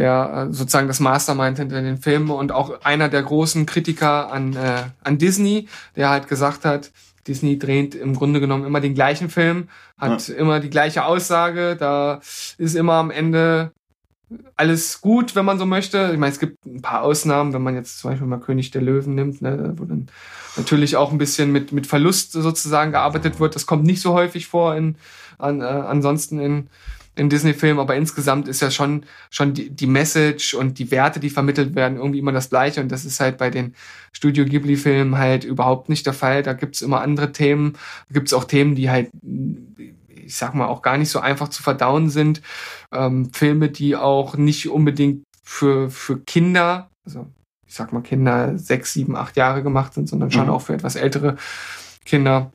Der 0.00 0.48
äh, 0.48 0.52
sozusagen 0.52 0.88
das 0.88 0.98
Mastermind 0.98 1.58
hinter 1.58 1.82
den 1.82 1.98
Filmen 1.98 2.30
und 2.30 2.52
auch 2.52 2.80
einer 2.82 3.10
der 3.10 3.22
großen 3.22 3.66
Kritiker 3.66 4.32
an, 4.32 4.56
äh, 4.56 4.84
an 5.04 5.18
Disney, 5.18 5.68
der 5.94 6.08
halt 6.08 6.26
gesagt 6.26 6.64
hat, 6.64 6.90
Disney 7.28 7.58
dreht 7.58 7.94
im 7.94 8.14
Grunde 8.14 8.40
genommen 8.40 8.64
immer 8.64 8.80
den 8.80 8.94
gleichen 8.94 9.28
Film, 9.28 9.68
hat 9.98 10.30
immer 10.30 10.58
die 10.58 10.70
gleiche 10.70 11.04
Aussage, 11.04 11.76
da 11.76 12.20
ist 12.56 12.76
immer 12.76 12.94
am 12.94 13.10
Ende 13.10 13.72
alles 14.56 15.02
gut, 15.02 15.36
wenn 15.36 15.44
man 15.44 15.58
so 15.58 15.66
möchte. 15.66 16.10
Ich 16.14 16.18
meine, 16.18 16.32
es 16.32 16.38
gibt 16.38 16.64
ein 16.64 16.80
paar 16.80 17.02
Ausnahmen, 17.02 17.52
wenn 17.52 17.62
man 17.62 17.74
jetzt 17.74 17.98
zum 17.98 18.10
Beispiel 18.10 18.26
mal 18.26 18.40
König 18.40 18.70
der 18.70 18.80
Löwen 18.80 19.14
nimmt, 19.14 19.42
ne, 19.42 19.74
wo 19.76 19.84
dann 19.84 20.08
natürlich 20.56 20.96
auch 20.96 21.12
ein 21.12 21.18
bisschen 21.18 21.52
mit, 21.52 21.72
mit 21.72 21.86
Verlust 21.86 22.32
sozusagen 22.32 22.92
gearbeitet 22.92 23.38
wird. 23.38 23.54
Das 23.54 23.66
kommt 23.66 23.84
nicht 23.84 24.00
so 24.00 24.14
häufig 24.14 24.46
vor 24.46 24.76
in, 24.76 24.96
an, 25.36 25.60
äh, 25.60 25.64
ansonsten 25.64 26.40
in, 26.40 26.70
in 27.20 27.28
Disney-Filmen, 27.28 27.78
aber 27.80 27.96
insgesamt 27.96 28.48
ist 28.48 28.62
ja 28.62 28.70
schon, 28.70 29.04
schon 29.28 29.52
die, 29.52 29.68
die 29.68 29.86
Message 29.86 30.54
und 30.54 30.78
die 30.78 30.90
Werte, 30.90 31.20
die 31.20 31.28
vermittelt 31.28 31.74
werden, 31.74 31.98
irgendwie 31.98 32.18
immer 32.18 32.32
das 32.32 32.48
Gleiche. 32.48 32.80
Und 32.80 32.90
das 32.90 33.04
ist 33.04 33.20
halt 33.20 33.36
bei 33.36 33.50
den 33.50 33.74
Studio 34.12 34.46
Ghibli-Filmen 34.46 35.18
halt 35.18 35.44
überhaupt 35.44 35.90
nicht 35.90 36.06
der 36.06 36.14
Fall. 36.14 36.42
Da 36.42 36.54
gibt's 36.54 36.80
immer 36.80 37.02
andere 37.02 37.32
Themen. 37.32 37.74
Da 38.08 38.14
gibt's 38.14 38.32
auch 38.32 38.44
Themen, 38.44 38.74
die 38.74 38.88
halt, 38.88 39.10
ich 40.08 40.34
sag 40.34 40.54
mal, 40.54 40.66
auch 40.66 40.80
gar 40.80 40.96
nicht 40.96 41.10
so 41.10 41.20
einfach 41.20 41.48
zu 41.48 41.62
verdauen 41.62 42.08
sind. 42.08 42.40
Ähm, 42.90 43.30
Filme, 43.34 43.68
die 43.68 43.96
auch 43.96 44.36
nicht 44.38 44.70
unbedingt 44.70 45.22
für, 45.44 45.90
für 45.90 46.20
Kinder, 46.20 46.88
also 47.04 47.26
ich 47.66 47.74
sag 47.74 47.92
mal 47.92 48.02
Kinder 48.02 48.56
sechs, 48.58 48.94
sieben, 48.94 49.14
acht 49.14 49.36
Jahre 49.36 49.62
gemacht 49.62 49.92
sind, 49.94 50.08
sondern 50.08 50.30
schon 50.30 50.46
Mhm. 50.46 50.50
auch 50.52 50.62
für 50.62 50.74
etwas 50.74 50.96
ältere 50.96 51.36
Kinder. 52.04 52.50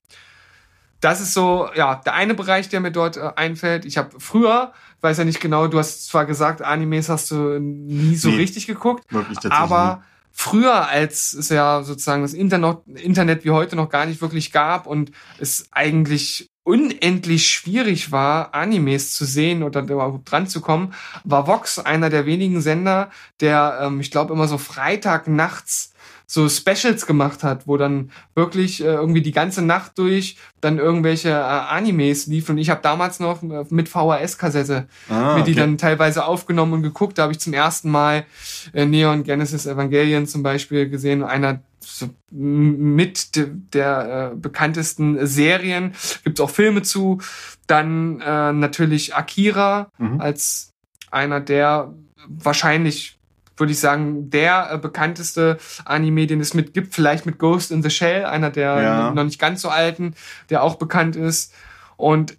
Das 1.05 1.21
ist 1.21 1.33
so, 1.35 1.69
ja, 1.75 2.01
der 2.03 2.15
eine 2.15 2.33
Bereich, 2.33 2.67
der 2.69 2.79
mir 2.79 2.89
dort 2.91 3.17
äh, 3.17 3.29
einfällt. 3.35 3.85
Ich 3.85 3.97
habe 3.99 4.19
früher, 4.19 4.73
weiß 5.01 5.19
ja 5.19 5.23
nicht 5.23 5.39
genau, 5.39 5.67
du 5.67 5.77
hast 5.77 6.07
zwar 6.07 6.25
gesagt, 6.25 6.63
Animes 6.63 7.09
hast 7.09 7.29
du 7.29 7.59
nie 7.59 8.15
so 8.15 8.29
Nee. 8.29 8.37
richtig 8.37 8.65
geguckt, 8.65 9.03
aber 9.51 10.01
früher, 10.31 10.87
als 10.89 11.33
es 11.33 11.49
ja 11.49 11.83
sozusagen 11.83 12.23
das 12.23 12.33
Internet, 12.33 12.79
Internet 12.95 13.45
wie 13.45 13.51
heute 13.51 13.75
noch 13.75 13.89
gar 13.89 14.07
nicht 14.07 14.19
wirklich 14.19 14.51
gab 14.51 14.87
und 14.87 15.11
es 15.37 15.67
eigentlich 15.71 16.49
unendlich 16.63 17.47
schwierig 17.49 18.11
war, 18.11 18.55
Animes 18.55 19.13
zu 19.13 19.25
sehen 19.25 19.61
oder 19.61 19.81
überhaupt 19.81 20.31
dran 20.31 20.47
zu 20.47 20.59
kommen, 20.59 20.95
war 21.23 21.45
Vox 21.45 21.77
einer 21.77 22.09
der 22.09 22.25
wenigen 22.25 22.61
Sender, 22.61 23.11
der, 23.41 23.77
ähm, 23.83 23.99
ich 23.99 24.09
glaube, 24.09 24.33
immer 24.33 24.47
so 24.47 24.57
Freitag 24.57 25.27
nachts 25.27 25.93
so 26.27 26.49
Specials 26.49 27.05
gemacht 27.05 27.43
hat, 27.43 27.67
wo 27.67 27.77
dann 27.77 28.11
wirklich 28.33 28.81
äh, 28.81 28.87
irgendwie 28.87 29.21
die 29.21 29.31
ganze 29.31 29.61
Nacht 29.61 29.97
durch 29.97 30.37
dann 30.61 30.79
irgendwelche 30.79 31.29
äh, 31.29 31.33
Animes 31.33 32.27
liefen. 32.27 32.53
Und 32.53 32.57
ich 32.57 32.69
habe 32.69 32.81
damals 32.81 33.19
noch 33.19 33.43
äh, 33.43 33.65
mit 33.69 33.89
VHS-Kassette 33.89 34.87
ah, 35.09 35.35
mir 35.35 35.43
die 35.43 35.51
okay. 35.51 35.59
dann 35.59 35.77
teilweise 35.77 36.25
aufgenommen 36.25 36.73
und 36.73 36.83
geguckt. 36.83 37.17
Da 37.17 37.23
habe 37.23 37.33
ich 37.33 37.39
zum 37.39 37.53
ersten 37.53 37.91
Mal 37.91 38.25
äh, 38.73 38.85
Neon 38.85 39.23
Genesis 39.23 39.65
Evangelion 39.65 40.25
zum 40.27 40.43
Beispiel 40.43 40.89
gesehen. 40.89 41.23
Einer 41.23 41.61
so 41.79 42.09
mit 42.31 43.35
de, 43.35 43.47
der 43.73 44.31
äh, 44.33 44.35
bekanntesten 44.35 45.25
Serien. 45.27 45.93
Gibt 46.23 46.41
auch 46.41 46.49
Filme 46.49 46.81
zu. 46.81 47.19
Dann 47.67 48.21
äh, 48.21 48.53
natürlich 48.53 49.15
Akira 49.15 49.91
Mhm. 49.97 50.19
als 50.19 50.73
einer 51.11 51.39
der 51.39 51.93
wahrscheinlich 52.27 53.14
würde 53.57 53.71
ich 53.71 53.79
sagen, 53.79 54.29
der 54.29 54.69
äh, 54.71 54.77
bekannteste 54.77 55.57
Anime, 55.85 56.27
den 56.27 56.41
es 56.41 56.53
mit 56.53 56.73
gibt, 56.73 56.93
vielleicht 56.93 57.25
mit 57.25 57.39
Ghost 57.39 57.71
in 57.71 57.81
the 57.83 57.89
Shell, 57.89 58.25
einer 58.25 58.49
der 58.49 58.81
Ja. 58.81 59.11
noch 59.11 59.23
nicht 59.23 59.39
ganz 59.39 59.61
so 59.61 59.69
alten, 59.69 60.13
der 60.49 60.63
auch 60.63 60.75
bekannt 60.75 61.15
ist. 61.15 61.53
Und 61.97 62.37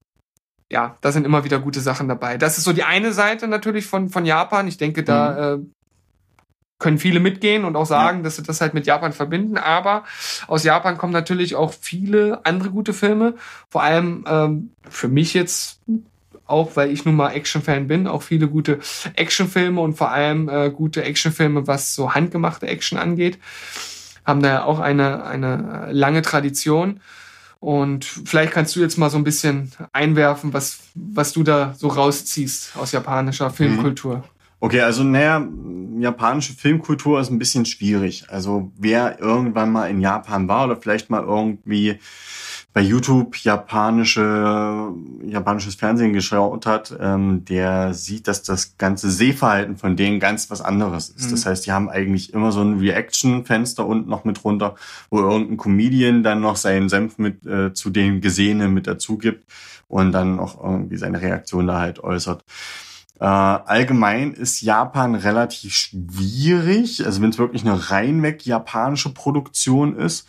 ja, 0.70 0.96
da 1.00 1.12
sind 1.12 1.24
immer 1.24 1.44
wieder 1.44 1.58
gute 1.60 1.80
Sachen 1.80 2.08
dabei. 2.08 2.38
Das 2.38 2.58
ist 2.58 2.64
so 2.64 2.72
die 2.72 2.82
eine 2.82 3.12
Seite 3.12 3.46
natürlich 3.48 3.86
von, 3.86 4.08
von 4.10 4.26
Japan. 4.26 4.66
Ich 4.66 4.78
denke, 4.78 5.04
da 5.04 5.54
äh, 5.54 5.58
können 6.78 6.98
viele 6.98 7.20
mitgehen 7.20 7.64
und 7.64 7.74
auch 7.76 7.86
sagen, 7.86 8.22
dass 8.22 8.36
sie 8.36 8.42
das 8.42 8.60
halt 8.60 8.74
mit 8.74 8.86
Japan 8.86 9.12
verbinden. 9.12 9.56
Aber 9.56 10.04
aus 10.46 10.62
Japan 10.64 10.98
kommen 10.98 11.12
natürlich 11.12 11.54
auch 11.54 11.72
viele 11.72 12.44
andere 12.44 12.70
gute 12.70 12.92
Filme. 12.92 13.34
Vor 13.70 13.82
allem 13.82 14.24
ähm, 14.28 14.70
für 14.88 15.08
mich 15.08 15.32
jetzt 15.32 15.80
auch, 16.46 16.76
weil 16.76 16.90
ich 16.90 17.04
nun 17.04 17.16
mal 17.16 17.30
Actionfan 17.30 17.86
bin, 17.86 18.06
auch 18.06 18.22
viele 18.22 18.48
gute 18.48 18.78
Actionfilme 19.14 19.80
und 19.80 19.94
vor 19.94 20.10
allem 20.10 20.48
äh, 20.48 20.70
gute 20.70 21.02
Actionfilme, 21.02 21.66
was 21.66 21.94
so 21.94 22.14
handgemachte 22.14 22.66
Action 22.66 22.98
angeht, 22.98 23.38
haben 24.24 24.42
da 24.42 24.48
ja 24.48 24.64
auch 24.64 24.80
eine, 24.80 25.24
eine 25.24 25.88
lange 25.92 26.22
Tradition. 26.22 27.00
Und 27.58 28.04
vielleicht 28.04 28.52
kannst 28.52 28.76
du 28.76 28.80
jetzt 28.80 28.98
mal 28.98 29.10
so 29.10 29.16
ein 29.16 29.24
bisschen 29.24 29.72
einwerfen, 29.92 30.52
was, 30.52 30.80
was 30.94 31.32
du 31.32 31.42
da 31.42 31.74
so 31.76 31.88
rausziehst 31.88 32.76
aus 32.76 32.92
japanischer 32.92 33.50
Filmkultur. 33.50 34.24
Okay, 34.60 34.80
also 34.80 35.04
naja, 35.04 35.46
japanische 35.98 36.54
Filmkultur 36.54 37.20
ist 37.20 37.30
ein 37.30 37.38
bisschen 37.38 37.66
schwierig. 37.66 38.24
Also 38.28 38.72
wer 38.78 39.20
irgendwann 39.20 39.70
mal 39.70 39.90
in 39.90 40.00
Japan 40.00 40.48
war 40.48 40.66
oder 40.66 40.76
vielleicht 40.76 41.10
mal 41.10 41.22
irgendwie 41.22 41.98
bei 42.76 42.82
YouTube 42.82 43.36
japanische, 43.38 44.92
japanisches 45.24 45.76
Fernsehen 45.76 46.12
geschaut 46.12 46.66
hat, 46.66 46.94
ähm, 47.00 47.42
der 47.46 47.94
sieht, 47.94 48.28
dass 48.28 48.42
das 48.42 48.76
ganze 48.76 49.10
Sehverhalten 49.10 49.78
von 49.78 49.96
denen 49.96 50.20
ganz 50.20 50.50
was 50.50 50.60
anderes 50.60 51.08
ist. 51.08 51.28
Mhm. 51.28 51.30
Das 51.30 51.46
heißt, 51.46 51.64
die 51.64 51.72
haben 51.72 51.88
eigentlich 51.88 52.34
immer 52.34 52.52
so 52.52 52.60
ein 52.60 52.78
Reaction-Fenster 52.78 53.86
unten 53.86 54.10
noch 54.10 54.24
mit 54.24 54.44
runter, 54.44 54.74
wo 55.08 55.20
irgendein 55.20 55.56
Comedian 55.56 56.22
dann 56.22 56.42
noch 56.42 56.56
seinen 56.56 56.90
Senf 56.90 57.16
mit 57.16 57.46
äh, 57.46 57.72
zu 57.72 57.88
den 57.88 58.20
Gesehenen 58.20 58.74
mit 58.74 58.86
dazu 58.86 59.16
gibt 59.16 59.50
und 59.88 60.12
dann 60.12 60.38
auch 60.38 60.62
irgendwie 60.62 60.98
seine 60.98 61.22
Reaktion 61.22 61.66
da 61.66 61.80
halt 61.80 62.04
äußert. 62.04 62.44
Äh, 63.18 63.24
allgemein 63.24 64.34
ist 64.34 64.60
Japan 64.60 65.14
relativ 65.14 65.72
schwierig, 65.72 67.06
also 67.06 67.22
wenn 67.22 67.30
es 67.30 67.38
wirklich 67.38 67.62
eine 67.62 67.90
reinweg 67.90 68.44
japanische 68.44 69.14
Produktion 69.14 69.96
ist. 69.96 70.28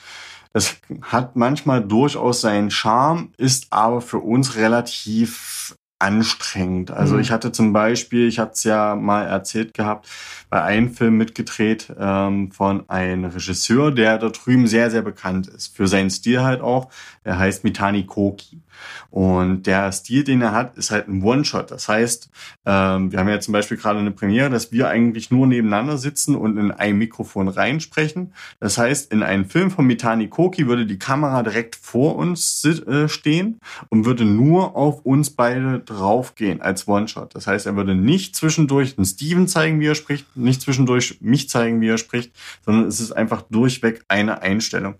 Das 0.54 0.78
hat 1.02 1.36
manchmal 1.36 1.84
durchaus 1.84 2.42
seinen 2.42 2.72
Charme, 2.72 3.32
ist 3.38 3.68
aber 3.72 4.02
für 4.02 4.20
uns 4.20 4.56
relativ 4.56 5.76
anstrengend. 6.00 6.92
Also 6.92 7.16
Mhm. 7.16 7.22
ich 7.22 7.32
hatte 7.32 7.52
zum 7.52 7.74
Beispiel, 7.74 8.28
ich 8.28 8.38
hatte 8.38 8.52
es 8.54 8.64
ja 8.64 8.96
mal 8.96 9.24
erzählt 9.26 9.74
gehabt, 9.74 10.08
bei 10.50 10.62
einem 10.62 10.94
Film 10.94 11.18
mitgedreht 11.18 11.92
ähm, 12.00 12.52
von 12.52 12.88
einem 12.88 13.26
Regisseur, 13.26 13.92
der 13.92 14.20
da 14.20 14.30
drüben 14.30 14.68
sehr, 14.68 14.92
sehr 14.92 15.02
bekannt 15.02 15.48
ist. 15.48 15.76
Für 15.76 15.88
seinen 15.88 16.12
Stil 16.12 16.44
halt 16.44 16.62
auch. 16.62 16.90
Der 17.26 17.40
heißt 17.40 17.64
Mitani 17.64 18.06
Koki. 18.06 18.62
Und 19.10 19.64
der 19.68 19.92
Stil, 19.92 20.24
den 20.24 20.42
er 20.42 20.52
hat, 20.52 20.78
ist 20.78 20.92
halt 20.92 21.08
ein 21.08 21.24
One-Shot. 21.24 21.72
Das 21.72 21.88
heißt, 21.88 22.30
ähm, 22.66 23.12
wir 23.12 23.20
haben 23.20 23.30
ja 23.30 23.40
zum 23.40 23.52
Beispiel 23.52 23.78
gerade 23.78 24.00
eine 24.00 24.12
Premiere, 24.12 24.50
dass 24.50 24.72
wir 24.72 24.90
eigentlich 24.90 25.32
nur 25.32 25.48
nebeneinander 25.48 25.98
sitzen 25.98 26.36
und 26.36 26.58
in 26.58 26.72
ein 26.72 26.98
Mikrofon 26.98 27.48
reinsprechen. 27.48 28.34
Das 28.60 28.78
heißt, 28.78 29.12
in 29.12 29.24
einem 29.24 29.46
Film 29.46 29.72
von 29.72 29.86
Mitani 29.86 30.28
Koki 30.28 30.68
würde 30.68 30.86
die 30.86 31.00
Kamera 31.00 31.44
direkt 31.44 31.76
vor 31.76 32.16
uns 32.16 32.64
äh, 32.66 33.08
stehen 33.08 33.60
und 33.90 34.06
würde 34.06 34.26
nur 34.26 34.76
auf 34.76 35.06
uns 35.06 35.30
beide 35.32 35.80
draufgehen 35.80 36.62
als 36.62 36.88
One-Shot. 36.88 37.36
Das 37.36 37.48
heißt, 37.48 37.66
er 37.66 37.76
würde 37.76 37.96
nicht 37.96 38.36
zwischendurch 38.36 38.98
einen 38.98 39.06
Steven 39.06 39.48
zeigen, 39.48 39.80
wie 39.80 39.88
er 39.88 39.96
spricht, 39.96 40.36
nicht 40.36 40.62
zwischendurch 40.62 41.18
mich 41.22 41.50
zeigen, 41.50 41.82
wie 41.82 41.90
er 41.90 41.98
spricht, 41.98 42.32
sondern 42.66 42.86
es 42.86 43.00
ist 43.00 43.12
einfach 43.12 43.44
durchweg 43.44 44.04
eine 44.08 44.42
Einstellung. 44.42 44.96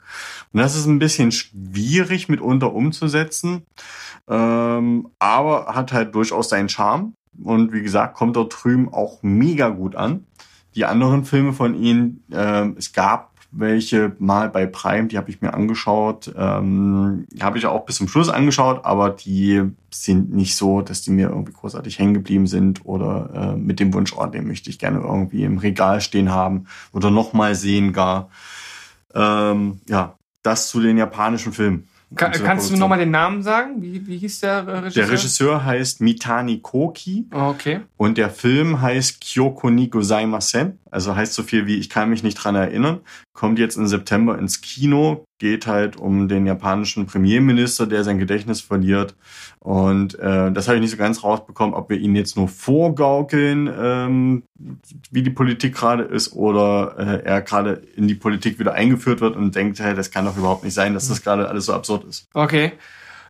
Und 0.54 0.60
das 0.60 0.76
ist 0.76 0.86
ein 0.86 1.00
bisschen 1.00 1.32
schwierig 1.32 2.30
mitunter 2.30 2.74
umzusetzen, 2.74 3.64
ähm, 4.28 5.10
aber 5.20 5.76
hat 5.76 5.94
halt 5.94 6.16
durchaus 6.16 6.50
seinen 6.50 6.70
Charme. 6.70 7.14
Und 7.44 7.72
wie 7.72 7.84
gesagt, 7.84 8.16
kommt 8.16 8.36
dort 8.36 8.56
drüben 8.64 8.92
auch 8.92 9.20
mega 9.22 9.70
gut 9.70 9.96
an. 9.96 10.26
Die 10.76 10.86
anderen 10.86 11.26
Filme 11.26 11.54
von 11.54 11.76
ihm, 11.76 12.22
äh, 12.32 12.68
es 12.78 12.94
gab 12.94 13.32
welche 13.52 14.16
mal 14.20 14.50
bei 14.50 14.66
Prime, 14.66 15.08
die 15.08 15.18
habe 15.18 15.30
ich 15.30 15.42
mir 15.42 15.54
angeschaut. 15.54 16.34
Ähm, 16.38 17.26
habe 17.42 17.58
ich 17.58 17.66
auch 17.66 17.86
bis 17.86 17.96
zum 17.96 18.08
Schluss 18.08 18.30
angeschaut, 18.30 18.84
aber 18.84 19.10
die 19.10 19.64
sind 19.90 20.34
nicht 20.34 20.56
so, 20.56 20.82
dass 20.82 21.02
die 21.02 21.12
mir 21.12 21.30
irgendwie 21.30 21.54
großartig 21.54 21.98
hängen 21.98 22.14
geblieben 22.14 22.48
sind 22.48 22.86
oder 22.86 23.30
äh, 23.34 23.58
mit 23.58 23.80
dem 23.80 23.94
Wunsch, 23.94 24.14
oh, 24.16 24.26
den 24.26 24.48
möchte 24.48 24.70
ich 24.70 24.80
gerne 24.80 25.00
irgendwie 25.00 25.44
im 25.44 25.58
Regal 25.58 26.02
stehen 26.02 26.32
haben 26.32 26.68
oder 26.92 27.10
nochmal 27.10 27.56
sehen 27.56 27.94
gar. 27.94 28.30
Ähm, 29.16 29.80
ja, 29.88 30.16
das 30.44 30.70
zu 30.70 30.82
den 30.82 30.98
japanischen 30.98 31.54
Filmen. 31.54 31.88
Ka 32.16 32.30
kannst 32.30 32.72
du 32.72 32.78
nochmal 32.78 33.00
den 33.00 33.12
Namen 33.12 33.44
sagen? 33.44 33.82
Wie, 33.82 34.08
wie 34.08 34.18
hieß 34.18 34.40
der 34.40 34.66
Regisseur? 34.66 35.04
Der 35.04 35.12
Regisseur 35.12 35.66
heißt 35.66 36.00
Mitani 36.00 36.60
Koki. 36.60 37.26
Oh, 37.34 37.50
okay. 37.50 37.82
Und 37.98 38.18
der 38.18 38.30
Film 38.30 38.82
heißt 38.82 39.20
Kyoko 39.20 39.70
ni 39.70 39.90
Gozaimasen. 39.90 40.80
Also 40.98 41.16
heißt 41.16 41.36
so 41.36 41.44
viel 41.44 41.68
wie 41.68 41.76
Ich 41.76 41.92
kann 41.92 42.10
mich 42.10 42.24
nicht 42.24 42.34
dran 42.34 42.56
erinnern. 42.56 43.02
Kommt 43.32 43.60
jetzt 43.60 43.78
im 43.78 43.86
September 43.86 44.36
ins 44.40 44.62
Kino. 44.62 45.26
Geht 45.38 45.68
halt 45.68 45.96
um 45.96 46.28
den 46.28 46.48
japanischen 46.48 47.06
Premierminister, 47.06 47.86
der 47.86 48.04
sein 48.04 48.18
Gedächtnis 48.18 48.62
verliert. 48.62 49.16
Und 49.60 50.18
äh, 50.18 50.52
das 50.52 50.68
habe 50.68 50.78
ich 50.78 50.82
nicht 50.82 50.90
so 50.90 50.98
ganz 50.98 51.24
rausbekommen, 51.24 51.76
ob 51.76 51.92
wir 51.92 52.00
ihn 52.00 52.16
jetzt 52.16 52.36
nur 52.36 52.48
vorgaukeln, 52.48 53.72
ähm, 53.80 54.42
wie 55.12 55.22
die 55.22 55.30
Politik 55.30 55.76
gerade 55.76 56.02
ist, 56.02 56.34
oder 56.34 56.96
äh, 56.98 57.24
er 57.24 57.42
gerade 57.44 57.84
in 57.96 58.08
die 58.08 58.16
Politik 58.16 58.58
wieder 58.58 58.74
eingeführt 58.74 59.22
wird 59.22 59.36
und 59.36 59.54
denkt, 59.54 59.80
hey, 59.80 59.94
das 59.94 60.10
kann 60.10 60.26
doch 60.26 60.36
überhaupt 60.36 60.64
nicht 60.64 60.74
sein, 60.74 60.96
dass 60.96 61.10
das 61.10 61.22
gerade 61.22 61.48
alles 61.48 61.68
so 61.68 61.74
absurd 61.74 62.06
ist. 62.06 62.28
Okay. 62.34 62.72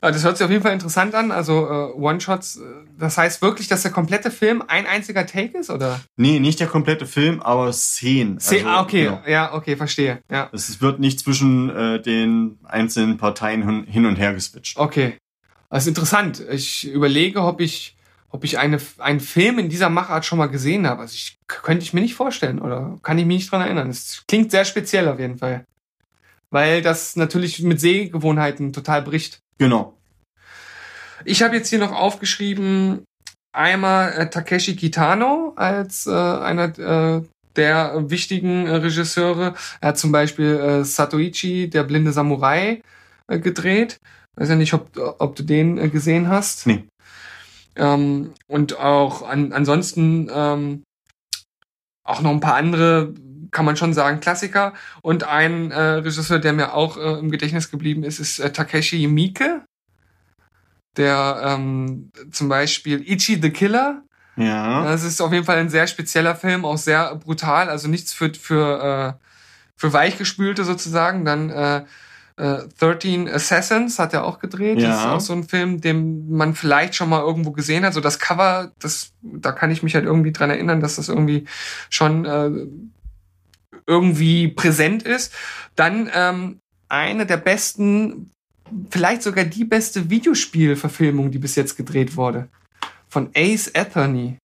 Das 0.02 0.24
hört 0.24 0.38
sich 0.38 0.46
auf 0.46 0.52
jeden 0.52 0.64
Fall 0.64 0.74
interessant 0.74 1.16
an. 1.16 1.32
Also 1.32 1.66
äh, 1.68 1.94
One-Shots, 1.94 2.62
das 2.98 3.18
heißt 3.18 3.42
wirklich, 3.42 3.68
dass 3.68 3.82
der 3.82 3.92
komplette 3.92 4.32
Film 4.32 4.64
ein 4.68 4.86
einziger 4.86 5.26
Take 5.26 5.58
ist, 5.58 5.70
oder? 5.70 6.00
Nee, 6.16 6.40
nicht 6.40 6.60
der 6.60 6.68
komplette 6.68 7.06
Film, 7.06 7.42
aber 7.42 7.72
Szenen. 7.74 8.40
Szenen, 8.40 8.68
also, 8.68 8.78
ah, 8.78 8.82
okay, 8.82 9.04
genau. 9.06 9.22
ja, 9.28 9.54
okay, 9.54 9.76
verstehe. 9.76 10.20
Ja. 10.30 10.50
Es 10.52 10.82
wird 10.82 11.00
nicht 11.00 11.20
zwischen 11.20 11.70
äh, 11.70 12.02
den 12.02 12.60
einzelnen 12.64 13.18
Parteien 13.18 13.86
hin 13.86 14.06
und 14.06 14.18
her 14.18 14.34
geswitcht. 14.34 14.78
Okay. 14.78 15.18
Das 15.70 15.84
ist 15.84 15.90
interessant. 15.90 16.42
Ich 16.52 16.88
überlege, 16.88 17.42
ob 17.42 17.60
ich, 17.60 17.98
ob 18.30 18.44
ich 18.44 18.58
eine, 18.58 18.80
einen 19.00 19.20
Film 19.20 19.60
in 19.60 19.70
dieser 19.70 19.90
Machart 19.90 20.26
schon 20.26 20.38
mal 20.38 20.48
gesehen 20.48 20.88
habe. 20.88 21.02
Also 21.02 21.14
ich 21.14 21.38
könnte 21.48 21.84
ich 21.84 21.94
mir 21.94 22.02
nicht 22.02 22.16
vorstellen 22.16 22.60
oder 22.60 22.98
kann 23.04 23.18
ich 23.18 23.26
mich 23.26 23.38
nicht 23.38 23.52
dran 23.52 23.62
erinnern. 23.62 23.90
Es 23.90 24.24
klingt 24.28 24.52
sehr 24.52 24.66
speziell 24.66 25.08
auf 25.10 25.20
jeden 25.20 25.38
Fall. 25.38 25.66
Weil 26.50 26.82
das 26.82 27.18
natürlich 27.18 27.62
mit 27.62 27.82
Sehgewohnheiten 27.82 28.72
total 28.72 29.02
bricht. 29.02 29.42
Genau. 29.58 29.98
Ich 31.26 31.42
habe 31.42 31.56
jetzt 31.56 31.70
hier 31.70 31.80
noch 31.80 31.92
aufgeschrieben, 31.92 33.04
einmal 33.52 34.14
äh, 34.14 34.30
Takeshi 34.30 34.76
Kitano 34.76 35.54
als 35.56 36.06
äh, 36.06 36.12
einer 36.12 36.78
äh, 36.78 37.22
der 37.56 38.10
wichtigen 38.10 38.68
äh, 38.68 38.76
Regisseure. 38.76 39.56
Er 39.82 39.90
hat 39.90 39.98
zum 39.98 40.12
Beispiel 40.12 40.56
äh, 40.56 40.84
Satoichi, 40.86 41.70
der 41.70 41.84
blinde 41.84 42.12
Samurai, 42.12 42.82
äh, 43.28 43.40
gedreht. 43.40 43.98
Weiß 44.36 44.50
ja 44.50 44.56
nicht, 44.56 44.74
ob, 44.74 44.96
ob 45.20 45.36
du 45.36 45.44
den 45.44 45.92
gesehen 45.92 46.30
hast. 46.30 46.68
Nee. 46.68 46.88
Ähm, 47.76 48.34
und 48.48 48.78
auch 48.78 49.28
an, 49.28 49.52
ansonsten 49.54 50.30
ähm, 50.32 50.84
auch 52.04 52.22
noch 52.22 52.32
ein 52.32 52.40
paar 52.40 52.56
andere, 52.56 53.14
kann 53.58 53.66
man 53.66 53.76
schon 53.76 53.96
sagen, 53.96 54.20
Klassiker. 54.20 54.74
Und 55.02 55.24
ein 55.24 55.72
äh, 55.72 55.82
Regisseur, 55.82 56.38
der 56.38 56.54
mir 56.54 56.76
auch 56.76 56.96
äh, 56.96 57.18
im 57.18 57.32
Gedächtnis 57.32 57.72
geblieben 57.72 58.04
ist, 58.04 58.20
ist 58.20 58.38
äh, 58.38 58.52
Takeshi 58.52 59.08
Miike. 59.08 59.64
Der 60.96 61.42
ähm, 61.44 62.12
zum 62.32 62.50
Beispiel 62.50 63.02
Ichi 63.02 63.40
the 63.42 63.50
Killer. 63.50 64.04
Ja. 64.36 64.84
Das 64.84 65.04
ist 65.04 65.20
auf 65.22 65.34
jeden 65.34 65.44
Fall 65.44 65.58
ein 65.58 65.70
sehr 65.70 65.88
spezieller 65.88 66.36
Film, 66.36 66.66
auch 66.66 66.78
sehr 66.78 67.16
brutal, 67.16 67.68
also 67.70 67.88
nichts 67.88 68.14
für, 68.14 68.32
für, 68.36 69.18
äh, 69.18 69.26
für 69.76 69.92
Weichgespülte 69.92 70.64
sozusagen. 70.64 71.26
Dann 71.26 71.50
äh, 71.50 71.84
äh, 72.36 72.60
13 72.78 73.28
Assassins 73.28 73.98
hat 73.98 74.14
er 74.14 74.24
auch 74.24 74.38
gedreht. 74.38 74.80
Ja. 74.80 74.90
Das 74.90 75.00
ist 75.00 75.06
auch 75.08 75.20
so 75.20 75.34
ein 75.34 75.46
Film, 75.46 75.82
den 75.82 76.30
man 76.30 76.54
vielleicht 76.54 76.94
schon 76.94 77.10
mal 77.10 77.22
irgendwo 77.22 77.54
gesehen 77.54 77.84
hat. 77.84 77.96
So 77.96 78.02
das 78.02 78.20
Cover, 78.20 78.72
das, 78.78 79.14
da 79.24 79.52
kann 79.52 79.72
ich 79.72 79.82
mich 79.82 79.96
halt 79.96 80.06
irgendwie 80.06 80.32
dran 80.32 80.52
erinnern, 80.52 80.80
dass 80.80 80.98
das 80.98 81.10
irgendwie 81.10 81.46
schon 81.90 82.26
äh, 82.26 82.52
irgendwie 83.88 84.50
präsent 84.50 85.04
ist. 85.04 85.34
Dann 85.76 86.10
ähm, 86.14 86.60
eine 86.90 87.26
der 87.26 87.38
besten, 87.38 88.32
vielleicht 88.90 89.24
sogar 89.24 89.46
die 89.46 89.66
beste 89.66 90.10
Videospielverfilmung, 90.10 91.32
die 91.32 91.40
bis 91.40 91.56
jetzt 91.56 91.76
gedreht 91.76 92.16
wurde. 92.16 92.50
Von 93.10 93.30
Ace 93.36 93.72
Attorney. 93.74 94.38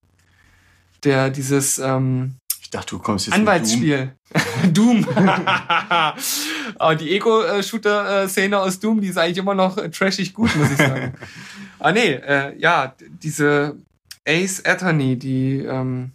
Der 1.03 1.29
dieses 1.29 1.79
ähm, 1.79 2.35
dachte, 2.73 2.95
du 2.95 2.99
kommst 2.99 3.27
jetzt 3.27 3.35
Anwaltsspiel. 3.35 4.13
Doom. 4.73 5.07
Aber 5.15 6.95
die 6.95 7.11
Ego-Shooter-Szene 7.11 8.59
aus 8.59 8.79
Doom, 8.79 9.01
die 9.01 9.07
ist 9.07 9.17
eigentlich 9.17 9.37
immer 9.37 9.53
noch 9.53 9.77
trashig 9.91 10.33
gut, 10.33 10.55
muss 10.55 10.71
ich 10.71 10.77
sagen. 10.77 11.13
ah 11.79 11.91
nee, 11.91 12.13
äh, 12.13 12.57
ja, 12.57 12.95
diese 13.21 13.77
Ace 14.27 14.65
Attorney, 14.65 15.17
die 15.17 15.59
ähm, 15.59 16.11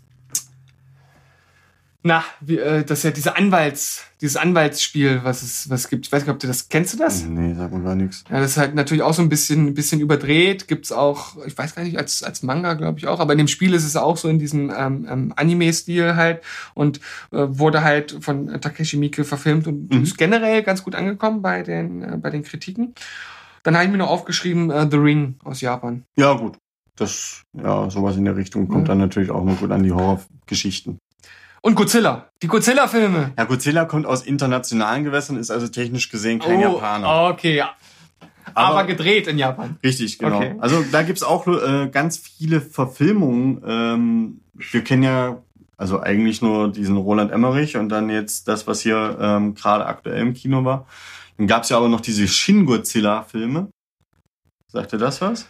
na, 2.09 2.24
wie, 2.40 2.56
äh, 2.59 2.85
das 2.85 3.01
ist 3.01 3.05
ja 3.05 3.10
diese 3.10 3.36
Anwalts, 3.36 4.06
dieses 4.22 4.39
Anwaltsspiel, 4.39 5.20
was 5.24 5.43
es 5.43 5.68
was 5.68 5.89
gibt. 5.90 6.06
Ich 6.06 6.12
weiß 6.12 6.22
nicht, 6.22 6.30
ob 6.30 6.39
du 6.39 6.47
das 6.47 6.70
kennst 6.70 6.94
du 6.94 6.97
das? 6.97 7.26
Nee, 7.26 7.52
sag 7.55 7.70
mal 7.70 7.82
gar 7.82 7.94
nichts. 7.94 8.24
Ja, 8.30 8.40
das 8.40 8.52
ist 8.52 8.56
halt 8.56 8.74
natürlich 8.74 9.02
auch 9.02 9.12
so 9.12 9.20
ein 9.20 9.28
bisschen 9.28 9.66
ein 9.66 9.74
bisschen 9.74 10.01
überdreht. 10.01 10.68
Gibt's 10.68 10.90
auch, 10.90 11.36
ich 11.44 11.56
weiß 11.56 11.74
gar 11.74 11.82
nicht, 11.82 11.98
als 11.98 12.22
als 12.22 12.43
Manga 12.43 12.72
glaube 12.74 12.98
ich 12.98 13.06
auch, 13.06 13.20
aber 13.20 13.32
in 13.32 13.39
dem 13.39 13.47
Spiel 13.47 13.74
ist 13.74 13.85
es 13.85 13.94
auch 13.94 14.16
so 14.16 14.30
in 14.30 14.39
diesem 14.39 14.72
ähm, 14.74 15.06
ähm, 15.06 15.35
Anime-Stil 15.36 16.16
halt 16.16 16.43
und 16.72 16.98
äh, 17.30 17.47
wurde 17.47 17.85
halt 17.85 18.16
von 18.20 18.59
Takeshi 18.59 18.97
Miike 18.97 19.24
verfilmt 19.24 19.66
und 19.66 19.93
mhm. 19.93 20.02
ist 20.02 20.16
generell 20.16 20.62
ganz 20.62 20.82
gut 20.82 20.94
angekommen 20.94 21.43
bei 21.43 21.62
den 21.62 22.02
äh, 22.02 22.16
bei 22.16 22.30
den 22.30 22.43
Kritiken. 22.43 22.94
Dann 23.64 23.74
habe 23.74 23.85
ich 23.85 23.90
mir 23.90 23.98
noch 23.98 24.09
aufgeschrieben 24.09 24.70
äh, 24.70 24.89
The 24.90 24.97
Ring 24.97 25.35
aus 25.44 25.60
Japan. 25.60 26.05
Ja 26.16 26.32
gut, 26.32 26.56
das 26.97 27.43
ja 27.52 27.90
sowas 27.90 28.16
in 28.16 28.24
der 28.24 28.36
Richtung 28.36 28.66
kommt 28.66 28.89
dann 28.89 28.97
natürlich 28.97 29.30
auch 29.30 29.44
noch 29.44 29.60
gut 29.60 29.72
an 29.72 29.82
die 29.82 29.93
Horrorgeschichten. 29.93 30.98
Und 31.60 31.74
Godzilla. 31.74 32.28
Die 32.43 32.47
Godzilla-Filme. 32.47 33.32
Ja, 33.36 33.44
Godzilla 33.44 33.85
kommt 33.85 34.06
aus 34.06 34.22
internationalen 34.22 35.05
Gewässern, 35.05 35.36
ist 35.36 35.51
also 35.51 35.68
technisch 35.68 36.09
gesehen 36.10 36.39
kein 36.39 36.59
oh, 36.59 36.74
Japaner. 36.74 37.30
Okay, 37.30 37.56
ja. 37.56 37.70
Aber, 38.55 38.78
Aber, 38.78 38.85
gedreht 38.85 39.26
in 39.26 39.39
Japan. 39.39 39.78
Richtig, 39.82 40.18
genau. 40.18 40.36
Okay. 40.36 40.55
Also 40.59 40.85
da 40.90 41.02
gibt's 41.02 41.22
auch 41.22 41.47
äh, 41.47 41.89
ganz 41.89 42.16
viele 42.16 42.60
Verfilmungen. 42.60 43.62
Ähm, 43.66 44.40
wir 44.55 44.82
kennen 44.82 45.02
ja 45.02 45.43
also 45.76 46.01
eigentlich 46.01 46.43
nur 46.43 46.72
diesen 46.72 46.97
Roland 46.97 47.30
Emmerich 47.30 47.76
und 47.76 47.89
dann 47.89 48.10
jetzt 48.10 48.48
das, 48.48 48.66
was 48.66 48.80
hier 48.80 49.16
ähm, 49.20 49.55
gerade 49.55 49.86
aktuell 49.86 50.20
im 50.20 50.35
Kino 50.35 50.64
war. 50.64 50.86
Dann 51.36 51.47
gab's 51.47 51.68
ja 51.68 51.76
aber 51.76 51.89
noch 51.89 52.01
diese 52.01 52.26
Shin 52.26 52.66
Godzilla-Filme. 52.66 53.68
Sagt 54.66 54.93
ihr 54.93 54.98
das 54.98 55.20
was? 55.20 55.47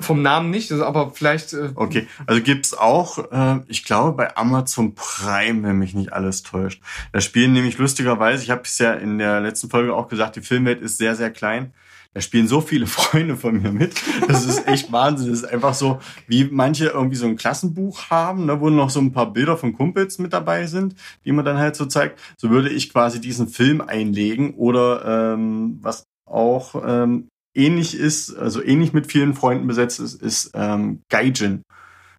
Vom 0.00 0.22
Namen 0.22 0.50
nicht, 0.50 0.72
aber 0.72 1.10
vielleicht. 1.14 1.52
Äh 1.52 1.70
okay, 1.74 2.08
also 2.26 2.42
gibt's 2.42 2.74
auch, 2.74 3.30
äh, 3.30 3.60
ich 3.68 3.84
glaube, 3.84 4.16
bei 4.16 4.36
Amazon 4.36 4.94
Prime, 4.94 5.62
wenn 5.62 5.78
mich 5.78 5.94
nicht 5.94 6.12
alles 6.12 6.42
täuscht. 6.42 6.82
Da 7.12 7.20
spielen 7.20 7.52
nämlich 7.52 7.78
lustigerweise, 7.78 8.42
ich 8.42 8.50
habe 8.50 8.62
es 8.64 8.78
ja 8.78 8.94
in 8.94 9.18
der 9.18 9.40
letzten 9.40 9.70
Folge 9.70 9.94
auch 9.94 10.08
gesagt, 10.08 10.36
die 10.36 10.40
Filmwelt 10.40 10.80
ist 10.80 10.98
sehr, 10.98 11.14
sehr 11.14 11.30
klein. 11.30 11.72
Da 12.12 12.20
spielen 12.20 12.48
so 12.48 12.60
viele 12.60 12.86
Freunde 12.88 13.36
von 13.36 13.60
mir 13.60 13.72
mit. 13.72 13.94
Das 14.26 14.44
ist 14.44 14.66
echt 14.66 14.90
Wahnsinn. 14.90 15.30
Das 15.30 15.42
ist 15.42 15.48
einfach 15.48 15.74
so, 15.74 16.00
wie 16.26 16.44
manche 16.44 16.86
irgendwie 16.86 17.16
so 17.16 17.26
ein 17.26 17.36
Klassenbuch 17.36 18.10
haben, 18.10 18.46
ne, 18.46 18.60
wo 18.60 18.68
noch 18.68 18.90
so 18.90 19.00
ein 19.00 19.12
paar 19.12 19.32
Bilder 19.32 19.56
von 19.56 19.72
Kumpels 19.72 20.18
mit 20.18 20.32
dabei 20.32 20.66
sind, 20.66 20.96
die 21.24 21.32
man 21.32 21.44
dann 21.44 21.58
halt 21.58 21.76
so 21.76 21.86
zeigt. 21.86 22.18
So 22.36 22.50
würde 22.50 22.70
ich 22.70 22.92
quasi 22.92 23.20
diesen 23.20 23.48
Film 23.48 23.80
einlegen 23.80 24.54
oder 24.54 25.34
ähm, 25.34 25.78
was 25.82 26.06
auch 26.26 26.82
ähm, 26.86 27.28
ähnlich 27.54 27.94
ist, 27.96 28.36
also 28.36 28.62
ähnlich 28.62 28.92
mit 28.92 29.10
vielen 29.10 29.34
Freunden 29.34 29.66
besetzt 29.66 30.00
ist, 30.00 30.20
ist 30.20 30.50
ähm, 30.54 31.02
Gaijin. 31.08 31.62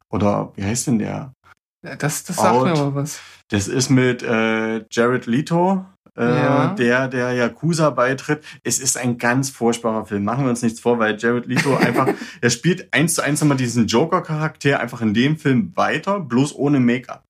Oder 0.09 0.51
wie 0.55 0.63
heißt 0.63 0.87
denn 0.87 0.99
der? 0.99 1.33
Das, 1.81 2.23
das 2.23 2.35
sagt 2.35 2.63
mir 2.63 2.71
aber 2.71 2.95
was. 2.95 3.19
Das 3.49 3.67
ist 3.67 3.89
mit 3.89 4.21
äh, 4.21 4.85
Jared 4.91 5.25
Leto, 5.25 5.85
äh, 6.15 6.23
ja. 6.23 6.73
der 6.73 7.07
der 7.07 7.31
Yakuza 7.33 7.89
beitritt. 7.89 8.43
Es 8.63 8.79
ist 8.79 8.97
ein 8.97 9.17
ganz 9.17 9.49
furchtbarer 9.49 10.05
Film. 10.05 10.23
Machen 10.23 10.43
wir 10.43 10.49
uns 10.51 10.61
nichts 10.61 10.79
vor, 10.79 10.99
weil 10.99 11.17
Jared 11.17 11.47
Leto 11.47 11.75
einfach, 11.77 12.09
er 12.39 12.49
spielt 12.49 12.93
eins 12.93 13.15
zu 13.15 13.23
eins 13.23 13.41
nochmal 13.41 13.57
diesen 13.57 13.87
Joker-Charakter 13.87 14.79
einfach 14.79 15.01
in 15.01 15.13
dem 15.13 15.37
Film 15.37 15.71
weiter, 15.75 16.19
bloß 16.19 16.55
ohne 16.55 16.79
Make-up. 16.79 17.25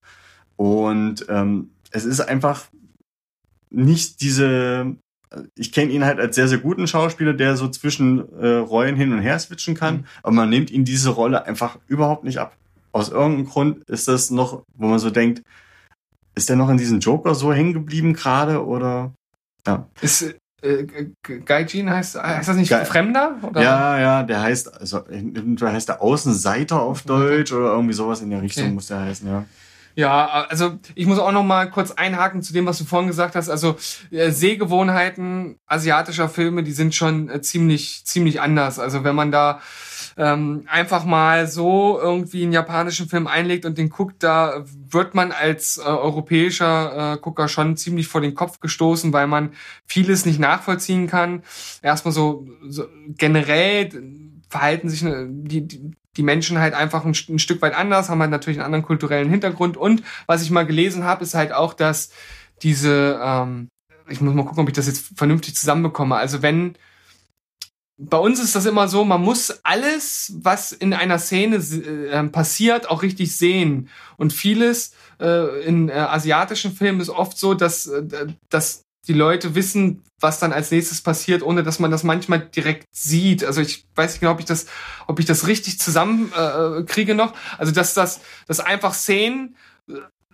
Und 0.56 1.26
ähm, 1.28 1.70
es 1.90 2.04
ist 2.04 2.20
einfach 2.20 2.66
nicht 3.70 4.20
diese 4.20 4.96
ich 5.56 5.72
kenne 5.72 5.92
ihn 5.92 6.04
halt 6.04 6.18
als 6.18 6.34
sehr, 6.36 6.48
sehr 6.48 6.58
guten 6.58 6.86
Schauspieler, 6.86 7.32
der 7.32 7.56
so 7.56 7.68
zwischen 7.68 8.28
äh, 8.40 8.56
Rollen 8.56 8.96
hin 8.96 9.12
und 9.12 9.20
her 9.20 9.38
switchen 9.38 9.74
kann, 9.74 9.96
mhm. 9.96 10.04
aber 10.22 10.32
man 10.32 10.50
nimmt 10.50 10.70
ihn 10.70 10.84
diese 10.84 11.10
Rolle 11.10 11.46
einfach 11.46 11.78
überhaupt 11.86 12.24
nicht 12.24 12.38
ab. 12.38 12.56
Aus 12.92 13.08
irgendeinem 13.08 13.46
Grund 13.46 13.84
ist 13.84 14.08
das 14.08 14.30
noch, 14.30 14.64
wo 14.74 14.86
man 14.86 14.98
so 14.98 15.10
denkt, 15.10 15.42
ist 16.34 16.48
der 16.48 16.56
noch 16.56 16.68
in 16.68 16.76
diesem 16.76 17.00
Joker 17.00 17.34
so 17.34 17.52
hängen 17.52 17.72
geblieben 17.72 18.14
gerade 18.14 18.64
oder 18.64 19.12
ja. 19.66 19.86
Ist 20.00 20.34
äh, 20.62 20.86
Gaijin 21.44 21.90
heißt, 21.90 22.22
heißt 22.22 22.48
das 22.48 22.56
nicht 22.56 22.68
Ge 22.68 22.84
Fremder? 22.84 23.36
Oder? 23.42 23.62
Ja, 23.62 23.98
ja, 23.98 24.22
der 24.22 24.42
heißt, 24.42 24.80
also 24.80 25.04
der 25.08 25.72
heißt 25.72 25.88
der 25.88 26.00
Außenseiter 26.02 26.80
auf 26.80 27.02
Deutsch 27.02 27.52
oder 27.52 27.72
irgendwie 27.72 27.94
sowas 27.94 28.20
in 28.20 28.30
der 28.30 28.42
Richtung 28.42 28.64
okay. 28.64 28.72
muss 28.72 28.86
der 28.86 29.00
heißen, 29.00 29.28
ja. 29.28 29.44
Ja, 29.94 30.46
also 30.48 30.78
ich 30.94 31.06
muss 31.06 31.18
auch 31.18 31.32
noch 31.32 31.44
mal 31.44 31.68
kurz 31.70 31.90
einhaken 31.90 32.42
zu 32.42 32.52
dem, 32.52 32.66
was 32.66 32.78
du 32.78 32.84
vorhin 32.84 33.08
gesagt 33.08 33.34
hast. 33.34 33.48
Also 33.48 33.76
äh, 34.10 34.30
Sehgewohnheiten 34.30 35.58
asiatischer 35.66 36.28
Filme, 36.28 36.62
die 36.62 36.72
sind 36.72 36.94
schon 36.94 37.28
äh, 37.28 37.40
ziemlich 37.42 38.04
ziemlich 38.04 38.40
anders. 38.40 38.78
Also 38.78 39.04
wenn 39.04 39.14
man 39.14 39.30
da 39.30 39.60
ähm, 40.16 40.64
einfach 40.66 41.04
mal 41.04 41.46
so 41.46 41.98
irgendwie 42.00 42.42
einen 42.42 42.52
japanischen 42.52 43.08
Film 43.08 43.26
einlegt 43.26 43.64
und 43.64 43.78
den 43.78 43.88
guckt, 43.88 44.22
da 44.22 44.64
wird 44.66 45.14
man 45.14 45.32
als 45.32 45.78
äh, 45.78 45.82
europäischer 45.82 47.14
äh, 47.14 47.18
Gucker 47.18 47.48
schon 47.48 47.76
ziemlich 47.76 48.08
vor 48.08 48.20
den 48.20 48.34
Kopf 48.34 48.60
gestoßen, 48.60 49.12
weil 49.12 49.26
man 49.26 49.52
vieles 49.86 50.26
nicht 50.26 50.38
nachvollziehen 50.38 51.06
kann. 51.06 51.42
Erstmal 51.82 52.12
so, 52.12 52.46
so 52.68 52.86
generell 53.16 53.88
verhalten 54.48 54.88
sich 54.90 55.02
ne, 55.02 55.26
die, 55.30 55.66
die, 55.66 55.92
die 56.16 56.22
Menschen 56.22 56.58
halt 56.58 56.74
einfach 56.74 57.04
ein, 57.04 57.14
ein 57.28 57.38
Stück 57.38 57.62
weit 57.62 57.74
anders, 57.74 58.08
haben 58.08 58.20
halt 58.20 58.30
natürlich 58.30 58.58
einen 58.58 58.66
anderen 58.66 58.84
kulturellen 58.84 59.30
Hintergrund. 59.30 59.76
Und 59.76 60.02
was 60.26 60.42
ich 60.42 60.50
mal 60.50 60.66
gelesen 60.66 61.04
habe, 61.04 61.24
ist 61.24 61.34
halt 61.34 61.52
auch, 61.52 61.74
dass 61.74 62.10
diese, 62.62 63.18
ähm, 63.22 63.68
ich 64.08 64.20
muss 64.20 64.34
mal 64.34 64.44
gucken, 64.44 64.62
ob 64.62 64.68
ich 64.68 64.74
das 64.74 64.86
jetzt 64.86 65.16
vernünftig 65.16 65.56
zusammenbekomme. 65.56 66.16
Also 66.16 66.42
wenn 66.42 66.76
bei 67.98 68.18
uns 68.18 68.40
ist 68.40 68.56
das 68.56 68.66
immer 68.66 68.88
so, 68.88 69.04
man 69.04 69.22
muss 69.22 69.60
alles, 69.62 70.32
was 70.42 70.72
in 70.72 70.92
einer 70.92 71.18
Szene 71.18 71.56
äh, 71.56 72.24
passiert, 72.24 72.90
auch 72.90 73.02
richtig 73.02 73.36
sehen. 73.36 73.88
Und 74.16 74.32
vieles 74.32 74.94
äh, 75.20 75.64
in 75.64 75.88
äh, 75.88 75.92
asiatischen 75.92 76.72
Filmen 76.72 77.00
ist 77.00 77.10
oft 77.10 77.38
so, 77.38 77.54
dass, 77.54 77.86
äh, 77.86 78.26
dass 78.48 78.82
die 79.08 79.12
Leute 79.12 79.54
wissen, 79.54 80.02
was 80.20 80.38
dann 80.38 80.52
als 80.52 80.70
nächstes 80.70 81.00
passiert, 81.00 81.42
ohne 81.42 81.62
dass 81.62 81.78
man 81.78 81.90
das 81.90 82.04
manchmal 82.04 82.40
direkt 82.40 82.86
sieht. 82.92 83.44
Also 83.44 83.60
ich 83.60 83.84
weiß 83.96 84.12
nicht 84.12 84.20
genau, 84.20 84.32
ob 84.32 84.40
ich 84.40 84.46
das, 84.46 84.66
ob 85.06 85.18
ich 85.18 85.26
das 85.26 85.46
richtig 85.46 85.80
zusammenkriege 85.80 86.78
äh, 86.80 86.84
kriege 86.84 87.14
noch. 87.14 87.34
Also 87.58 87.72
dass 87.72 87.94
das, 87.94 88.20
dass 88.46 88.60
einfach 88.60 88.94
Szenen 88.94 89.56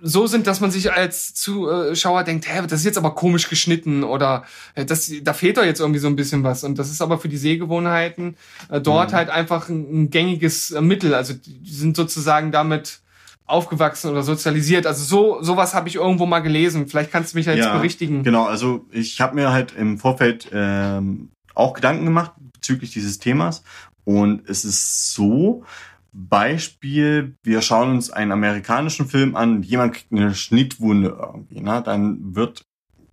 so 0.01 0.27
sind, 0.27 0.47
dass 0.47 0.61
man 0.61 0.71
sich 0.71 0.93
als 0.93 1.35
Zuschauer 1.35 2.23
denkt, 2.23 2.47
hä, 2.49 2.63
das 2.63 2.81
ist 2.81 2.87
jetzt 2.87 2.99
aber 2.99 3.15
komisch 3.15 3.49
geschnitten 3.49 4.05
oder 4.05 4.45
äh, 4.75 4.85
das, 4.85 5.11
da 5.23 5.33
fehlt 5.33 5.57
doch 5.57 5.65
jetzt 5.65 5.81
irgendwie 5.81 6.01
so 6.01 6.07
ein 6.07 6.17
bisschen 6.17 6.45
was. 6.45 6.65
Und 6.65 6.79
das 6.79 6.91
ist 6.91 7.03
aber 7.03 7.19
für 7.19 7.29
die 7.29 7.37
Sehgewohnheiten 7.37 8.37
äh, 8.71 8.81
dort 8.81 9.11
mhm. 9.11 9.17
halt 9.17 9.31
einfach 9.31 9.69
ein, 9.69 10.03
ein 10.05 10.11
gängiges 10.11 10.71
äh, 10.71 10.81
Mittel. 10.81 11.15
Also 11.15 11.35
die 11.35 11.73
sind 11.73 11.97
sozusagen 11.97 12.53
damit 12.53 13.01
aufgewachsen 13.49 14.11
oder 14.11 14.23
sozialisiert. 14.23 14.87
Also 14.87 15.05
so 15.05 15.43
sowas 15.43 15.75
habe 15.75 15.89
ich 15.89 15.97
irgendwo 15.97 16.27
mal 16.27 16.41
gelesen. 16.41 16.87
Vielleicht 16.87 17.11
kannst 17.11 17.33
du 17.33 17.39
mich 17.39 17.47
ja 17.47 17.53
jetzt 17.55 17.67
ja, 17.67 17.77
berichtigen. 17.77 18.23
Genau, 18.23 18.45
also 18.47 18.87
ich 18.91 19.21
habe 19.21 19.35
mir 19.35 19.51
halt 19.51 19.75
im 19.77 19.99
Vorfeld 19.99 20.49
ähm, 20.53 21.31
auch 21.55 21.73
Gedanken 21.73 22.05
gemacht 22.05 22.33
bezüglich 22.53 22.93
dieses 22.93 23.19
Themas. 23.19 23.63
Und 24.05 24.49
es 24.49 24.65
ist 24.65 25.13
so, 25.13 25.65
Beispiel, 26.13 27.37
wir 27.43 27.61
schauen 27.61 27.91
uns 27.91 28.11
einen 28.11 28.33
amerikanischen 28.33 29.07
Film 29.07 29.37
an, 29.37 29.63
jemand 29.63 29.95
kriegt 29.95 30.13
eine 30.13 30.35
Schnittwunde 30.35 31.17
irgendwie, 31.21 31.61
ne? 31.61 31.83
dann 31.85 32.35
wird 32.35 32.65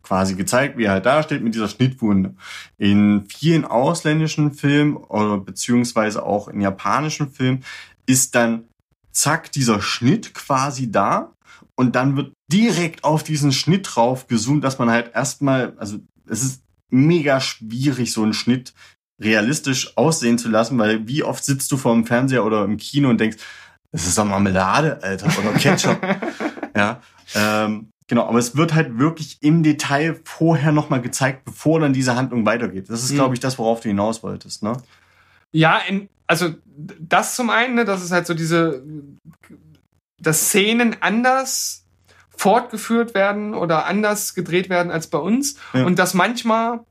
quasi 0.02 0.36
gezeigt, 0.36 0.78
wie 0.78 0.86
er 0.86 0.94
halt 0.94 1.06
da 1.06 1.22
steht 1.24 1.44
mit 1.44 1.56
dieser 1.56 1.68
Schnittwunde. 1.68 2.36
In 2.78 3.26
vielen 3.28 3.66
ausländischen 3.66 4.54
Filmen 4.54 4.98
oder 4.98 5.38
beziehungsweise 5.38 6.24
auch 6.24 6.48
in 6.48 6.62
japanischen 6.62 7.30
Filmen 7.30 7.64
ist 8.06 8.36
dann 8.36 8.66
zack 9.16 9.52
dieser 9.52 9.82
Schnitt 9.82 10.34
quasi 10.34 10.92
da 10.92 11.34
und 11.76 11.96
dann 11.96 12.16
wird 12.16 12.34
direkt 12.52 13.04
auf 13.04 13.24
diesen 13.24 13.52
Schnitt 13.52 13.88
drauf 13.96 14.28
gezoomt, 14.28 14.64
dass 14.64 14.78
man 14.78 14.90
halt 14.90 15.14
erstmal, 15.14 15.74
also 15.78 15.98
es 16.28 16.44
ist 16.44 16.64
mega 16.90 17.40
schwierig, 17.40 18.12
so 18.12 18.24
einen 18.24 18.34
Schnitt 18.34 18.74
realistisch 19.20 19.98
aussehen 19.98 20.38
zu 20.38 20.50
lassen, 20.50 20.78
weil 20.78 21.08
wie 21.08 21.24
oft 21.24 21.44
sitzt 21.44 21.72
du 21.72 21.78
vor 21.78 21.94
dem 21.94 22.06
Fernseher 22.06 22.46
oder 22.46 22.64
im 22.66 22.78
Kino 22.78 23.10
und 23.10 23.20
denkst, 23.20 23.38
das 23.92 24.06
ist 24.08 24.18
doch 24.18 24.26
Marmelade, 24.26 25.02
Alter, 25.02 25.28
oder 25.40 25.58
Ketchup. 25.58 25.98
ja, 26.76 27.02
ähm, 27.34 27.92
genau, 28.08 28.28
aber 28.28 28.40
es 28.40 28.58
wird 28.58 28.74
halt 28.74 29.00
wirklich 29.00 29.38
im 29.42 29.64
Detail 29.64 30.20
vorher 30.26 30.74
nochmal 30.74 31.02
gezeigt, 31.02 31.46
bevor 31.46 31.80
dann 31.80 31.94
diese 31.94 32.16
Handlung 32.16 32.46
weitergeht. 32.46 32.90
Das 32.90 33.04
ist, 33.04 33.12
mhm. 33.12 33.16
glaube 33.16 33.34
ich, 33.36 33.40
das, 33.40 33.58
worauf 33.58 33.80
du 33.80 33.88
hinaus 33.88 34.22
wolltest, 34.22 34.64
ne? 34.64 34.74
Ja, 35.54 35.78
in, 35.78 36.10
also 36.28 36.56
das 36.76 37.36
zum 37.36 37.50
einen, 37.50 37.76
ne, 37.76 37.86
das 37.86 38.04
ist 38.04 38.12
halt 38.12 38.28
so 38.28 38.34
diese, 38.34 38.84
dass 40.20 40.48
Szenen 40.48 40.98
anders 41.02 41.86
fortgeführt 42.38 43.14
werden 43.14 43.54
oder 43.54 43.86
anders 43.86 44.34
gedreht 44.34 44.70
werden 44.70 44.92
als 44.92 45.08
bei 45.08 45.18
uns 45.18 45.56
ja. 45.74 45.86
und 45.86 45.98
dass 46.00 46.14
manchmal 46.14 46.82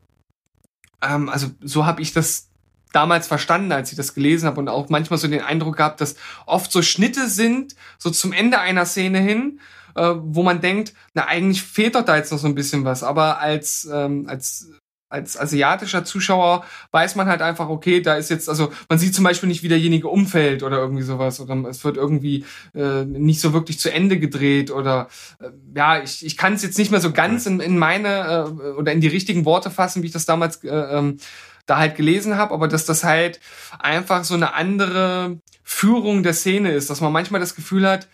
ähm, 1.04 1.28
also 1.28 1.48
so 1.60 1.86
habe 1.86 2.02
ich 2.02 2.12
das 2.12 2.48
damals 2.92 3.26
verstanden, 3.26 3.72
als 3.72 3.90
ich 3.90 3.96
das 3.96 4.14
gelesen 4.14 4.46
habe 4.46 4.60
und 4.60 4.68
auch 4.68 4.88
manchmal 4.88 5.18
so 5.18 5.28
den 5.28 5.42
Eindruck 5.42 5.76
gehabt, 5.76 6.00
dass 6.00 6.16
oft 6.46 6.70
so 6.70 6.80
Schnitte 6.80 7.28
sind, 7.28 7.74
so 7.98 8.10
zum 8.10 8.32
Ende 8.32 8.60
einer 8.60 8.86
Szene 8.86 9.18
hin, 9.18 9.60
äh, 9.96 10.14
wo 10.16 10.42
man 10.42 10.60
denkt, 10.60 10.94
na 11.12 11.26
eigentlich 11.26 11.62
fehlt 11.62 11.96
doch 11.96 12.04
da 12.04 12.16
jetzt 12.16 12.30
noch 12.30 12.38
so 12.38 12.46
ein 12.46 12.54
bisschen 12.54 12.84
was. 12.84 13.02
Aber 13.02 13.38
als 13.38 13.88
ähm, 13.92 14.26
als 14.28 14.70
als 15.14 15.38
asiatischer 15.38 16.04
Zuschauer 16.04 16.64
weiß 16.90 17.14
man 17.14 17.28
halt 17.28 17.40
einfach, 17.40 17.68
okay, 17.68 18.00
da 18.00 18.16
ist 18.16 18.30
jetzt, 18.30 18.48
also 18.48 18.72
man 18.88 18.98
sieht 18.98 19.14
zum 19.14 19.22
Beispiel 19.22 19.48
nicht, 19.48 19.62
wie 19.62 19.68
derjenige 19.68 20.08
umfällt 20.08 20.64
oder 20.64 20.78
irgendwie 20.78 21.04
sowas 21.04 21.38
oder 21.40 21.54
es 21.68 21.84
wird 21.84 21.96
irgendwie 21.96 22.44
äh, 22.74 23.04
nicht 23.04 23.40
so 23.40 23.52
wirklich 23.52 23.78
zu 23.78 23.92
Ende 23.92 24.18
gedreht 24.18 24.72
oder 24.72 25.08
äh, 25.40 25.50
ja, 25.74 26.02
ich, 26.02 26.26
ich 26.26 26.36
kann 26.36 26.54
es 26.54 26.62
jetzt 26.62 26.78
nicht 26.78 26.90
mehr 26.90 27.00
so 27.00 27.12
ganz 27.12 27.46
in, 27.46 27.60
in 27.60 27.78
meine 27.78 28.48
äh, 28.48 28.70
oder 28.72 28.92
in 28.92 29.00
die 29.00 29.08
richtigen 29.08 29.44
Worte 29.44 29.70
fassen, 29.70 30.02
wie 30.02 30.08
ich 30.08 30.12
das 30.12 30.26
damals 30.26 30.64
äh, 30.64 30.68
ähm, 30.68 31.18
da 31.66 31.78
halt 31.78 31.94
gelesen 31.94 32.36
habe, 32.36 32.52
aber 32.52 32.66
dass 32.66 32.84
das 32.84 33.04
halt 33.04 33.38
einfach 33.78 34.24
so 34.24 34.34
eine 34.34 34.54
andere 34.54 35.38
Führung 35.62 36.24
der 36.24 36.34
Szene 36.34 36.72
ist, 36.72 36.90
dass 36.90 37.00
man 37.00 37.12
manchmal 37.12 37.40
das 37.40 37.54
Gefühl 37.54 37.88
hat, 37.88 38.08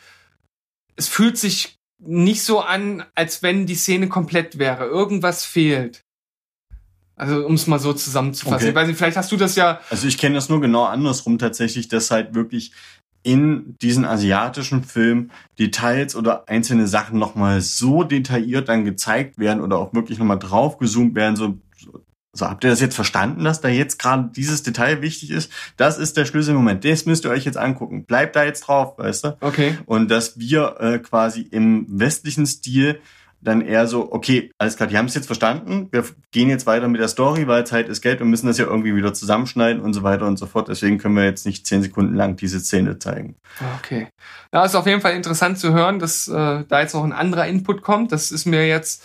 es 0.97 1.09
fühlt 1.09 1.39
sich 1.39 1.81
nicht 1.99 2.43
so 2.43 2.61
an, 2.61 3.05
als 3.15 3.43
wenn 3.43 3.67
die 3.67 3.75
Szene 3.75 4.09
komplett 4.09 4.59
wäre. 4.59 4.85
Irgendwas 4.85 5.45
fehlt. 5.45 6.05
Also 7.21 7.45
um 7.45 7.53
es 7.55 7.67
mal 7.67 7.79
so 7.79 7.93
zusammenzufassen. 7.93 8.57
Okay. 8.57 8.69
Ich 8.71 8.75
weiß 8.75 8.89
nicht, 8.89 8.97
vielleicht 8.97 9.19
hast 9.19 9.31
du 9.31 9.37
das 9.37 9.55
ja. 9.55 9.81
Also 9.91 10.09
ich 10.09 10.17
kenne 10.17 10.37
das 10.37 10.49
nur 10.49 10.59
genau 10.63 10.85
andersrum 10.85 11.37
tatsächlich, 11.37 11.89
dass 11.89 12.11
halt 12.11 12.35
wirklich 12.35 12.73
in 13.23 13.77
diesen 13.83 14.07
asiatischen 14.07 14.85
Filmen 14.85 15.31
Details 15.59 16.17
oder 16.17 16.49
einzelne 16.49 16.87
Sachen 16.87 17.19
nochmal 17.19 17.61
so 17.61 18.05
detailliert 18.05 18.71
dann 18.71 18.87
gezeigt 18.87 19.39
werden 19.39 19.61
oder 19.61 19.77
auch 19.77 19.93
wirklich 19.93 20.19
nochmal 20.19 20.39
draufgezoomt 20.39 21.15
werden. 21.15 21.37
So, 21.37 21.59
so, 22.33 22.49
habt 22.49 22.65
ihr 22.65 22.71
das 22.71 22.81
jetzt 22.81 22.95
verstanden, 22.95 23.45
dass 23.45 23.61
da 23.61 23.69
jetzt 23.69 23.99
gerade 23.99 24.31
dieses 24.35 24.63
Detail 24.63 25.03
wichtig 25.03 25.31
ist? 25.31 25.53
Das 25.77 25.99
ist 25.99 26.17
der 26.17 26.25
Schlüsselmoment. 26.25 26.87
Das 26.87 27.05
müsst 27.05 27.27
ihr 27.27 27.31
euch 27.31 27.45
jetzt 27.45 27.59
angucken. 27.59 28.05
Bleibt 28.07 28.35
da 28.35 28.45
jetzt 28.45 28.63
drauf, 28.63 28.97
weißt 28.97 29.25
du? 29.25 29.37
Okay. 29.43 29.77
Und 29.85 30.11
dass 30.11 30.39
wir 30.39 30.77
äh, 30.81 30.99
quasi 31.01 31.43
im 31.43 31.85
westlichen 31.87 32.47
Stil 32.47 32.99
dann 33.43 33.63
eher 33.63 33.87
so, 33.87 34.13
okay, 34.13 34.53
alles 34.59 34.77
klar, 34.77 34.89
die 34.89 34.99
haben 34.99 35.07
es 35.07 35.15
jetzt 35.15 35.27
verstanden, 35.27 35.89
wir 35.91 36.05
gehen 36.31 36.49
jetzt 36.49 36.67
weiter 36.67 36.89
mit 36.89 37.01
der 37.01 37.09
Story, 37.09 37.47
weil 37.47 37.67
Zeit 37.67 37.89
ist 37.89 38.03
Geld, 38.03 38.19
wir 38.19 38.27
müssen 38.27 38.47
das 38.47 38.59
ja 38.59 38.67
irgendwie 38.67 38.95
wieder 38.95 39.15
zusammenschneiden 39.15 39.81
und 39.81 39.95
so 39.95 40.03
weiter 40.03 40.27
und 40.27 40.39
so 40.39 40.47
fort. 40.47 40.69
Deswegen 40.69 40.99
können 40.99 41.17
wir 41.17 41.25
jetzt 41.25 41.47
nicht 41.47 41.67
zehn 41.67 41.83
Sekunden 41.83 42.15
lang 42.15 42.37
diese 42.37 42.61
Szene 42.61 42.99
zeigen. 42.99 43.37
Okay. 43.79 44.09
Ja, 44.53 44.65
ist 44.65 44.75
auf 44.75 44.87
jeden 44.87 45.01
Fall 45.01 45.15
interessant 45.15 45.59
zu 45.59 45.73
hören, 45.73 45.99
dass 45.99 46.29
äh, 46.29 46.65
da 46.69 46.81
jetzt 46.81 46.95
noch 46.95 47.05
ein 47.05 47.13
anderer 47.13 47.47
Input 47.47 47.83
kommt. 47.83 48.13
Das 48.13 48.31
ist 48.31 48.45
mir 48.47 48.67
jetzt 48.67 49.05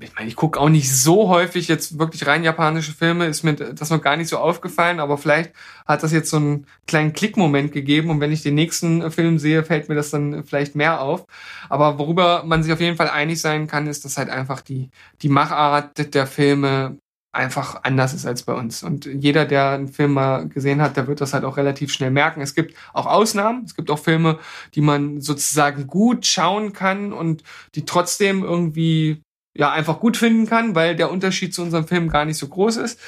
ich 0.00 0.14
meine, 0.14 0.28
ich 0.28 0.36
gucke 0.36 0.58
auch 0.58 0.68
nicht 0.68 0.92
so 0.92 1.28
häufig 1.28 1.68
jetzt 1.68 1.98
wirklich 1.98 2.26
rein 2.26 2.42
japanische 2.42 2.92
Filme, 2.92 3.26
ist 3.26 3.44
mir 3.44 3.54
das 3.54 3.90
noch 3.90 4.02
gar 4.02 4.16
nicht 4.16 4.28
so 4.28 4.38
aufgefallen, 4.38 4.98
aber 4.98 5.18
vielleicht 5.18 5.52
hat 5.86 6.02
das 6.02 6.12
jetzt 6.12 6.30
so 6.30 6.36
einen 6.38 6.66
kleinen 6.86 7.12
Klickmoment 7.12 7.72
gegeben 7.72 8.10
und 8.10 8.20
wenn 8.20 8.32
ich 8.32 8.42
den 8.42 8.54
nächsten 8.56 9.08
Film 9.12 9.38
sehe, 9.38 9.64
fällt 9.64 9.88
mir 9.88 9.94
das 9.94 10.10
dann 10.10 10.44
vielleicht 10.44 10.74
mehr 10.74 11.00
auf. 11.00 11.26
Aber 11.68 11.98
worüber 11.98 12.42
man 12.44 12.62
sich 12.62 12.72
auf 12.72 12.80
jeden 12.80 12.96
Fall 12.96 13.08
einig 13.08 13.40
sein 13.40 13.68
kann, 13.68 13.86
ist, 13.86 14.04
dass 14.04 14.18
halt 14.18 14.30
einfach 14.30 14.60
die, 14.62 14.90
die 15.22 15.28
Machart 15.28 16.14
der 16.14 16.26
Filme 16.26 16.98
einfach 17.34 17.80
anders 17.82 18.14
ist 18.14 18.26
als 18.26 18.44
bei 18.44 18.54
uns. 18.54 18.82
Und 18.82 19.06
jeder, 19.06 19.44
der 19.44 19.70
einen 19.70 19.88
Film 19.88 20.12
mal 20.12 20.48
gesehen 20.48 20.80
hat, 20.80 20.96
der 20.96 21.06
wird 21.06 21.20
das 21.20 21.34
halt 21.34 21.44
auch 21.44 21.56
relativ 21.56 21.92
schnell 21.92 22.10
merken. 22.10 22.40
Es 22.40 22.54
gibt 22.54 22.74
auch 22.92 23.06
Ausnahmen. 23.06 23.64
Es 23.64 23.74
gibt 23.74 23.90
auch 23.90 23.98
Filme, 23.98 24.38
die 24.74 24.80
man 24.80 25.20
sozusagen 25.20 25.86
gut 25.86 26.26
schauen 26.26 26.72
kann 26.72 27.12
und 27.12 27.42
die 27.74 27.84
trotzdem 27.84 28.44
irgendwie 28.44 29.23
ja 29.54 29.70
einfach 29.70 30.00
gut 30.00 30.16
finden 30.16 30.46
kann, 30.46 30.74
weil 30.74 30.96
der 30.96 31.10
Unterschied 31.10 31.54
zu 31.54 31.62
unserem 31.62 31.86
Film 31.86 32.08
gar 32.08 32.24
nicht 32.24 32.38
so 32.38 32.48
groß 32.48 32.76
ist. 32.78 32.98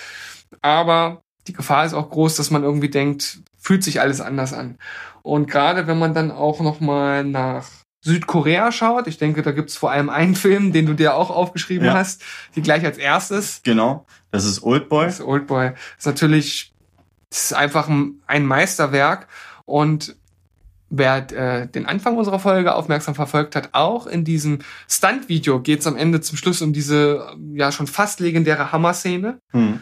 Aber 0.63 1.23
die 1.47 1.53
Gefahr 1.53 1.85
ist 1.85 1.95
auch 1.95 2.11
groß, 2.11 2.37
dass 2.37 2.51
man 2.51 2.63
irgendwie 2.63 2.89
denkt, 2.89 3.41
fühlt 3.59 3.83
sich 3.85 4.01
alles 4.01 4.21
anders 4.21 4.53
an. 4.53 4.79
Und 5.23 5.51
gerade 5.51 5.87
wenn 5.87 5.99
man 5.99 6.15
dann 6.15 6.31
auch 6.31 6.61
noch 6.61 6.81
mal 6.81 7.25
nach 7.25 7.67
Südkorea 8.03 8.71
schaut. 8.71 9.09
Ich 9.09 9.19
denke, 9.19 9.43
da 9.43 9.51
gibt's 9.51 9.77
vor 9.77 9.91
allem 9.91 10.11
einen 10.11 10.37
Film, 10.37 10.73
den 10.73 10.87
du 10.87 10.95
dir 10.95 11.17
auch 11.17 11.29
aufgeschrieben 11.29 11.87
Ja. 11.89 11.95
hast, 11.95 12.23
die 12.55 12.63
gleich 12.63 12.85
als 12.85 12.99
erstes. 12.99 13.63
Genau. 13.65 14.07
Das 14.31 14.45
ist 14.45 14.63
Oldboy. 14.63 15.07
Das 15.07 15.21
Oldboy 15.21 15.73
ist 15.99 16.07
natürlich 16.07 16.73
das 17.31 17.47
ist 17.47 17.53
einfach 17.55 17.89
ein, 17.89 18.23
ein 18.29 18.47
Meisterwerk 18.47 19.27
und 19.65 20.15
wer 20.89 21.31
äh, 21.33 21.67
den 21.67 21.87
Anfang 21.87 22.17
unserer 22.17 22.39
Folge 22.39 22.75
aufmerksam 22.75 23.15
verfolgt 23.15 23.57
hat, 23.57 23.71
auch 23.73 24.07
in 24.07 24.25
diesem 24.25 24.61
Stunt-Video 24.89 25.61
geht 25.61 25.81
es 25.81 25.87
am 25.87 25.97
Ende 25.97 26.21
zum 26.21 26.39
Schluss 26.39 26.63
um 26.63 26.73
diese 26.73 27.27
äh, 27.37 27.59
ja 27.59 27.73
schon 27.73 27.87
fast 27.87 28.21
legendäre 28.21 28.73
Hammer-Szene, 28.73 29.39
Hm. 29.53 29.81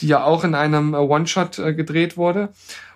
die 0.00 0.08
ja 0.08 0.24
auch 0.24 0.44
in 0.44 0.54
einem 0.54 0.94
äh, 0.94 0.98
One-Shot 0.98 1.58
äh, 1.58 1.74
gedreht 1.74 2.16
wurde. 2.16 2.50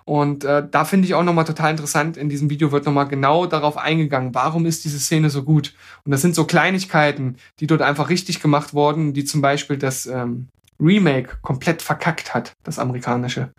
Und 0.05 0.43
äh, 0.43 0.67
da 0.69 0.85
finde 0.85 1.05
ich 1.07 1.13
auch 1.13 1.23
nochmal 1.23 1.45
total 1.45 1.69
interessant, 1.71 2.17
in 2.17 2.29
diesem 2.29 2.49
Video 2.49 2.71
wird 2.71 2.85
nochmal 2.85 3.07
genau 3.07 3.45
darauf 3.45 3.77
eingegangen, 3.77 4.33
warum 4.33 4.65
ist 4.65 4.83
diese 4.83 4.99
Szene 4.99 5.29
so 5.29 5.43
gut. 5.43 5.75
Und 6.03 6.11
das 6.11 6.21
sind 6.21 6.33
so 6.33 6.45
Kleinigkeiten, 6.45 7.37
die 7.59 7.67
dort 7.67 7.83
einfach 7.83 8.09
richtig 8.09 8.41
gemacht 8.41 8.73
wurden, 8.73 9.13
die 9.13 9.23
zum 9.23 9.41
Beispiel 9.41 9.77
das 9.77 10.07
ähm, 10.07 10.47
Remake 10.79 11.37
komplett 11.43 11.83
verkackt 11.83 12.33
hat, 12.33 12.53
das 12.63 12.79
amerikanische. 12.79 13.51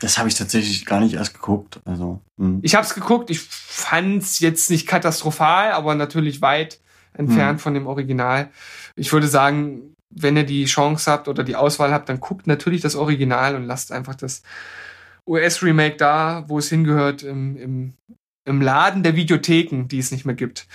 Das 0.00 0.18
habe 0.18 0.28
ich 0.28 0.34
tatsächlich 0.34 0.86
gar 0.86 1.00
nicht 1.00 1.14
erst 1.14 1.34
geguckt. 1.34 1.80
Also, 1.84 2.20
hm. 2.38 2.58
Ich 2.62 2.74
habe 2.74 2.86
es 2.86 2.94
geguckt, 2.94 3.30
ich 3.30 3.40
fand's 3.40 4.40
jetzt 4.40 4.70
nicht 4.70 4.86
katastrophal, 4.86 5.72
aber 5.72 5.94
natürlich 5.94 6.42
weit 6.42 6.80
entfernt 7.12 7.58
Hm. 7.58 7.58
von 7.58 7.74
dem 7.74 7.86
Original. 7.86 8.50
Ich 8.96 9.12
würde 9.12 9.28
sagen, 9.28 9.94
wenn 10.10 10.36
ihr 10.36 10.44
die 10.44 10.64
Chance 10.64 11.10
habt 11.10 11.28
oder 11.28 11.44
die 11.44 11.56
Auswahl 11.56 11.92
habt, 11.92 12.08
dann 12.08 12.20
guckt 12.20 12.46
natürlich 12.46 12.80
das 12.80 12.96
Original 12.96 13.54
und 13.54 13.64
lasst 13.64 13.92
einfach 13.92 14.14
das 14.14 14.42
US-Remake 15.26 15.96
da, 15.96 16.44
wo 16.48 16.58
es 16.58 16.68
hingehört, 16.68 17.22
im, 17.22 17.56
im, 17.56 17.94
im 18.44 18.60
Laden 18.60 19.02
der 19.02 19.16
Videotheken, 19.16 19.86
die 19.86 19.98
es 19.98 20.10
nicht 20.10 20.24
mehr 20.24 20.34
gibt. 20.34 20.66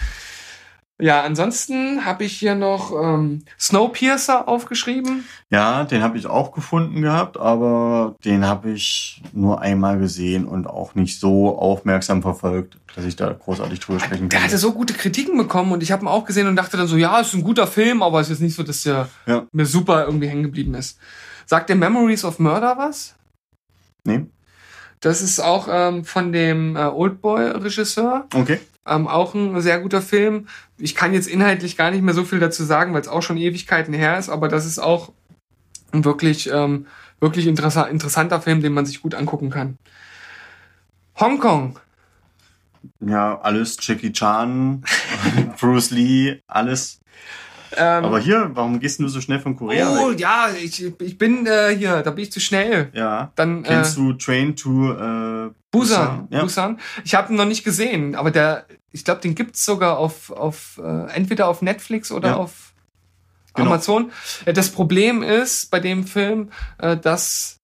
Ja, 0.97 1.23
ansonsten 1.23 2.05
habe 2.05 2.23
ich 2.23 2.37
hier 2.37 2.55
noch 2.55 2.93
ähm, 2.93 3.43
Snowpiercer 3.59 4.47
aufgeschrieben. 4.47 5.25
Ja, 5.49 5.83
den 5.83 6.01
habe 6.01 6.17
ich 6.17 6.25
auch 6.27 6.53
gefunden 6.53 7.01
gehabt, 7.01 7.35
aber 7.37 8.15
den 8.23 8.45
habe 8.45 8.71
ich 8.71 9.21
nur 9.33 9.59
einmal 9.59 9.99
gesehen 9.99 10.45
und 10.45 10.67
auch 10.67 10.95
nicht 10.95 11.19
so 11.19 11.57
aufmerksam 11.59 12.21
verfolgt, 12.21 12.77
dass 12.95 13.03
ich 13.03 13.17
da 13.17 13.33
großartig 13.33 13.81
drüber 13.81 13.99
sprechen 13.99 14.29
Der 14.29 14.39
kann. 14.39 14.47
hatte 14.47 14.57
so 14.57 14.71
gute 14.71 14.93
Kritiken 14.93 15.37
bekommen 15.37 15.73
und 15.73 15.83
ich 15.83 15.91
habe 15.91 16.05
ihn 16.05 16.07
auch 16.07 16.23
gesehen 16.23 16.47
und 16.47 16.55
dachte 16.55 16.77
dann 16.77 16.87
so, 16.87 16.95
ja, 16.95 17.19
ist 17.19 17.33
ein 17.33 17.43
guter 17.43 17.67
Film, 17.67 18.01
aber 18.01 18.21
es 18.21 18.29
ist 18.29 18.39
nicht 18.39 18.55
so, 18.55 18.63
dass 18.63 18.83
der 18.83 19.09
Ja. 19.25 19.45
mir 19.51 19.65
super 19.65 20.05
irgendwie 20.05 20.27
hängen 20.29 20.43
geblieben 20.43 20.75
ist. 20.75 20.97
Sagt 21.45 21.67
der 21.67 21.75
Memories 21.75 22.23
of 22.23 22.39
Murder 22.39 22.77
was? 22.77 23.15
Nee? 24.05 24.25
Das 25.01 25.21
ist 25.21 25.41
auch 25.41 25.67
ähm, 25.69 26.05
von 26.05 26.31
dem 26.31 26.77
äh, 26.77 26.85
Oldboy-Regisseur. 26.85 28.27
Okay. 28.33 28.59
Ähm, 28.87 29.07
auch 29.07 29.33
ein 29.33 29.59
sehr 29.61 29.79
guter 29.79 30.01
Film. 30.01 30.47
Ich 30.77 30.93
kann 30.93 31.13
jetzt 31.13 31.27
inhaltlich 31.27 31.75
gar 31.75 31.91
nicht 31.91 32.03
mehr 32.03 32.13
so 32.13 32.23
viel 32.23 32.39
dazu 32.39 32.63
sagen, 32.63 32.93
weil 32.93 33.01
es 33.01 33.07
auch 33.07 33.23
schon 33.23 33.37
Ewigkeiten 33.37 33.93
her 33.93 34.17
ist, 34.19 34.29
aber 34.29 34.47
das 34.47 34.65
ist 34.65 34.79
auch 34.79 35.11
ein 35.91 36.05
wirklich, 36.05 36.49
ähm, 36.51 36.85
wirklich 37.19 37.47
interessa 37.47 37.83
interessanter 37.83 38.41
Film, 38.41 38.61
den 38.61 38.73
man 38.73 38.85
sich 38.85 39.01
gut 39.01 39.15
angucken 39.15 39.49
kann. 39.49 39.77
Hongkong. 41.19 41.79
Ja, 42.99 43.39
alles 43.41 43.77
Jackie 43.81 44.11
Chan, 44.11 44.83
Bruce 45.59 45.91
Lee, 45.91 46.41
alles. 46.47 46.99
Ähm, 47.77 48.05
Aber 48.05 48.19
hier, 48.19 48.51
warum 48.53 48.79
gehst 48.79 48.99
du 48.99 49.07
so 49.07 49.19
schnell 49.19 49.39
von 49.39 49.55
Korea 49.55 49.89
oh 49.89 50.11
weg? 50.11 50.19
ja, 50.19 50.49
ich, 50.51 50.83
ich 51.01 51.17
bin 51.17 51.45
äh, 51.45 51.75
hier, 51.75 52.03
da 52.03 52.11
bin 52.11 52.23
ich 52.23 52.31
zu 52.31 52.39
schnell. 52.39 52.89
Ja. 52.93 53.31
Dann 53.35 53.63
Kennst 53.63 53.97
äh, 53.97 54.01
du 54.01 54.13
Train 54.13 54.55
to 54.55 54.93
äh, 54.93 55.51
Busan. 55.79 56.27
Ja. 56.29 56.41
Busan. 56.41 56.79
Ich 57.03 57.15
habe 57.15 57.31
ihn 57.31 57.35
noch 57.37 57.45
nicht 57.45 57.63
gesehen, 57.63 58.15
aber 58.15 58.31
der, 58.31 58.65
ich 58.91 59.03
glaube, 59.05 59.21
den 59.21 59.35
gibt's 59.35 59.63
sogar 59.65 59.97
auf, 59.97 60.31
auf 60.31 60.79
äh, 60.83 61.11
entweder 61.13 61.47
auf 61.47 61.61
Netflix 61.61 62.11
oder 62.11 62.29
Ja. 62.29 62.35
auf 62.37 62.73
Genau. 63.53 63.69
Amazon. 63.69 64.11
Äh, 64.45 64.51
Das 64.53 64.69
Problem 64.69 65.23
ist 65.23 65.71
bei 65.71 65.79
dem 65.79 66.05
Film, 66.05 66.49
äh, 66.77 66.97
dass 66.97 67.61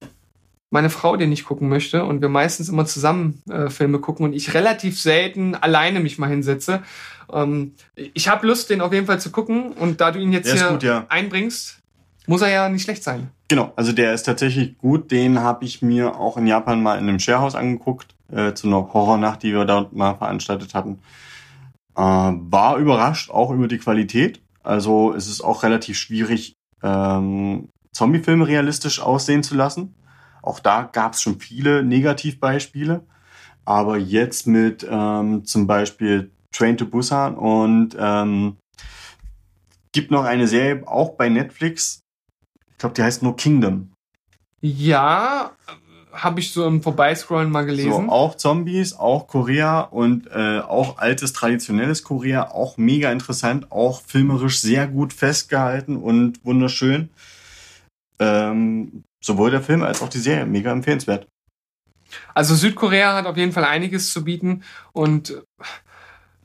meine 0.69 0.89
Frau 0.89 1.17
den 1.17 1.29
nicht 1.29 1.43
gucken 1.43 1.67
möchte 1.67 2.05
und 2.05 2.21
wir 2.21 2.29
meistens 2.29 2.69
immer 2.69 2.85
zusammen 2.85 3.41
äh, 3.49 3.69
Filme 3.69 3.99
gucken 3.99 4.25
und 4.25 4.31
ich 4.33 4.53
relativ 4.53 5.01
selten 5.01 5.53
alleine 5.53 5.99
mich 5.99 6.17
mal 6.17 6.29
hinsetze. 6.29 6.81
Ähm, 7.33 7.73
ich 7.95 8.29
habe 8.29 8.47
Lust, 8.47 8.69
den 8.69 8.79
auf 8.79 8.93
jeden 8.93 9.05
Fall 9.05 9.19
zu 9.19 9.31
gucken 9.31 9.73
und 9.73 9.99
da 9.99 10.11
du 10.11 10.19
ihn 10.19 10.31
jetzt 10.31 10.49
hier 10.49 10.69
gut, 10.69 10.83
ja. 10.83 11.05
einbringst, 11.09 11.80
muss 12.27 12.41
er 12.41 12.49
ja 12.49 12.69
nicht 12.69 12.83
schlecht 12.83 13.03
sein. 13.03 13.31
Genau, 13.47 13.73
also 13.75 13.91
der 13.91 14.13
ist 14.13 14.23
tatsächlich 14.23 14.77
gut. 14.77 15.11
Den 15.11 15.39
habe 15.39 15.65
ich 15.65 15.81
mir 15.81 16.15
auch 16.17 16.37
in 16.37 16.47
Japan 16.47 16.81
mal 16.81 16.97
in 16.97 17.09
einem 17.09 17.19
Sharehouse 17.19 17.55
angeguckt, 17.55 18.15
äh, 18.31 18.53
zu 18.53 18.67
einer 18.67 18.93
Horrornacht, 18.93 19.43
die 19.43 19.53
wir 19.53 19.65
dort 19.65 19.93
mal 19.93 20.15
veranstaltet 20.15 20.73
hatten. 20.73 20.99
Äh, 21.95 22.01
war 22.01 22.77
überrascht, 22.77 23.29
auch 23.31 23.51
über 23.51 23.67
die 23.67 23.77
Qualität. 23.77 24.41
Also 24.63 25.13
es 25.13 25.27
ist 25.27 25.41
auch 25.41 25.63
relativ 25.63 25.97
schwierig, 25.97 26.53
ähm, 26.83 27.69
Zombiefilme 27.91 28.47
realistisch 28.47 29.01
aussehen 29.01 29.43
zu 29.43 29.55
lassen. 29.55 29.95
Auch 30.41 30.59
da 30.59 30.83
gab 30.83 31.13
es 31.13 31.21
schon 31.21 31.39
viele 31.39 31.83
Negativbeispiele. 31.83 33.05
Aber 33.65 33.97
jetzt 33.97 34.47
mit 34.47 34.87
ähm, 34.89 35.45
zum 35.45 35.67
Beispiel 35.67 36.31
Train 36.51 36.77
to 36.77 36.85
Busan 36.85 37.35
und 37.35 37.95
ähm, 37.99 38.57
gibt 39.91 40.11
noch 40.11 40.23
eine 40.23 40.47
Serie, 40.47 40.87
auch 40.87 41.11
bei 41.15 41.29
Netflix, 41.29 42.01
glaube, 42.81 42.95
die 42.95 43.03
heißt 43.03 43.23
nur 43.23 43.35
Kingdom. 43.37 43.91
Ja, 44.59 45.51
habe 46.11 46.39
ich 46.39 46.51
so 46.51 46.67
im 46.67 46.83
Vorbeiscrollen 46.83 47.49
mal 47.49 47.65
gelesen. 47.65 48.05
So, 48.07 48.11
auch 48.11 48.35
Zombies, 48.35 48.93
auch 48.93 49.27
Korea 49.27 49.79
und 49.81 50.27
äh, 50.27 50.59
auch 50.59 50.97
altes, 50.97 51.33
traditionelles 51.33 52.03
Korea, 52.03 52.49
auch 52.51 52.77
mega 52.77 53.11
interessant, 53.11 53.71
auch 53.71 54.01
filmerisch 54.01 54.59
sehr 54.59 54.87
gut 54.87 55.13
festgehalten 55.13 55.95
und 55.95 56.43
wunderschön. 56.43 57.09
Ähm, 58.19 59.03
sowohl 59.21 59.51
der 59.51 59.61
Film 59.61 59.83
als 59.83 60.01
auch 60.01 60.09
die 60.09 60.19
Serie, 60.19 60.45
mega 60.45 60.71
empfehlenswert. 60.71 61.27
Also 62.33 62.55
Südkorea 62.55 63.15
hat 63.15 63.25
auf 63.25 63.37
jeden 63.37 63.53
Fall 63.53 63.63
einiges 63.63 64.11
zu 64.11 64.25
bieten 64.25 64.63
und 64.91 65.41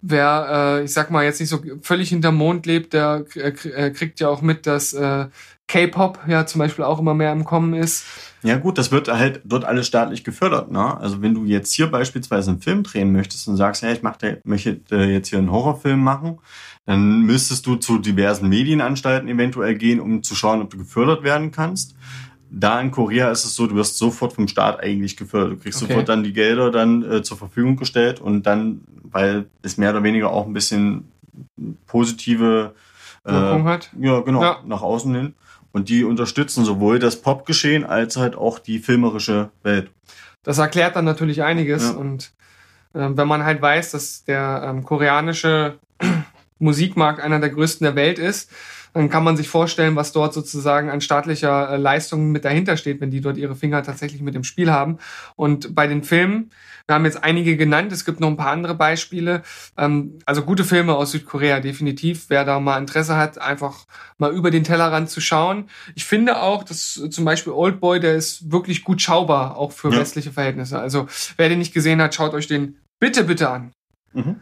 wer, 0.00 0.78
äh, 0.78 0.84
ich 0.84 0.92
sag 0.92 1.10
mal, 1.10 1.24
jetzt 1.24 1.40
nicht 1.40 1.48
so 1.48 1.60
völlig 1.82 2.10
hinterm 2.10 2.36
Mond 2.36 2.66
lebt, 2.66 2.92
der 2.92 3.24
äh, 3.34 3.48
äh, 3.48 3.90
kriegt 3.90 4.20
ja 4.20 4.28
auch 4.28 4.42
mit, 4.42 4.66
dass 4.66 4.92
äh, 4.92 5.26
K-Pop 5.68 6.20
ja 6.28 6.46
zum 6.46 6.60
Beispiel 6.60 6.84
auch 6.84 7.00
immer 7.00 7.14
mehr 7.14 7.32
im 7.32 7.44
Kommen 7.44 7.74
ist. 7.74 8.04
Ja 8.42 8.56
gut, 8.56 8.78
das 8.78 8.92
wird 8.92 9.08
halt 9.08 9.40
dort 9.44 9.64
alles 9.64 9.88
staatlich 9.88 10.22
gefördert. 10.22 10.70
Ne? 10.70 10.96
Also 10.98 11.22
wenn 11.22 11.34
du 11.34 11.44
jetzt 11.44 11.72
hier 11.72 11.88
beispielsweise 11.90 12.50
einen 12.52 12.60
Film 12.60 12.84
drehen 12.84 13.12
möchtest 13.12 13.48
und 13.48 13.56
sagst, 13.56 13.82
hey, 13.82 13.92
ich 13.92 14.02
mach 14.02 14.16
da, 14.16 14.28
möchte 14.44 14.80
äh, 14.92 15.12
jetzt 15.12 15.28
hier 15.28 15.38
einen 15.38 15.50
Horrorfilm 15.50 15.98
machen, 15.98 16.38
dann 16.84 17.22
müsstest 17.22 17.66
du 17.66 17.74
zu 17.74 17.98
diversen 17.98 18.48
Medienanstalten 18.48 19.28
eventuell 19.28 19.74
gehen, 19.74 19.98
um 19.98 20.22
zu 20.22 20.36
schauen, 20.36 20.62
ob 20.62 20.70
du 20.70 20.78
gefördert 20.78 21.24
werden 21.24 21.50
kannst. 21.50 21.96
Da 22.48 22.80
in 22.80 22.92
Korea 22.92 23.30
ist 23.32 23.44
es 23.44 23.56
so, 23.56 23.66
du 23.66 23.74
wirst 23.74 23.98
sofort 23.98 24.34
vom 24.34 24.46
Staat 24.46 24.78
eigentlich 24.80 25.16
gefördert. 25.16 25.50
Du 25.52 25.56
kriegst 25.56 25.82
Okay. 25.82 25.90
sofort 25.90 26.08
dann 26.08 26.22
die 26.22 26.32
Gelder 26.32 26.70
dann 26.70 27.02
äh, 27.02 27.22
zur 27.22 27.36
Verfügung 27.36 27.74
gestellt 27.74 28.20
und 28.20 28.44
dann, 28.44 28.82
weil 29.02 29.46
es 29.62 29.78
mehr 29.78 29.90
oder 29.90 30.04
weniger 30.04 30.30
auch 30.30 30.46
ein 30.46 30.52
bisschen 30.52 31.08
positive 31.88 32.74
äh, 33.26 33.32
Wirkung 33.32 33.64
hat. 33.64 33.90
ja, 33.98 34.20
genau, 34.20 34.42
Ja. 34.42 34.58
nach 34.66 34.82
außen 34.82 35.14
hin. 35.14 35.34
Und 35.72 35.88
die 35.90 36.04
unterstützen 36.04 36.64
sowohl 36.64 36.98
das 36.98 37.20
Popgeschehen 37.20 37.84
als 37.84 38.16
halt 38.16 38.34
auch 38.36 38.58
die 38.58 38.78
filmerische 38.78 39.50
Welt. 39.62 39.90
Das 40.42 40.56
erklärt 40.58 40.96
dann 40.96 41.04
natürlich 41.04 41.42
einiges. 41.42 41.90
Ja. 41.90 41.96
Und 41.96 42.32
ähm, 42.94 43.16
wenn 43.18 43.28
man 43.28 43.44
halt 43.44 43.60
weiß, 43.60 43.90
dass 43.90 44.24
der 44.24 44.62
ähm, 44.64 44.84
koreanische 44.84 45.78
Musikmarkt 46.58 47.20
einer 47.20 47.40
der 47.40 47.50
größten 47.50 47.84
der 47.84 47.94
Welt 47.94 48.18
ist, 48.18 48.50
dann 48.96 49.10
kann 49.10 49.24
man 49.24 49.36
sich 49.36 49.48
vorstellen, 49.48 49.96
was 49.96 50.12
dort 50.12 50.32
sozusagen 50.34 50.90
an 50.90 51.00
staatlicher 51.00 51.70
äh, 51.70 51.76
Leistung 51.76 52.32
mit 52.32 52.44
dahinter 52.44 52.76
steht, 52.76 53.00
wenn 53.00 53.10
die 53.10 53.20
dort 53.20 53.36
ihre 53.36 53.54
Finger 53.54 53.82
tatsächlich 53.82 54.22
mit 54.22 54.34
dem 54.34 54.44
Spiel 54.44 54.70
haben. 54.70 54.98
Und 55.36 55.74
bei 55.74 55.86
den 55.86 56.02
Filmen, 56.02 56.50
wir 56.86 56.94
haben 56.94 57.04
jetzt 57.04 57.22
einige 57.22 57.56
genannt, 57.56 57.92
es 57.92 58.04
gibt 58.04 58.20
noch 58.20 58.28
ein 58.28 58.36
paar 58.36 58.50
andere 58.50 58.74
Beispiele. 58.74 59.42
Ähm, 59.76 60.18
also 60.24 60.42
gute 60.42 60.64
Filme 60.64 60.94
aus 60.94 61.10
Südkorea, 61.12 61.60
definitiv. 61.60 62.26
Wer 62.28 62.44
da 62.44 62.58
mal 62.60 62.78
Interesse 62.78 63.16
hat, 63.16 63.38
einfach 63.38 63.86
mal 64.18 64.32
über 64.32 64.50
den 64.50 64.64
Tellerrand 64.64 65.10
zu 65.10 65.20
schauen. 65.20 65.68
Ich 65.94 66.04
finde 66.04 66.40
auch, 66.40 66.64
dass 66.64 66.96
äh, 67.02 67.10
zum 67.10 67.24
Beispiel 67.24 67.52
Oldboy, 67.52 68.00
der 68.00 68.14
ist 68.14 68.50
wirklich 68.50 68.82
gut 68.84 69.02
schaubar, 69.02 69.56
auch 69.56 69.72
für 69.72 69.90
Ja. 69.90 70.00
westliche 70.00 70.32
Verhältnisse. 70.32 70.78
Also 70.78 71.06
wer 71.36 71.48
den 71.48 71.58
nicht 71.58 71.74
gesehen 71.74 72.00
hat, 72.00 72.14
schaut 72.14 72.34
euch 72.34 72.46
den 72.46 72.78
bitte, 72.98 73.24
bitte 73.24 73.50
an. 73.50 73.72
Mhm. 74.12 74.40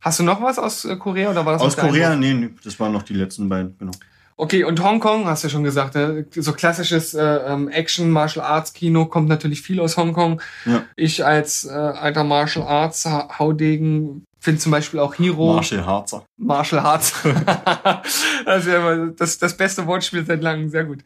Hast 0.00 0.18
du 0.20 0.22
noch 0.22 0.40
was 0.42 0.58
aus 0.58 0.84
äh, 0.84 0.96
Korea 0.96 1.30
oder 1.30 1.44
war 1.44 1.54
das 1.54 1.62
Aus 1.62 1.76
Korea, 1.76 2.14
nee, 2.14 2.34
nee, 2.34 2.50
das 2.64 2.78
waren 2.78 2.92
noch 2.92 3.02
die 3.02 3.14
letzten 3.14 3.48
beiden, 3.48 3.76
genau. 3.78 3.92
Okay, 4.40 4.62
und 4.62 4.80
Hongkong, 4.80 5.26
hast 5.26 5.42
du 5.42 5.48
ja 5.48 5.52
schon 5.52 5.64
gesagt, 5.64 5.96
ne? 5.96 6.24
so 6.30 6.52
klassisches 6.52 7.12
äh, 7.12 7.24
ähm, 7.24 7.68
Action, 7.68 8.08
Martial 8.10 8.44
Arts 8.44 8.72
Kino 8.72 9.06
kommt 9.06 9.28
natürlich 9.28 9.62
viel 9.62 9.80
aus 9.80 9.96
Hongkong. 9.96 10.40
Ja. 10.64 10.84
Ich 10.94 11.26
als 11.26 11.64
äh, 11.64 11.70
alter 11.72 12.22
Martial 12.22 12.64
Arts 12.64 13.04
Ha- 13.04 13.28
Haudegen 13.40 14.24
finde 14.38 14.60
zum 14.60 14.70
Beispiel 14.70 15.00
auch 15.00 15.18
Hero. 15.18 15.54
Marshall 15.54 15.84
Harzer. 15.84 16.24
Martial 16.36 16.80
Arts. 16.80 17.14
das, 18.44 18.64
ist 18.66 19.20
das, 19.20 19.38
das 19.38 19.56
beste 19.56 19.84
Wortspiel 19.88 20.24
seit 20.24 20.40
langem, 20.40 20.68
sehr 20.68 20.84
gut. 20.84 21.00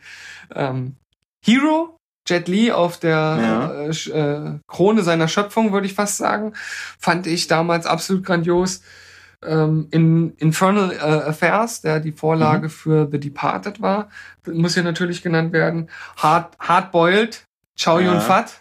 Ähm, 0.55 0.97
Hero, 1.43 1.97
Jet 2.33 2.49
Li 2.49 2.73
auf 2.73 2.99
der 2.99 3.11
Ja. 3.11 3.73
äh, 3.83 3.89
äh, 3.91 4.59
Krone 4.67 5.03
seiner 5.03 5.29
Schöpfung, 5.29 5.73
würde 5.73 5.87
ich 5.87 5.95
fast 5.95 6.17
sagen, 6.17 6.55
fand 6.99 7.27
ich 7.27 7.47
damals 7.47 7.87
absolut 7.87 8.25
grandios. 8.25 8.81
ähm, 9.45 9.89
in 9.91 10.37
Infernal 10.37 10.93
äh, 10.93 11.29
Affairs, 11.31 11.81
der 11.81 11.99
die 11.99 12.13
Vorlage 12.13 12.67
Mhm. 12.69 12.71
für 12.71 13.09
The 13.11 13.19
Departed 13.19 13.83
war, 13.83 14.09
muss 14.47 14.75
hier 14.75 14.85
natürlich 14.85 15.21
genannt 15.21 15.53
werden. 15.53 15.91
Hard, 16.17 16.57
Hardboiled, 16.61 17.45
Chow 17.77 18.01
Ja. 18.01 18.13
Yun 18.13 18.21
Fat 18.21 18.61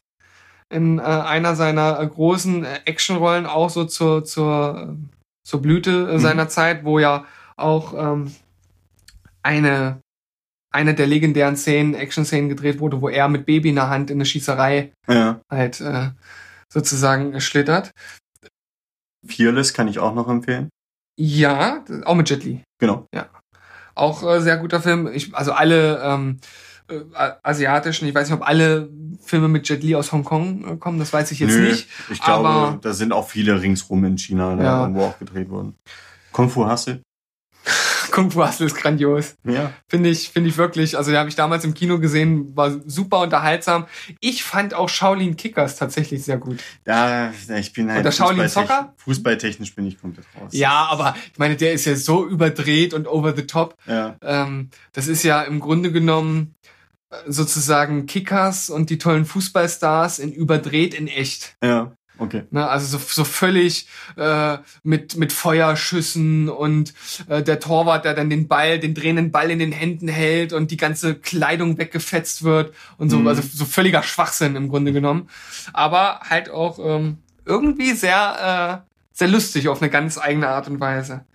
in 0.70 0.98
äh, 0.98 1.04
einer 1.04 1.54
seiner 1.56 2.00
äh, 2.00 2.08
großen 2.08 2.66
äh, 2.66 2.80
Actionrollen 2.86 3.46
auch 3.46 3.70
so 3.70 3.86
zur 3.86 4.24
zur 4.26 4.98
zur 5.44 5.62
Blüte 5.62 5.92
Mhm. 6.14 6.20
seiner 6.20 6.48
Zeit, 6.50 6.84
wo 6.84 6.98
ja 6.98 7.26
auch 7.58 7.94
ähm, 7.96 8.32
eine 9.44 10.01
eine 10.72 10.96
der 10.96 11.08
legendären 11.08 11.58
Szenen, 11.58 11.94
Action-Szenen 11.96 12.50
gedreht 12.50 12.80
wurde, 12.80 13.02
wo 13.02 13.10
er 13.10 13.28
mit 13.28 13.46
Baby 13.46 13.70
in 13.70 13.76
der 13.76 13.90
Hand 13.90 14.10
in 14.10 14.18
eine 14.18 14.26
Schießerei 14.26 14.94
Ja. 15.08 15.42
halt 15.52 15.82
äh, 15.82 16.10
sozusagen 16.70 17.40
schlittert. 17.42 17.92
Fearless 19.28 19.74
kann 19.74 19.88
ich 19.88 20.00
auch 20.00 20.14
noch 20.16 20.28
empfehlen. 20.30 20.70
Ja, 21.20 21.84
auch 22.06 22.16
mit 22.16 22.30
Jet 22.30 22.44
Li. 22.44 22.64
Genau. 22.80 23.06
Auch 23.94 24.24
äh, 24.24 24.40
sehr 24.42 24.58
guter 24.58 24.82
Film. 24.82 25.08
Ich, 25.14 25.36
also 25.36 25.52
alle 25.52 26.02
ähm, 26.02 26.38
äh, 26.88 27.02
asiatischen, 27.44 28.08
ich 28.08 28.16
weiß 28.16 28.30
nicht, 28.30 28.40
ob 28.40 28.48
alle 28.48 28.90
Filme 29.24 29.50
mit 29.50 29.68
Jet 29.70 29.84
Li 29.84 29.94
aus 29.96 30.12
Hongkong 30.12 30.74
äh, 30.74 30.78
kommen, 30.78 30.98
das 30.98 31.12
weiß 31.14 31.32
ich 31.32 31.40
jetzt 31.40 31.56
Nö, 31.56 31.68
nicht. 31.70 31.88
Ich 32.10 32.22
glaube, 32.22 32.48
aber- 32.50 32.80
da 32.82 32.94
sind 32.94 33.12
auch 33.12 33.28
viele 33.30 33.62
ringsrum 33.62 34.04
in 34.06 34.18
China, 34.18 34.56
da 34.56 34.64
Ja. 34.64 34.82
irgendwo 34.82 35.04
auch 35.04 35.20
gedreht 35.20 35.50
worden. 35.50 35.76
Kung 36.32 36.50
Fu 36.50 36.66
Hustle? 36.68 37.02
Kung 38.12 38.32
Fu 38.32 38.46
Hustle 38.46 38.66
ist 38.66 38.76
grandios. 38.76 39.36
Ja. 39.44 39.74
Finde 39.88 40.10
ich, 40.10 40.30
finde 40.30 40.50
ich 40.50 40.58
wirklich. 40.58 40.98
Also, 40.98 41.12
den 41.12 41.20
habe 41.20 41.30
ich 41.30 41.36
damals 41.36 41.64
im 41.64 41.74
Kino 41.74 42.00
gesehen, 42.00 42.56
war 42.56 42.72
super 42.86 43.20
unterhaltsam. 43.20 43.88
Ich 44.20 44.44
fand 44.44 44.74
auch 44.74 44.90
Shaolin 44.90 45.38
Kickers 45.38 45.78
tatsächlich 45.78 46.24
sehr 46.24 46.38
gut. 46.38 46.60
Da, 46.84 47.32
ich 47.58 47.74
bin 47.74 47.90
halt 47.90 48.00
Und 48.00 48.04
der 48.04 48.12
Shaolin 48.12 48.50
Soccer? 48.50 48.94
Fußballtechnisch 48.98 49.74
bin 49.76 49.86
ich 49.88 50.00
komplett 50.00 50.26
raus. 50.40 50.52
Ja, 50.52 50.88
aber 50.90 51.16
ich 51.32 51.40
meine, 51.40 51.56
der 51.56 51.74
ist 51.74 51.86
ja 51.86 51.96
so 51.96 52.28
überdreht 52.28 52.94
und 52.94 53.08
over 53.08 53.36
the 53.36 53.48
top. 53.48 53.76
Ja. 53.88 54.16
Ähm, 54.22 54.70
das 54.94 55.08
ist 55.08 55.24
ja 55.24 55.42
im 55.42 55.60
Grunde 55.60 55.92
genommen 55.92 56.56
äh, 57.10 57.16
sozusagen 57.28 58.06
Kickers 58.06 58.70
und 58.70 58.90
die 58.90 58.98
tollen 58.98 59.26
Fußballstars 59.26 60.20
in 60.20 60.32
überdreht 60.32 60.94
in 60.94 61.08
echt. 61.08 61.56
Ja. 61.64 61.92
Okay. 62.22 62.44
Ne? 62.52 62.68
Also 62.70 63.00
so, 63.00 63.04
so 63.04 63.24
völlig 63.24 63.88
äh, 64.16 64.60
mit, 64.84 65.18
mit 65.18 65.34
Feuerschüssen 65.34 66.50
und 66.50 66.94
äh, 67.28 67.42
der 67.42 67.60
Torwart, 67.60 68.06
der 68.06 68.14
dann 68.14 68.30
den 68.30 68.48
Ball, 68.48 68.78
den 68.80 68.94
drehenden 68.94 69.32
Ball 69.32 69.50
in 69.50 69.58
den 69.58 69.72
Händen 69.72 70.08
hält 70.08 70.54
und 70.54 70.70
die 70.70 70.78
ganze 70.78 71.16
Kleidung 71.16 71.80
weggefetzt 71.80 72.44
wird 72.44 72.76
und 73.00 73.10
so, 73.10 73.18
Mhm. 73.18 73.28
also 73.28 73.42
so 73.42 73.66
völliger 73.66 74.04
Schwachsinn 74.04 74.56
im 74.56 74.70
Grunde 74.70 74.94
genommen. 74.94 75.30
Aber 75.74 76.20
halt 76.30 76.52
auch 76.52 76.78
ähm, 76.78 77.18
irgendwie 77.44 77.94
sehr, 77.94 78.84
äh, 78.86 78.92
sehr 79.14 79.28
lustig 79.28 79.68
auf 79.68 79.82
eine 79.82 79.90
ganz 79.90 80.20
eigene 80.20 80.48
Art 80.48 80.68
und 80.68 80.80
Weise. 80.80 81.26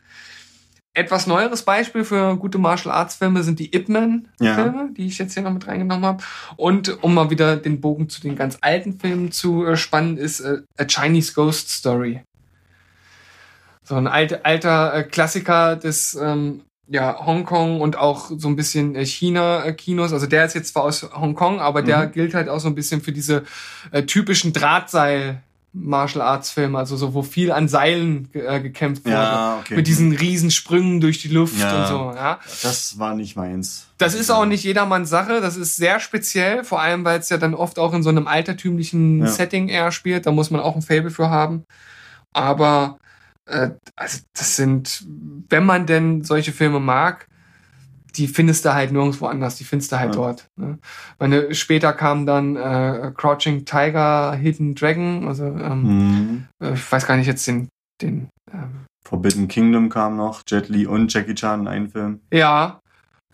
Etwas 0.96 1.26
neueres 1.26 1.62
Beispiel 1.62 2.04
für 2.04 2.36
gute 2.38 2.56
Martial 2.56 2.94
Arts 2.94 3.16
Filme 3.16 3.42
sind 3.42 3.58
die 3.58 3.74
Ip 3.76 3.90
Man 3.90 4.28
Filme, 4.38 4.88
die 4.96 5.06
ich 5.06 5.18
jetzt 5.18 5.34
hier 5.34 5.42
noch 5.42 5.52
mit 5.52 5.66
reingenommen 5.66 6.06
habe. 6.06 6.24
Und 6.56 7.02
um 7.02 7.12
mal 7.12 7.28
wieder 7.28 7.58
den 7.58 7.82
Bogen 7.82 8.08
zu 8.08 8.22
den 8.22 8.34
ganz 8.34 8.56
alten 8.62 8.98
Filmen 8.98 9.30
zu 9.30 9.66
äh, 9.66 9.76
spannen, 9.76 10.16
ist 10.16 10.40
äh, 10.40 10.62
A 10.78 10.86
Chinese 10.86 11.34
Ghost 11.34 11.68
Story. 11.68 12.22
So 13.84 13.94
ein 13.96 14.06
alt, 14.06 14.46
alter 14.46 14.94
äh, 14.94 15.02
Klassiker 15.04 15.76
des 15.76 16.14
ähm, 16.14 16.62
ja, 16.88 17.26
Hongkong 17.26 17.82
und 17.82 17.98
auch 17.98 18.30
so 18.34 18.48
ein 18.48 18.56
bisschen 18.56 18.94
China-Kinos. 19.04 20.14
Also 20.14 20.26
der 20.26 20.46
ist 20.46 20.54
jetzt 20.54 20.72
zwar 20.72 20.84
aus 20.84 21.02
Hongkong, 21.02 21.60
aber 21.60 21.82
der 21.82 22.06
Mhm. 22.06 22.12
gilt 22.12 22.32
halt 22.34 22.48
auch 22.48 22.60
so 22.60 22.68
ein 22.68 22.74
bisschen 22.74 23.02
für 23.02 23.12
diese 23.12 23.44
äh, 23.92 24.04
typischen 24.04 24.54
Drahtseil 24.54 25.42
Martial 25.78 26.22
Arts 26.22 26.50
Filme, 26.50 26.78
also 26.78 26.96
so 26.96 27.12
wo 27.12 27.22
viel 27.22 27.52
an 27.52 27.68
Seilen 27.68 28.28
äh, 28.32 28.60
gekämpft 28.60 29.04
wurde. 29.04 29.14
Ja, 29.14 29.58
okay. 29.60 29.76
Mit 29.76 29.86
diesen 29.86 30.12
riesen 30.12 30.50
Sprüngen 30.50 31.00
durch 31.00 31.20
die 31.20 31.28
Luft 31.28 31.58
Ja. 31.58 31.82
und 31.82 31.88
so, 31.88 32.12
ja. 32.16 32.40
Das 32.62 32.98
war 32.98 33.14
nicht 33.14 33.36
meins. 33.36 33.86
Das 33.98 34.14
ist 34.14 34.30
auch 34.30 34.46
nicht 34.46 34.64
jedermanns 34.64 35.10
Sache, 35.10 35.40
das 35.40 35.56
ist 35.56 35.76
sehr 35.76 36.00
speziell, 36.00 36.64
vor 36.64 36.80
allem 36.80 37.04
weil 37.04 37.18
es 37.20 37.28
ja 37.28 37.36
dann 37.36 37.54
oft 37.54 37.78
auch 37.78 37.92
in 37.94 38.02
so 38.02 38.08
einem 38.08 38.26
altertümlichen 38.26 39.20
Ja. 39.20 39.26
Setting 39.26 39.68
eher 39.68 39.92
spielt, 39.92 40.26
da 40.26 40.32
muss 40.32 40.50
man 40.50 40.60
auch 40.60 40.74
ein 40.76 40.82
Fable 40.82 41.10
für 41.10 41.28
haben. 41.30 41.64
Aber 42.32 42.98
äh, 43.46 43.70
also 43.94 44.18
das 44.34 44.56
sind, 44.56 45.04
wenn 45.48 45.64
man 45.64 45.86
denn 45.86 46.24
solche 46.24 46.52
Filme 46.52 46.80
mag, 46.80 47.28
die 48.16 48.28
findest 48.28 48.64
du 48.64 48.74
halt 48.74 48.92
nirgendwo 48.92 49.26
anders, 49.26 49.56
die 49.56 49.64
findest 49.64 49.92
du 49.92 49.98
halt 49.98 50.14
Ja. 50.14 50.20
dort. 50.20 50.48
Ne? 50.56 50.78
Meine, 51.18 51.54
später 51.54 51.92
kam 51.92 52.26
dann 52.26 52.56
äh, 52.56 53.12
Crouching 53.16 53.64
Tiger, 53.64 54.32
Hidden 54.34 54.74
Dragon, 54.74 55.26
also 55.28 55.44
ähm, 55.44 55.82
Mhm. 55.82 56.46
äh, 56.62 56.74
ich 56.74 56.90
weiß 56.92 57.06
gar 57.06 57.16
nicht 57.16 57.26
jetzt 57.26 57.46
den, 57.46 57.68
den 58.02 58.28
ähm, 58.52 58.84
Forbidden 59.06 59.46
Kingdom 59.48 59.88
kam 59.88 60.16
noch, 60.16 60.42
Jet 60.48 60.68
Li 60.68 60.86
und 60.86 61.12
Jackie 61.12 61.34
Chan 61.34 61.60
in 61.60 61.68
einen 61.68 61.88
Film. 61.88 62.20
ja, 62.32 62.80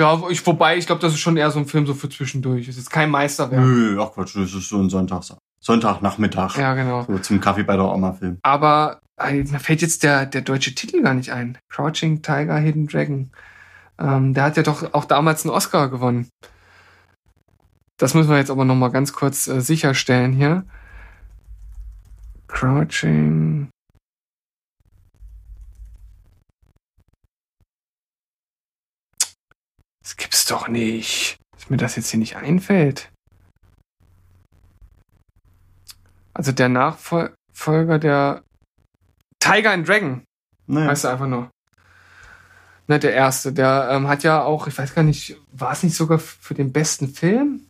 ja, 0.01 0.21
ich, 0.31 0.45
wobei, 0.47 0.79
ich 0.79 0.87
glaube, 0.87 1.01
das 1.03 1.13
ist 1.13 1.21
schon 1.21 1.37
eher 1.37 1.51
so 1.51 1.59
ein 1.61 1.67
Film 1.67 1.87
so 1.87 1.95
für 1.95 2.09
zwischendurch. 2.09 2.67
Es 2.67 2.77
ist 2.79 2.91
kein 2.91 3.11
Meisterwerk. 3.11 3.61
Nö, 3.65 4.01
ach 4.03 4.13
Quatsch, 4.13 4.35
das 4.37 4.53
ist 4.53 4.69
so 4.69 4.79
ein 4.79 4.89
Sonntags 4.91 5.35
Sonntagnachmittag. 5.61 6.57
Ja, 6.59 6.75
genau. 6.75 7.05
So 7.07 7.19
zum 7.19 7.41
Kaffee 7.41 7.63
bei 7.63 7.77
der 7.77 7.85
Oma 7.85 8.13
Film. 8.13 8.39
Aber 8.43 9.01
äh, 9.21 9.35
mir 9.45 9.61
fällt 9.61 9.81
jetzt 9.83 10.03
der, 10.03 10.27
der 10.27 10.41
deutsche 10.41 10.75
Titel 10.75 11.03
gar 11.03 11.15
nicht 11.15 11.31
ein. 11.31 11.57
Crouching 11.71 12.23
Tiger, 12.23 12.57
Hidden 12.59 12.89
Dragon. 12.89 13.31
Ähm, 14.03 14.35
der 14.35 14.43
hat 14.45 14.57
ja 14.57 14.65
doch 14.65 14.95
auch 14.95 15.05
damals 15.05 15.45
einen 15.45 15.55
Oscar 15.55 15.89
gewonnen. 15.89 16.29
Das 17.99 18.15
müssen 18.15 18.31
wir 18.31 18.39
jetzt 18.39 18.51
aber 18.51 18.65
noch 18.65 18.75
mal 18.75 18.91
ganz 18.91 19.13
kurz 19.13 19.47
äh, 19.47 19.61
sicherstellen 19.61 20.33
hier. 20.33 20.67
Crouching. 22.49 23.71
Das 30.03 30.17
gibt's 30.17 30.47
doch 30.47 30.67
nicht. 30.69 31.37
Dass 31.53 31.71
mir 31.71 31.77
das 31.77 31.95
jetzt 31.97 32.11
hier 32.11 32.19
nicht 32.19 32.37
einfällt. 32.37 33.09
Also 36.35 36.51
der 36.51 36.69
Nachfolger 36.69 37.99
der 38.01 38.43
Tiger 39.39 39.73
and 39.73 39.87
Dragon, 39.87 40.25
Naja. 40.67 40.89
heißt 40.91 41.05
er 41.05 41.13
einfach 41.13 41.27
nur. 41.29 41.51
Ne, 42.93 42.99
der 42.99 43.15
erste, 43.15 43.55
der 43.55 43.89
ähm, 43.91 44.07
hat 44.07 44.23
ja 44.23 44.43
auch, 44.43 44.67
ich 44.67 44.77
weiß 44.77 44.95
gar 44.95 45.03
nicht, 45.03 45.39
war 45.51 45.73
es 45.73 45.83
nicht 45.83 45.97
sogar 45.97 46.19
für 46.19 46.53
den 46.53 46.73
besten 46.73 47.09
Film? 47.09 47.61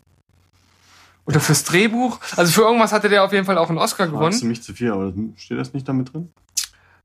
Oder 1.27 1.39
fürs 1.39 1.62
Drehbuch? 1.62 2.19
Also 2.35 2.51
für 2.51 2.62
irgendwas 2.62 2.90
hatte 2.90 3.09
der 3.09 3.23
auf 3.23 3.32
jeden 3.32 3.44
Fall 3.44 3.57
auch 3.57 3.69
einen 3.69 3.78
Oscar 3.78 4.09
Fragst 4.09 4.12
gewonnen. 4.12 4.40
du 4.40 4.47
mich 4.47 4.65
zu 4.65 4.74
viel, 4.74 4.90
aber 4.90 5.12
steht 5.36 5.61
das 5.61 5.74
nicht 5.74 5.86
damit 5.86 6.12
drin? 6.12 6.32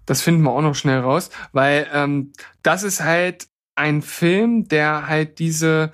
Das 0.07 0.23
finden 0.23 0.41
wir 0.41 0.49
auch 0.49 0.63
noch 0.63 0.73
schnell 0.73 0.99
raus, 1.01 1.29
weil 1.51 1.85
ähm, 1.93 2.31
das 2.63 2.81
ist 2.81 3.03
halt 3.03 3.49
ein 3.75 4.01
Film, 4.01 4.67
der 4.67 5.07
halt 5.07 5.37
diese 5.37 5.91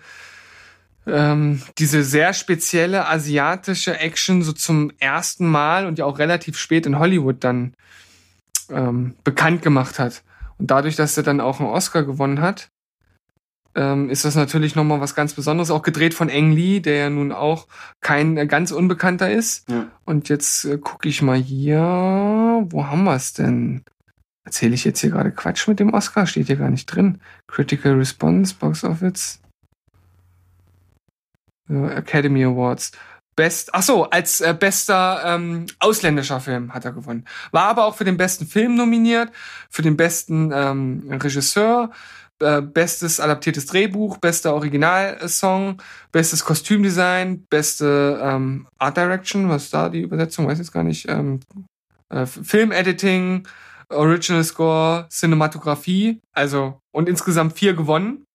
ähm, 1.05 1.61
diese 1.77 2.05
sehr 2.05 2.33
spezielle 2.33 3.09
asiatische 3.09 3.99
Action 3.99 4.43
so 4.43 4.53
zum 4.53 4.93
ersten 4.97 5.45
Mal 5.45 5.87
und 5.87 5.99
ja 5.99 6.05
auch 6.05 6.19
relativ 6.19 6.57
spät 6.57 6.85
in 6.85 6.99
Hollywood 6.99 7.43
dann 7.43 7.73
ähm, 8.69 9.15
bekannt 9.25 9.61
gemacht 9.61 9.99
hat. 9.99 10.23
Und 10.57 10.71
dadurch, 10.71 10.95
dass 10.95 11.17
er 11.17 11.23
dann 11.23 11.41
auch 11.41 11.59
einen 11.59 11.69
Oscar 11.69 12.03
gewonnen 12.03 12.41
hat, 12.41 12.69
ähm, 13.75 14.09
ist 14.09 14.23
das 14.23 14.35
natürlich 14.35 14.75
nochmal 14.75 15.01
was 15.01 15.15
ganz 15.15 15.33
Besonderes. 15.33 15.71
Auch 15.71 15.81
gedreht 15.81 16.13
von 16.13 16.29
Eng 16.29 16.51
Lee, 16.51 16.79
der 16.79 16.95
ja 16.95 17.09
nun 17.09 17.31
auch 17.31 17.67
kein 18.01 18.37
äh, 18.37 18.45
ganz 18.45 18.71
Unbekannter 18.71 19.31
ist. 19.31 19.67
Ja. 19.69 19.87
Und 20.05 20.29
jetzt 20.29 20.65
äh, 20.65 20.77
gucke 20.77 21.09
ich 21.09 21.21
mal 21.21 21.37
hier, 21.37 21.79
wo 21.79 22.87
haben 22.87 23.03
wir 23.03 23.15
es 23.15 23.33
denn? 23.33 23.83
Erzähle 24.45 24.75
ich 24.75 24.83
jetzt 24.83 24.99
hier 24.99 25.09
gerade 25.09 25.31
Quatsch 25.31 25.67
mit 25.67 25.79
dem 25.79 25.93
Oscar? 25.93 26.27
Steht 26.27 26.47
hier 26.47 26.57
gar 26.57 26.69
nicht 26.69 26.85
drin. 26.85 27.19
Critical 27.47 27.93
Response, 27.93 28.53
Box 28.59 28.83
Office. 28.83 29.39
Ja, 31.69 31.87
Academy 31.89 32.43
Awards. 32.43 32.91
Best, 33.35 33.73
ach 33.73 33.81
so, 33.81 34.09
als 34.09 34.41
äh, 34.41 34.55
bester 34.57 35.21
ähm, 35.25 35.65
ausländischer 35.79 36.39
Film 36.39 36.73
hat 36.73 36.85
er 36.85 36.91
gewonnen. 36.91 37.25
War 37.51 37.65
aber 37.65 37.85
auch 37.85 37.95
für 37.95 38.03
den 38.03 38.17
besten 38.17 38.45
Film 38.45 38.75
nominiert, 38.75 39.31
für 39.69 39.81
den 39.81 39.97
besten 39.97 40.51
ähm, 40.53 41.03
Regisseur, 41.09 41.91
äh, 42.39 42.61
bestes 42.61 43.19
adaptiertes 43.19 43.65
Drehbuch, 43.67 44.17
bester 44.17 44.53
Originalsong, 44.53 45.81
bestes 46.11 46.43
Kostümdesign, 46.43 47.45
beste 47.49 48.19
ähm, 48.21 48.67
Art 48.77 48.97
Direction, 48.97 49.49
was 49.49 49.65
ist 49.65 49.73
da 49.73 49.89
die 49.89 50.01
Übersetzung, 50.01 50.47
weiß 50.47 50.53
ich 50.53 50.65
jetzt 50.65 50.73
gar 50.73 50.83
nicht, 50.83 51.07
ähm, 51.09 51.39
äh, 52.09 52.25
Filmediting, 52.25 53.47
Original 53.89 54.43
Score, 54.43 55.07
Cinematografie, 55.09 56.19
also 56.33 56.79
und 56.91 57.09
insgesamt 57.09 57.53
vier 57.53 57.73
gewonnen. 57.73 58.25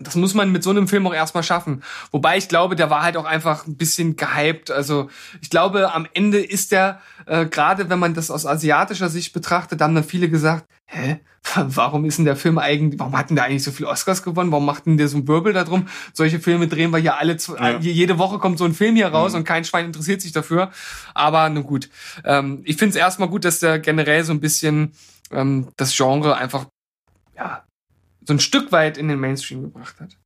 Das 0.00 0.14
muss 0.16 0.34
man 0.34 0.50
mit 0.50 0.62
so 0.62 0.70
einem 0.70 0.88
Film 0.88 1.06
auch 1.06 1.14
erstmal 1.14 1.42
schaffen. 1.42 1.82
Wobei 2.10 2.38
ich 2.38 2.48
glaube, 2.48 2.74
der 2.74 2.90
war 2.90 3.02
halt 3.02 3.16
auch 3.16 3.26
einfach 3.26 3.66
ein 3.66 3.76
bisschen 3.76 4.16
gehypt. 4.16 4.70
Also 4.70 5.10
ich 5.40 5.50
glaube, 5.50 5.92
am 5.92 6.08
Ende 6.14 6.40
ist 6.40 6.72
der, 6.72 7.00
äh, 7.26 7.46
gerade 7.46 7.90
wenn 7.90 7.98
man 7.98 8.14
das 8.14 8.30
aus 8.30 8.46
asiatischer 8.46 9.10
Sicht 9.10 9.32
betrachtet, 9.32 9.80
haben 9.80 9.94
dann 9.94 10.04
viele 10.04 10.30
gesagt, 10.30 10.64
hä, 10.86 11.20
warum 11.54 12.04
ist 12.04 12.18
denn 12.18 12.24
der 12.24 12.36
Film 12.36 12.58
eigentlich, 12.58 12.98
warum 12.98 13.16
hat 13.16 13.30
denn 13.30 13.36
der 13.36 13.44
eigentlich 13.44 13.62
so 13.62 13.72
viele 13.72 13.88
Oscars 13.88 14.22
gewonnen? 14.22 14.50
Warum 14.52 14.64
macht 14.66 14.86
denn 14.86 14.96
der 14.96 15.08
so 15.08 15.18
ein 15.18 15.28
Wirbel 15.28 15.52
da 15.52 15.64
drum? 15.64 15.88
Solche 16.12 16.40
Filme 16.40 16.66
drehen 16.66 16.90
wir 16.90 16.98
ja 16.98 17.16
alle, 17.16 17.36
ja. 17.58 17.78
jede 17.78 18.18
Woche 18.18 18.38
kommt 18.38 18.58
so 18.58 18.64
ein 18.64 18.74
Film 18.74 18.96
hier 18.96 19.08
raus 19.08 19.32
mhm. 19.32 19.38
und 19.38 19.44
kein 19.44 19.64
Schwein 19.64 19.86
interessiert 19.86 20.22
sich 20.22 20.32
dafür. 20.32 20.70
Aber 21.14 21.48
nun 21.50 21.64
gut. 21.64 21.90
Ähm, 22.24 22.62
ich 22.64 22.76
finde 22.76 22.90
es 22.90 22.96
erstmal 22.96 23.28
gut, 23.28 23.44
dass 23.44 23.60
der 23.60 23.78
generell 23.78 24.24
so 24.24 24.32
ein 24.32 24.40
bisschen 24.40 24.92
ähm, 25.30 25.68
das 25.76 25.94
Genre 25.96 26.36
einfach, 26.36 26.66
ja, 27.36 27.64
so 28.24 28.34
ein 28.34 28.40
Stück 28.40 28.72
weit 28.72 28.98
in 28.98 29.08
den 29.08 29.18
Mainstream 29.18 29.62
gebracht 29.62 30.00
hat. 30.00 30.16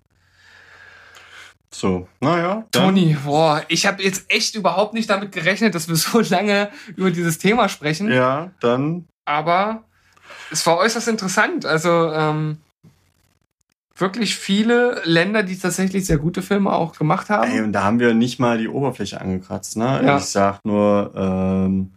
So, 1.74 2.06
naja. 2.20 2.66
Toni, 2.70 3.16
boah, 3.24 3.64
ich 3.66 3.84
habe 3.86 4.00
jetzt 4.02 4.26
echt 4.28 4.54
überhaupt 4.54 4.94
nicht 4.94 5.10
damit 5.10 5.32
gerechnet, 5.32 5.74
dass 5.74 5.88
wir 5.88 5.96
so 5.96 6.20
lange 6.20 6.70
über 6.96 7.10
dieses 7.10 7.38
Thema 7.38 7.68
sprechen. 7.68 8.12
Ja, 8.12 8.52
dann. 8.60 9.06
Aber 9.24 9.82
es 10.52 10.64
war 10.66 10.78
äußerst 10.78 11.08
interessant. 11.08 11.66
Also 11.66 12.12
ähm, 12.12 12.58
wirklich 13.96 14.36
viele 14.36 15.02
Länder, 15.04 15.42
die 15.42 15.58
tatsächlich 15.58 16.06
sehr 16.06 16.18
gute 16.18 16.42
Filme 16.42 16.72
auch 16.72 16.96
gemacht 16.96 17.28
haben. 17.28 17.50
Ey, 17.50 17.60
und 17.60 17.72
da 17.72 17.82
haben 17.82 17.98
wir 17.98 18.14
nicht 18.14 18.38
mal 18.38 18.58
die 18.58 18.68
Oberfläche 18.68 19.20
angekratzt, 19.20 19.76
ne? 19.76 20.00
Ja. 20.04 20.18
Ich 20.18 20.24
sag 20.24 20.64
nur, 20.64 21.12
ähm, 21.16 21.92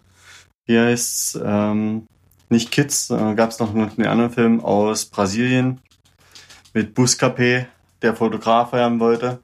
wie 0.65 0.79
heißt's, 0.79 1.39
ähm, 1.43 2.07
nicht 2.49 2.71
Kids, 2.71 3.09
äh, 3.09 3.35
gab 3.35 3.51
es 3.51 3.59
noch 3.59 3.75
einen 3.75 4.05
anderen 4.05 4.31
Film 4.31 4.59
aus 4.63 5.05
Brasilien 5.05 5.81
mit 6.77 6.93
Buscapé, 6.93 7.65
der 8.03 8.15
Fotograf 8.15 8.71
werden 8.71 8.99
wollte. 8.99 9.41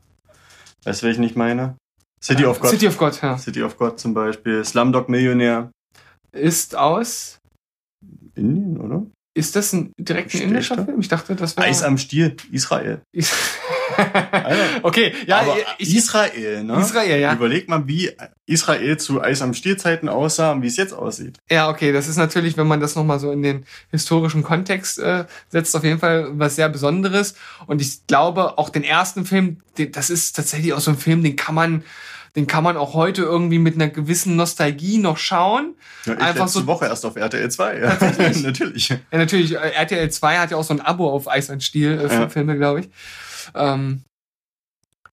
Weißt 0.83 1.01
du, 1.01 1.07
welchen 1.07 1.23
ich 1.23 1.35
meine? 1.35 1.77
City 2.23 2.45
of 2.45 2.59
God. 2.59 2.69
City 2.69 2.87
of 2.87 2.97
God, 2.97 3.19
ja. 3.23 3.39
City 3.39 3.63
of 3.63 3.75
God 3.75 3.99
zum 3.99 4.13
Beispiel. 4.13 4.63
Slumdog 4.63 5.09
Millionär. 5.09 5.71
Ist 6.31 6.75
aus 6.75 7.39
Indien, 8.35 8.79
oder? 8.79 9.07
Ist 9.35 9.55
das 9.55 9.73
ein 9.73 9.93
direkt 9.97 10.35
ein 10.35 10.41
indischer 10.41 10.85
Film? 10.85 10.99
Ich 10.99 11.07
dachte, 11.07 11.35
das 11.35 11.57
wäre. 11.57 11.65
Eis 11.65 11.81
am 11.81 11.97
Stiel, 11.97 12.37
Israel. 12.51 13.01
okay, 14.83 15.13
ja, 15.27 15.41
aber 15.41 15.57
ich, 15.77 15.95
Israel, 15.95 16.63
ne? 16.63 16.79
Israel, 16.79 17.19
ja. 17.19 17.33
Überleg 17.33 17.67
mal, 17.69 17.87
wie 17.87 18.11
Israel 18.45 18.97
zu 18.97 19.21
Eis 19.21 19.41
am 19.41 19.53
Stielzeiten 19.53 20.09
aussah 20.09 20.51
und 20.51 20.61
wie 20.61 20.67
es 20.67 20.77
jetzt 20.77 20.93
aussieht. 20.93 21.37
Ja, 21.49 21.69
okay, 21.69 21.91
das 21.91 22.07
ist 22.07 22.17
natürlich, 22.17 22.57
wenn 22.57 22.67
man 22.67 22.79
das 22.79 22.95
nochmal 22.95 23.19
so 23.19 23.31
in 23.31 23.43
den 23.43 23.65
historischen 23.91 24.43
Kontext 24.43 24.99
äh, 24.99 25.25
setzt, 25.49 25.75
auf 25.75 25.83
jeden 25.83 25.99
Fall 25.99 26.29
was 26.33 26.55
sehr 26.55 26.69
Besonderes. 26.69 27.35
Und 27.67 27.81
ich 27.81 28.07
glaube, 28.07 28.57
auch 28.57 28.69
den 28.69 28.83
ersten 28.83 29.25
Film, 29.25 29.61
das 29.91 30.09
ist 30.09 30.35
tatsächlich 30.35 30.73
auch 30.73 30.79
so 30.79 30.91
ein 30.91 30.97
Film, 30.97 31.23
den 31.23 31.35
kann 31.35 31.55
man 31.55 31.83
den 32.35 32.47
kann 32.47 32.63
man 32.63 32.77
auch 32.77 32.95
heute 32.95 33.21
irgendwie 33.21 33.59
mit 33.59 33.75
einer 33.75 33.89
gewissen 33.89 34.35
Nostalgie 34.35 34.97
noch 34.97 35.17
schauen. 35.17 35.75
Ja, 36.05 36.13
ich 36.13 36.19
Einfach 36.19 36.45
letzte 36.45 36.59
so 36.61 36.67
Woche 36.67 36.85
erst 36.85 37.05
auf 37.05 37.15
RTL 37.15 37.49
2. 37.49 37.79
Ja. 37.79 37.97
natürlich. 38.41 38.89
Ja, 38.89 38.97
natürlich. 39.11 39.53
RTL 39.53 40.09
2 40.09 40.37
hat 40.37 40.51
ja 40.51 40.57
auch 40.57 40.63
so 40.63 40.73
ein 40.73 40.81
Abo 40.81 41.09
auf 41.11 41.27
Eis 41.27 41.51
und 41.51 41.63
Stiel 41.63 41.91
äh, 41.91 42.09
für 42.09 42.21
ja. 42.21 42.29
Filme, 42.29 42.57
glaube 42.57 42.81
ich. 42.81 42.89
Ähm, 43.55 44.03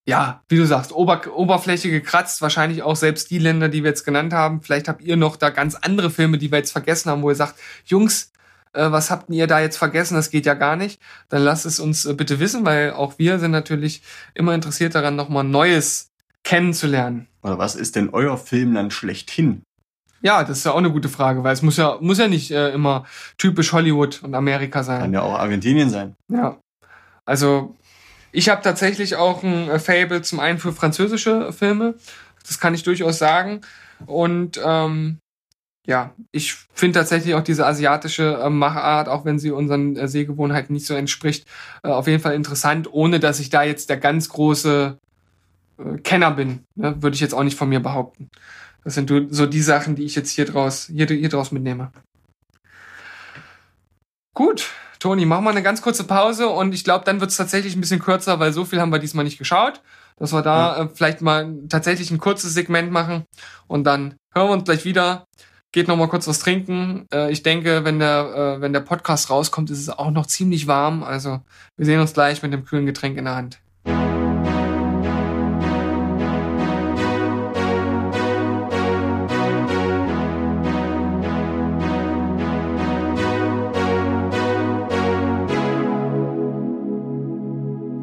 ja, 0.07 0.43
wie 0.49 0.57
du 0.57 0.67
sagst, 0.67 0.93
Ober 0.93 1.23
Oberfläche 1.35 1.91
gekratzt, 1.91 2.43
wahrscheinlich 2.43 2.83
auch 2.83 2.97
selbst 2.97 3.31
die 3.31 3.39
Länder, 3.39 3.69
die 3.69 3.85
wir 3.85 3.91
jetzt 3.91 4.05
genannt 4.05 4.33
haben. 4.33 4.63
Vielleicht 4.63 4.89
habt 4.89 5.03
ihr 5.03 5.17
noch 5.17 5.37
da 5.37 5.51
ganz 5.51 5.75
andere 5.77 6.11
Filme, 6.11 6.39
die 6.39 6.51
wir 6.51 6.59
jetzt 6.59 6.73
vergessen 6.73 7.11
haben, 7.11 7.23
wo 7.23 7.31
ihr 7.31 7.37
sagt, 7.37 7.57
Jungs, 7.85 8.33
äh, 8.73 8.91
was 8.91 9.11
habt 9.11 9.31
ihr 9.31 9.47
da 9.47 9.61
jetzt 9.61 9.77
vergessen? 9.77 10.15
Das 10.15 10.31
geht 10.31 10.47
ja 10.47 10.55
gar 10.55 10.77
nicht. 10.77 11.01
Dann 11.29 11.43
lasst 11.43 11.67
es 11.67 11.81
uns 11.81 12.07
äh, 12.07 12.15
bitte 12.15 12.41
wissen, 12.41 12.65
weil 12.65 12.93
auch 12.93 13.19
wir 13.19 13.39
sind 13.39 13.51
natürlich 13.51 14.03
immer 14.35 14.55
interessiert 14.55 14.95
daran, 14.95 15.17
nochmal 15.17 15.45
Neues 15.45 16.11
kennenzulernen. 16.43 17.27
Oder 17.43 17.59
was 17.59 17.75
ist 17.75 17.97
denn 17.97 18.11
euer 18.11 18.39
Filmland 18.39 18.93
schlechthin? 18.93 19.63
Ja, 20.23 20.45
das 20.45 20.59
ist 20.59 20.65
ja 20.65 20.73
auch 20.73 20.79
eine 20.79 20.93
gute 20.93 21.09
Frage, 21.09 21.45
weil 21.45 21.55
es 21.55 21.63
muss 21.63 21.79
ja, 21.79 21.97
muss 22.01 22.19
ja 22.19 22.29
nicht 22.29 22.51
äh, 22.51 22.71
immer 22.71 23.07
typisch 23.39 23.73
Hollywood 23.73 24.23
und 24.23 24.35
Amerika 24.35 24.83
sein. 24.83 25.01
Kann 25.01 25.13
ja 25.15 25.23
auch 25.23 25.39
Argentinien 25.39 25.89
sein. 25.89 26.15
Ja. 26.29 26.59
Also, 27.25 27.77
ich 28.33 28.49
habe 28.49 28.63
tatsächlich 28.63 29.17
auch 29.17 29.43
ein 29.43 29.69
äh, 29.69 29.79
Fable 29.79 30.23
zum 30.23 30.41
einen 30.41 30.59
für 30.59 30.73
französische 30.73 31.53
Filme. 31.53 31.95
Das 32.47 32.61
kann 32.61 32.75
ich 32.75 32.83
durchaus 32.83 33.19
sagen. 33.19 33.61
Und 34.07 34.61
ähm, 34.65 35.19
ja, 35.87 36.15
ich 36.31 36.55
finde 36.73 37.01
tatsächlich 37.01 37.35
auch 37.35 37.43
diese 37.43 37.67
asiatische 37.67 38.41
äh, 38.43 38.51
Machart, 38.51 39.09
auch 39.09 39.25
wenn 39.25 39.39
sie 39.39 39.51
unseren 39.51 39.97
äh, 39.97 40.09
Sehgewohnheiten 40.09 40.73
nicht 40.75 40.87
so 40.87 40.95
entspricht, 40.95 41.47
äh, 41.83 41.89
auf 41.89 42.07
jeden 42.07 42.23
Fall 42.23 42.35
interessant, 42.35 42.93
ohne 42.93 43.19
dass 43.19 43.41
ich 43.41 43.51
da 43.51 43.63
jetzt 43.63 43.91
der 43.91 43.97
ganz 43.97 44.29
große 44.29 44.99
äh, 45.79 45.99
Kenner 45.99 46.31
bin, 46.31 46.65
ne? 46.75 47.03
würde 47.03 47.15
ich 47.15 47.21
jetzt 47.21 47.35
auch 47.35 47.43
nicht 47.43 47.59
von 47.59 47.69
mir 47.69 47.81
behaupten. 47.81 48.31
Das 48.85 48.95
sind 48.95 49.11
so 49.31 49.47
die 49.47 49.61
Sachen, 49.61 49.95
die 49.95 50.05
ich 50.05 50.15
jetzt 50.15 50.31
hier 50.31 50.47
draus, 50.47 50.87
hier, 50.87 51.07
hier 51.07 51.29
draus 51.29 51.53
mitnehme. 51.53 51.93
Gut, 54.33 54.71
Toni, 55.01 55.25
machen 55.25 55.45
wir 55.45 55.51
eine 55.51 55.63
ganz 55.63 55.83
kurze 55.83 56.05
Pause 56.05 56.49
und 56.49 56.75
ich 56.75 56.85
glaube, 56.85 57.05
dann 57.07 57.21
wird 57.21 57.31
es 57.31 57.37
tatsächlich 57.37 57.75
ein 57.75 57.81
bisschen 57.81 58.01
kürzer, 58.01 58.39
weil 58.39 58.53
so 58.53 58.65
viel 58.67 58.81
haben 58.81 58.93
wir 58.93 58.99
diesmal 58.99 59.25
nicht 59.25 59.39
geschaut. 59.39 59.81
Dass 60.19 60.35
wir 60.35 60.43
da 60.43 60.77
ja. 60.77 60.85
äh, 60.85 60.89
vielleicht 60.93 61.23
mal 61.23 61.51
tatsächlich 61.71 62.11
ein 62.11 62.19
kurzes 62.19 62.53
Segment 62.53 62.93
machen 62.93 63.25
und 63.67 63.85
dann 63.85 64.17
hören 64.35 64.49
wir 64.49 64.53
uns 64.53 64.65
gleich 64.65 64.85
wieder. 64.85 65.25
Geht 65.73 65.89
noch 65.89 65.97
mal 65.97 66.09
kurz 66.09 66.29
was 66.29 66.41
trinken. 66.41 67.07
Äh, 67.13 67.33
ich 67.33 67.43
denke, 67.43 67.85
wenn 67.85 67.99
der, 67.99 68.59
äh, 68.59 68.61
wenn 68.61 68.75
der 68.75 68.81
Podcast 68.81 69.31
rauskommt, 69.31 69.71
ist 69.71 69.79
es 69.79 69.89
auch 69.89 70.11
noch 70.11 70.27
ziemlich 70.27 70.67
warm. 70.67 71.03
Also 71.03 71.41
wir 71.79 71.87
sehen 71.87 72.01
uns 72.01 72.13
gleich 72.13 72.43
mit 72.43 72.53
dem 72.53 72.67
kühlen 72.67 72.85
Getränk 72.85 73.17
in 73.17 73.25
der 73.25 73.37
Hand. 73.37 73.61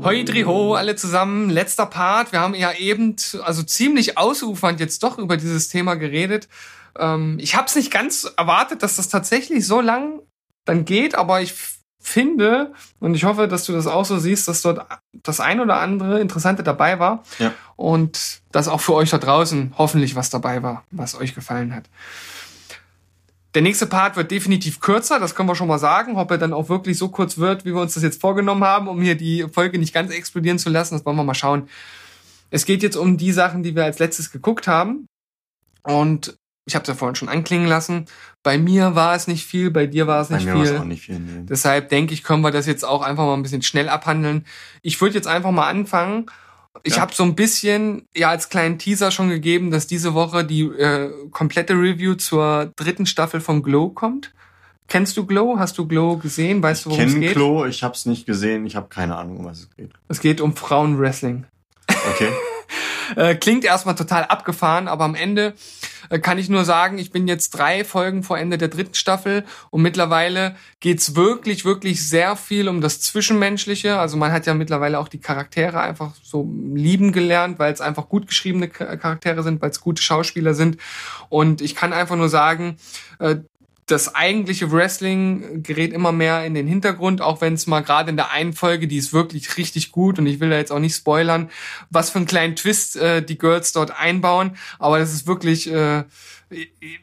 Hoi 0.08 0.24
Driho, 0.24 0.76
alle 0.76 0.96
zusammen. 0.96 1.50
Letzter 1.50 1.86
Part. 1.86 2.32
Wir 2.32 2.40
haben 2.40 2.56
ja 2.56 2.72
eben, 2.72 3.18
also 3.44 3.62
ziemlich 3.62 4.18
ausufernd 4.18 4.80
jetzt 4.80 5.04
doch 5.04 5.18
über 5.18 5.36
dieses 5.36 5.68
Thema 5.68 5.96
geredet. 5.96 6.48
Ähm, 6.98 7.38
ich 7.42 7.56
habe 7.56 7.68
es 7.68 7.76
nicht 7.76 7.92
ganz 7.92 8.24
erwartet, 8.38 8.84
dass 8.84 8.96
das 8.96 9.10
tatsächlich 9.10 9.68
so 9.68 9.82
lang 9.82 10.22
dann 10.64 10.86
geht, 10.86 11.16
aber 11.16 11.42
ich 11.42 11.54
finde, 12.00 12.72
und 13.02 13.16
ich 13.16 13.26
hoffe, 13.26 13.50
dass 13.50 13.66
du 13.66 13.74
das 13.74 13.86
auch 13.86 14.06
so 14.06 14.18
siehst, 14.18 14.48
dass 14.48 14.62
dort 14.62 14.88
das 15.12 15.42
ein 15.42 15.60
oder 15.60 15.82
andere 15.82 16.22
Interessante 16.22 16.64
dabei 16.64 17.00
war. 17.00 17.24
Ja. 17.38 17.52
Und 17.76 18.40
dass 18.54 18.70
auch 18.70 18.80
für 18.80 18.94
euch 18.94 19.10
da 19.10 19.18
draußen 19.18 19.74
hoffentlich 19.78 20.16
was 20.16 20.30
dabei 20.30 20.64
war, 20.64 20.86
was 20.90 21.20
euch 21.20 21.36
gefallen 21.36 21.76
hat. 21.76 21.84
Der 23.58 23.64
nächste 23.64 23.88
Part 23.88 24.16
wird 24.16 24.30
definitiv 24.30 24.80
kürzer, 24.80 25.20
das 25.20 25.34
können 25.34 25.50
wir 25.50 25.56
schon 25.56 25.68
mal 25.68 25.80
sagen. 25.80 26.16
Ob 26.18 26.30
er 26.30 26.38
dann 26.38 26.54
auch 26.54 26.70
wirklich 26.70 26.96
so 26.96 27.10
kurz 27.10 27.40
wird, 27.40 27.66
wie 27.66 27.74
wir 27.74 27.82
uns 27.82 27.96
das 27.96 28.04
jetzt 28.04 28.22
vorgenommen 28.22 28.64
haben, 28.64 28.88
um 28.88 29.02
hier 29.02 29.16
die 29.16 29.48
Folge 29.52 29.80
nicht 29.80 29.96
ganz 29.96 30.14
explodieren 30.14 30.60
zu 30.60 30.70
lassen, 30.70 30.94
das 30.94 31.04
wollen 31.08 31.16
wir 31.16 31.24
mal 31.24 31.34
schauen. 31.34 31.68
Es 32.52 32.66
geht 32.66 32.84
jetzt 32.84 32.96
um 32.96 33.18
die 33.18 33.32
Sachen, 33.32 33.64
die 33.64 33.76
wir 33.76 33.84
als 33.84 33.98
letztes 33.98 34.32
geguckt 34.32 34.68
haben. 34.68 35.08
Und 35.82 36.38
ich 36.68 36.76
habe 36.76 36.84
es 36.84 36.88
ja 36.88 36.94
vorhin 36.94 37.16
schon 37.16 37.30
anklingen 37.30 37.66
lassen. 37.66 38.06
Bei 38.44 38.60
mir 38.60 38.94
war 38.94 39.16
es 39.16 39.26
nicht 39.26 39.48
viel, 39.48 39.72
bei 39.72 39.88
dir 39.88 40.06
war 40.06 40.22
es 40.22 40.30
nicht, 40.30 40.48
viel. 40.48 40.80
nicht 40.86 41.06
viel. 41.06 41.18
Nee. 41.18 41.46
Deshalb 41.50 41.90
denke 41.90 42.14
ich, 42.14 42.22
können 42.22 42.44
wir 42.44 42.52
das 42.52 42.68
jetzt 42.68 42.86
auch 42.86 43.02
einfach 43.02 43.26
mal 43.26 43.34
ein 43.34 43.42
bisschen 43.42 43.64
schnell 43.64 43.90
abhandeln. 43.90 44.46
Ich 44.84 45.02
würde 45.02 45.16
jetzt 45.16 45.28
einfach 45.28 45.50
mal 45.50 45.68
anfangen 45.68 46.28
ich 46.84 46.96
ja. 46.96 47.02
habe 47.02 47.14
so 47.14 47.24
ein 47.24 47.36
bisschen 47.36 48.08
ja 48.16 48.30
als 48.30 48.50
kleinen 48.50 48.80
Teaser 48.80 49.12
schon 49.12 49.30
gegeben, 49.30 49.72
dass 49.72 49.88
diese 49.88 50.14
Woche 50.14 50.44
die 50.44 50.62
äh, 50.62 51.12
komplette 51.32 51.74
Review 51.74 52.16
zur 52.16 52.72
dritten 52.76 53.06
Staffel 53.06 53.42
von 53.42 53.64
Glow 53.64 53.90
kommt. 53.90 54.34
Kennst 54.88 55.18
du 55.18 55.26
Glow? 55.26 55.60
Hast 55.60 55.78
du 55.78 55.88
Glow 55.88 56.18
gesehen? 56.18 56.64
Weißt 56.64 56.86
du, 56.86 56.92
worum 56.92 57.04
es 57.04 57.14
geht? 57.14 57.24
Ich 57.24 57.28
kenne 57.30 57.36
Glow, 57.36 57.66
ich 57.66 57.84
habe 57.84 57.94
es 57.94 58.06
nicht 58.06 58.26
gesehen. 58.26 58.66
Ich 58.66 58.76
habe 58.76 58.88
keine 58.88 59.16
Ahnung, 59.18 59.38
um 59.38 59.46
was 59.46 59.60
es 59.60 59.70
geht. 59.76 59.92
Es 60.08 60.22
geht 60.22 60.40
um 60.40 60.56
Frauenwrestling. 60.56 61.46
Okay. 62.14 62.30
Äh, 63.16 63.36
klingt 63.36 63.64
erstmal 63.64 63.96
total 63.96 64.26
abgefahren, 64.26 64.88
aber 64.88 65.06
am 65.06 65.16
Ende 65.16 65.54
äh, 66.10 66.20
kann 66.20 66.38
ich 66.38 66.50
nur 66.50 66.66
sagen, 66.66 66.98
ich 66.98 67.12
bin 67.12 67.28
jetzt 67.28 67.52
drei 67.52 67.84
Folgen 67.84 68.24
vor 68.24 68.38
Ende 68.38 68.58
der 68.58 68.68
dritten 68.68 68.94
Staffel 68.94 69.46
und 69.70 69.82
mittlerweile 69.82 70.56
geht's 70.80 71.16
wirklich, 71.16 71.66
wirklich 71.66 72.08
sehr 72.08 72.36
viel 72.36 72.70
um 72.70 72.82
das 72.82 73.02
Zwischenmenschliche. 73.02 74.00
Also 74.00 74.18
man 74.18 74.32
hat 74.32 74.46
ja 74.46 74.54
mittlerweile 74.54 75.00
auch 75.00 75.08
die 75.08 75.20
Charaktere 75.20 75.80
einfach 75.80 76.14
so 76.22 76.50
lieben 76.74 77.12
gelernt, 77.12 77.60
weil 77.60 77.74
es 77.74 77.82
einfach 77.82 78.10
gut 78.10 78.28
geschriebene 78.28 78.68
Charaktere 78.68 79.44
sind, 79.44 79.62
weil 79.62 79.70
es 79.70 79.82
gute 79.82 80.02
Schauspieler 80.02 80.54
sind. 80.54 80.78
Und 81.30 81.62
ich 81.62 81.76
kann 81.76 81.94
einfach 81.94 82.16
nur 82.16 82.30
sagen, 82.30 82.78
äh, 83.20 83.38
das 83.88 84.16
eigentliche 84.16 84.70
Wrestling 84.72 85.64
gerät 85.64 85.94
immer 85.94 86.12
mehr 86.12 86.46
in 86.46 86.54
den 86.54 86.68
Hintergrund, 86.68 87.22
auch 87.22 87.40
wenn 87.40 87.54
es 87.54 87.68
mal 87.68 87.80
gerade 87.80 88.10
in 88.10 88.18
der 88.18 88.32
einen 88.32 88.52
Folge, 88.52 88.88
die 88.88 88.98
ist 88.98 89.14
wirklich 89.14 89.58
richtig 89.58 89.94
gut 89.94 90.20
und 90.20 90.28
ich 90.28 90.42
will 90.42 90.50
da 90.50 90.58
jetzt 90.58 90.74
auch 90.74 90.80
nicht 90.80 90.96
spoilern, 90.96 91.50
was 91.90 92.10
für 92.10 92.18
einen 92.18 92.28
kleinen 92.28 92.58
Twist 92.58 92.98
äh, 92.98 93.24
die 93.24 93.38
Girls 93.38 93.72
dort 93.72 93.98
einbauen, 93.98 94.58
aber 94.78 95.00
das 95.00 95.14
ist 95.14 95.26
wirklich 95.26 95.72
äh, 95.72 96.04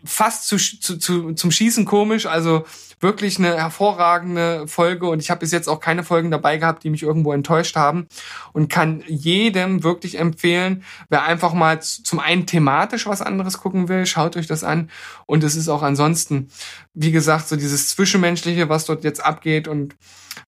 fast 0.05 0.47
zu, 0.47 0.59
zu, 0.59 0.99
zu, 0.99 1.33
zum 1.33 1.51
Schießen 1.51 1.87
komisch, 1.87 2.27
also 2.27 2.67
wirklich 3.05 3.39
eine 3.39 3.57
hervorragende 3.57 4.67
Folge 4.67 5.07
und 5.07 5.21
ich 5.21 5.31
habe 5.31 5.41
bis 5.41 5.53
jetzt 5.53 5.69
auch 5.69 5.79
keine 5.79 6.03
Folgen 6.03 6.33
dabei 6.33 6.57
gehabt, 6.57 6.83
die 6.83 6.91
mich 6.91 7.05
irgendwo 7.05 7.33
enttäuscht 7.33 7.77
haben 7.77 8.09
und 8.53 8.69
kann 8.69 9.05
jedem 9.07 9.85
wirklich 9.85 10.19
empfehlen, 10.19 10.83
wer 11.11 11.23
einfach 11.23 11.53
mal 11.53 11.81
zum 11.81 12.19
einen 12.19 12.47
thematisch 12.47 13.07
was 13.07 13.23
anderes 13.23 13.59
gucken 13.59 13.89
will, 13.89 14.07
schaut 14.07 14.37
euch 14.37 14.47
das 14.49 14.65
an 14.65 14.91
und 15.27 15.45
es 15.45 15.55
ist 15.55 15.69
auch 15.69 15.83
ansonsten, 15.83 16.49
wie 16.95 17.13
gesagt, 17.13 17.47
so 17.47 17.57
dieses 17.57 17.91
Zwischenmenschliche, 17.91 18.69
was 18.69 18.87
dort 18.87 19.05
jetzt 19.05 19.25
abgeht 19.25 19.69
und 19.69 19.95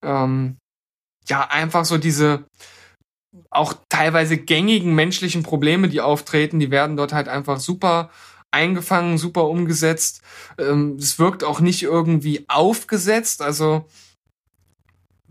ähm, 0.03 0.57
ja, 1.28 1.47
einfach 1.49 1.85
so 1.85 1.99
diese 1.99 2.47
auch 3.51 3.74
teilweise 3.91 4.39
gängigen 4.39 4.95
menschlichen 4.95 5.43
Probleme, 5.43 5.89
die 5.89 6.01
auftreten, 6.01 6.59
die 6.59 6.70
werden 6.70 6.97
dort 6.97 7.12
halt 7.12 7.28
einfach 7.28 7.61
super 7.61 8.11
eingefangen, 8.51 9.18
super 9.18 9.44
umgesetzt. 9.44 10.23
Ähm, 10.59 10.97
es 10.98 11.18
wirkt 11.18 11.44
auch 11.44 11.60
nicht 11.60 11.82
irgendwie 11.82 12.44
aufgesetzt. 12.48 13.43
Also 13.43 13.86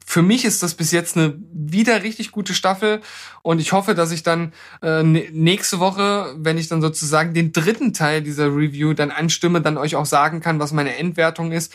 für 0.07 0.21
mich 0.21 0.45
ist 0.45 0.61
das 0.61 0.75
bis 0.75 0.91
jetzt 0.91 1.17
eine 1.17 1.33
wieder 1.51 2.03
richtig 2.03 2.31
gute 2.31 2.53
Staffel 2.53 3.01
und 3.41 3.59
ich 3.59 3.71
hoffe, 3.73 3.95
dass 3.95 4.11
ich 4.11 4.21
dann 4.21 4.53
äh, 4.83 5.01
nächste 5.01 5.79
Woche, 5.79 6.35
wenn 6.37 6.59
ich 6.59 6.67
dann 6.67 6.79
sozusagen 6.79 7.33
den 7.33 7.51
dritten 7.51 7.91
Teil 7.91 8.21
dieser 8.21 8.45
Review 8.55 8.93
dann 8.93 9.09
anstimme, 9.09 9.61
dann 9.61 9.79
euch 9.79 9.95
auch 9.95 10.05
sagen 10.05 10.41
kann, 10.41 10.59
was 10.59 10.73
meine 10.73 10.95
Endwertung 10.97 11.51
ist. 11.51 11.73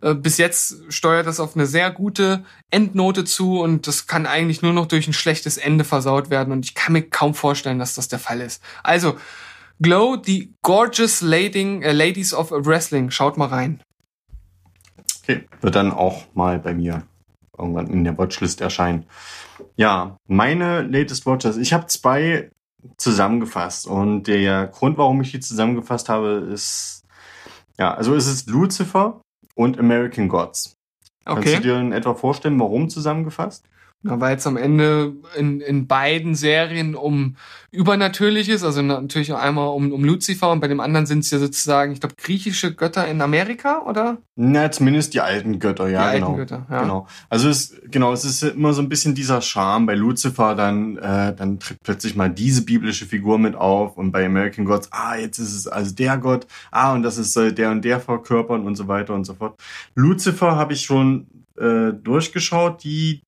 Äh, 0.00 0.14
bis 0.14 0.38
jetzt 0.38 0.76
steuert 0.90 1.26
das 1.26 1.40
auf 1.40 1.56
eine 1.56 1.66
sehr 1.66 1.90
gute 1.90 2.44
Endnote 2.70 3.24
zu 3.24 3.60
und 3.60 3.88
das 3.88 4.06
kann 4.06 4.26
eigentlich 4.26 4.62
nur 4.62 4.72
noch 4.72 4.86
durch 4.86 5.08
ein 5.08 5.12
schlechtes 5.12 5.56
Ende 5.56 5.82
versaut 5.82 6.30
werden 6.30 6.52
und 6.52 6.64
ich 6.64 6.74
kann 6.74 6.92
mir 6.92 7.02
kaum 7.02 7.34
vorstellen, 7.34 7.80
dass 7.80 7.94
das 7.94 8.06
der 8.06 8.20
Fall 8.20 8.40
ist. 8.40 8.62
Also 8.84 9.18
Glow, 9.82 10.16
die 10.16 10.54
Gorgeous 10.62 11.20
Lading, 11.20 11.82
äh, 11.82 11.92
Ladies 11.92 12.32
of 12.32 12.50
Wrestling. 12.50 13.10
Schaut 13.10 13.36
mal 13.36 13.48
rein. 13.48 13.82
Okay, 15.22 15.44
wird 15.60 15.74
dann 15.74 15.92
auch 15.92 16.24
mal 16.34 16.58
bei 16.58 16.74
mir 16.74 17.02
irgendwann 17.56 17.88
in 17.88 18.04
der 18.04 18.16
Watchlist 18.18 18.60
erscheinen. 18.60 19.06
Ja, 19.76 20.16
meine 20.26 20.82
Latest 20.82 21.26
Watches. 21.26 21.56
Ich 21.56 21.72
habe 21.72 21.86
zwei 21.86 22.50
zusammengefasst 22.96 23.86
und 23.86 24.24
der 24.24 24.66
Grund, 24.66 24.98
warum 24.98 25.20
ich 25.20 25.30
die 25.30 25.40
zusammengefasst 25.40 26.08
habe, 26.08 26.48
ist 26.52 27.02
ja, 27.78 27.94
also 27.94 28.14
es 28.14 28.26
ist 28.26 28.48
Lucifer 28.48 29.20
und 29.54 29.78
American 29.78 30.28
Gods. 30.28 30.76
Okay. 31.24 31.42
Kannst 31.42 31.54
du 31.58 31.60
dir 31.60 31.78
in 31.78 31.92
etwa 31.92 32.14
vorstellen, 32.14 32.58
warum 32.58 32.88
zusammengefasst? 32.88 33.64
Na, 34.04 34.18
weil 34.20 34.36
es 34.36 34.46
am 34.48 34.56
Ende 34.56 35.12
in, 35.36 35.60
in 35.60 35.86
beiden 35.86 36.34
Serien 36.34 36.96
um 36.96 37.36
Übernatürliches, 37.70 38.64
also 38.64 38.82
natürlich 38.82 39.32
einmal 39.32 39.68
um, 39.68 39.92
um 39.92 40.04
Lucifer 40.04 40.50
und 40.50 40.60
bei 40.60 40.68
dem 40.68 40.80
anderen 40.80 41.06
sind 41.06 41.20
es 41.20 41.30
ja 41.30 41.38
sozusagen, 41.38 41.92
ich 41.92 42.00
glaube, 42.00 42.16
griechische 42.16 42.74
Götter 42.74 43.06
in 43.06 43.22
Amerika, 43.22 43.82
oder? 43.86 44.18
Na, 44.34 44.70
zumindest 44.70 45.14
die 45.14 45.20
alten 45.20 45.60
Götter, 45.60 45.88
ja, 45.88 46.10
die 46.10 46.16
genau. 46.16 46.26
Alten 46.26 46.38
Götter, 46.38 46.66
ja. 46.68 46.82
Genau. 46.82 47.06
Also 47.30 47.48
es, 47.48 47.80
genau, 47.90 48.12
es 48.12 48.24
ist 48.24 48.42
immer 48.42 48.72
so 48.72 48.82
ein 48.82 48.88
bisschen 48.88 49.14
dieser 49.14 49.40
Charme 49.40 49.86
bei 49.86 49.94
Lucifer, 49.94 50.56
dann, 50.56 50.96
äh, 50.98 51.34
dann 51.34 51.60
tritt 51.60 51.78
plötzlich 51.82 52.16
mal 52.16 52.28
diese 52.28 52.64
biblische 52.64 53.06
Figur 53.06 53.38
mit 53.38 53.54
auf 53.54 53.96
und 53.96 54.10
bei 54.10 54.26
American 54.26 54.64
Gods, 54.64 54.88
ah, 54.90 55.16
jetzt 55.16 55.38
ist 55.38 55.54
es 55.54 55.68
also 55.68 55.94
der 55.94 56.18
Gott, 56.18 56.46
ah, 56.72 56.92
und 56.92 57.04
das 57.04 57.18
ist 57.18 57.36
äh, 57.36 57.54
der 57.54 57.70
und 57.70 57.84
der 57.84 58.00
verkörpern 58.00 58.66
und 58.66 58.74
so 58.74 58.88
weiter 58.88 59.14
und 59.14 59.24
so 59.24 59.34
fort. 59.34 59.58
Lucifer 59.94 60.56
habe 60.56 60.72
ich 60.72 60.82
schon 60.82 61.28
äh, 61.56 61.92
durchgeschaut, 61.92 62.82
die 62.84 63.22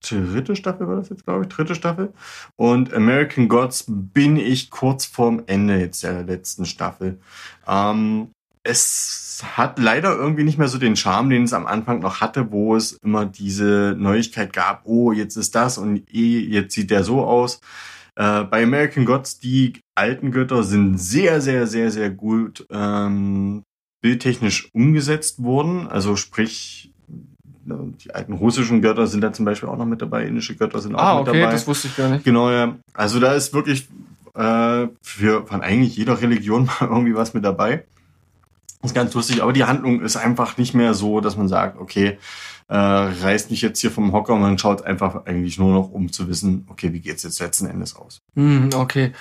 dritte 0.00 0.56
Staffel 0.56 0.88
war 0.88 0.96
das 0.96 1.08
jetzt, 1.08 1.24
glaube 1.24 1.42
ich, 1.42 1.48
dritte 1.48 1.74
Staffel. 1.74 2.12
Und 2.56 2.92
American 2.92 3.48
Gods 3.48 3.84
bin 3.88 4.36
ich 4.36 4.70
kurz 4.70 5.04
vorm 5.04 5.42
Ende 5.46 5.78
jetzt 5.78 6.02
der 6.02 6.22
letzten 6.24 6.66
Staffel. 6.66 7.18
Ähm, 7.66 8.30
es 8.62 9.42
hat 9.56 9.78
leider 9.78 10.14
irgendwie 10.16 10.44
nicht 10.44 10.58
mehr 10.58 10.68
so 10.68 10.78
den 10.78 10.96
Charme, 10.96 11.30
den 11.30 11.44
es 11.44 11.52
am 11.52 11.66
Anfang 11.66 12.00
noch 12.00 12.20
hatte, 12.20 12.50
wo 12.52 12.76
es 12.76 12.92
immer 12.92 13.24
diese 13.24 13.94
Neuigkeit 13.98 14.52
gab, 14.52 14.82
oh, 14.84 15.12
jetzt 15.12 15.36
ist 15.36 15.54
das 15.54 15.78
und 15.78 16.02
eh, 16.12 16.40
jetzt 16.40 16.74
sieht 16.74 16.90
der 16.90 17.04
so 17.04 17.24
aus. 17.24 17.60
Äh, 18.16 18.44
bei 18.44 18.64
American 18.64 19.04
Gods, 19.04 19.38
die 19.38 19.80
alten 19.94 20.32
Götter 20.32 20.64
sind 20.64 20.98
sehr, 20.98 21.40
sehr, 21.40 21.66
sehr, 21.66 21.90
sehr 21.90 22.10
gut 22.10 22.66
ähm, 22.70 23.62
bildtechnisch 24.02 24.70
umgesetzt 24.74 25.42
worden. 25.42 25.86
Also 25.88 26.16
sprich, 26.16 26.92
die 27.68 28.14
alten 28.14 28.32
russischen 28.32 28.82
Götter 28.82 29.06
sind 29.06 29.20
da 29.20 29.32
zum 29.32 29.44
Beispiel 29.44 29.68
auch 29.68 29.76
noch 29.76 29.86
mit 29.86 30.02
dabei, 30.02 30.24
indische 30.26 30.56
Götter 30.56 30.80
sind 30.80 30.94
auch 30.94 31.00
ah, 31.00 31.18
mit 31.20 31.28
okay, 31.28 31.40
dabei. 31.40 31.52
das 31.52 31.66
wusste 31.66 31.88
ich 31.88 31.96
gar 31.96 32.08
nicht. 32.08 32.24
Genau, 32.24 32.50
ja. 32.50 32.76
Also 32.94 33.20
da 33.20 33.34
ist 33.34 33.52
wirklich 33.54 33.88
äh, 34.34 34.88
für 35.02 35.46
von 35.46 35.60
eigentlich 35.62 35.96
jeder 35.96 36.20
Religion 36.20 36.64
mal 36.80 36.88
irgendwie 36.88 37.14
was 37.14 37.34
mit 37.34 37.44
dabei. 37.44 37.84
Das 38.80 38.92
ist 38.92 38.94
ganz 38.94 39.12
lustig, 39.14 39.42
aber 39.42 39.52
die 39.52 39.64
Handlung 39.64 40.00
ist 40.02 40.16
einfach 40.16 40.56
nicht 40.56 40.72
mehr 40.72 40.94
so, 40.94 41.20
dass 41.20 41.36
man 41.36 41.48
sagt, 41.48 41.80
okay, 41.80 42.18
äh, 42.68 42.76
reißt 42.76 43.50
mich 43.50 43.62
jetzt 43.62 43.80
hier 43.80 43.90
vom 43.90 44.12
Hocker 44.12 44.34
und 44.34 44.42
man 44.42 44.58
schaut 44.58 44.82
einfach 44.82 45.24
eigentlich 45.26 45.58
nur 45.58 45.72
noch, 45.72 45.90
um 45.90 46.12
zu 46.12 46.28
wissen, 46.28 46.66
okay, 46.68 46.92
wie 46.92 47.00
geht's 47.00 47.22
jetzt 47.22 47.40
letzten 47.40 47.66
Endes 47.66 47.96
aus? 47.96 48.20
Mm, 48.34 48.68
okay. 48.74 49.12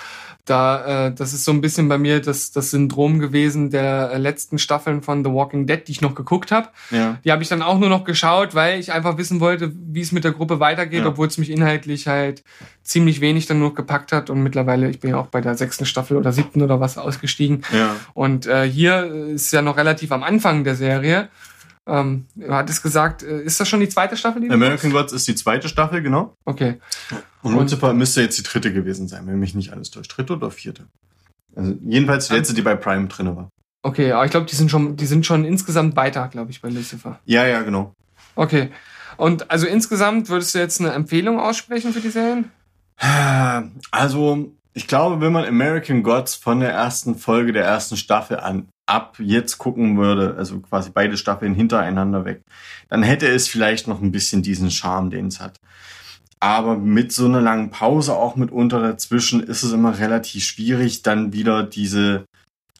Da, 0.48 1.07
äh, 1.07 1.14
das 1.14 1.34
ist 1.34 1.44
so 1.44 1.52
ein 1.52 1.60
bisschen 1.60 1.90
bei 1.90 1.98
mir 1.98 2.22
das, 2.22 2.52
das 2.52 2.72
Syndrom 2.72 3.19
gewesen 3.19 3.69
der 3.69 4.11
äh, 4.14 4.18
letzten 4.18 4.57
Staffeln 4.57 5.02
von 5.02 5.24
The 5.24 5.30
Walking 5.30 5.68
Dead, 5.68 5.86
die 5.86 5.91
ich 5.91 6.02
noch 6.02 6.15
geguckt 6.15 6.52
habe. 6.52 6.69
Ja. 6.90 7.18
Die 7.26 7.34
habe 7.34 7.44
ich 7.44 7.49
dann 7.49 7.61
auch 7.61 7.78
nur 7.78 7.90
noch 7.90 8.06
geschaut, 8.06 8.56
weil 8.56 8.80
ich 8.80 8.94
einfach 8.94 9.18
wissen 9.18 9.41
wollte, 9.41 9.74
wie 9.76 9.99
es 9.99 10.14
mit 10.14 10.24
der 10.24 10.32
Gruppe 10.32 10.61
weitergeht, 10.61 11.02
ja. 11.02 11.07
obwohl 11.07 11.28
es 11.28 11.38
mich 11.38 11.49
inhaltlich 11.49 12.07
halt 12.07 12.45
ziemlich 12.82 13.19
wenig 13.19 13.45
dann 13.45 13.60
nur 13.60 13.76
gepackt 13.76 14.14
hat. 14.14 14.30
Und 14.30 14.41
mittlerweile, 14.41 14.90
ich 14.90 15.02
bin 15.02 15.10
ja 15.11 15.18
auch 15.18 15.28
bei 15.28 15.41
der 15.41 15.57
sechsten 15.57 15.86
Staffel 15.86 16.15
oder 16.15 16.32
siebten 16.32 16.61
oder 16.61 16.80
was 16.80 16.98
ausgestiegen. 16.98 17.64
Ja. 17.74 17.98
Und 18.14 18.45
äh, 18.45 18.64
hier 18.69 19.03
ist 19.06 19.52
ja 19.52 19.61
noch 19.61 19.76
relativ 19.76 20.14
am 20.14 20.24
Anfang 20.24 20.64
der 20.64 20.76
Serie. 20.76 21.28
Ähm, 21.88 22.26
du 22.36 22.54
hattest 22.54 22.84
gesagt, 22.84 23.24
äh, 23.24 23.42
ist 23.42 23.60
das 23.60 23.70
schon 23.70 23.80
die 23.80 23.90
zweite 23.90 24.18
Staffel? 24.18 24.42
Die 24.42 24.50
American 24.50 24.92
Gods 24.92 25.14
ist 25.14 25.28
die 25.28 25.36
zweite 25.36 25.70
Staffel, 25.70 26.02
genau. 26.02 26.36
Okay. 26.44 26.80
Und 27.42 27.54
Lucifer 27.54 27.94
müsste 27.94 28.22
jetzt 28.22 28.38
die 28.38 28.44
dritte 28.44 28.74
gewesen 28.74 29.08
sein, 29.08 29.26
wenn 29.26 29.40
mich 29.40 29.56
nicht 29.56 29.72
alles 29.72 29.90
täuscht. 29.90 30.16
Dritte 30.16 30.34
oder 30.34 30.52
vierte? 30.52 30.88
Also 31.56 31.76
jedenfalls 31.86 32.28
die 32.28 32.34
letzte, 32.34 32.54
die 32.54 32.62
bei 32.62 32.76
Prime 32.76 33.08
drin 33.08 33.36
war. 33.36 33.50
Okay, 33.84 34.12
aber 34.12 34.26
ich 34.26 34.32
glaube, 34.32 34.46
die 34.46 34.56
sind 34.56 34.70
schon, 34.70 34.98
die 34.98 35.06
sind 35.06 35.26
schon 35.26 35.46
insgesamt 35.46 35.96
weiter, 35.96 36.28
glaube 36.28 36.52
ich, 36.52 36.62
bei 36.62 36.70
Lucifer. 36.70 37.20
Ja, 37.26 37.48
ja, 37.48 37.62
genau. 37.62 37.94
Okay. 38.36 38.70
Und 39.16 39.50
also 39.50 39.66
insgesamt 39.66 40.30
würdest 40.30 40.54
du 40.54 40.60
jetzt 40.60 40.82
eine 40.82 40.92
Empfehlung 40.92 41.40
aussprechen 41.40 41.94
für 41.94 42.02
die 42.02 42.10
Serien? 42.10 42.52
Also, 43.92 44.52
ich 44.78 44.86
glaube, 44.86 45.22
wenn 45.22 45.34
man 45.34 45.44
American 45.44 46.04
Gods 46.04 46.36
von 46.36 46.60
der 46.60 46.70
ersten 46.70 47.16
Folge 47.16 47.52
der 47.52 47.66
ersten 47.66 47.98
Staffel 47.98 48.40
an 48.40 48.68
ab 48.86 49.18
jetzt 49.18 49.58
gucken 49.58 49.98
würde, 49.98 50.36
also 50.38 50.60
quasi 50.60 50.91
beide 50.94 51.18
Staffeln 51.18 51.56
hintereinander 51.56 52.26
weg, 52.26 52.41
dann 52.88 53.02
hätte 53.02 53.28
es 53.28 53.48
vielleicht 53.48 53.88
noch 53.88 54.04
ein 54.04 54.12
bisschen 54.12 54.44
diesen 54.44 54.70
Charme, 54.70 55.10
den 55.10 55.28
es 55.28 55.40
hat. 55.40 55.58
Aber 56.40 56.78
mit 56.78 57.12
so 57.12 57.26
einer 57.26 57.41
langen 57.41 57.72
Pause 57.72 58.14
auch 58.16 58.36
mitunter 58.36 58.80
dazwischen 58.80 59.41
ist 59.41 59.64
es 59.64 59.72
immer 59.72 59.98
relativ 59.98 60.44
schwierig, 60.44 61.02
dann 61.02 61.34
wieder 61.34 61.64
diese, 61.64 62.26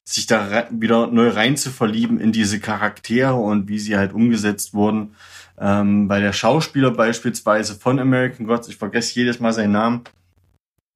sich 0.04 0.28
da 0.28 0.68
wieder 0.70 1.08
neu 1.08 1.30
rein 1.30 1.58
zu 1.58 1.72
verlieben 1.72 2.20
in 2.20 2.32
diese 2.32 2.60
Charaktere 2.60 3.34
und 3.34 3.70
wie 3.70 3.80
sie 3.80 3.98
halt 3.98 4.14
umgesetzt 4.14 4.76
wurden. 4.76 5.16
Ähm, 5.60 6.08
bei 6.08 6.20
der 6.20 6.32
Schauspieler 6.32 6.92
beispielsweise 6.92 7.74
von 7.74 7.98
American 7.98 8.46
Gods, 8.46 8.68
ich 8.68 8.78
vergesse 8.78 9.16
jedes 9.16 9.40
Mal 9.40 9.52
seinen 9.52 9.72
Namen, 9.72 10.04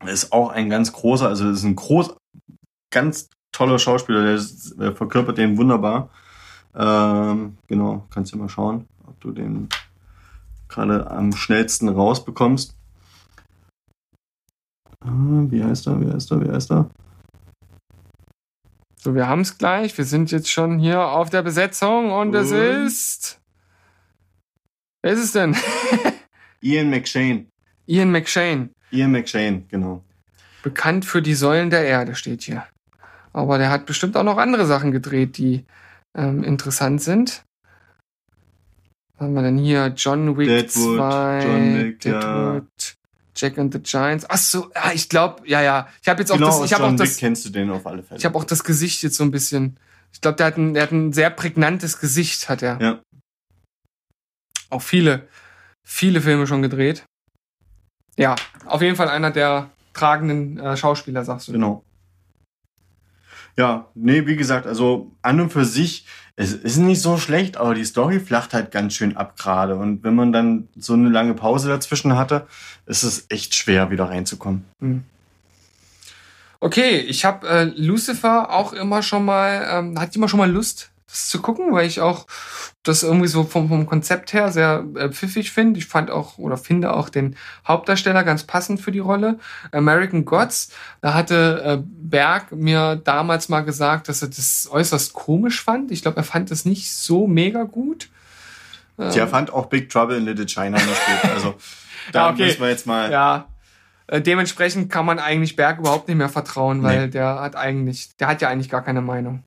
ist 0.07 0.31
auch 0.31 0.49
ein 0.49 0.69
ganz 0.69 0.91
großer, 0.91 1.27
also 1.27 1.49
ist 1.49 1.63
ein 1.63 1.75
groß, 1.75 2.15
ganz 2.91 3.29
toller 3.51 3.79
Schauspieler, 3.79 4.23
der, 4.23 4.43
der 4.77 4.95
verkörpert 4.95 5.37
den 5.37 5.57
wunderbar. 5.57 6.09
Ähm, 6.75 7.57
genau, 7.67 8.05
kannst 8.09 8.33
du 8.33 8.37
mal 8.37 8.49
schauen, 8.49 8.87
ob 9.05 9.19
du 9.19 9.31
den 9.31 9.69
gerade 10.69 11.09
am 11.11 11.33
schnellsten 11.33 11.89
rausbekommst. 11.89 12.75
Ah, 15.03 15.45
wie 15.49 15.63
heißt 15.63 15.87
er? 15.87 15.99
Wie 15.99 16.11
heißt 16.11 16.31
er? 16.31 16.41
Wie 16.41 16.51
heißt 16.51 16.71
er? 16.71 16.89
So, 18.95 19.15
wir 19.15 19.27
haben 19.27 19.41
es 19.41 19.57
gleich. 19.57 19.97
Wir 19.97 20.05
sind 20.05 20.31
jetzt 20.31 20.49
schon 20.49 20.77
hier 20.77 21.07
auf 21.07 21.29
der 21.29 21.41
Besetzung 21.41 22.11
und, 22.11 22.29
und? 22.29 22.35
es 22.35 22.51
ist. 22.51 23.41
Wer 25.01 25.13
ist 25.13 25.23
es 25.23 25.31
denn? 25.31 25.55
Ian 26.61 26.91
McShane. 26.91 27.47
Ian 27.87 28.11
McShane. 28.11 28.69
Ian 28.91 29.11
McShane, 29.11 29.63
genau. 29.69 30.03
Bekannt 30.63 31.05
für 31.05 31.21
die 31.21 31.33
Säulen 31.33 31.69
der 31.69 31.85
Erde 31.85 32.15
steht 32.15 32.43
hier. 32.43 32.65
Aber 33.33 33.57
der 33.57 33.69
hat 33.69 33.85
bestimmt 33.85 34.17
auch 34.17 34.23
noch 34.23 34.37
andere 34.37 34.65
Sachen 34.65 34.91
gedreht, 34.91 35.37
die 35.37 35.65
ähm, 36.15 36.43
interessant 36.43 37.01
sind. 37.01 37.43
Was 39.13 39.25
haben 39.25 39.33
wir 39.33 39.41
denn 39.41 39.57
hier? 39.57 39.93
John 39.95 40.37
Wick 40.37 40.47
Deadwood, 40.47 40.97
2, 40.97 41.43
John 41.43 41.79
Wick, 41.79 41.99
Deadwood, 41.99 42.63
ja. 42.77 42.93
Jack 43.35 43.57
and 43.57 43.73
the 43.73 43.79
Giants. 43.79 44.25
Ach 44.29 44.37
so, 44.37 44.69
ja, 44.75 44.91
ich 44.93 45.09
glaube, 45.09 45.47
ja, 45.47 45.61
ja. 45.61 45.87
Ich 46.01 46.09
habe 46.09 46.19
jetzt 46.19 46.31
auch 46.31 46.37
genau, 46.37 46.59
das, 46.59 46.65
ich 46.65 46.73
habe 46.73 46.85
auch 46.85 46.95
das. 46.95 47.17
kennst 47.17 47.45
du 47.45 47.49
den 47.49 47.69
auf 47.69 47.87
alle 47.87 48.03
Fälle. 48.03 48.19
Ich 48.19 48.25
habe 48.25 48.37
auch 48.37 48.43
das 48.43 48.63
Gesicht 48.63 49.03
jetzt 49.03 49.15
so 49.15 49.23
ein 49.23 49.31
bisschen 49.31 49.77
Ich 50.13 50.21
glaube, 50.21 50.35
der 50.35 50.47
hat 50.47 50.57
ein, 50.57 50.73
der 50.73 50.83
hat 50.83 50.91
ein 50.91 51.13
sehr 51.13 51.29
prägnantes 51.29 51.99
Gesicht, 51.99 52.49
hat 52.49 52.61
er. 52.61 52.79
Ja. 52.81 53.01
Auch 54.69 54.81
viele, 54.81 55.27
viele 55.83 56.21
Filme 56.21 56.47
schon 56.47 56.61
gedreht. 56.61 57.03
Ja, 58.21 58.35
auf 58.67 58.83
jeden 58.83 58.95
Fall 58.95 59.09
einer 59.09 59.31
der 59.31 59.71
tragenden 59.93 60.59
äh, 60.59 60.77
Schauspieler, 60.77 61.25
sagst 61.25 61.47
du. 61.47 61.53
Genau. 61.53 61.83
Ja, 63.57 63.87
nee, 63.95 64.27
wie 64.27 64.35
gesagt, 64.35 64.67
also 64.67 65.11
an 65.23 65.41
und 65.41 65.49
für 65.49 65.65
sich, 65.65 66.05
es 66.35 66.53
ist 66.53 66.77
nicht 66.77 67.01
so 67.01 67.17
schlecht, 67.17 67.57
aber 67.57 67.73
die 67.73 67.83
Story 67.83 68.19
flacht 68.19 68.53
halt 68.53 68.69
ganz 68.69 68.93
schön 68.93 69.17
ab 69.17 69.37
gerade. 69.39 69.75
Und 69.75 70.03
wenn 70.03 70.13
man 70.13 70.31
dann 70.31 70.67
so 70.77 70.93
eine 70.93 71.09
lange 71.09 71.33
Pause 71.33 71.69
dazwischen 71.69 72.15
hatte, 72.15 72.45
ist 72.85 73.01
es 73.01 73.25
echt 73.29 73.55
schwer, 73.55 73.89
wieder 73.89 74.05
reinzukommen. 74.05 74.65
Hm. 74.81 75.03
Okay, 76.59 76.99
ich 76.99 77.25
habe 77.25 77.49
äh, 77.49 77.63
Lucifer 77.75 78.51
auch 78.51 78.71
immer 78.71 79.01
schon 79.01 79.25
mal, 79.25 79.67
ähm, 79.67 79.99
hatte 79.99 80.19
immer 80.19 80.29
schon 80.29 80.37
mal 80.37 80.51
Lust, 80.51 80.90
das 81.11 81.29
zu 81.29 81.41
gucken, 81.41 81.71
weil 81.73 81.85
ich 81.85 82.01
auch 82.01 82.25
das 82.83 83.03
irgendwie 83.03 83.27
so 83.27 83.43
vom, 83.43 83.67
vom 83.69 83.85
Konzept 83.85 84.33
her 84.33 84.51
sehr 84.51 84.83
äh, 84.95 85.09
pfiffig 85.09 85.51
finde. 85.51 85.77
Ich 85.79 85.85
fand 85.85 86.09
auch 86.09 86.37
oder 86.39 86.57
finde 86.57 86.93
auch 86.93 87.09
den 87.09 87.35
Hauptdarsteller 87.67 88.23
ganz 88.23 88.43
passend 88.45 88.81
für 88.81 88.91
die 88.91 88.99
Rolle. 88.99 89.37
American 89.71 90.25
Gods, 90.25 90.71
da 91.01 91.13
hatte 91.13 91.61
äh, 91.63 91.83
Berg 91.85 92.51
mir 92.51 92.95
damals 92.95 93.49
mal 93.49 93.61
gesagt, 93.61 94.09
dass 94.09 94.21
er 94.23 94.29
das 94.29 94.67
äußerst 94.71 95.13
komisch 95.13 95.61
fand. 95.63 95.91
Ich 95.91 96.01
glaube, 96.01 96.17
er 96.17 96.23
fand 96.23 96.49
das 96.49 96.65
nicht 96.65 96.91
so 96.91 97.27
mega 97.27 97.63
gut. 97.63 98.09
Ähm, 98.97 99.11
Der 99.13 99.27
fand 99.27 99.53
auch 99.53 99.67
Big 99.67 99.89
Trouble 99.89 100.17
in 100.17 100.25
Little 100.25 100.45
China 100.47 100.77
nicht 100.77 100.87
gut. 101.05 101.31
Also 101.31 101.55
da 102.13 102.27
Ja, 102.27 102.33
okay. 102.33 102.45
müssen 102.45 102.61
wir 102.61 102.69
jetzt 102.69 102.87
mal. 102.87 103.11
Ja. 103.11 103.47
Äh, 104.07 104.21
dementsprechend 104.21 104.89
kann 104.91 105.05
man 105.05 105.19
eigentlich 105.19 105.55
Berg 105.55 105.79
überhaupt 105.79 106.07
nicht 106.07 106.17
mehr 106.17 106.29
vertrauen, 106.29 106.81
weil 106.83 107.05
Nee. 107.05 107.11
der 107.11 107.39
hat 107.41 107.55
eigentlich, 107.55 108.15
der 108.17 108.27
hat 108.27 108.41
ja 108.41 108.49
eigentlich 108.49 108.69
gar 108.69 108.83
keine 108.83 109.01
Meinung. 109.01 109.43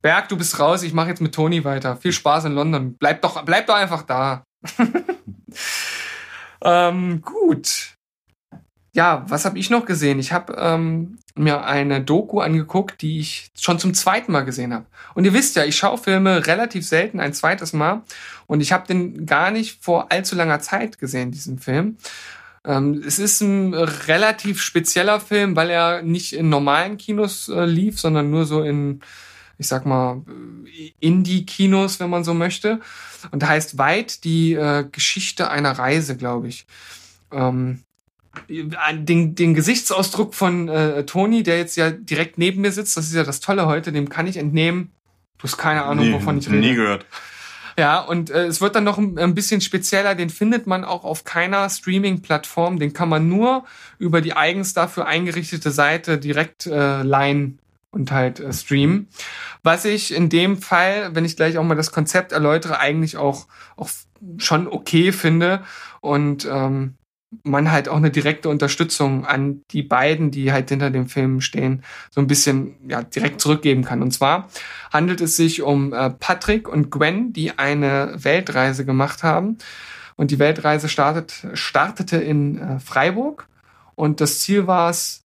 Berg, 0.00 0.28
du 0.28 0.36
bist 0.36 0.58
raus, 0.60 0.82
ich 0.82 0.92
mache 0.92 1.08
jetzt 1.08 1.20
mit 1.20 1.34
Toni 1.34 1.64
weiter. 1.64 1.96
Viel 1.96 2.12
Spaß 2.12 2.44
in 2.44 2.52
London. 2.52 2.94
Bleib 2.94 3.20
doch, 3.22 3.42
bleib 3.44 3.66
doch 3.66 3.74
einfach 3.74 4.02
da. 4.02 4.44
ähm, 6.64 7.20
gut. 7.22 7.94
Ja, 8.94 9.24
was 9.28 9.44
habe 9.44 9.58
ich 9.58 9.70
noch 9.70 9.86
gesehen? 9.86 10.18
Ich 10.18 10.32
habe 10.32 10.54
ähm, 10.58 11.18
mir 11.34 11.64
eine 11.64 12.00
Doku 12.00 12.40
angeguckt, 12.40 13.02
die 13.02 13.20
ich 13.20 13.50
schon 13.58 13.78
zum 13.78 13.94
zweiten 13.94 14.32
Mal 14.32 14.44
gesehen 14.44 14.72
habe. 14.72 14.86
Und 15.14 15.24
ihr 15.24 15.34
wisst 15.34 15.56
ja, 15.56 15.64
ich 15.64 15.76
schaue 15.76 15.98
Filme 15.98 16.46
relativ 16.46 16.86
selten 16.86 17.20
ein 17.20 17.32
zweites 17.32 17.72
Mal. 17.72 18.02
Und 18.46 18.60
ich 18.60 18.72
habe 18.72 18.86
den 18.86 19.26
gar 19.26 19.50
nicht 19.50 19.84
vor 19.84 20.10
allzu 20.10 20.36
langer 20.36 20.60
Zeit 20.60 20.98
gesehen, 20.98 21.32
diesen 21.32 21.58
Film. 21.58 21.96
Ähm, 22.64 23.02
es 23.06 23.18
ist 23.18 23.40
ein 23.40 23.74
relativ 23.74 24.60
spezieller 24.60 25.20
Film, 25.20 25.54
weil 25.54 25.70
er 25.70 26.02
nicht 26.02 26.32
in 26.32 26.48
normalen 26.48 26.96
Kinos 26.98 27.48
äh, 27.48 27.64
lief, 27.64 28.00
sondern 28.00 28.30
nur 28.30 28.46
so 28.46 28.62
in, 28.62 29.00
ich 29.58 29.66
sag 29.66 29.84
mal, 29.86 30.22
Indie-Kinos, 31.00 32.00
wenn 32.00 32.10
man 32.10 32.24
so 32.24 32.32
möchte. 32.34 32.80
Und 33.32 33.46
heißt 33.46 33.76
weit 33.78 34.24
die 34.24 34.54
äh, 34.54 34.84
Geschichte 34.90 35.50
einer 35.50 35.72
Reise, 35.72 36.16
glaube 36.16 36.48
ich. 36.48 36.66
Ähm, 37.32 37.80
den, 38.48 39.34
den 39.34 39.54
Gesichtsausdruck 39.54 40.34
von 40.34 40.68
äh, 40.68 41.04
Toni, 41.04 41.42
der 41.42 41.58
jetzt 41.58 41.76
ja 41.76 41.90
direkt 41.90 42.38
neben 42.38 42.60
mir 42.60 42.70
sitzt, 42.72 42.96
das 42.96 43.06
ist 43.06 43.14
ja 43.14 43.24
das 43.24 43.40
Tolle 43.40 43.66
heute, 43.66 43.90
dem 43.90 44.08
kann 44.08 44.26
ich 44.28 44.36
entnehmen. 44.36 44.92
Du 45.38 45.44
hast 45.44 45.56
keine 45.56 45.84
Ahnung, 45.84 46.06
Nee, 46.06 46.12
wovon 46.14 46.38
ich 46.38 46.48
rede. 46.48 46.58
nie 46.58 46.74
gehört. 46.74 47.04
Ja, 47.78 48.00
und 48.00 48.30
äh, 48.30 48.46
es 48.46 48.60
wird 48.60 48.74
dann 48.74 48.84
noch 48.84 48.98
ein, 48.98 49.18
ein 49.18 49.34
bisschen 49.34 49.60
spezieller, 49.60 50.14
den 50.16 50.30
findet 50.30 50.66
man 50.66 50.84
auch 50.84 51.04
auf 51.04 51.24
keiner 51.24 51.68
Streaming-Plattform, 51.70 52.78
den 52.80 52.92
kann 52.92 53.08
man 53.08 53.28
nur 53.28 53.64
über 53.98 54.20
die 54.20 54.34
eigens 54.34 54.74
dafür 54.74 55.06
eingerichtete 55.06 55.70
Seite 55.70 56.18
direkt 56.18 56.66
äh, 56.66 57.02
leihen 57.02 57.58
und 57.90 58.10
halt 58.10 58.40
äh, 58.40 58.52
streamen. 58.52 59.08
Was 59.62 59.84
ich 59.84 60.14
in 60.14 60.28
dem 60.28 60.56
Fall, 60.56 61.14
wenn 61.14 61.24
ich 61.24 61.36
gleich 61.36 61.58
auch 61.58 61.64
mal 61.64 61.74
das 61.74 61.92
Konzept 61.92 62.32
erläutere, 62.32 62.78
eigentlich 62.78 63.16
auch, 63.16 63.46
auch 63.76 63.90
schon 64.38 64.66
okay 64.66 65.12
finde 65.12 65.62
und 66.00 66.46
ähm, 66.50 66.94
man 67.42 67.70
halt 67.70 67.88
auch 67.88 67.96
eine 67.96 68.10
direkte 68.10 68.48
Unterstützung 68.48 69.26
an 69.26 69.62
die 69.70 69.82
beiden, 69.82 70.30
die 70.30 70.52
halt 70.52 70.70
hinter 70.70 70.90
dem 70.90 71.08
Film 71.08 71.40
stehen, 71.40 71.82
so 72.10 72.20
ein 72.20 72.26
bisschen 72.26 72.76
ja 72.88 73.02
direkt 73.02 73.40
zurückgeben 73.40 73.84
kann. 73.84 74.02
Und 74.02 74.12
zwar 74.12 74.48
handelt 74.92 75.20
es 75.20 75.36
sich 75.36 75.62
um 75.62 75.92
äh, 75.92 76.10
Patrick 76.10 76.68
und 76.68 76.90
Gwen, 76.90 77.32
die 77.32 77.58
eine 77.58 78.14
Weltreise 78.16 78.84
gemacht 78.84 79.22
haben. 79.22 79.58
Und 80.16 80.30
die 80.30 80.38
Weltreise 80.38 80.88
startet, 80.88 81.46
startete 81.52 82.16
in 82.16 82.58
äh, 82.58 82.80
Freiburg. 82.80 83.46
Und 83.94 84.20
das 84.20 84.40
Ziel 84.40 84.66
war 84.66 84.90
es, 84.90 85.24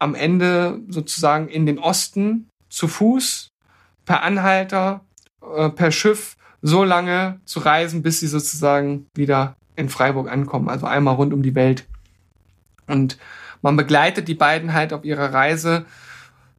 am 0.00 0.14
Ende 0.14 0.80
sozusagen 0.88 1.48
in 1.48 1.66
den 1.66 1.78
Osten 1.78 2.48
zu 2.68 2.88
Fuß, 2.88 3.50
per 4.04 4.22
Anhalter, 4.22 5.04
äh, 5.56 5.68
per 5.68 5.92
Schiff 5.92 6.36
so 6.62 6.82
lange 6.82 7.40
zu 7.44 7.60
reisen, 7.60 8.02
bis 8.02 8.20
sie 8.20 8.26
sozusagen 8.26 9.06
wieder 9.14 9.56
in 9.76 9.88
Freiburg 9.88 10.30
ankommen. 10.30 10.68
Also 10.68 10.86
einmal 10.86 11.14
rund 11.14 11.32
um 11.32 11.42
die 11.42 11.54
Welt. 11.54 11.86
Und 12.86 13.18
man 13.62 13.76
begleitet 13.76 14.26
die 14.26 14.34
beiden 14.34 14.72
halt 14.72 14.92
auf 14.92 15.04
ihrer 15.04 15.32
Reise, 15.32 15.84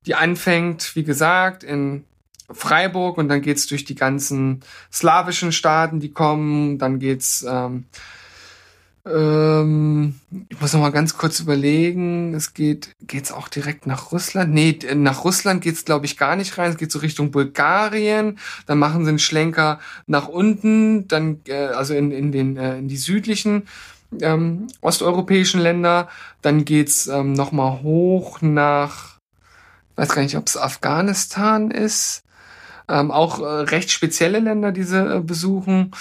die 0.05 0.15
anfängt, 0.15 0.95
wie 0.95 1.03
gesagt, 1.03 1.63
in 1.63 2.05
Freiburg 2.49 3.17
und 3.17 3.27
dann 3.27 3.41
geht's 3.41 3.67
durch 3.67 3.85
die 3.85 3.95
ganzen 3.95 4.61
slawischen 4.91 5.51
Staaten, 5.51 5.99
die 5.99 6.11
kommen. 6.11 6.77
Dann 6.77 6.99
geht's 6.99 7.45
ähm, 7.47 7.85
ähm, 9.03 10.19
ich 10.49 10.61
muss 10.61 10.73
noch 10.73 10.81
mal 10.81 10.91
ganz 10.91 11.17
kurz 11.17 11.39
überlegen. 11.39 12.35
Es 12.35 12.53
geht, 12.53 12.95
geht's 13.01 13.31
auch 13.31 13.47
direkt 13.47 13.87
nach 13.87 14.11
Russland? 14.11 14.53
Nee, 14.53 14.77
nach 14.95 15.23
Russland 15.23 15.61
geht's 15.61 15.85
glaube 15.85 16.05
ich 16.05 16.17
gar 16.17 16.35
nicht 16.35 16.57
rein. 16.57 16.71
Es 16.71 16.77
geht 16.77 16.91
so 16.91 16.99
Richtung 16.99 17.31
Bulgarien. 17.31 18.37
Dann 18.67 18.77
machen 18.77 19.03
sie 19.03 19.09
einen 19.09 19.19
Schlenker 19.19 19.79
nach 20.05 20.27
unten, 20.27 21.07
dann 21.07 21.39
äh, 21.47 21.67
also 21.67 21.95
in, 21.95 22.11
in 22.11 22.31
den 22.31 22.57
äh, 22.57 22.77
in 22.77 22.87
die 22.87 22.97
südlichen 22.97 23.63
ähm, 24.21 24.67
osteuropäischen 24.81 25.61
Länder. 25.61 26.07
Dann 26.41 26.63
geht's 26.65 27.07
ähm, 27.07 27.33
noch 27.33 27.51
mal 27.51 27.81
hoch 27.81 28.41
nach, 28.41 29.17
weiß 29.95 30.09
gar 30.09 30.21
nicht, 30.21 30.37
ob 30.37 30.47
es 30.47 30.57
Afghanistan 30.57 31.71
ist. 31.71 32.23
Ähm, 32.87 33.09
auch 33.09 33.39
äh, 33.39 33.43
recht 33.43 33.91
spezielle 33.91 34.39
Länder, 34.39 34.71
die 34.71 34.83
sie 34.83 35.17
äh, 35.17 35.21
besuchen. 35.21 35.91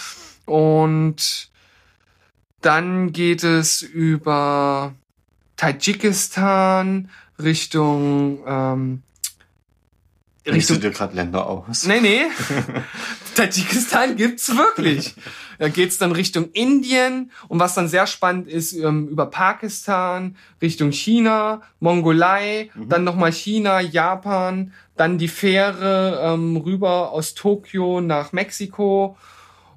Und 0.45 1.50
dann 2.61 3.13
geht 3.13 3.45
es 3.45 3.83
über 3.83 4.95
Tadschikistan 5.57 7.11
Richtung 7.39 8.41
ähm, 8.47 9.03
Riechst 10.47 10.71
du 10.71 10.75
Richtung 10.75 10.91
dir 10.91 10.97
gerade 10.97 11.15
Länder 11.15 11.47
aus? 11.47 11.87
Nee, 11.87 12.01
nee. 12.01 12.23
Tadschikistan 13.35 14.17
gibt's 14.17 14.57
wirklich. 14.57 15.15
Da 15.59 15.69
geht's 15.69 15.99
dann 15.99 16.13
Richtung 16.13 16.51
Indien 16.53 17.31
und 17.49 17.61
was 17.61 17.75
dann 17.75 17.89
sehr 17.89 18.07
spannend 18.07 18.49
ist, 18.49 18.73
ähm, 18.73 19.09
über 19.09 19.27
Pakistan, 19.27 20.37
Richtung 20.63 20.93
China, 20.93 21.61
Mongolei, 21.79 22.71
dann 22.75 23.05
nochmal 23.05 23.33
China, 23.33 23.81
Japan, 23.81 24.73
dann 24.97 25.19
die 25.19 25.29
Fähre 25.29 26.21
ähm, 26.25 26.57
rüber 26.57 27.13
aus 27.13 27.35
Tokio 27.35 28.01
nach 28.01 28.33
Mexiko 28.33 29.19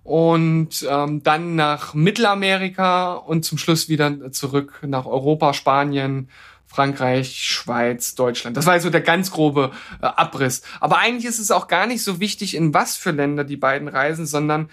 und 0.03 0.85
ähm, 0.89 1.23
dann 1.23 1.55
nach 1.55 1.93
Mittelamerika 1.93 3.13
und 3.13 3.45
zum 3.45 3.57
Schluss 3.57 3.87
wieder 3.87 4.31
zurück 4.31 4.79
nach 4.85 5.05
Europa, 5.05 5.53
Spanien, 5.53 6.29
Frankreich, 6.67 7.35
Schweiz, 7.41 8.15
Deutschland. 8.15 8.57
Das 8.57 8.65
war 8.65 8.73
also 8.73 8.89
der 8.89 9.01
ganz 9.01 9.31
grobe 9.31 9.71
äh, 10.01 10.05
Abriss. 10.05 10.63
Aber 10.79 10.97
eigentlich 10.97 11.25
ist 11.25 11.39
es 11.39 11.51
auch 11.51 11.67
gar 11.67 11.87
nicht 11.87 12.03
so 12.03 12.19
wichtig, 12.19 12.55
in 12.55 12.73
was 12.73 12.97
für 12.97 13.11
Länder 13.11 13.43
die 13.43 13.57
beiden 13.57 13.87
reisen, 13.87 14.25
sondern 14.25 14.69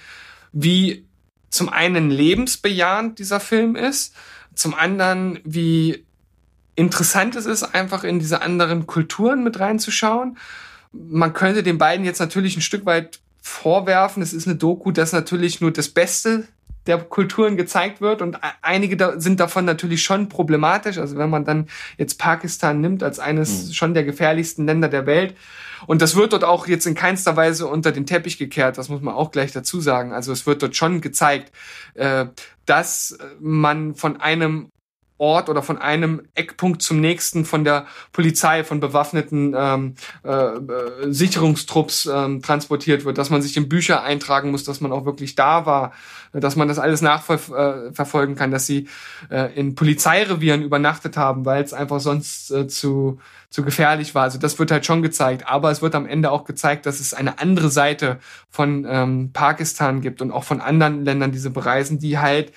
wie 0.52 1.06
zum 1.50 1.68
einen 1.68 2.10
lebensbejahend 2.10 3.18
dieser 3.18 3.38
Film 3.38 3.76
ist, 3.76 4.14
zum 4.54 4.74
anderen 4.74 5.40
wie 5.44 6.06
interessant 6.74 7.36
es 7.36 7.46
ist, 7.46 7.62
einfach 7.62 8.02
in 8.04 8.18
diese 8.18 8.42
anderen 8.42 8.86
Kulturen 8.86 9.44
mit 9.44 9.60
reinzuschauen. 9.60 10.38
Man 10.92 11.34
könnte 11.34 11.62
den 11.62 11.78
beiden 11.78 12.04
jetzt 12.04 12.18
natürlich 12.18 12.56
ein 12.56 12.62
Stück 12.62 12.86
weit 12.86 13.20
vorwerfen, 13.40 14.22
es 14.22 14.32
ist 14.32 14.46
eine 14.46 14.56
Doku, 14.56 14.90
dass 14.92 15.12
natürlich 15.12 15.60
nur 15.60 15.72
das 15.72 15.88
Beste 15.88 16.46
der 16.86 16.98
Kulturen 16.98 17.56
gezeigt 17.58 18.00
wird 18.00 18.22
und 18.22 18.36
e- 18.36 18.38
einige 18.62 18.96
da 18.96 19.20
sind 19.20 19.38
davon 19.38 19.64
natürlich 19.66 20.02
schon 20.02 20.28
problematisch. 20.30 20.96
Also 20.98 21.16
wenn 21.18 21.28
man 21.28 21.44
dann 21.44 21.68
jetzt 21.98 22.18
Pakistan 22.18 22.80
nimmt 22.80 23.02
als 23.02 23.18
eines 23.18 23.68
Mhm. 23.68 23.72
schon 23.74 23.94
der 23.94 24.04
gefährlichsten 24.04 24.64
Länder 24.66 24.88
der 24.88 25.04
Welt 25.04 25.34
und 25.86 26.00
das 26.00 26.16
wird 26.16 26.32
dort 26.32 26.42
auch 26.44 26.66
jetzt 26.66 26.86
in 26.86 26.94
keinster 26.94 27.36
Weise 27.36 27.66
unter 27.66 27.92
den 27.92 28.06
Teppich 28.06 28.38
gekehrt, 28.38 28.78
das 28.78 28.88
muss 28.88 29.02
man 29.02 29.14
auch 29.14 29.30
gleich 29.30 29.52
dazu 29.52 29.80
sagen. 29.80 30.12
Also 30.12 30.32
es 30.32 30.46
wird 30.46 30.62
dort 30.62 30.74
schon 30.74 31.00
gezeigt, 31.02 31.52
äh, 31.94 32.26
dass 32.64 33.18
man 33.40 33.94
von 33.94 34.18
einem 34.20 34.70
Ort 35.20 35.48
oder 35.48 35.62
von 35.62 35.78
einem 35.78 36.22
Eckpunkt 36.34 36.82
zum 36.82 37.00
nächsten 37.00 37.44
von 37.44 37.62
der 37.62 37.86
Polizei, 38.12 38.64
von 38.64 38.80
bewaffneten 38.80 39.54
ähm, 39.56 39.94
äh, 40.24 40.30
äh, 40.30 41.12
Sicherungstrupps 41.12 42.06
ähm, 42.06 42.42
transportiert 42.42 43.04
wird, 43.04 43.18
dass 43.18 43.30
man 43.30 43.42
sich 43.42 43.56
in 43.56 43.68
Bücher 43.68 44.02
eintragen 44.02 44.50
muss, 44.50 44.64
dass 44.64 44.80
man 44.80 44.92
auch 44.92 45.04
wirklich 45.04 45.34
da 45.34 45.66
war, 45.66 45.92
dass 46.32 46.56
man 46.56 46.68
das 46.68 46.78
alles 46.78 47.02
nachverfolgen 47.02 48.34
äh, 48.34 48.38
kann, 48.38 48.50
dass 48.50 48.66
sie 48.66 48.88
äh, 49.30 49.54
in 49.54 49.74
Polizeirevieren 49.74 50.62
übernachtet 50.62 51.16
haben, 51.16 51.44
weil 51.44 51.62
es 51.62 51.74
einfach 51.74 52.00
sonst 52.00 52.50
äh, 52.50 52.66
zu 52.66 53.18
zu 53.50 53.64
gefährlich 53.64 54.14
war. 54.14 54.22
Also 54.22 54.38
das 54.38 54.60
wird 54.60 54.70
halt 54.70 54.86
schon 54.86 55.02
gezeigt, 55.02 55.48
aber 55.48 55.72
es 55.72 55.82
wird 55.82 55.96
am 55.96 56.06
Ende 56.06 56.30
auch 56.30 56.44
gezeigt, 56.44 56.86
dass 56.86 57.00
es 57.00 57.12
eine 57.12 57.40
andere 57.40 57.68
Seite 57.68 58.20
von 58.48 58.86
ähm, 58.88 59.32
Pakistan 59.32 60.00
gibt 60.00 60.22
und 60.22 60.30
auch 60.30 60.44
von 60.44 60.60
anderen 60.60 61.04
Ländern, 61.04 61.32
diese 61.32 61.50
bereisen, 61.50 61.98
die 61.98 62.18
halt 62.18 62.52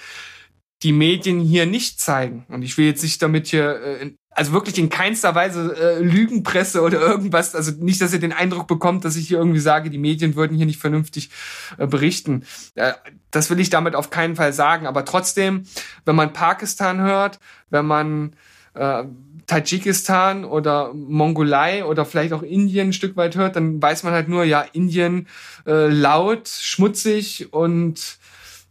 die 0.84 0.91
Medien 0.91 1.39
hier 1.39 1.65
nicht 1.65 1.99
zeigen. 1.99 2.45
Und 2.49 2.61
ich 2.61 2.77
will 2.77 2.85
jetzt 2.85 3.03
nicht 3.03 3.22
damit 3.22 3.47
hier, 3.47 3.81
äh, 3.81 4.11
also 4.31 4.51
wirklich 4.51 4.77
in 4.77 4.89
keinster 4.89 5.34
Weise 5.34 5.76
äh, 5.77 5.99
Lügenpresse 6.03 6.81
oder 6.81 6.99
irgendwas, 6.99 7.55
also 7.55 7.72
nicht, 7.80 8.01
dass 8.01 8.14
ihr 8.14 8.19
den 8.19 8.34
Eindruck 8.34 8.68
bekommt, 8.68 9.05
dass 9.05 9.15
ich 9.15 9.27
hier 9.27 9.38
irgendwie 9.38 9.60
sage, 9.60 9.89
die 9.89 9.97
Medien 9.97 10.35
würden 10.35 10.57
hier 10.57 10.65
nicht 10.65 10.80
vernünftig 10.80 11.30
äh, 11.77 11.88
berichten. 11.88 12.43
Äh, 12.76 12.93
das 13.31 13.49
will 13.49 13.60
ich 13.60 13.69
damit 13.69 13.95
auf 13.95 14.10
keinen 14.10 14.35
Fall 14.35 14.51
sagen. 14.51 14.85
Aber 14.85 15.05
trotzdem, 15.05 15.64
wenn 16.05 16.15
man 16.15 16.34
Pakistan 16.34 16.99
hört, 16.99 17.39
wenn 17.69 17.85
man 17.85 18.35
äh, 18.73 19.03
Tadschikistan 19.45 20.45
oder 20.45 20.93
Mongolei 20.93 21.85
oder 21.85 22.05
vielleicht 22.05 22.34
auch 22.34 22.43
Indien 22.43 22.89
ein 22.89 22.93
Stück 22.93 23.15
weit 23.15 23.35
hört, 23.35 23.55
dann 23.55 23.81
weiß 23.81 24.03
man 24.03 24.14
halt 24.14 24.27
nur, 24.27 24.43
ja, 24.43 24.61
Indien 24.73 25.27
äh, 25.65 25.88
laut, 25.88 26.47
schmutzig 26.47 27.53
und 27.53 28.18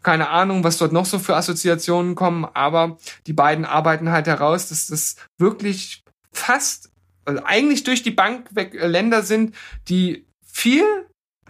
keine 0.03 0.31
Ahnung, 0.31 0.65
was 0.65 0.79
dort 0.79 0.93
noch 0.93 1.07
so 1.07 1.19
für 1.19 1.37
Assoziationen 1.37 2.15
kommen, 2.15 2.45
aber 2.45 2.99
die 3.27 3.33
beiden 3.33 3.65
arbeiten 3.65 4.11
halt 4.11 4.27
heraus, 4.27 4.69
dass 4.69 4.89
das 4.89 5.17
wirklich 5.39 6.03
fast, 6.33 6.91
also 7.25 7.43
eigentlich 7.45 7.85
durch 7.85 8.03
die 8.03 8.11
Bank 8.11 8.49
weg 8.53 8.75
äh, 8.75 8.87
Länder 8.87 9.23
sind, 9.23 9.55
die 9.89 10.27
viel 10.45 10.85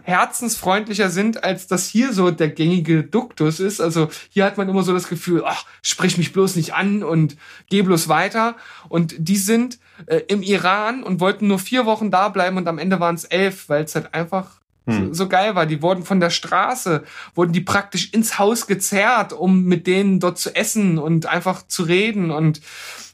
herzensfreundlicher 0.03 1.09
sind, 1.09 1.43
als 1.43 1.67
das 1.67 1.87
hier 1.87 2.11
so 2.11 2.29
der 2.29 2.49
gängige 2.49 3.03
Duktus 3.03 3.59
ist. 3.59 3.79
Also 3.79 4.09
hier 4.29 4.43
hat 4.43 4.57
man 4.57 4.67
immer 4.67 4.83
so 4.83 4.93
das 4.93 5.07
Gefühl, 5.07 5.43
ach, 5.45 5.65
sprich 5.81 6.17
mich 6.17 6.33
bloß 6.33 6.57
nicht 6.57 6.73
an 6.73 7.03
und 7.03 7.37
geh 7.69 7.81
bloß 7.81 8.09
weiter. 8.09 8.57
Und 8.89 9.15
die 9.17 9.37
sind 9.37 9.79
äh, 10.05 10.17
im 10.27 10.41
Iran 10.41 11.03
und 11.03 11.21
wollten 11.21 11.47
nur 11.47 11.59
vier 11.59 11.85
Wochen 11.85 12.11
da 12.11 12.29
bleiben 12.29 12.57
und 12.57 12.67
am 12.67 12.79
Ende 12.79 12.99
waren 12.99 13.15
es 13.15 13.23
elf, 13.23 13.69
weil 13.69 13.85
es 13.85 13.95
halt 13.95 14.13
einfach 14.13 14.59
hm. 14.85 15.07
so, 15.07 15.13
so, 15.13 15.29
geil 15.29 15.55
war. 15.55 15.65
Die 15.65 15.81
wurden 15.81 16.03
von 16.03 16.19
der 16.19 16.29
Straße, 16.29 17.03
wurden 17.35 17.53
die 17.53 17.61
praktisch 17.61 18.11
ins 18.13 18.37
Haus 18.39 18.67
gezerrt, 18.67 19.33
um 19.33 19.63
mit 19.63 19.87
denen 19.87 20.19
dort 20.19 20.37
zu 20.37 20.55
essen 20.55 20.97
und 20.97 21.25
einfach 21.25 21.67
zu 21.67 21.83
reden. 21.83 22.31
Und 22.31 22.61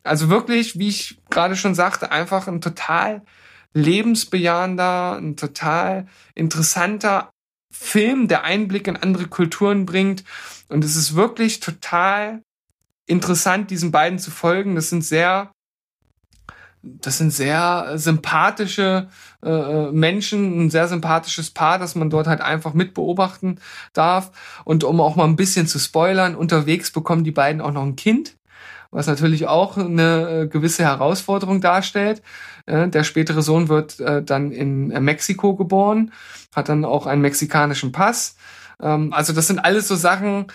also 0.04 0.30
wirklich, 0.30 0.80
wie 0.80 0.90
ich 0.90 1.20
gerade 1.30 1.56
schon 1.56 1.76
sagte, 1.76 2.12
einfach 2.12 2.48
ein 2.48 2.62
total 2.62 3.22
lebensbejahender, 3.74 5.18
ein 5.18 5.36
total 5.36 6.08
interessanter 6.36 7.30
Film, 7.72 8.28
der 8.28 8.44
Einblick 8.44 8.88
in 8.88 8.98
andere 8.98 9.28
Kulturen 9.28 9.86
bringt. 9.86 10.24
Und 10.70 10.84
es 10.84 10.96
ist 10.96 11.16
wirklich 11.16 11.60
total 11.60 12.42
interessant, 13.06 13.70
diesen 13.70 13.92
beiden 13.92 14.20
zu 14.20 14.32
folgen. 14.32 14.76
Das 14.76 14.90
sind 14.90 15.04
sehr 15.04 15.52
das 16.82 17.18
sind 17.18 17.32
sehr 17.32 17.94
sympathische 17.96 19.10
äh, 19.44 19.50
äh, 19.50 19.92
Menschen, 19.92 20.66
ein 20.66 20.70
sehr 20.70 20.88
sympathisches 20.88 21.52
Paar, 21.52 21.78
das 21.78 21.96
man 21.96 22.10
dort 22.10 22.28
halt 22.28 22.42
einfach 22.42 22.74
mit 22.74 22.94
beobachten 22.94 23.60
darf. 23.94 24.32
Und 24.64 24.84
um 24.84 25.02
auch 25.02 25.16
mal 25.16 25.26
ein 25.26 25.36
bisschen 25.36 25.68
zu 25.68 25.78
spoilern, 25.80 26.36
unterwegs 26.36 26.92
bekommen 26.92 27.24
die 27.24 27.32
beiden 27.32 27.62
auch 27.62 27.72
noch 27.72 27.84
ein 27.84 27.98
Kind, 27.98 28.38
was 28.92 29.08
natürlich 29.08 29.48
auch 29.48 29.78
eine 29.78 30.44
äh, 30.44 30.48
gewisse 30.48 30.84
Herausforderung 30.84 31.60
darstellt. 31.60 32.22
Äh, 32.66 32.88
der 32.88 33.04
spätere 33.04 33.42
Sohn 33.42 33.68
wird 33.68 34.00
äh, 34.00 34.24
dann 34.24 34.52
in 34.52 34.92
äh, 34.92 35.02
Mexiko 35.02 35.56
geboren, 35.56 36.14
hat 36.56 36.70
dann 36.70 36.86
auch 36.86 37.08
einen 37.08 37.22
mexikanischen 37.22 37.92
Pass. 37.92 38.38
Ähm, 38.82 39.12
also 39.12 39.34
das 39.34 39.48
sind 39.48 39.60
alles 39.60 39.88
so 39.88 39.96
Sachen, 39.96 40.48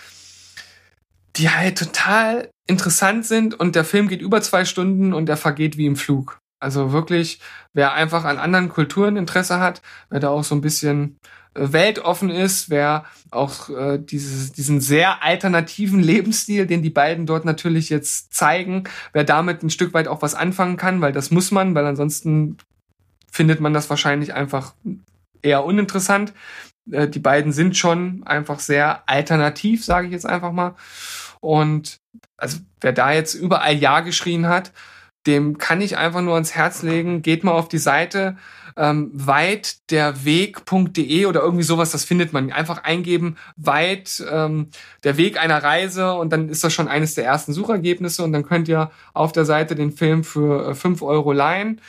die 1.37 1.49
halt 1.49 1.77
total 1.77 2.49
interessant 2.67 3.25
sind 3.25 3.53
und 3.53 3.75
der 3.75 3.85
Film 3.85 4.07
geht 4.07 4.21
über 4.21 4.41
zwei 4.41 4.65
Stunden 4.65 5.13
und 5.13 5.29
er 5.29 5.37
vergeht 5.37 5.77
wie 5.77 5.85
im 5.85 5.95
Flug. 5.95 6.39
Also 6.59 6.91
wirklich, 6.91 7.39
wer 7.73 7.93
einfach 7.93 8.23
an 8.25 8.39
anderen 8.39 8.69
Kulturen 8.69 9.17
Interesse 9.17 9.59
hat, 9.59 9.81
wer 10.09 10.19
da 10.19 10.29
auch 10.29 10.43
so 10.43 10.55
ein 10.55 10.61
bisschen 10.61 11.17
äh, 11.53 11.73
weltoffen 11.73 12.29
ist, 12.29 12.69
wer 12.69 13.05
auch 13.29 13.69
äh, 13.69 13.99
dieses, 13.99 14.53
diesen 14.53 14.81
sehr 14.81 15.23
alternativen 15.23 16.01
Lebensstil, 16.01 16.65
den 16.65 16.81
die 16.81 16.89
beiden 16.89 17.25
dort 17.25 17.45
natürlich 17.45 17.89
jetzt 17.89 18.33
zeigen, 18.33 18.85
wer 19.13 19.23
damit 19.23 19.61
ein 19.61 19.69
Stück 19.69 19.93
weit 19.93 20.07
auch 20.07 20.21
was 20.21 20.33
anfangen 20.33 20.77
kann, 20.77 21.01
weil 21.01 21.11
das 21.11 21.29
muss 21.29 21.51
man, 21.51 21.75
weil 21.75 21.85
ansonsten 21.85 22.57
findet 23.29 23.59
man 23.59 23.73
das 23.73 23.89
wahrscheinlich 23.89 24.33
einfach 24.33 24.73
eher 25.41 25.65
uninteressant. 25.65 26.33
Äh, 26.89 27.07
die 27.07 27.19
beiden 27.19 27.51
sind 27.51 27.77
schon 27.77 28.23
einfach 28.25 28.59
sehr 28.59 29.07
alternativ, 29.07 29.83
sage 29.83 30.07
ich 30.07 30.13
jetzt 30.13 30.25
einfach 30.25 30.51
mal. 30.51 30.75
Und 31.45 31.99
also 32.37 32.57
wer 32.81 32.91
da 32.91 33.13
jetzt 33.13 33.35
überall 33.35 33.75
Ja 33.75 33.99
geschrien 33.99 34.47
hat, 34.47 34.71
dem 35.27 35.59
kann 35.59 35.81
ich 35.81 35.97
einfach 35.97 36.21
nur 36.21 36.33
ans 36.33 36.55
Herz 36.55 36.81
legen, 36.81 37.21
geht 37.21 37.43
mal 37.43 37.51
auf 37.51 37.67
die 37.67 37.77
Seite 37.77 38.37
ähm, 38.77 39.09
weitderweg.de 39.13 41.25
oder 41.25 41.41
irgendwie 41.41 41.63
sowas, 41.63 41.91
das 41.91 42.03
findet 42.03 42.33
man. 42.33 42.51
Einfach 42.51 42.83
eingeben, 42.83 43.37
weit 43.55 44.23
ähm, 44.29 44.69
der 45.03 45.17
Weg 45.17 45.39
einer 45.39 45.63
Reise 45.63 46.13
und 46.13 46.33
dann 46.33 46.49
ist 46.49 46.63
das 46.63 46.73
schon 46.73 46.87
eines 46.87 47.13
der 47.15 47.25
ersten 47.25 47.53
Suchergebnisse 47.53 48.23
und 48.23 48.33
dann 48.33 48.43
könnt 48.43 48.67
ihr 48.67 48.91
auf 49.13 49.31
der 49.31 49.45
Seite 49.45 49.75
den 49.75 49.91
Film 49.91 50.23
für 50.23 50.71
äh, 50.71 50.75
5 50.75 51.03
Euro 51.03 51.31
leihen. 51.31 51.79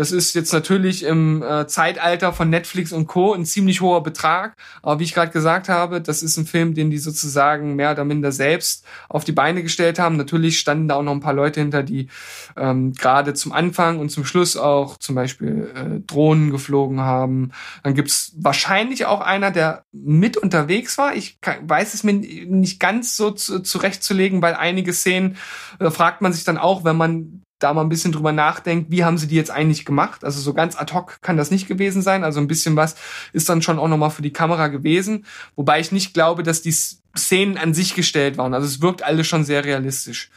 Das 0.00 0.12
ist 0.12 0.32
jetzt 0.32 0.54
natürlich 0.54 1.02
im 1.04 1.42
äh, 1.42 1.66
Zeitalter 1.66 2.32
von 2.32 2.48
Netflix 2.48 2.90
und 2.90 3.06
Co. 3.06 3.34
ein 3.34 3.44
ziemlich 3.44 3.82
hoher 3.82 4.02
Betrag. 4.02 4.54
Aber 4.80 4.98
wie 4.98 5.04
ich 5.04 5.12
gerade 5.12 5.30
gesagt 5.30 5.68
habe, 5.68 6.00
das 6.00 6.22
ist 6.22 6.38
ein 6.38 6.46
Film, 6.46 6.72
den 6.72 6.90
die 6.90 6.96
sozusagen 6.96 7.76
mehr 7.76 7.90
oder 7.90 8.06
minder 8.06 8.32
selbst 8.32 8.86
auf 9.10 9.24
die 9.24 9.32
Beine 9.32 9.62
gestellt 9.62 9.98
haben. 9.98 10.16
Natürlich 10.16 10.58
standen 10.58 10.88
da 10.88 10.94
auch 10.94 11.02
noch 11.02 11.12
ein 11.12 11.20
paar 11.20 11.34
Leute 11.34 11.60
hinter, 11.60 11.82
die 11.82 12.08
ähm, 12.56 12.94
gerade 12.94 13.34
zum 13.34 13.52
Anfang 13.52 13.98
und 13.98 14.08
zum 14.08 14.24
Schluss 14.24 14.56
auch 14.56 14.96
zum 14.96 15.16
Beispiel 15.16 15.70
äh, 15.74 16.00
Drohnen 16.06 16.50
geflogen 16.50 17.00
haben. 17.00 17.50
Dann 17.82 17.94
gibt's 17.94 18.32
wahrscheinlich 18.38 19.04
auch 19.04 19.20
einer, 19.20 19.50
der 19.50 19.84
mit 19.92 20.38
unterwegs 20.38 20.96
war. 20.96 21.14
Ich 21.14 21.42
kann, 21.42 21.68
weiß 21.68 21.92
es 21.92 22.04
mir 22.04 22.14
nicht 22.14 22.80
ganz 22.80 23.18
so 23.18 23.32
zu, 23.32 23.60
zurechtzulegen, 23.60 24.40
weil 24.40 24.54
einige 24.54 24.94
Szenen 24.94 25.36
äh, 25.78 25.90
fragt 25.90 26.22
man 26.22 26.32
sich 26.32 26.44
dann 26.44 26.56
auch, 26.56 26.84
wenn 26.84 26.96
man 26.96 27.42
da 27.60 27.72
mal 27.72 27.82
ein 27.82 27.88
bisschen 27.88 28.12
drüber 28.12 28.32
nachdenkt, 28.32 28.90
wie 28.90 29.04
haben 29.04 29.18
sie 29.18 29.28
die 29.28 29.36
jetzt 29.36 29.50
eigentlich 29.50 29.84
gemacht? 29.84 30.24
Also 30.24 30.40
so 30.40 30.54
ganz 30.54 30.76
ad 30.76 30.92
hoc 30.92 31.20
kann 31.22 31.36
das 31.36 31.50
nicht 31.50 31.68
gewesen 31.68 32.02
sein. 32.02 32.24
Also 32.24 32.40
ein 32.40 32.48
bisschen 32.48 32.74
was 32.74 32.96
ist 33.32 33.48
dann 33.48 33.62
schon 33.62 33.78
auch 33.78 33.88
nochmal 33.88 34.10
für 34.10 34.22
die 34.22 34.32
Kamera 34.32 34.68
gewesen. 34.68 35.26
Wobei 35.56 35.78
ich 35.78 35.92
nicht 35.92 36.14
glaube, 36.14 36.42
dass 36.42 36.62
die 36.62 36.72
Szenen 36.72 37.58
an 37.58 37.74
sich 37.74 37.94
gestellt 37.94 38.38
waren. 38.38 38.54
Also 38.54 38.66
es 38.66 38.80
wirkt 38.80 39.02
alles 39.02 39.26
schon 39.26 39.44
sehr 39.44 39.64
realistisch. 39.64 40.30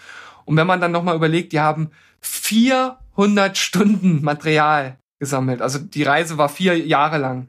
Und 0.45 0.57
wenn 0.57 0.67
man 0.67 0.81
dann 0.81 0.91
nochmal 0.91 1.15
überlegt, 1.15 1.53
die 1.53 1.61
haben 1.61 1.91
400 2.21 3.57
Stunden 3.57 4.21
Material 4.21 4.97
gesammelt. 5.19 5.61
Also 5.61 5.79
die 5.79 6.03
Reise 6.03 6.37
war 6.37 6.49
vier 6.49 6.77
Jahre 6.77 7.17
lang. 7.17 7.47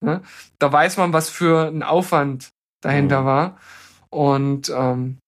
Ne? 0.00 0.22
Da 0.60 0.72
weiß 0.72 0.96
man, 0.96 1.12
was 1.12 1.28
für 1.28 1.66
ein 1.68 1.82
Aufwand 1.82 2.50
dahinter 2.80 3.22
mhm. 3.22 3.26
war. 3.26 3.58
Und 4.10 4.70
ähm, 4.70 5.18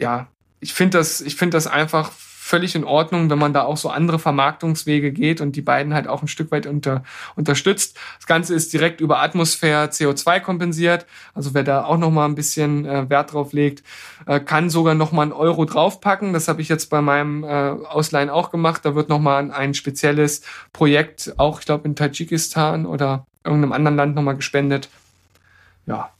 ja, 0.00 0.26
ich 0.60 0.74
finde 0.74 0.98
das, 0.98 1.20
ich 1.20 1.36
finde 1.36 1.56
das 1.56 1.66
einfach 1.66 2.10
völlig 2.46 2.76
in 2.76 2.84
Ordnung, 2.84 3.28
wenn 3.28 3.40
man 3.40 3.52
da 3.52 3.64
auch 3.64 3.76
so 3.76 3.90
andere 3.90 4.20
Vermarktungswege 4.20 5.10
geht 5.10 5.40
und 5.40 5.56
die 5.56 5.62
beiden 5.62 5.92
halt 5.92 6.06
auch 6.06 6.22
ein 6.22 6.28
Stück 6.28 6.52
weit 6.52 6.66
unter, 6.66 7.02
unterstützt. 7.34 7.98
Das 8.18 8.26
Ganze 8.26 8.54
ist 8.54 8.72
direkt 8.72 9.00
über 9.00 9.20
Atmosphäre 9.20 9.86
CO2 9.86 10.38
kompensiert. 10.38 11.06
Also 11.34 11.54
wer 11.54 11.64
da 11.64 11.84
auch 11.84 11.98
noch 11.98 12.12
mal 12.12 12.24
ein 12.24 12.36
bisschen 12.36 12.84
äh, 12.86 13.10
Wert 13.10 13.32
drauf 13.32 13.52
legt, 13.52 13.82
äh, 14.26 14.38
kann 14.38 14.70
sogar 14.70 14.94
noch 14.94 15.10
mal 15.10 15.22
einen 15.22 15.32
Euro 15.32 15.64
draufpacken. 15.64 16.32
Das 16.32 16.46
habe 16.46 16.62
ich 16.62 16.68
jetzt 16.68 16.88
bei 16.88 17.02
meinem 17.02 17.42
äh, 17.42 17.48
Ausleihen 17.48 18.30
auch 18.30 18.52
gemacht. 18.52 18.84
Da 18.84 18.94
wird 18.94 19.08
noch 19.08 19.20
mal 19.20 19.50
ein 19.50 19.74
spezielles 19.74 20.42
Projekt, 20.72 21.34
auch 21.38 21.58
ich 21.58 21.66
glaube 21.66 21.88
in 21.88 21.96
Tadschikistan 21.96 22.86
oder 22.86 23.26
irgendeinem 23.42 23.72
anderen 23.72 23.96
Land 23.96 24.14
noch 24.14 24.22
mal 24.22 24.36
gespendet. 24.36 24.88
Ja, 25.86 26.10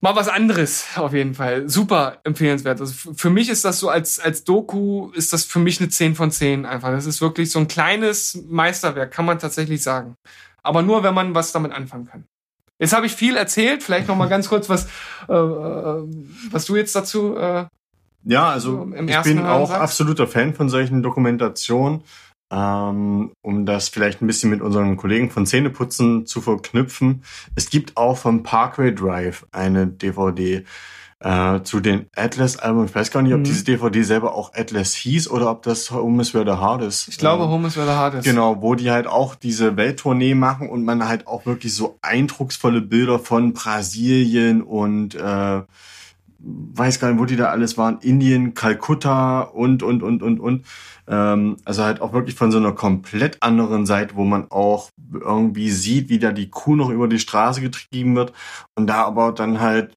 mal 0.00 0.14
was 0.14 0.28
anderes 0.28 0.86
auf 0.96 1.12
jeden 1.12 1.34
Fall. 1.34 1.68
Super 1.68 2.18
empfehlenswert. 2.24 2.80
Also 2.80 3.12
für 3.14 3.30
mich 3.30 3.48
ist 3.48 3.64
das 3.64 3.78
so 3.78 3.88
als, 3.88 4.18
als 4.18 4.44
Doku 4.44 5.10
ist 5.12 5.32
das 5.32 5.44
für 5.44 5.58
mich 5.58 5.80
eine 5.80 5.88
10 5.88 6.14
von 6.14 6.30
10 6.30 6.66
einfach. 6.66 6.90
Das 6.90 7.06
ist 7.06 7.20
wirklich 7.20 7.50
so 7.50 7.58
ein 7.58 7.68
kleines 7.68 8.42
Meisterwerk, 8.48 9.10
kann 9.10 9.24
man 9.24 9.38
tatsächlich 9.38 9.82
sagen. 9.82 10.16
Aber 10.62 10.82
nur, 10.82 11.02
wenn 11.02 11.14
man 11.14 11.34
was 11.34 11.52
damit 11.52 11.72
anfangen 11.72 12.06
kann. 12.06 12.24
Jetzt 12.78 12.92
habe 12.92 13.06
ich 13.06 13.12
viel 13.12 13.36
erzählt. 13.36 13.82
Vielleicht 13.82 14.08
noch 14.08 14.16
mal 14.16 14.28
ganz 14.28 14.48
kurz, 14.48 14.68
was, 14.68 14.86
äh, 15.28 15.32
äh 15.32 16.02
was 16.50 16.66
du 16.66 16.76
jetzt 16.76 16.94
dazu 16.94 17.36
äh, 17.36 17.66
ja, 18.28 18.48
also 18.48 18.88
ich 18.92 19.22
bin 19.22 19.46
auch 19.46 19.68
sagst. 19.68 19.80
absoluter 19.80 20.26
Fan 20.26 20.52
von 20.52 20.68
solchen 20.68 21.00
Dokumentationen. 21.00 22.02
Ähm, 22.52 23.32
um 23.42 23.66
das 23.66 23.88
vielleicht 23.88 24.22
ein 24.22 24.26
bisschen 24.28 24.50
mit 24.50 24.60
unseren 24.62 24.96
Kollegen 24.96 25.30
von 25.30 25.46
Zähneputzen 25.46 26.26
zu 26.26 26.40
verknüpfen. 26.40 27.22
Es 27.56 27.70
gibt 27.70 27.96
auch 27.96 28.18
vom 28.18 28.42
Parkway 28.44 28.94
Drive 28.94 29.46
eine 29.52 29.86
DVD. 29.88 30.64
Äh, 31.18 31.62
zu 31.62 31.80
den 31.80 32.06
Atlas-Alben, 32.14 32.84
ich 32.84 32.94
weiß 32.94 33.10
gar 33.10 33.22
nicht, 33.22 33.32
ob 33.32 33.40
Mhm. 33.40 33.44
diese 33.44 33.64
DVD 33.64 34.02
selber 34.02 34.34
auch 34.34 34.52
Atlas 34.52 34.92
hieß 34.94 35.30
oder 35.30 35.50
ob 35.50 35.62
das 35.62 35.90
Home 35.90 36.20
is 36.20 36.34
Where 36.34 36.44
the 36.44 36.60
Heart 36.60 36.82
ist. 36.82 37.08
Ich 37.08 37.16
glaube, 37.16 37.44
Ähm, 37.44 37.48
Home 37.48 37.66
is 37.68 37.76
where 37.78 37.86
the 37.86 37.92
heart 37.94 38.14
is. 38.16 38.24
Genau, 38.26 38.60
wo 38.60 38.74
die 38.74 38.90
halt 38.90 39.06
auch 39.06 39.34
diese 39.34 39.78
Welttournee 39.78 40.34
machen 40.34 40.68
und 40.68 40.84
man 40.84 41.08
halt 41.08 41.26
auch 41.26 41.46
wirklich 41.46 41.74
so 41.74 41.98
eindrucksvolle 42.02 42.82
Bilder 42.82 43.18
von 43.18 43.54
Brasilien 43.54 44.60
und 44.62 45.14
äh, 45.14 45.62
weiß 46.38 47.00
gar 47.00 47.10
nicht, 47.10 47.20
wo 47.20 47.24
die 47.24 47.36
da 47.36 47.46
alles 47.46 47.78
waren, 47.78 47.98
Indien, 48.00 48.54
Kalkutta 48.54 49.42
und 49.42 49.82
und 49.82 50.02
und 50.02 50.22
und 50.22 50.40
und. 50.40 50.64
Ähm, 51.08 51.56
also 51.64 51.84
halt 51.84 52.00
auch 52.00 52.12
wirklich 52.12 52.34
von 52.34 52.50
so 52.50 52.58
einer 52.58 52.72
komplett 52.72 53.42
anderen 53.42 53.86
Seite, 53.86 54.16
wo 54.16 54.24
man 54.24 54.50
auch 54.50 54.90
irgendwie 55.12 55.70
sieht, 55.70 56.08
wie 56.08 56.18
da 56.18 56.32
die 56.32 56.50
Kuh 56.50 56.76
noch 56.76 56.90
über 56.90 57.08
die 57.08 57.18
Straße 57.18 57.60
getrieben 57.60 58.16
wird 58.16 58.32
und 58.74 58.86
da 58.86 59.04
aber 59.04 59.32
dann 59.32 59.60
halt 59.60 59.94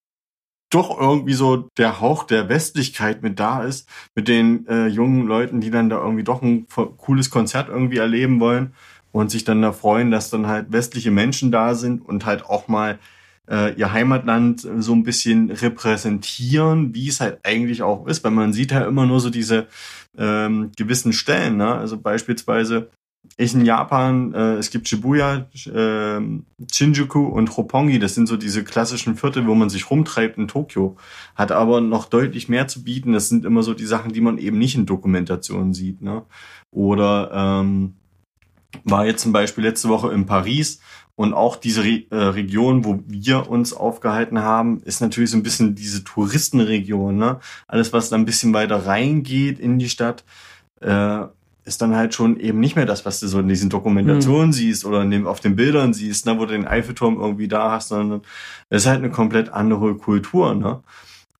doch 0.70 0.99
irgendwie 0.99 1.34
so 1.34 1.68
der 1.78 1.99
Hauch 1.99 2.24
der 2.24 2.48
Westlichkeit 2.48 3.24
mit 3.24 3.40
da 3.40 3.64
ist, 3.64 3.90
mit 4.16 4.28
den 4.28 4.68
äh, 4.68 4.88
jungen 4.88 5.26
Leuten, 5.26 5.61
die 5.61 5.72
dann 5.72 5.90
da 5.90 5.98
irgendwie 5.98 6.24
doch 6.24 6.41
ein 6.44 6.68
cooles 6.98 7.32
Konzert 7.32 7.70
irgendwie 7.70 7.98
erleben 7.98 8.40
wollen 8.40 8.74
und 9.11 9.32
sich 9.32 9.44
dann 9.44 9.61
da 9.61 9.72
freuen, 9.72 10.11
dass 10.11 10.30
dann 10.30 10.48
halt 10.48 10.72
westliche 10.72 11.11
Menschen 11.11 11.52
da 11.52 11.74
sind 11.74 12.06
und 12.06 12.26
halt 12.26 12.45
auch 12.45 12.68
mal 12.68 12.99
äh, 13.50 13.74
ihr 13.74 13.92
Heimatland 13.92 14.68
so 14.80 14.94
ein 14.94 15.04
bisschen 15.04 15.52
repräsentieren, 15.52 16.94
wie 16.94 17.08
es 17.08 17.20
halt 17.20 17.40
eigentlich 17.44 17.82
auch 17.82 18.08
ist, 18.08 18.24
weil 18.24 18.32
man 18.32 18.54
sieht 18.54 18.72
ja 18.72 18.86
immer 18.86 19.06
nur 19.06 19.20
so 19.20 19.30
diese 19.30 19.68
ähm, 20.18 20.72
gewissen 20.78 21.14
Stellen, 21.14 21.58
ne? 21.58 21.76
also 21.76 21.98
beispielsweise 21.98 22.90
ich 23.38 23.54
in 23.54 23.66
Japan, 23.66 24.34
äh, 24.34 24.56
es 24.56 24.70
gibt 24.70 24.88
Shibuya, 24.88 25.48
äh, 25.66 26.22
Shinjuku 26.72 27.26
und 27.26 27.58
Roppongi, 27.58 28.00
das 28.00 28.16
sind 28.16 28.28
so 28.28 28.38
diese 28.38 28.64
klassischen 28.64 29.16
Viertel, 29.16 29.48
wo 29.48 29.56
man 29.56 29.70
sich 29.70 29.90
rumtreibt 29.90 30.38
in 30.38 30.48
Tokio, 30.48 30.98
hat 31.36 31.52
aber 31.52 31.82
noch 31.82 32.06
deutlich 32.06 32.50
mehr 32.50 32.68
zu 32.68 32.84
bieten. 32.84 33.14
Das 33.14 33.30
sind 33.30 33.46
immer 33.46 33.64
so 33.64 33.74
die 33.74 33.86
Sachen, 33.86 34.14
die 34.14 34.22
man 34.22 34.38
eben 34.38 34.58
nicht 34.58 34.76
in 34.76 34.86
Dokumentationen 34.86 35.74
sieht. 35.74 36.02
Ne? 36.02 36.24
Oder 36.72 37.32
ähm, 37.34 37.96
war 38.84 39.06
jetzt 39.06 39.22
zum 39.22 39.32
Beispiel 39.32 39.64
letzte 39.64 39.90
Woche 39.90 40.12
in 40.12 40.26
Paris 40.26 40.80
und 41.20 41.34
auch 41.34 41.58
diese 41.58 41.84
Re 41.84 42.04
äh, 42.12 42.16
Region, 42.16 42.86
wo 42.86 43.04
wir 43.06 43.50
uns 43.50 43.74
aufgehalten 43.74 44.40
haben, 44.40 44.82
ist 44.86 45.02
natürlich 45.02 45.32
so 45.32 45.36
ein 45.36 45.44
bisschen 45.44 45.76
diese 45.76 46.06
Touristenregion. 46.06 47.18
Ne? 47.18 47.41
Alles, 47.68 47.91
was 47.91 48.08
da 48.08 48.16
ein 48.16 48.24
bisschen 48.24 48.54
weiter 48.54 48.86
reingeht 48.86 49.60
in 49.60 49.80
die 49.80 49.90
Stadt, 49.90 50.24
äh, 50.80 51.24
ist 51.66 51.82
dann 51.82 51.94
halt 51.94 52.14
schon 52.14 52.40
eben 52.40 52.62
nicht 52.62 52.78
mehr 52.78 52.86
das, 52.86 53.06
was 53.06 53.20
du 53.20 53.28
so 53.28 53.41
in 53.41 53.50
diesen 53.50 53.70
Dokumentationen 53.70 54.54
siehst 54.54 54.86
oder 54.86 55.04
dem, 55.04 55.28
auf 55.28 55.41
den 55.41 55.58
Bildern 55.58 55.94
siehst, 55.94 56.26
ne, 56.26 56.40
wo 56.40 56.46
du 56.46 56.54
den 56.54 56.66
Eiffelturm 56.66 57.20
irgendwie 57.20 57.50
da 57.50 57.70
hast, 57.72 57.90
sondern 57.90 58.22
es 58.70 58.84
ist 58.84 58.88
halt 58.88 59.00
eine 59.00 59.12
komplett 59.12 59.50
andere 59.50 59.96
Kultur. 59.96 60.56
Ne? 60.56 60.80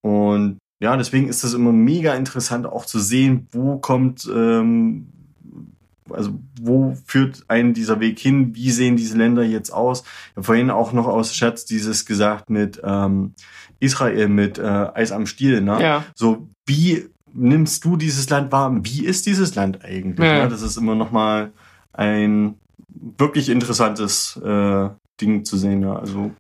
Und 0.02 0.58
ja, 0.82 0.98
deswegen 0.98 1.30
ist 1.30 1.46
das 1.46 1.54
immer 1.54 1.72
mega 1.72 2.16
interessant 2.16 2.66
auch 2.66 2.86
zu 2.86 3.00
sehen, 3.00 3.48
wo 3.54 3.78
kommt, 3.78 4.30
ähm, 4.30 5.08
also 6.14 6.32
wo 6.62 6.96
führt 7.06 7.44
einen 7.48 7.74
dieser 7.74 8.00
Weg 8.00 8.20
hin, 8.20 8.56
wie 8.56 8.72
sehen 8.72 8.96
diese 8.96 9.18
Länder 9.18 9.44
jetzt 9.44 9.72
aus. 9.72 10.02
Ich 10.02 10.38
habe 10.38 10.44
vorhin 10.44 10.70
auch 10.70 10.94
noch 10.94 11.08
aus 11.08 11.36
Scherz 11.36 11.66
dieses 11.66 12.06
gesagt 12.06 12.50
mit 12.50 12.82
ähm, 12.84 13.34
Israel, 13.80 14.28
mit 14.28 14.58
äh, 14.58 14.88
Eis 14.94 15.12
am 15.12 15.26
Stiel. 15.26 15.62
Ne? 15.62 15.82
Ja. 15.82 16.06
So, 16.16 16.50
wie 16.66 17.10
nimmst 17.34 17.86
du 17.86 17.96
dieses 17.96 18.30
Land 18.30 18.52
wahr? 18.52 18.76
Wie 18.82 19.06
ist 19.06 19.26
dieses 19.26 19.56
Land 19.56 19.84
eigentlich? 19.84 20.28
Ja. 20.28 20.44
Ne? 20.44 20.50
Das 20.50 20.62
ist 20.62 20.78
immer 20.78 20.96
noch 20.96 21.12
mal 21.12 21.52
ein 21.94 22.56
wirklich 22.88 23.50
interessantes 23.50 24.40
äh, 24.44 24.90
Ding 25.22 25.46
zu 25.46 25.58
sehen. 25.58 25.82
Ja. 25.82 25.98
Also 25.98 26.32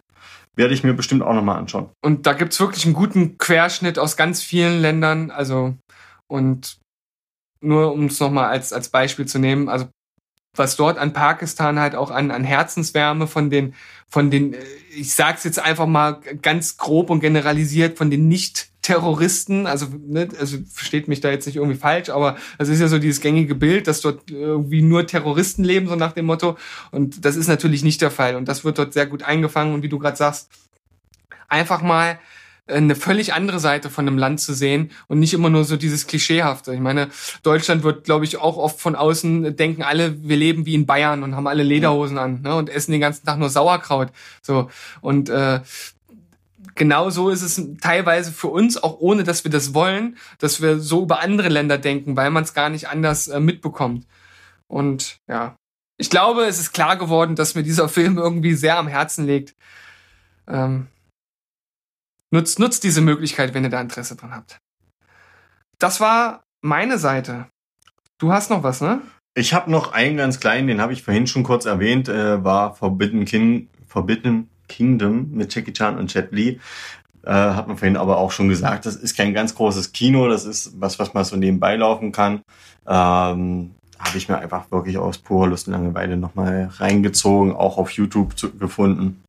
werde 0.55 0.73
ich 0.73 0.83
mir 0.83 0.93
bestimmt 0.93 1.23
auch 1.23 1.33
noch 1.33 1.43
mal 1.43 1.57
anschauen. 1.57 1.89
Und 2.01 2.25
da 2.25 2.33
gibt's 2.33 2.59
wirklich 2.59 2.85
einen 2.85 2.93
guten 2.93 3.37
Querschnitt 3.37 3.97
aus 3.97 4.17
ganz 4.17 4.41
vielen 4.41 4.81
Ländern. 4.81 5.31
Also, 5.31 5.75
und 6.27 6.77
nur 7.61 7.91
um 7.93 8.05
es 8.05 8.19
nochmal 8.19 8.45
als, 8.45 8.73
als 8.73 8.89
Beispiel 8.89 9.25
zu 9.25 9.39
nehmen, 9.39 9.69
also 9.69 9.87
was 10.55 10.75
dort 10.75 10.97
an 10.97 11.13
Pakistan 11.13 11.79
halt 11.79 11.95
auch 11.95 12.11
an, 12.11 12.31
an 12.31 12.43
Herzenswärme 12.43 13.27
von 13.27 13.49
den, 13.49 13.73
von 14.07 14.31
den, 14.31 14.53
äh, 14.53 14.57
ich 14.95 15.13
sag's 15.13 15.43
jetzt 15.43 15.59
einfach 15.59 15.87
mal 15.87 16.19
ganz 16.41 16.77
grob 16.77 17.09
und 17.09 17.19
generalisiert, 17.19 17.97
von 17.97 18.09
den 18.09 18.27
Nicht-Terroristen, 18.27 19.67
also, 19.67 19.87
ne, 20.07 20.27
also 20.39 20.57
versteht 20.71 21.07
mich 21.07 21.21
da 21.21 21.29
jetzt 21.29 21.45
nicht 21.45 21.57
irgendwie 21.57 21.77
falsch, 21.77 22.09
aber 22.09 22.37
das 22.57 22.69
ist 22.69 22.79
ja 22.79 22.87
so 22.87 22.99
dieses 22.99 23.21
gängige 23.21 23.55
Bild, 23.55 23.87
dass 23.87 24.01
dort 24.01 24.29
irgendwie 24.29 24.81
nur 24.81 25.05
Terroristen 25.05 25.63
leben, 25.63 25.87
so 25.87 25.95
nach 25.95 26.13
dem 26.13 26.25
Motto. 26.25 26.57
Und 26.91 27.23
das 27.25 27.35
ist 27.35 27.47
natürlich 27.47 27.83
nicht 27.83 28.01
der 28.01 28.11
Fall. 28.11 28.35
Und 28.35 28.47
das 28.47 28.63
wird 28.63 28.79
dort 28.79 28.93
sehr 28.93 29.05
gut 29.05 29.23
eingefangen. 29.23 29.73
Und 29.73 29.83
wie 29.83 29.89
du 29.89 29.99
gerade 29.99 30.17
sagst, 30.17 30.49
einfach 31.47 31.81
mal 31.81 32.19
eine 32.69 32.95
völlig 32.95 33.33
andere 33.33 33.59
Seite 33.59 33.89
von 33.89 34.07
einem 34.07 34.17
Land 34.17 34.39
zu 34.39 34.53
sehen 34.53 34.91
und 35.07 35.19
nicht 35.19 35.33
immer 35.33 35.49
nur 35.49 35.63
so 35.63 35.77
dieses 35.77 36.07
Klischeehafte. 36.07 36.73
Ich 36.73 36.79
meine, 36.79 37.09
Deutschland 37.43 37.83
wird, 37.83 38.03
glaube 38.05 38.25
ich, 38.25 38.37
auch 38.37 38.57
oft 38.57 38.79
von 38.79 38.95
außen 38.95 39.55
denken 39.55 39.83
alle, 39.83 40.21
wir 40.23 40.37
leben 40.37 40.65
wie 40.65 40.75
in 40.75 40.85
Bayern 40.85 41.23
und 41.23 41.35
haben 41.35 41.47
alle 41.47 41.63
Lederhosen 41.63 42.17
an 42.17 42.41
ne, 42.41 42.55
und 42.55 42.69
essen 42.69 42.91
den 42.91 43.01
ganzen 43.01 43.25
Tag 43.25 43.39
nur 43.39 43.49
Sauerkraut. 43.49 44.09
So 44.41 44.69
und 45.01 45.29
äh, 45.29 45.61
genau 46.75 47.09
so 47.09 47.29
ist 47.29 47.41
es 47.41 47.61
teilweise 47.81 48.31
für 48.31 48.47
uns, 48.47 48.81
auch 48.81 48.99
ohne 48.99 49.23
dass 49.23 49.43
wir 49.43 49.51
das 49.51 49.73
wollen, 49.73 50.17
dass 50.39 50.61
wir 50.61 50.79
so 50.79 51.03
über 51.03 51.21
andere 51.21 51.49
Länder 51.49 51.77
denken, 51.77 52.15
weil 52.15 52.31
man 52.31 52.43
es 52.43 52.53
gar 52.53 52.69
nicht 52.69 52.87
anders 52.87 53.27
äh, 53.27 53.39
mitbekommt. 53.39 54.07
Und 54.67 55.19
ja, 55.27 55.55
ich 55.97 56.09
glaube, 56.09 56.45
es 56.45 56.59
ist 56.59 56.71
klar 56.71 56.97
geworden, 56.97 57.35
dass 57.35 57.55
mir 57.55 57.63
dieser 57.63 57.89
Film 57.89 58.17
irgendwie 58.17 58.53
sehr 58.53 58.77
am 58.77 58.87
Herzen 58.87 59.27
liegt. 59.27 59.55
Ähm, 60.47 60.87
nutzt, 62.31 62.59
nutzt 62.59 62.83
diese 62.83 63.01
Möglichkeit, 63.01 63.53
wenn 63.53 63.63
ihr 63.63 63.69
da 63.69 63.81
Interesse 63.81 64.15
dran 64.15 64.33
habt. 64.33 64.59
Das 65.77 65.99
war 65.99 66.43
meine 66.61 66.97
Seite. 66.97 67.47
Du 68.17 68.33
hast 68.33 68.49
noch 68.49 68.63
was, 68.63 68.81
ne? 68.81 69.01
Ich 69.35 69.53
habe 69.53 69.71
noch 69.71 69.93
einen 69.93 70.17
ganz 70.17 70.39
kleinen, 70.39 70.67
den 70.67 70.81
habe 70.81 70.91
ich 70.91 71.03
vorhin 71.03 71.27
schon 71.27 71.43
kurz 71.43 71.65
erwähnt, 71.65 72.09
äh, 72.09 72.43
war 72.43 72.75
Forbidden, 72.75 73.25
King, 73.25 73.69
Forbidden 73.87 74.49
Kingdom 74.67 75.31
mit 75.31 75.53
Jackie 75.53 75.73
Chan 75.73 75.97
und 75.97 76.13
Jet 76.13 76.31
Li. 76.31 76.59
Äh, 77.23 77.31
hat 77.31 77.67
man 77.67 77.77
vorhin 77.77 77.97
aber 77.97 78.17
auch 78.17 78.31
schon 78.31 78.49
gesagt, 78.49 78.85
das 78.85 78.95
ist 78.95 79.15
kein 79.15 79.33
ganz 79.33 79.55
großes 79.55 79.91
Kino, 79.91 80.27
das 80.27 80.45
ist 80.45 80.79
was, 80.79 80.99
was 80.99 81.13
man 81.13 81.25
so 81.25 81.35
nebenbei 81.35 81.75
laufen 81.75 82.11
kann. 82.11 82.41
Ähm, 82.87 83.75
habe 83.99 84.17
ich 84.17 84.29
mir 84.29 84.37
einfach 84.37 84.71
wirklich 84.71 84.97
aus 84.97 85.17
purer 85.17 85.47
Lust 85.47 85.67
und 85.67 85.73
Langeweile 85.73 86.15
nochmal 86.15 86.69
reingezogen, 86.77 87.53
auch 87.53 87.77
auf 87.77 87.91
YouTube 87.91 88.37
zu, 88.37 88.51
gefunden. 88.51 89.21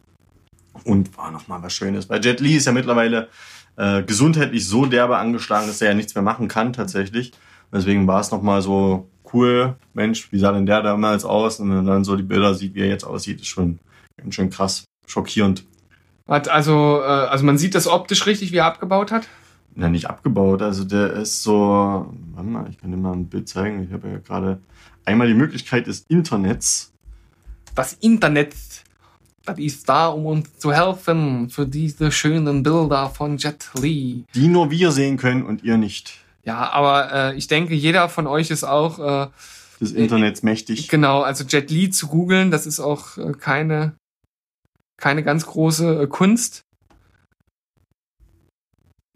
Und 0.85 1.17
war 1.17 1.31
nochmal 1.31 1.63
was 1.63 1.73
Schönes. 1.73 2.09
Weil 2.09 2.25
Jet 2.25 2.41
Li 2.41 2.57
ist 2.57 2.67
ja 2.67 2.73
mittlerweile 2.73 3.29
äh, 3.77 4.03
gesundheitlich 4.03 4.67
so 4.67 4.87
derbe 4.87 5.17
angeschlagen, 5.17 5.67
dass 5.67 5.81
er 5.81 5.89
ja 5.89 5.95
nichts 5.95 6.15
mehr 6.15 6.23
machen 6.23 6.49
kann 6.49 6.73
tatsächlich. 6.73 7.33
Deswegen 7.73 8.07
war 8.07 8.21
es 8.21 8.31
nochmal 8.31 8.63
so 8.63 9.09
cool. 9.33 9.77
Mensch, 9.95 10.33
wie 10.33 10.39
sah 10.39 10.53
denn 10.53 10.67
der 10.67 10.83
damals 10.83 11.25
aus? 11.25 11.61
Und 11.61 11.69
wenn 11.69 11.77
man 11.77 11.87
dann 11.87 12.05
so 12.05 12.17
die 12.17 12.23
Bilder 12.23 12.55
sieht, 12.55 12.75
wie 12.75 12.81
er 12.81 12.89
jetzt 12.89 13.05
aussieht, 13.05 13.41
ist 13.41 13.47
schon 13.47 13.79
ganz 14.17 14.35
schön 14.35 14.51
krass, 14.51 14.85
schockierend. 15.07 15.65
Hat 16.29 16.49
also, 16.49 17.01
äh, 17.03 17.07
also 17.07 17.45
man 17.45 17.59
sieht 17.59 17.75
das 17.75 17.87
optisch 17.87 18.27
richtig, 18.27 18.53
wie 18.53 18.59
er 18.59 18.67
abgebaut 18.67 19.13
hat. 19.13 19.29
Ja, 19.77 19.89
nicht 19.89 20.07
abgebaut. 20.07 20.63
Also 20.63 20.85
der 20.85 21.13
ist 21.13 21.43
so, 21.43 22.13
warte 22.35 22.49
mal, 22.49 22.69
ich 22.69 22.79
kann 22.79 22.91
dir 22.91 22.97
mal 22.97 23.13
ein 23.13 23.29
Bild 23.29 23.49
zeigen. 23.49 23.85
Ich 23.85 23.93
habe 23.93 24.09
ja 24.09 24.19
gerade 24.19 24.61
einmal 25.05 25.29
die 25.29 25.35
Möglichkeit 25.35 25.87
des 25.87 26.05
Internets. 26.09 26.93
Das 27.75 27.95
Internet, 27.95 28.55
das 29.45 29.59
ist 29.59 29.89
da, 29.89 30.09
um 30.09 30.27
uns 30.27 30.59
zu 30.59 30.73
helfen 30.73 31.49
für 31.51 31.67
diese 31.67 32.13
schönen 32.13 32.63
Bilder 32.63 33.09
von 33.11 33.37
Jet 33.39 33.71
Li. 33.81 34.25
Die 34.35 34.49
nur 34.49 34.71
wir 34.71 34.93
sehen 34.93 35.17
können 35.17 35.43
und 35.45 35.63
ihr 35.65 35.77
nicht. 35.77 36.19
Ja, 36.45 36.71
aber 36.71 37.13
äh, 37.13 37.37
ich 37.37 37.47
denke, 37.49 37.75
jeder 37.75 38.09
von 38.09 38.27
euch 38.27 38.51
ist 38.51 38.65
auch 38.65 38.99
äh, 38.99 39.29
Des 39.81 39.93
Internets 39.93 40.43
mächtig. 40.43 40.89
genau, 40.89 41.23
also 41.23 41.45
Jet 41.45 41.71
Li 41.71 41.91
zu 41.91 42.09
googeln, 42.09 42.51
das 42.51 42.67
ist 42.67 42.81
auch 42.81 43.17
äh, 43.19 43.33
keine 43.33 43.95
keine 44.99 45.23
ganz 45.23 45.47
große 45.47 46.03
äh, 46.03 46.07
Kunst. 46.07 46.63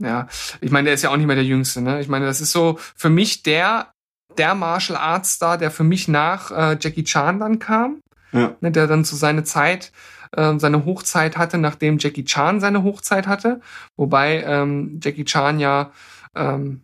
Ja, 0.02 0.28
ich 0.60 0.70
meine, 0.70 0.86
der 0.86 0.94
ist 0.94 1.02
ja 1.02 1.10
auch 1.10 1.16
nicht 1.16 1.26
mehr 1.26 1.36
der 1.36 1.44
Jüngste, 1.44 1.80
ne? 1.80 2.00
Ich 2.00 2.08
meine, 2.08 2.26
das 2.26 2.40
ist 2.40 2.52
so 2.52 2.78
für 2.96 3.10
mich 3.10 3.42
der 3.42 3.92
der 4.36 4.54
Martial 4.56 4.98
Arts 4.98 5.34
Star, 5.34 5.58
der 5.58 5.70
für 5.70 5.84
mich 5.84 6.08
nach 6.08 6.50
äh, 6.50 6.76
Jackie 6.80 7.04
Chan 7.04 7.38
dann 7.38 7.60
kam, 7.60 8.00
Ja. 8.32 8.56
ne, 8.60 8.72
der 8.72 8.88
dann 8.88 9.04
zu 9.04 9.14
seiner 9.14 9.44
Zeit 9.44 9.92
äh, 10.36 10.58
seine 10.58 10.84
Hochzeit 10.84 11.36
hatte, 11.36 11.58
nachdem 11.58 11.98
Jackie 11.98 12.24
Chan 12.24 12.60
seine 12.60 12.82
Hochzeit 12.82 13.26
hatte, 13.26 13.60
wobei 13.96 14.42
ähm, 14.42 15.00
Jackie 15.02 15.24
Chan 15.24 15.60
ja 15.60 15.90
ähm, 16.34 16.82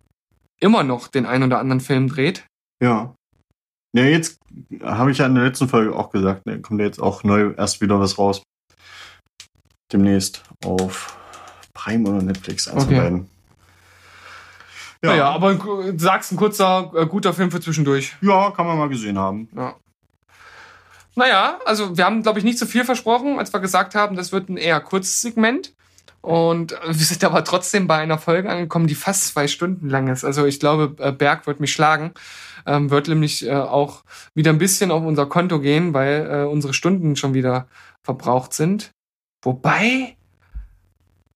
immer 0.60 0.82
noch 0.82 1.09
den 1.09 1.27
ein 1.27 1.43
oder 1.43 1.59
anderen 1.59 1.81
Film 1.81 2.09
dreht. 2.09 2.47
Ja. 2.82 3.14
Ja, 3.93 4.05
jetzt 4.05 4.39
habe 4.85 5.10
ich 5.10 5.18
ja 5.18 5.27
in 5.27 5.35
der 5.35 5.44
letzten 5.44 5.68
Folge 5.68 5.94
auch 5.94 6.10
gesagt, 6.10 6.47
ne, 6.47 6.60
kommt 6.60 6.81
ja 6.81 6.86
jetzt 6.86 7.02
auch 7.02 7.24
neu 7.24 7.52
erst 7.56 7.81
wieder 7.81 7.98
was 7.98 8.18
raus. 8.18 8.43
Demnächst 9.93 10.44
auf 10.64 11.16
Prime 11.74 12.09
oder 12.09 12.22
Netflix, 12.22 12.68
eins 12.68 12.85
Okay. 12.85 12.98
beiden. 12.98 13.28
Ja, 15.02 15.10
naja, 15.10 15.31
aber 15.31 15.55
du 15.55 15.98
sagst 15.98 16.31
ein 16.31 16.36
kurzer, 16.36 16.93
äh, 16.94 17.06
guter 17.06 17.32
Film 17.32 17.51
für 17.51 17.60
zwischendurch. 17.60 18.14
ja, 18.20 18.51
kann 18.51 18.66
man 18.66 18.77
mal 18.78 18.89
gesehen 18.89 19.18
haben. 19.18 19.48
Ja. 19.56 19.74
Naja, 21.16 21.59
also 21.65 21.97
wir 21.97 22.05
haben, 22.05 22.23
glaube 22.23 22.39
ich, 22.39 22.45
nicht 22.45 22.59
so 22.59 22.66
viel 22.66 22.85
versprochen, 22.85 23.39
als 23.39 23.53
wir 23.53 23.61
gesagt 23.61 23.95
haben, 23.95 24.16
das 24.16 24.32
wird 24.32 24.49
ein 24.49 24.57
eher 24.57 24.81
kurzes 24.81 25.20
Segment. 25.20 25.74
Und 26.23 26.73
wir 26.85 26.95
sind 26.95 27.24
aber 27.24 27.45
trotzdem 27.45 27.87
bei 27.87 27.97
einer 27.97 28.19
Folge 28.19 28.51
angekommen, 28.51 28.87
die 28.87 28.95
fast 28.95 29.28
zwei 29.28 29.49
Stunden 29.49 29.89
lang 29.89 30.09
ist. 30.09 30.24
Also 30.24 30.45
ich 30.45 30.61
glaube, 30.61 30.95
äh, 31.03 31.12
Berg 31.12 31.47
wird 31.47 31.61
mich 31.61 31.73
schlagen. 31.73 32.12
Ähm, 32.66 32.91
wird 32.91 33.09
nämlich 33.09 33.47
äh, 33.47 33.55
auch 33.55 34.05
wieder 34.35 34.51
ein 34.51 34.59
bisschen 34.59 34.91
auf 34.91 35.03
unser 35.03 35.24
Konto 35.27 35.61
gehen, 35.61 35.95
weil 35.95 36.28
äh, 36.31 36.45
unsere 36.45 36.74
Stunden 36.74 37.16
schon 37.16 37.32
wieder 37.32 37.69
verbraucht 38.03 38.53
sind. 38.53 38.93
Wobei, 39.43 40.16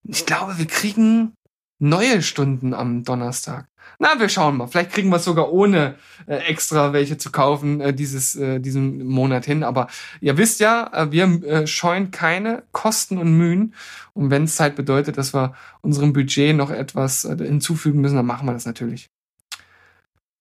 ich 0.02 0.26
glaube, 0.26 0.58
wir 0.58 0.66
kriegen 0.66 1.32
neue 1.78 2.20
Stunden 2.20 2.74
am 2.74 3.04
Donnerstag. 3.04 3.66
Na, 3.98 4.18
wir 4.18 4.28
schauen 4.28 4.56
mal. 4.56 4.66
Vielleicht 4.66 4.92
kriegen 4.92 5.08
wir 5.10 5.16
es 5.16 5.24
sogar 5.24 5.52
ohne 5.52 5.96
äh, 6.26 6.36
extra 6.36 6.92
welche 6.92 7.16
zu 7.16 7.30
kaufen 7.30 7.80
äh, 7.80 7.94
dieses 7.94 8.36
äh, 8.36 8.60
diesen 8.60 9.06
Monat 9.06 9.44
hin. 9.44 9.62
Aber 9.62 9.88
ihr 10.20 10.36
wisst 10.36 10.60
ja, 10.60 10.90
äh, 10.92 11.12
wir 11.12 11.24
äh, 11.44 11.66
scheuen 11.66 12.10
keine 12.10 12.64
Kosten 12.72 13.18
und 13.18 13.36
Mühen. 13.36 13.74
Und 14.12 14.30
wenn 14.30 14.44
es 14.44 14.58
halt 14.60 14.76
bedeutet, 14.76 15.18
dass 15.18 15.34
wir 15.34 15.54
unserem 15.80 16.12
Budget 16.12 16.56
noch 16.56 16.70
etwas 16.70 17.24
äh, 17.24 17.36
hinzufügen 17.36 18.00
müssen, 18.00 18.16
dann 18.16 18.26
machen 18.26 18.46
wir 18.46 18.52
das 18.52 18.66
natürlich. 18.66 19.10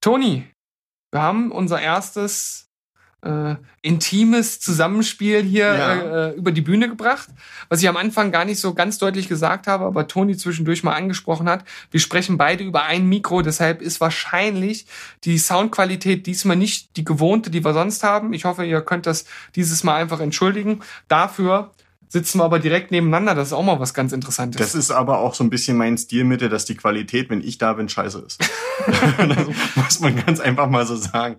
Toni, 0.01 0.45
wir 1.11 1.21
haben 1.21 1.51
unser 1.51 1.81
erstes 1.81 2.72
äh, 3.23 3.55
intimes 3.81 4.59
Zusammenspiel 4.59 5.41
hier 5.43 5.73
Ja. 5.73 6.27
äh, 6.27 6.31
über 6.31 6.51
die 6.51 6.61
Bühne 6.61 6.89
gebracht, 6.89 7.29
was 7.69 7.81
ich 7.81 7.89
am 7.89 7.97
Anfang 7.97 8.31
gar 8.31 8.45
nicht 8.45 8.59
so 8.59 8.73
ganz 8.73 8.97
deutlich 8.97 9.27
gesagt 9.27 9.67
habe, 9.67 9.85
aber 9.85 10.07
Toni 10.07 10.35
zwischendurch 10.37 10.83
mal 10.83 10.93
angesprochen 10.93 11.49
hat. 11.49 11.63
Wir 11.91 11.99
sprechen 11.99 12.37
beide 12.37 12.63
über 12.63 12.83
ein 12.83 13.07
Mikro, 13.07 13.41
deshalb 13.41 13.81
ist 13.81 14.01
wahrscheinlich 14.01 14.85
die 15.23 15.37
Soundqualität 15.37 16.25
diesmal 16.27 16.57
nicht 16.57 16.95
die 16.97 17.03
gewohnte, 17.05 17.49
die 17.49 17.63
wir 17.63 17.73
sonst 17.73 18.03
haben. 18.03 18.33
Ich 18.33 18.45
hoffe, 18.45 18.65
ihr 18.65 18.81
könnt 18.81 19.05
das 19.05 19.25
dieses 19.55 19.83
Mal 19.83 19.95
einfach 20.01 20.19
entschuldigen. 20.19 20.81
Dafür 21.07 21.71
sitzen 22.13 22.37
wir 22.37 22.43
aber 22.43 22.59
direkt 22.59 22.91
nebeneinander. 22.91 23.33
Das 23.33 23.47
ist 23.47 23.53
auch 23.53 23.63
mal 23.63 23.79
was 23.79 23.95
ganz 23.95 24.11
Interessantes. 24.11 24.61
Das 24.61 24.75
ist 24.75 24.91
aber 24.91 25.17
auch 25.17 25.33
so 25.33 25.43
ein 25.43 25.49
bisschen 25.49 25.75
mein 25.75 25.97
Stilmittel, 25.97 26.47
dass 26.47 26.63
die 26.63 26.75
Qualität, 26.75 27.31
wenn 27.31 27.41
ich 27.41 27.57
da 27.57 27.73
bin, 27.73 27.89
scheiße 27.89 28.19
ist. 28.19 28.39
das 29.17 29.47
muss 29.75 29.99
man 29.99 30.15
ganz 30.23 30.39
einfach 30.39 30.69
mal 30.69 30.85
so 30.85 30.95
sagen. 30.95 31.37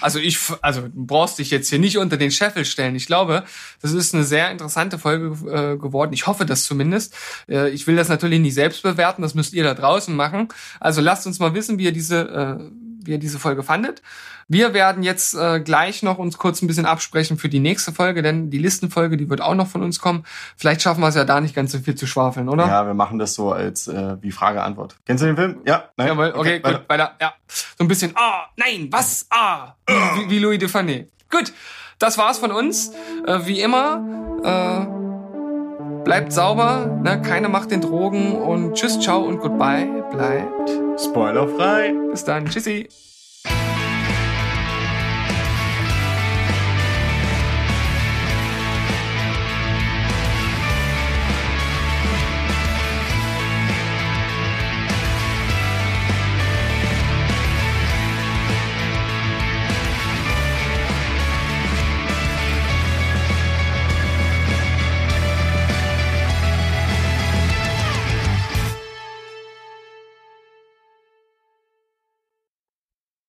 Also 0.00 0.20
ich, 0.20 0.38
also 0.60 0.82
du 0.82 1.06
brauchst 1.06 1.40
dich 1.40 1.50
jetzt 1.50 1.70
hier 1.70 1.80
nicht 1.80 1.98
unter 1.98 2.16
den 2.18 2.30
Scheffel 2.30 2.64
stellen. 2.64 2.94
Ich 2.94 3.06
glaube, 3.06 3.42
das 3.80 3.90
ist 3.90 4.14
eine 4.14 4.22
sehr 4.22 4.52
interessante 4.52 4.96
Folge 4.96 5.36
äh, 5.50 5.76
geworden. 5.76 6.12
Ich 6.12 6.28
hoffe 6.28 6.46
das 6.46 6.66
zumindest. 6.66 7.16
Äh, 7.48 7.70
ich 7.70 7.88
will 7.88 7.96
das 7.96 8.08
natürlich 8.08 8.38
nicht 8.38 8.54
selbst 8.54 8.84
bewerten. 8.84 9.22
Das 9.22 9.34
müsst 9.34 9.54
ihr 9.54 9.64
da 9.64 9.74
draußen 9.74 10.14
machen. 10.14 10.46
Also 10.78 11.00
lasst 11.00 11.26
uns 11.26 11.40
mal 11.40 11.52
wissen, 11.52 11.78
wie 11.78 11.84
ihr 11.84 11.92
diese, 11.92 12.60
äh, 12.60 12.70
wie 13.06 13.12
ihr 13.12 13.18
diese 13.18 13.38
Folge 13.38 13.62
fandet. 13.62 14.02
Wir 14.48 14.74
werden 14.74 15.02
jetzt 15.02 15.34
äh, 15.34 15.60
gleich 15.60 16.02
noch 16.02 16.18
uns 16.18 16.36
kurz 16.36 16.62
ein 16.62 16.66
bisschen 16.66 16.86
absprechen 16.86 17.38
für 17.38 17.48
die 17.48 17.60
nächste 17.60 17.92
Folge, 17.92 18.22
denn 18.22 18.50
die 18.50 18.58
Listenfolge, 18.58 19.16
die 19.16 19.30
wird 19.30 19.40
auch 19.40 19.54
noch 19.54 19.68
von 19.68 19.82
uns 19.82 20.00
kommen. 20.00 20.24
Vielleicht 20.56 20.82
schaffen 20.82 21.00
wir 21.00 21.08
es 21.08 21.14
ja 21.14 21.24
da 21.24 21.40
nicht 21.40 21.54
ganz 21.54 21.72
so 21.72 21.78
viel 21.78 21.94
zu 21.94 22.06
schwafeln, 22.06 22.48
oder? 22.48 22.66
Ja, 22.66 22.86
wir 22.86 22.94
machen 22.94 23.18
das 23.18 23.34
so 23.34 23.52
als 23.52 23.88
äh, 23.88 24.16
wie 24.20 24.32
Frage-Antwort. 24.32 24.96
Kennst 25.06 25.22
du 25.22 25.26
den 25.26 25.36
Film? 25.36 25.60
Ja, 25.64 25.90
nein? 25.96 26.08
Jawohl, 26.08 26.32
okay, 26.36 26.62
weiter. 26.62 26.78
gut, 26.78 26.88
weiter. 26.88 27.16
Ja. 27.20 27.34
So 27.48 27.84
ein 27.84 27.88
bisschen, 27.88 28.12
ah, 28.14 28.46
nein, 28.56 28.88
was, 28.90 29.26
ah, 29.30 29.74
wie, 29.86 30.30
wie 30.30 30.38
Louis 30.38 30.58
de 30.58 30.68
Funès. 30.68 31.06
Gut, 31.30 31.52
das 31.98 32.18
war's 32.18 32.38
von 32.38 32.52
uns. 32.52 32.92
Äh, 33.26 33.46
wie 33.46 33.60
immer, 33.60 34.02
äh, 34.44 35.01
bleibt 36.04 36.32
sauber, 36.32 37.00
ne? 37.02 37.20
keine 37.22 37.48
macht 37.48 37.70
den 37.70 37.80
Drogen 37.80 38.32
und 38.32 38.74
tschüss, 38.74 39.00
ciao 39.00 39.22
und 39.22 39.40
goodbye. 39.40 39.86
Bleibt. 40.10 40.70
Spoilerfrei. 41.00 41.94
Bis 42.10 42.24
dann, 42.24 42.46
tschüssi. 42.46 42.88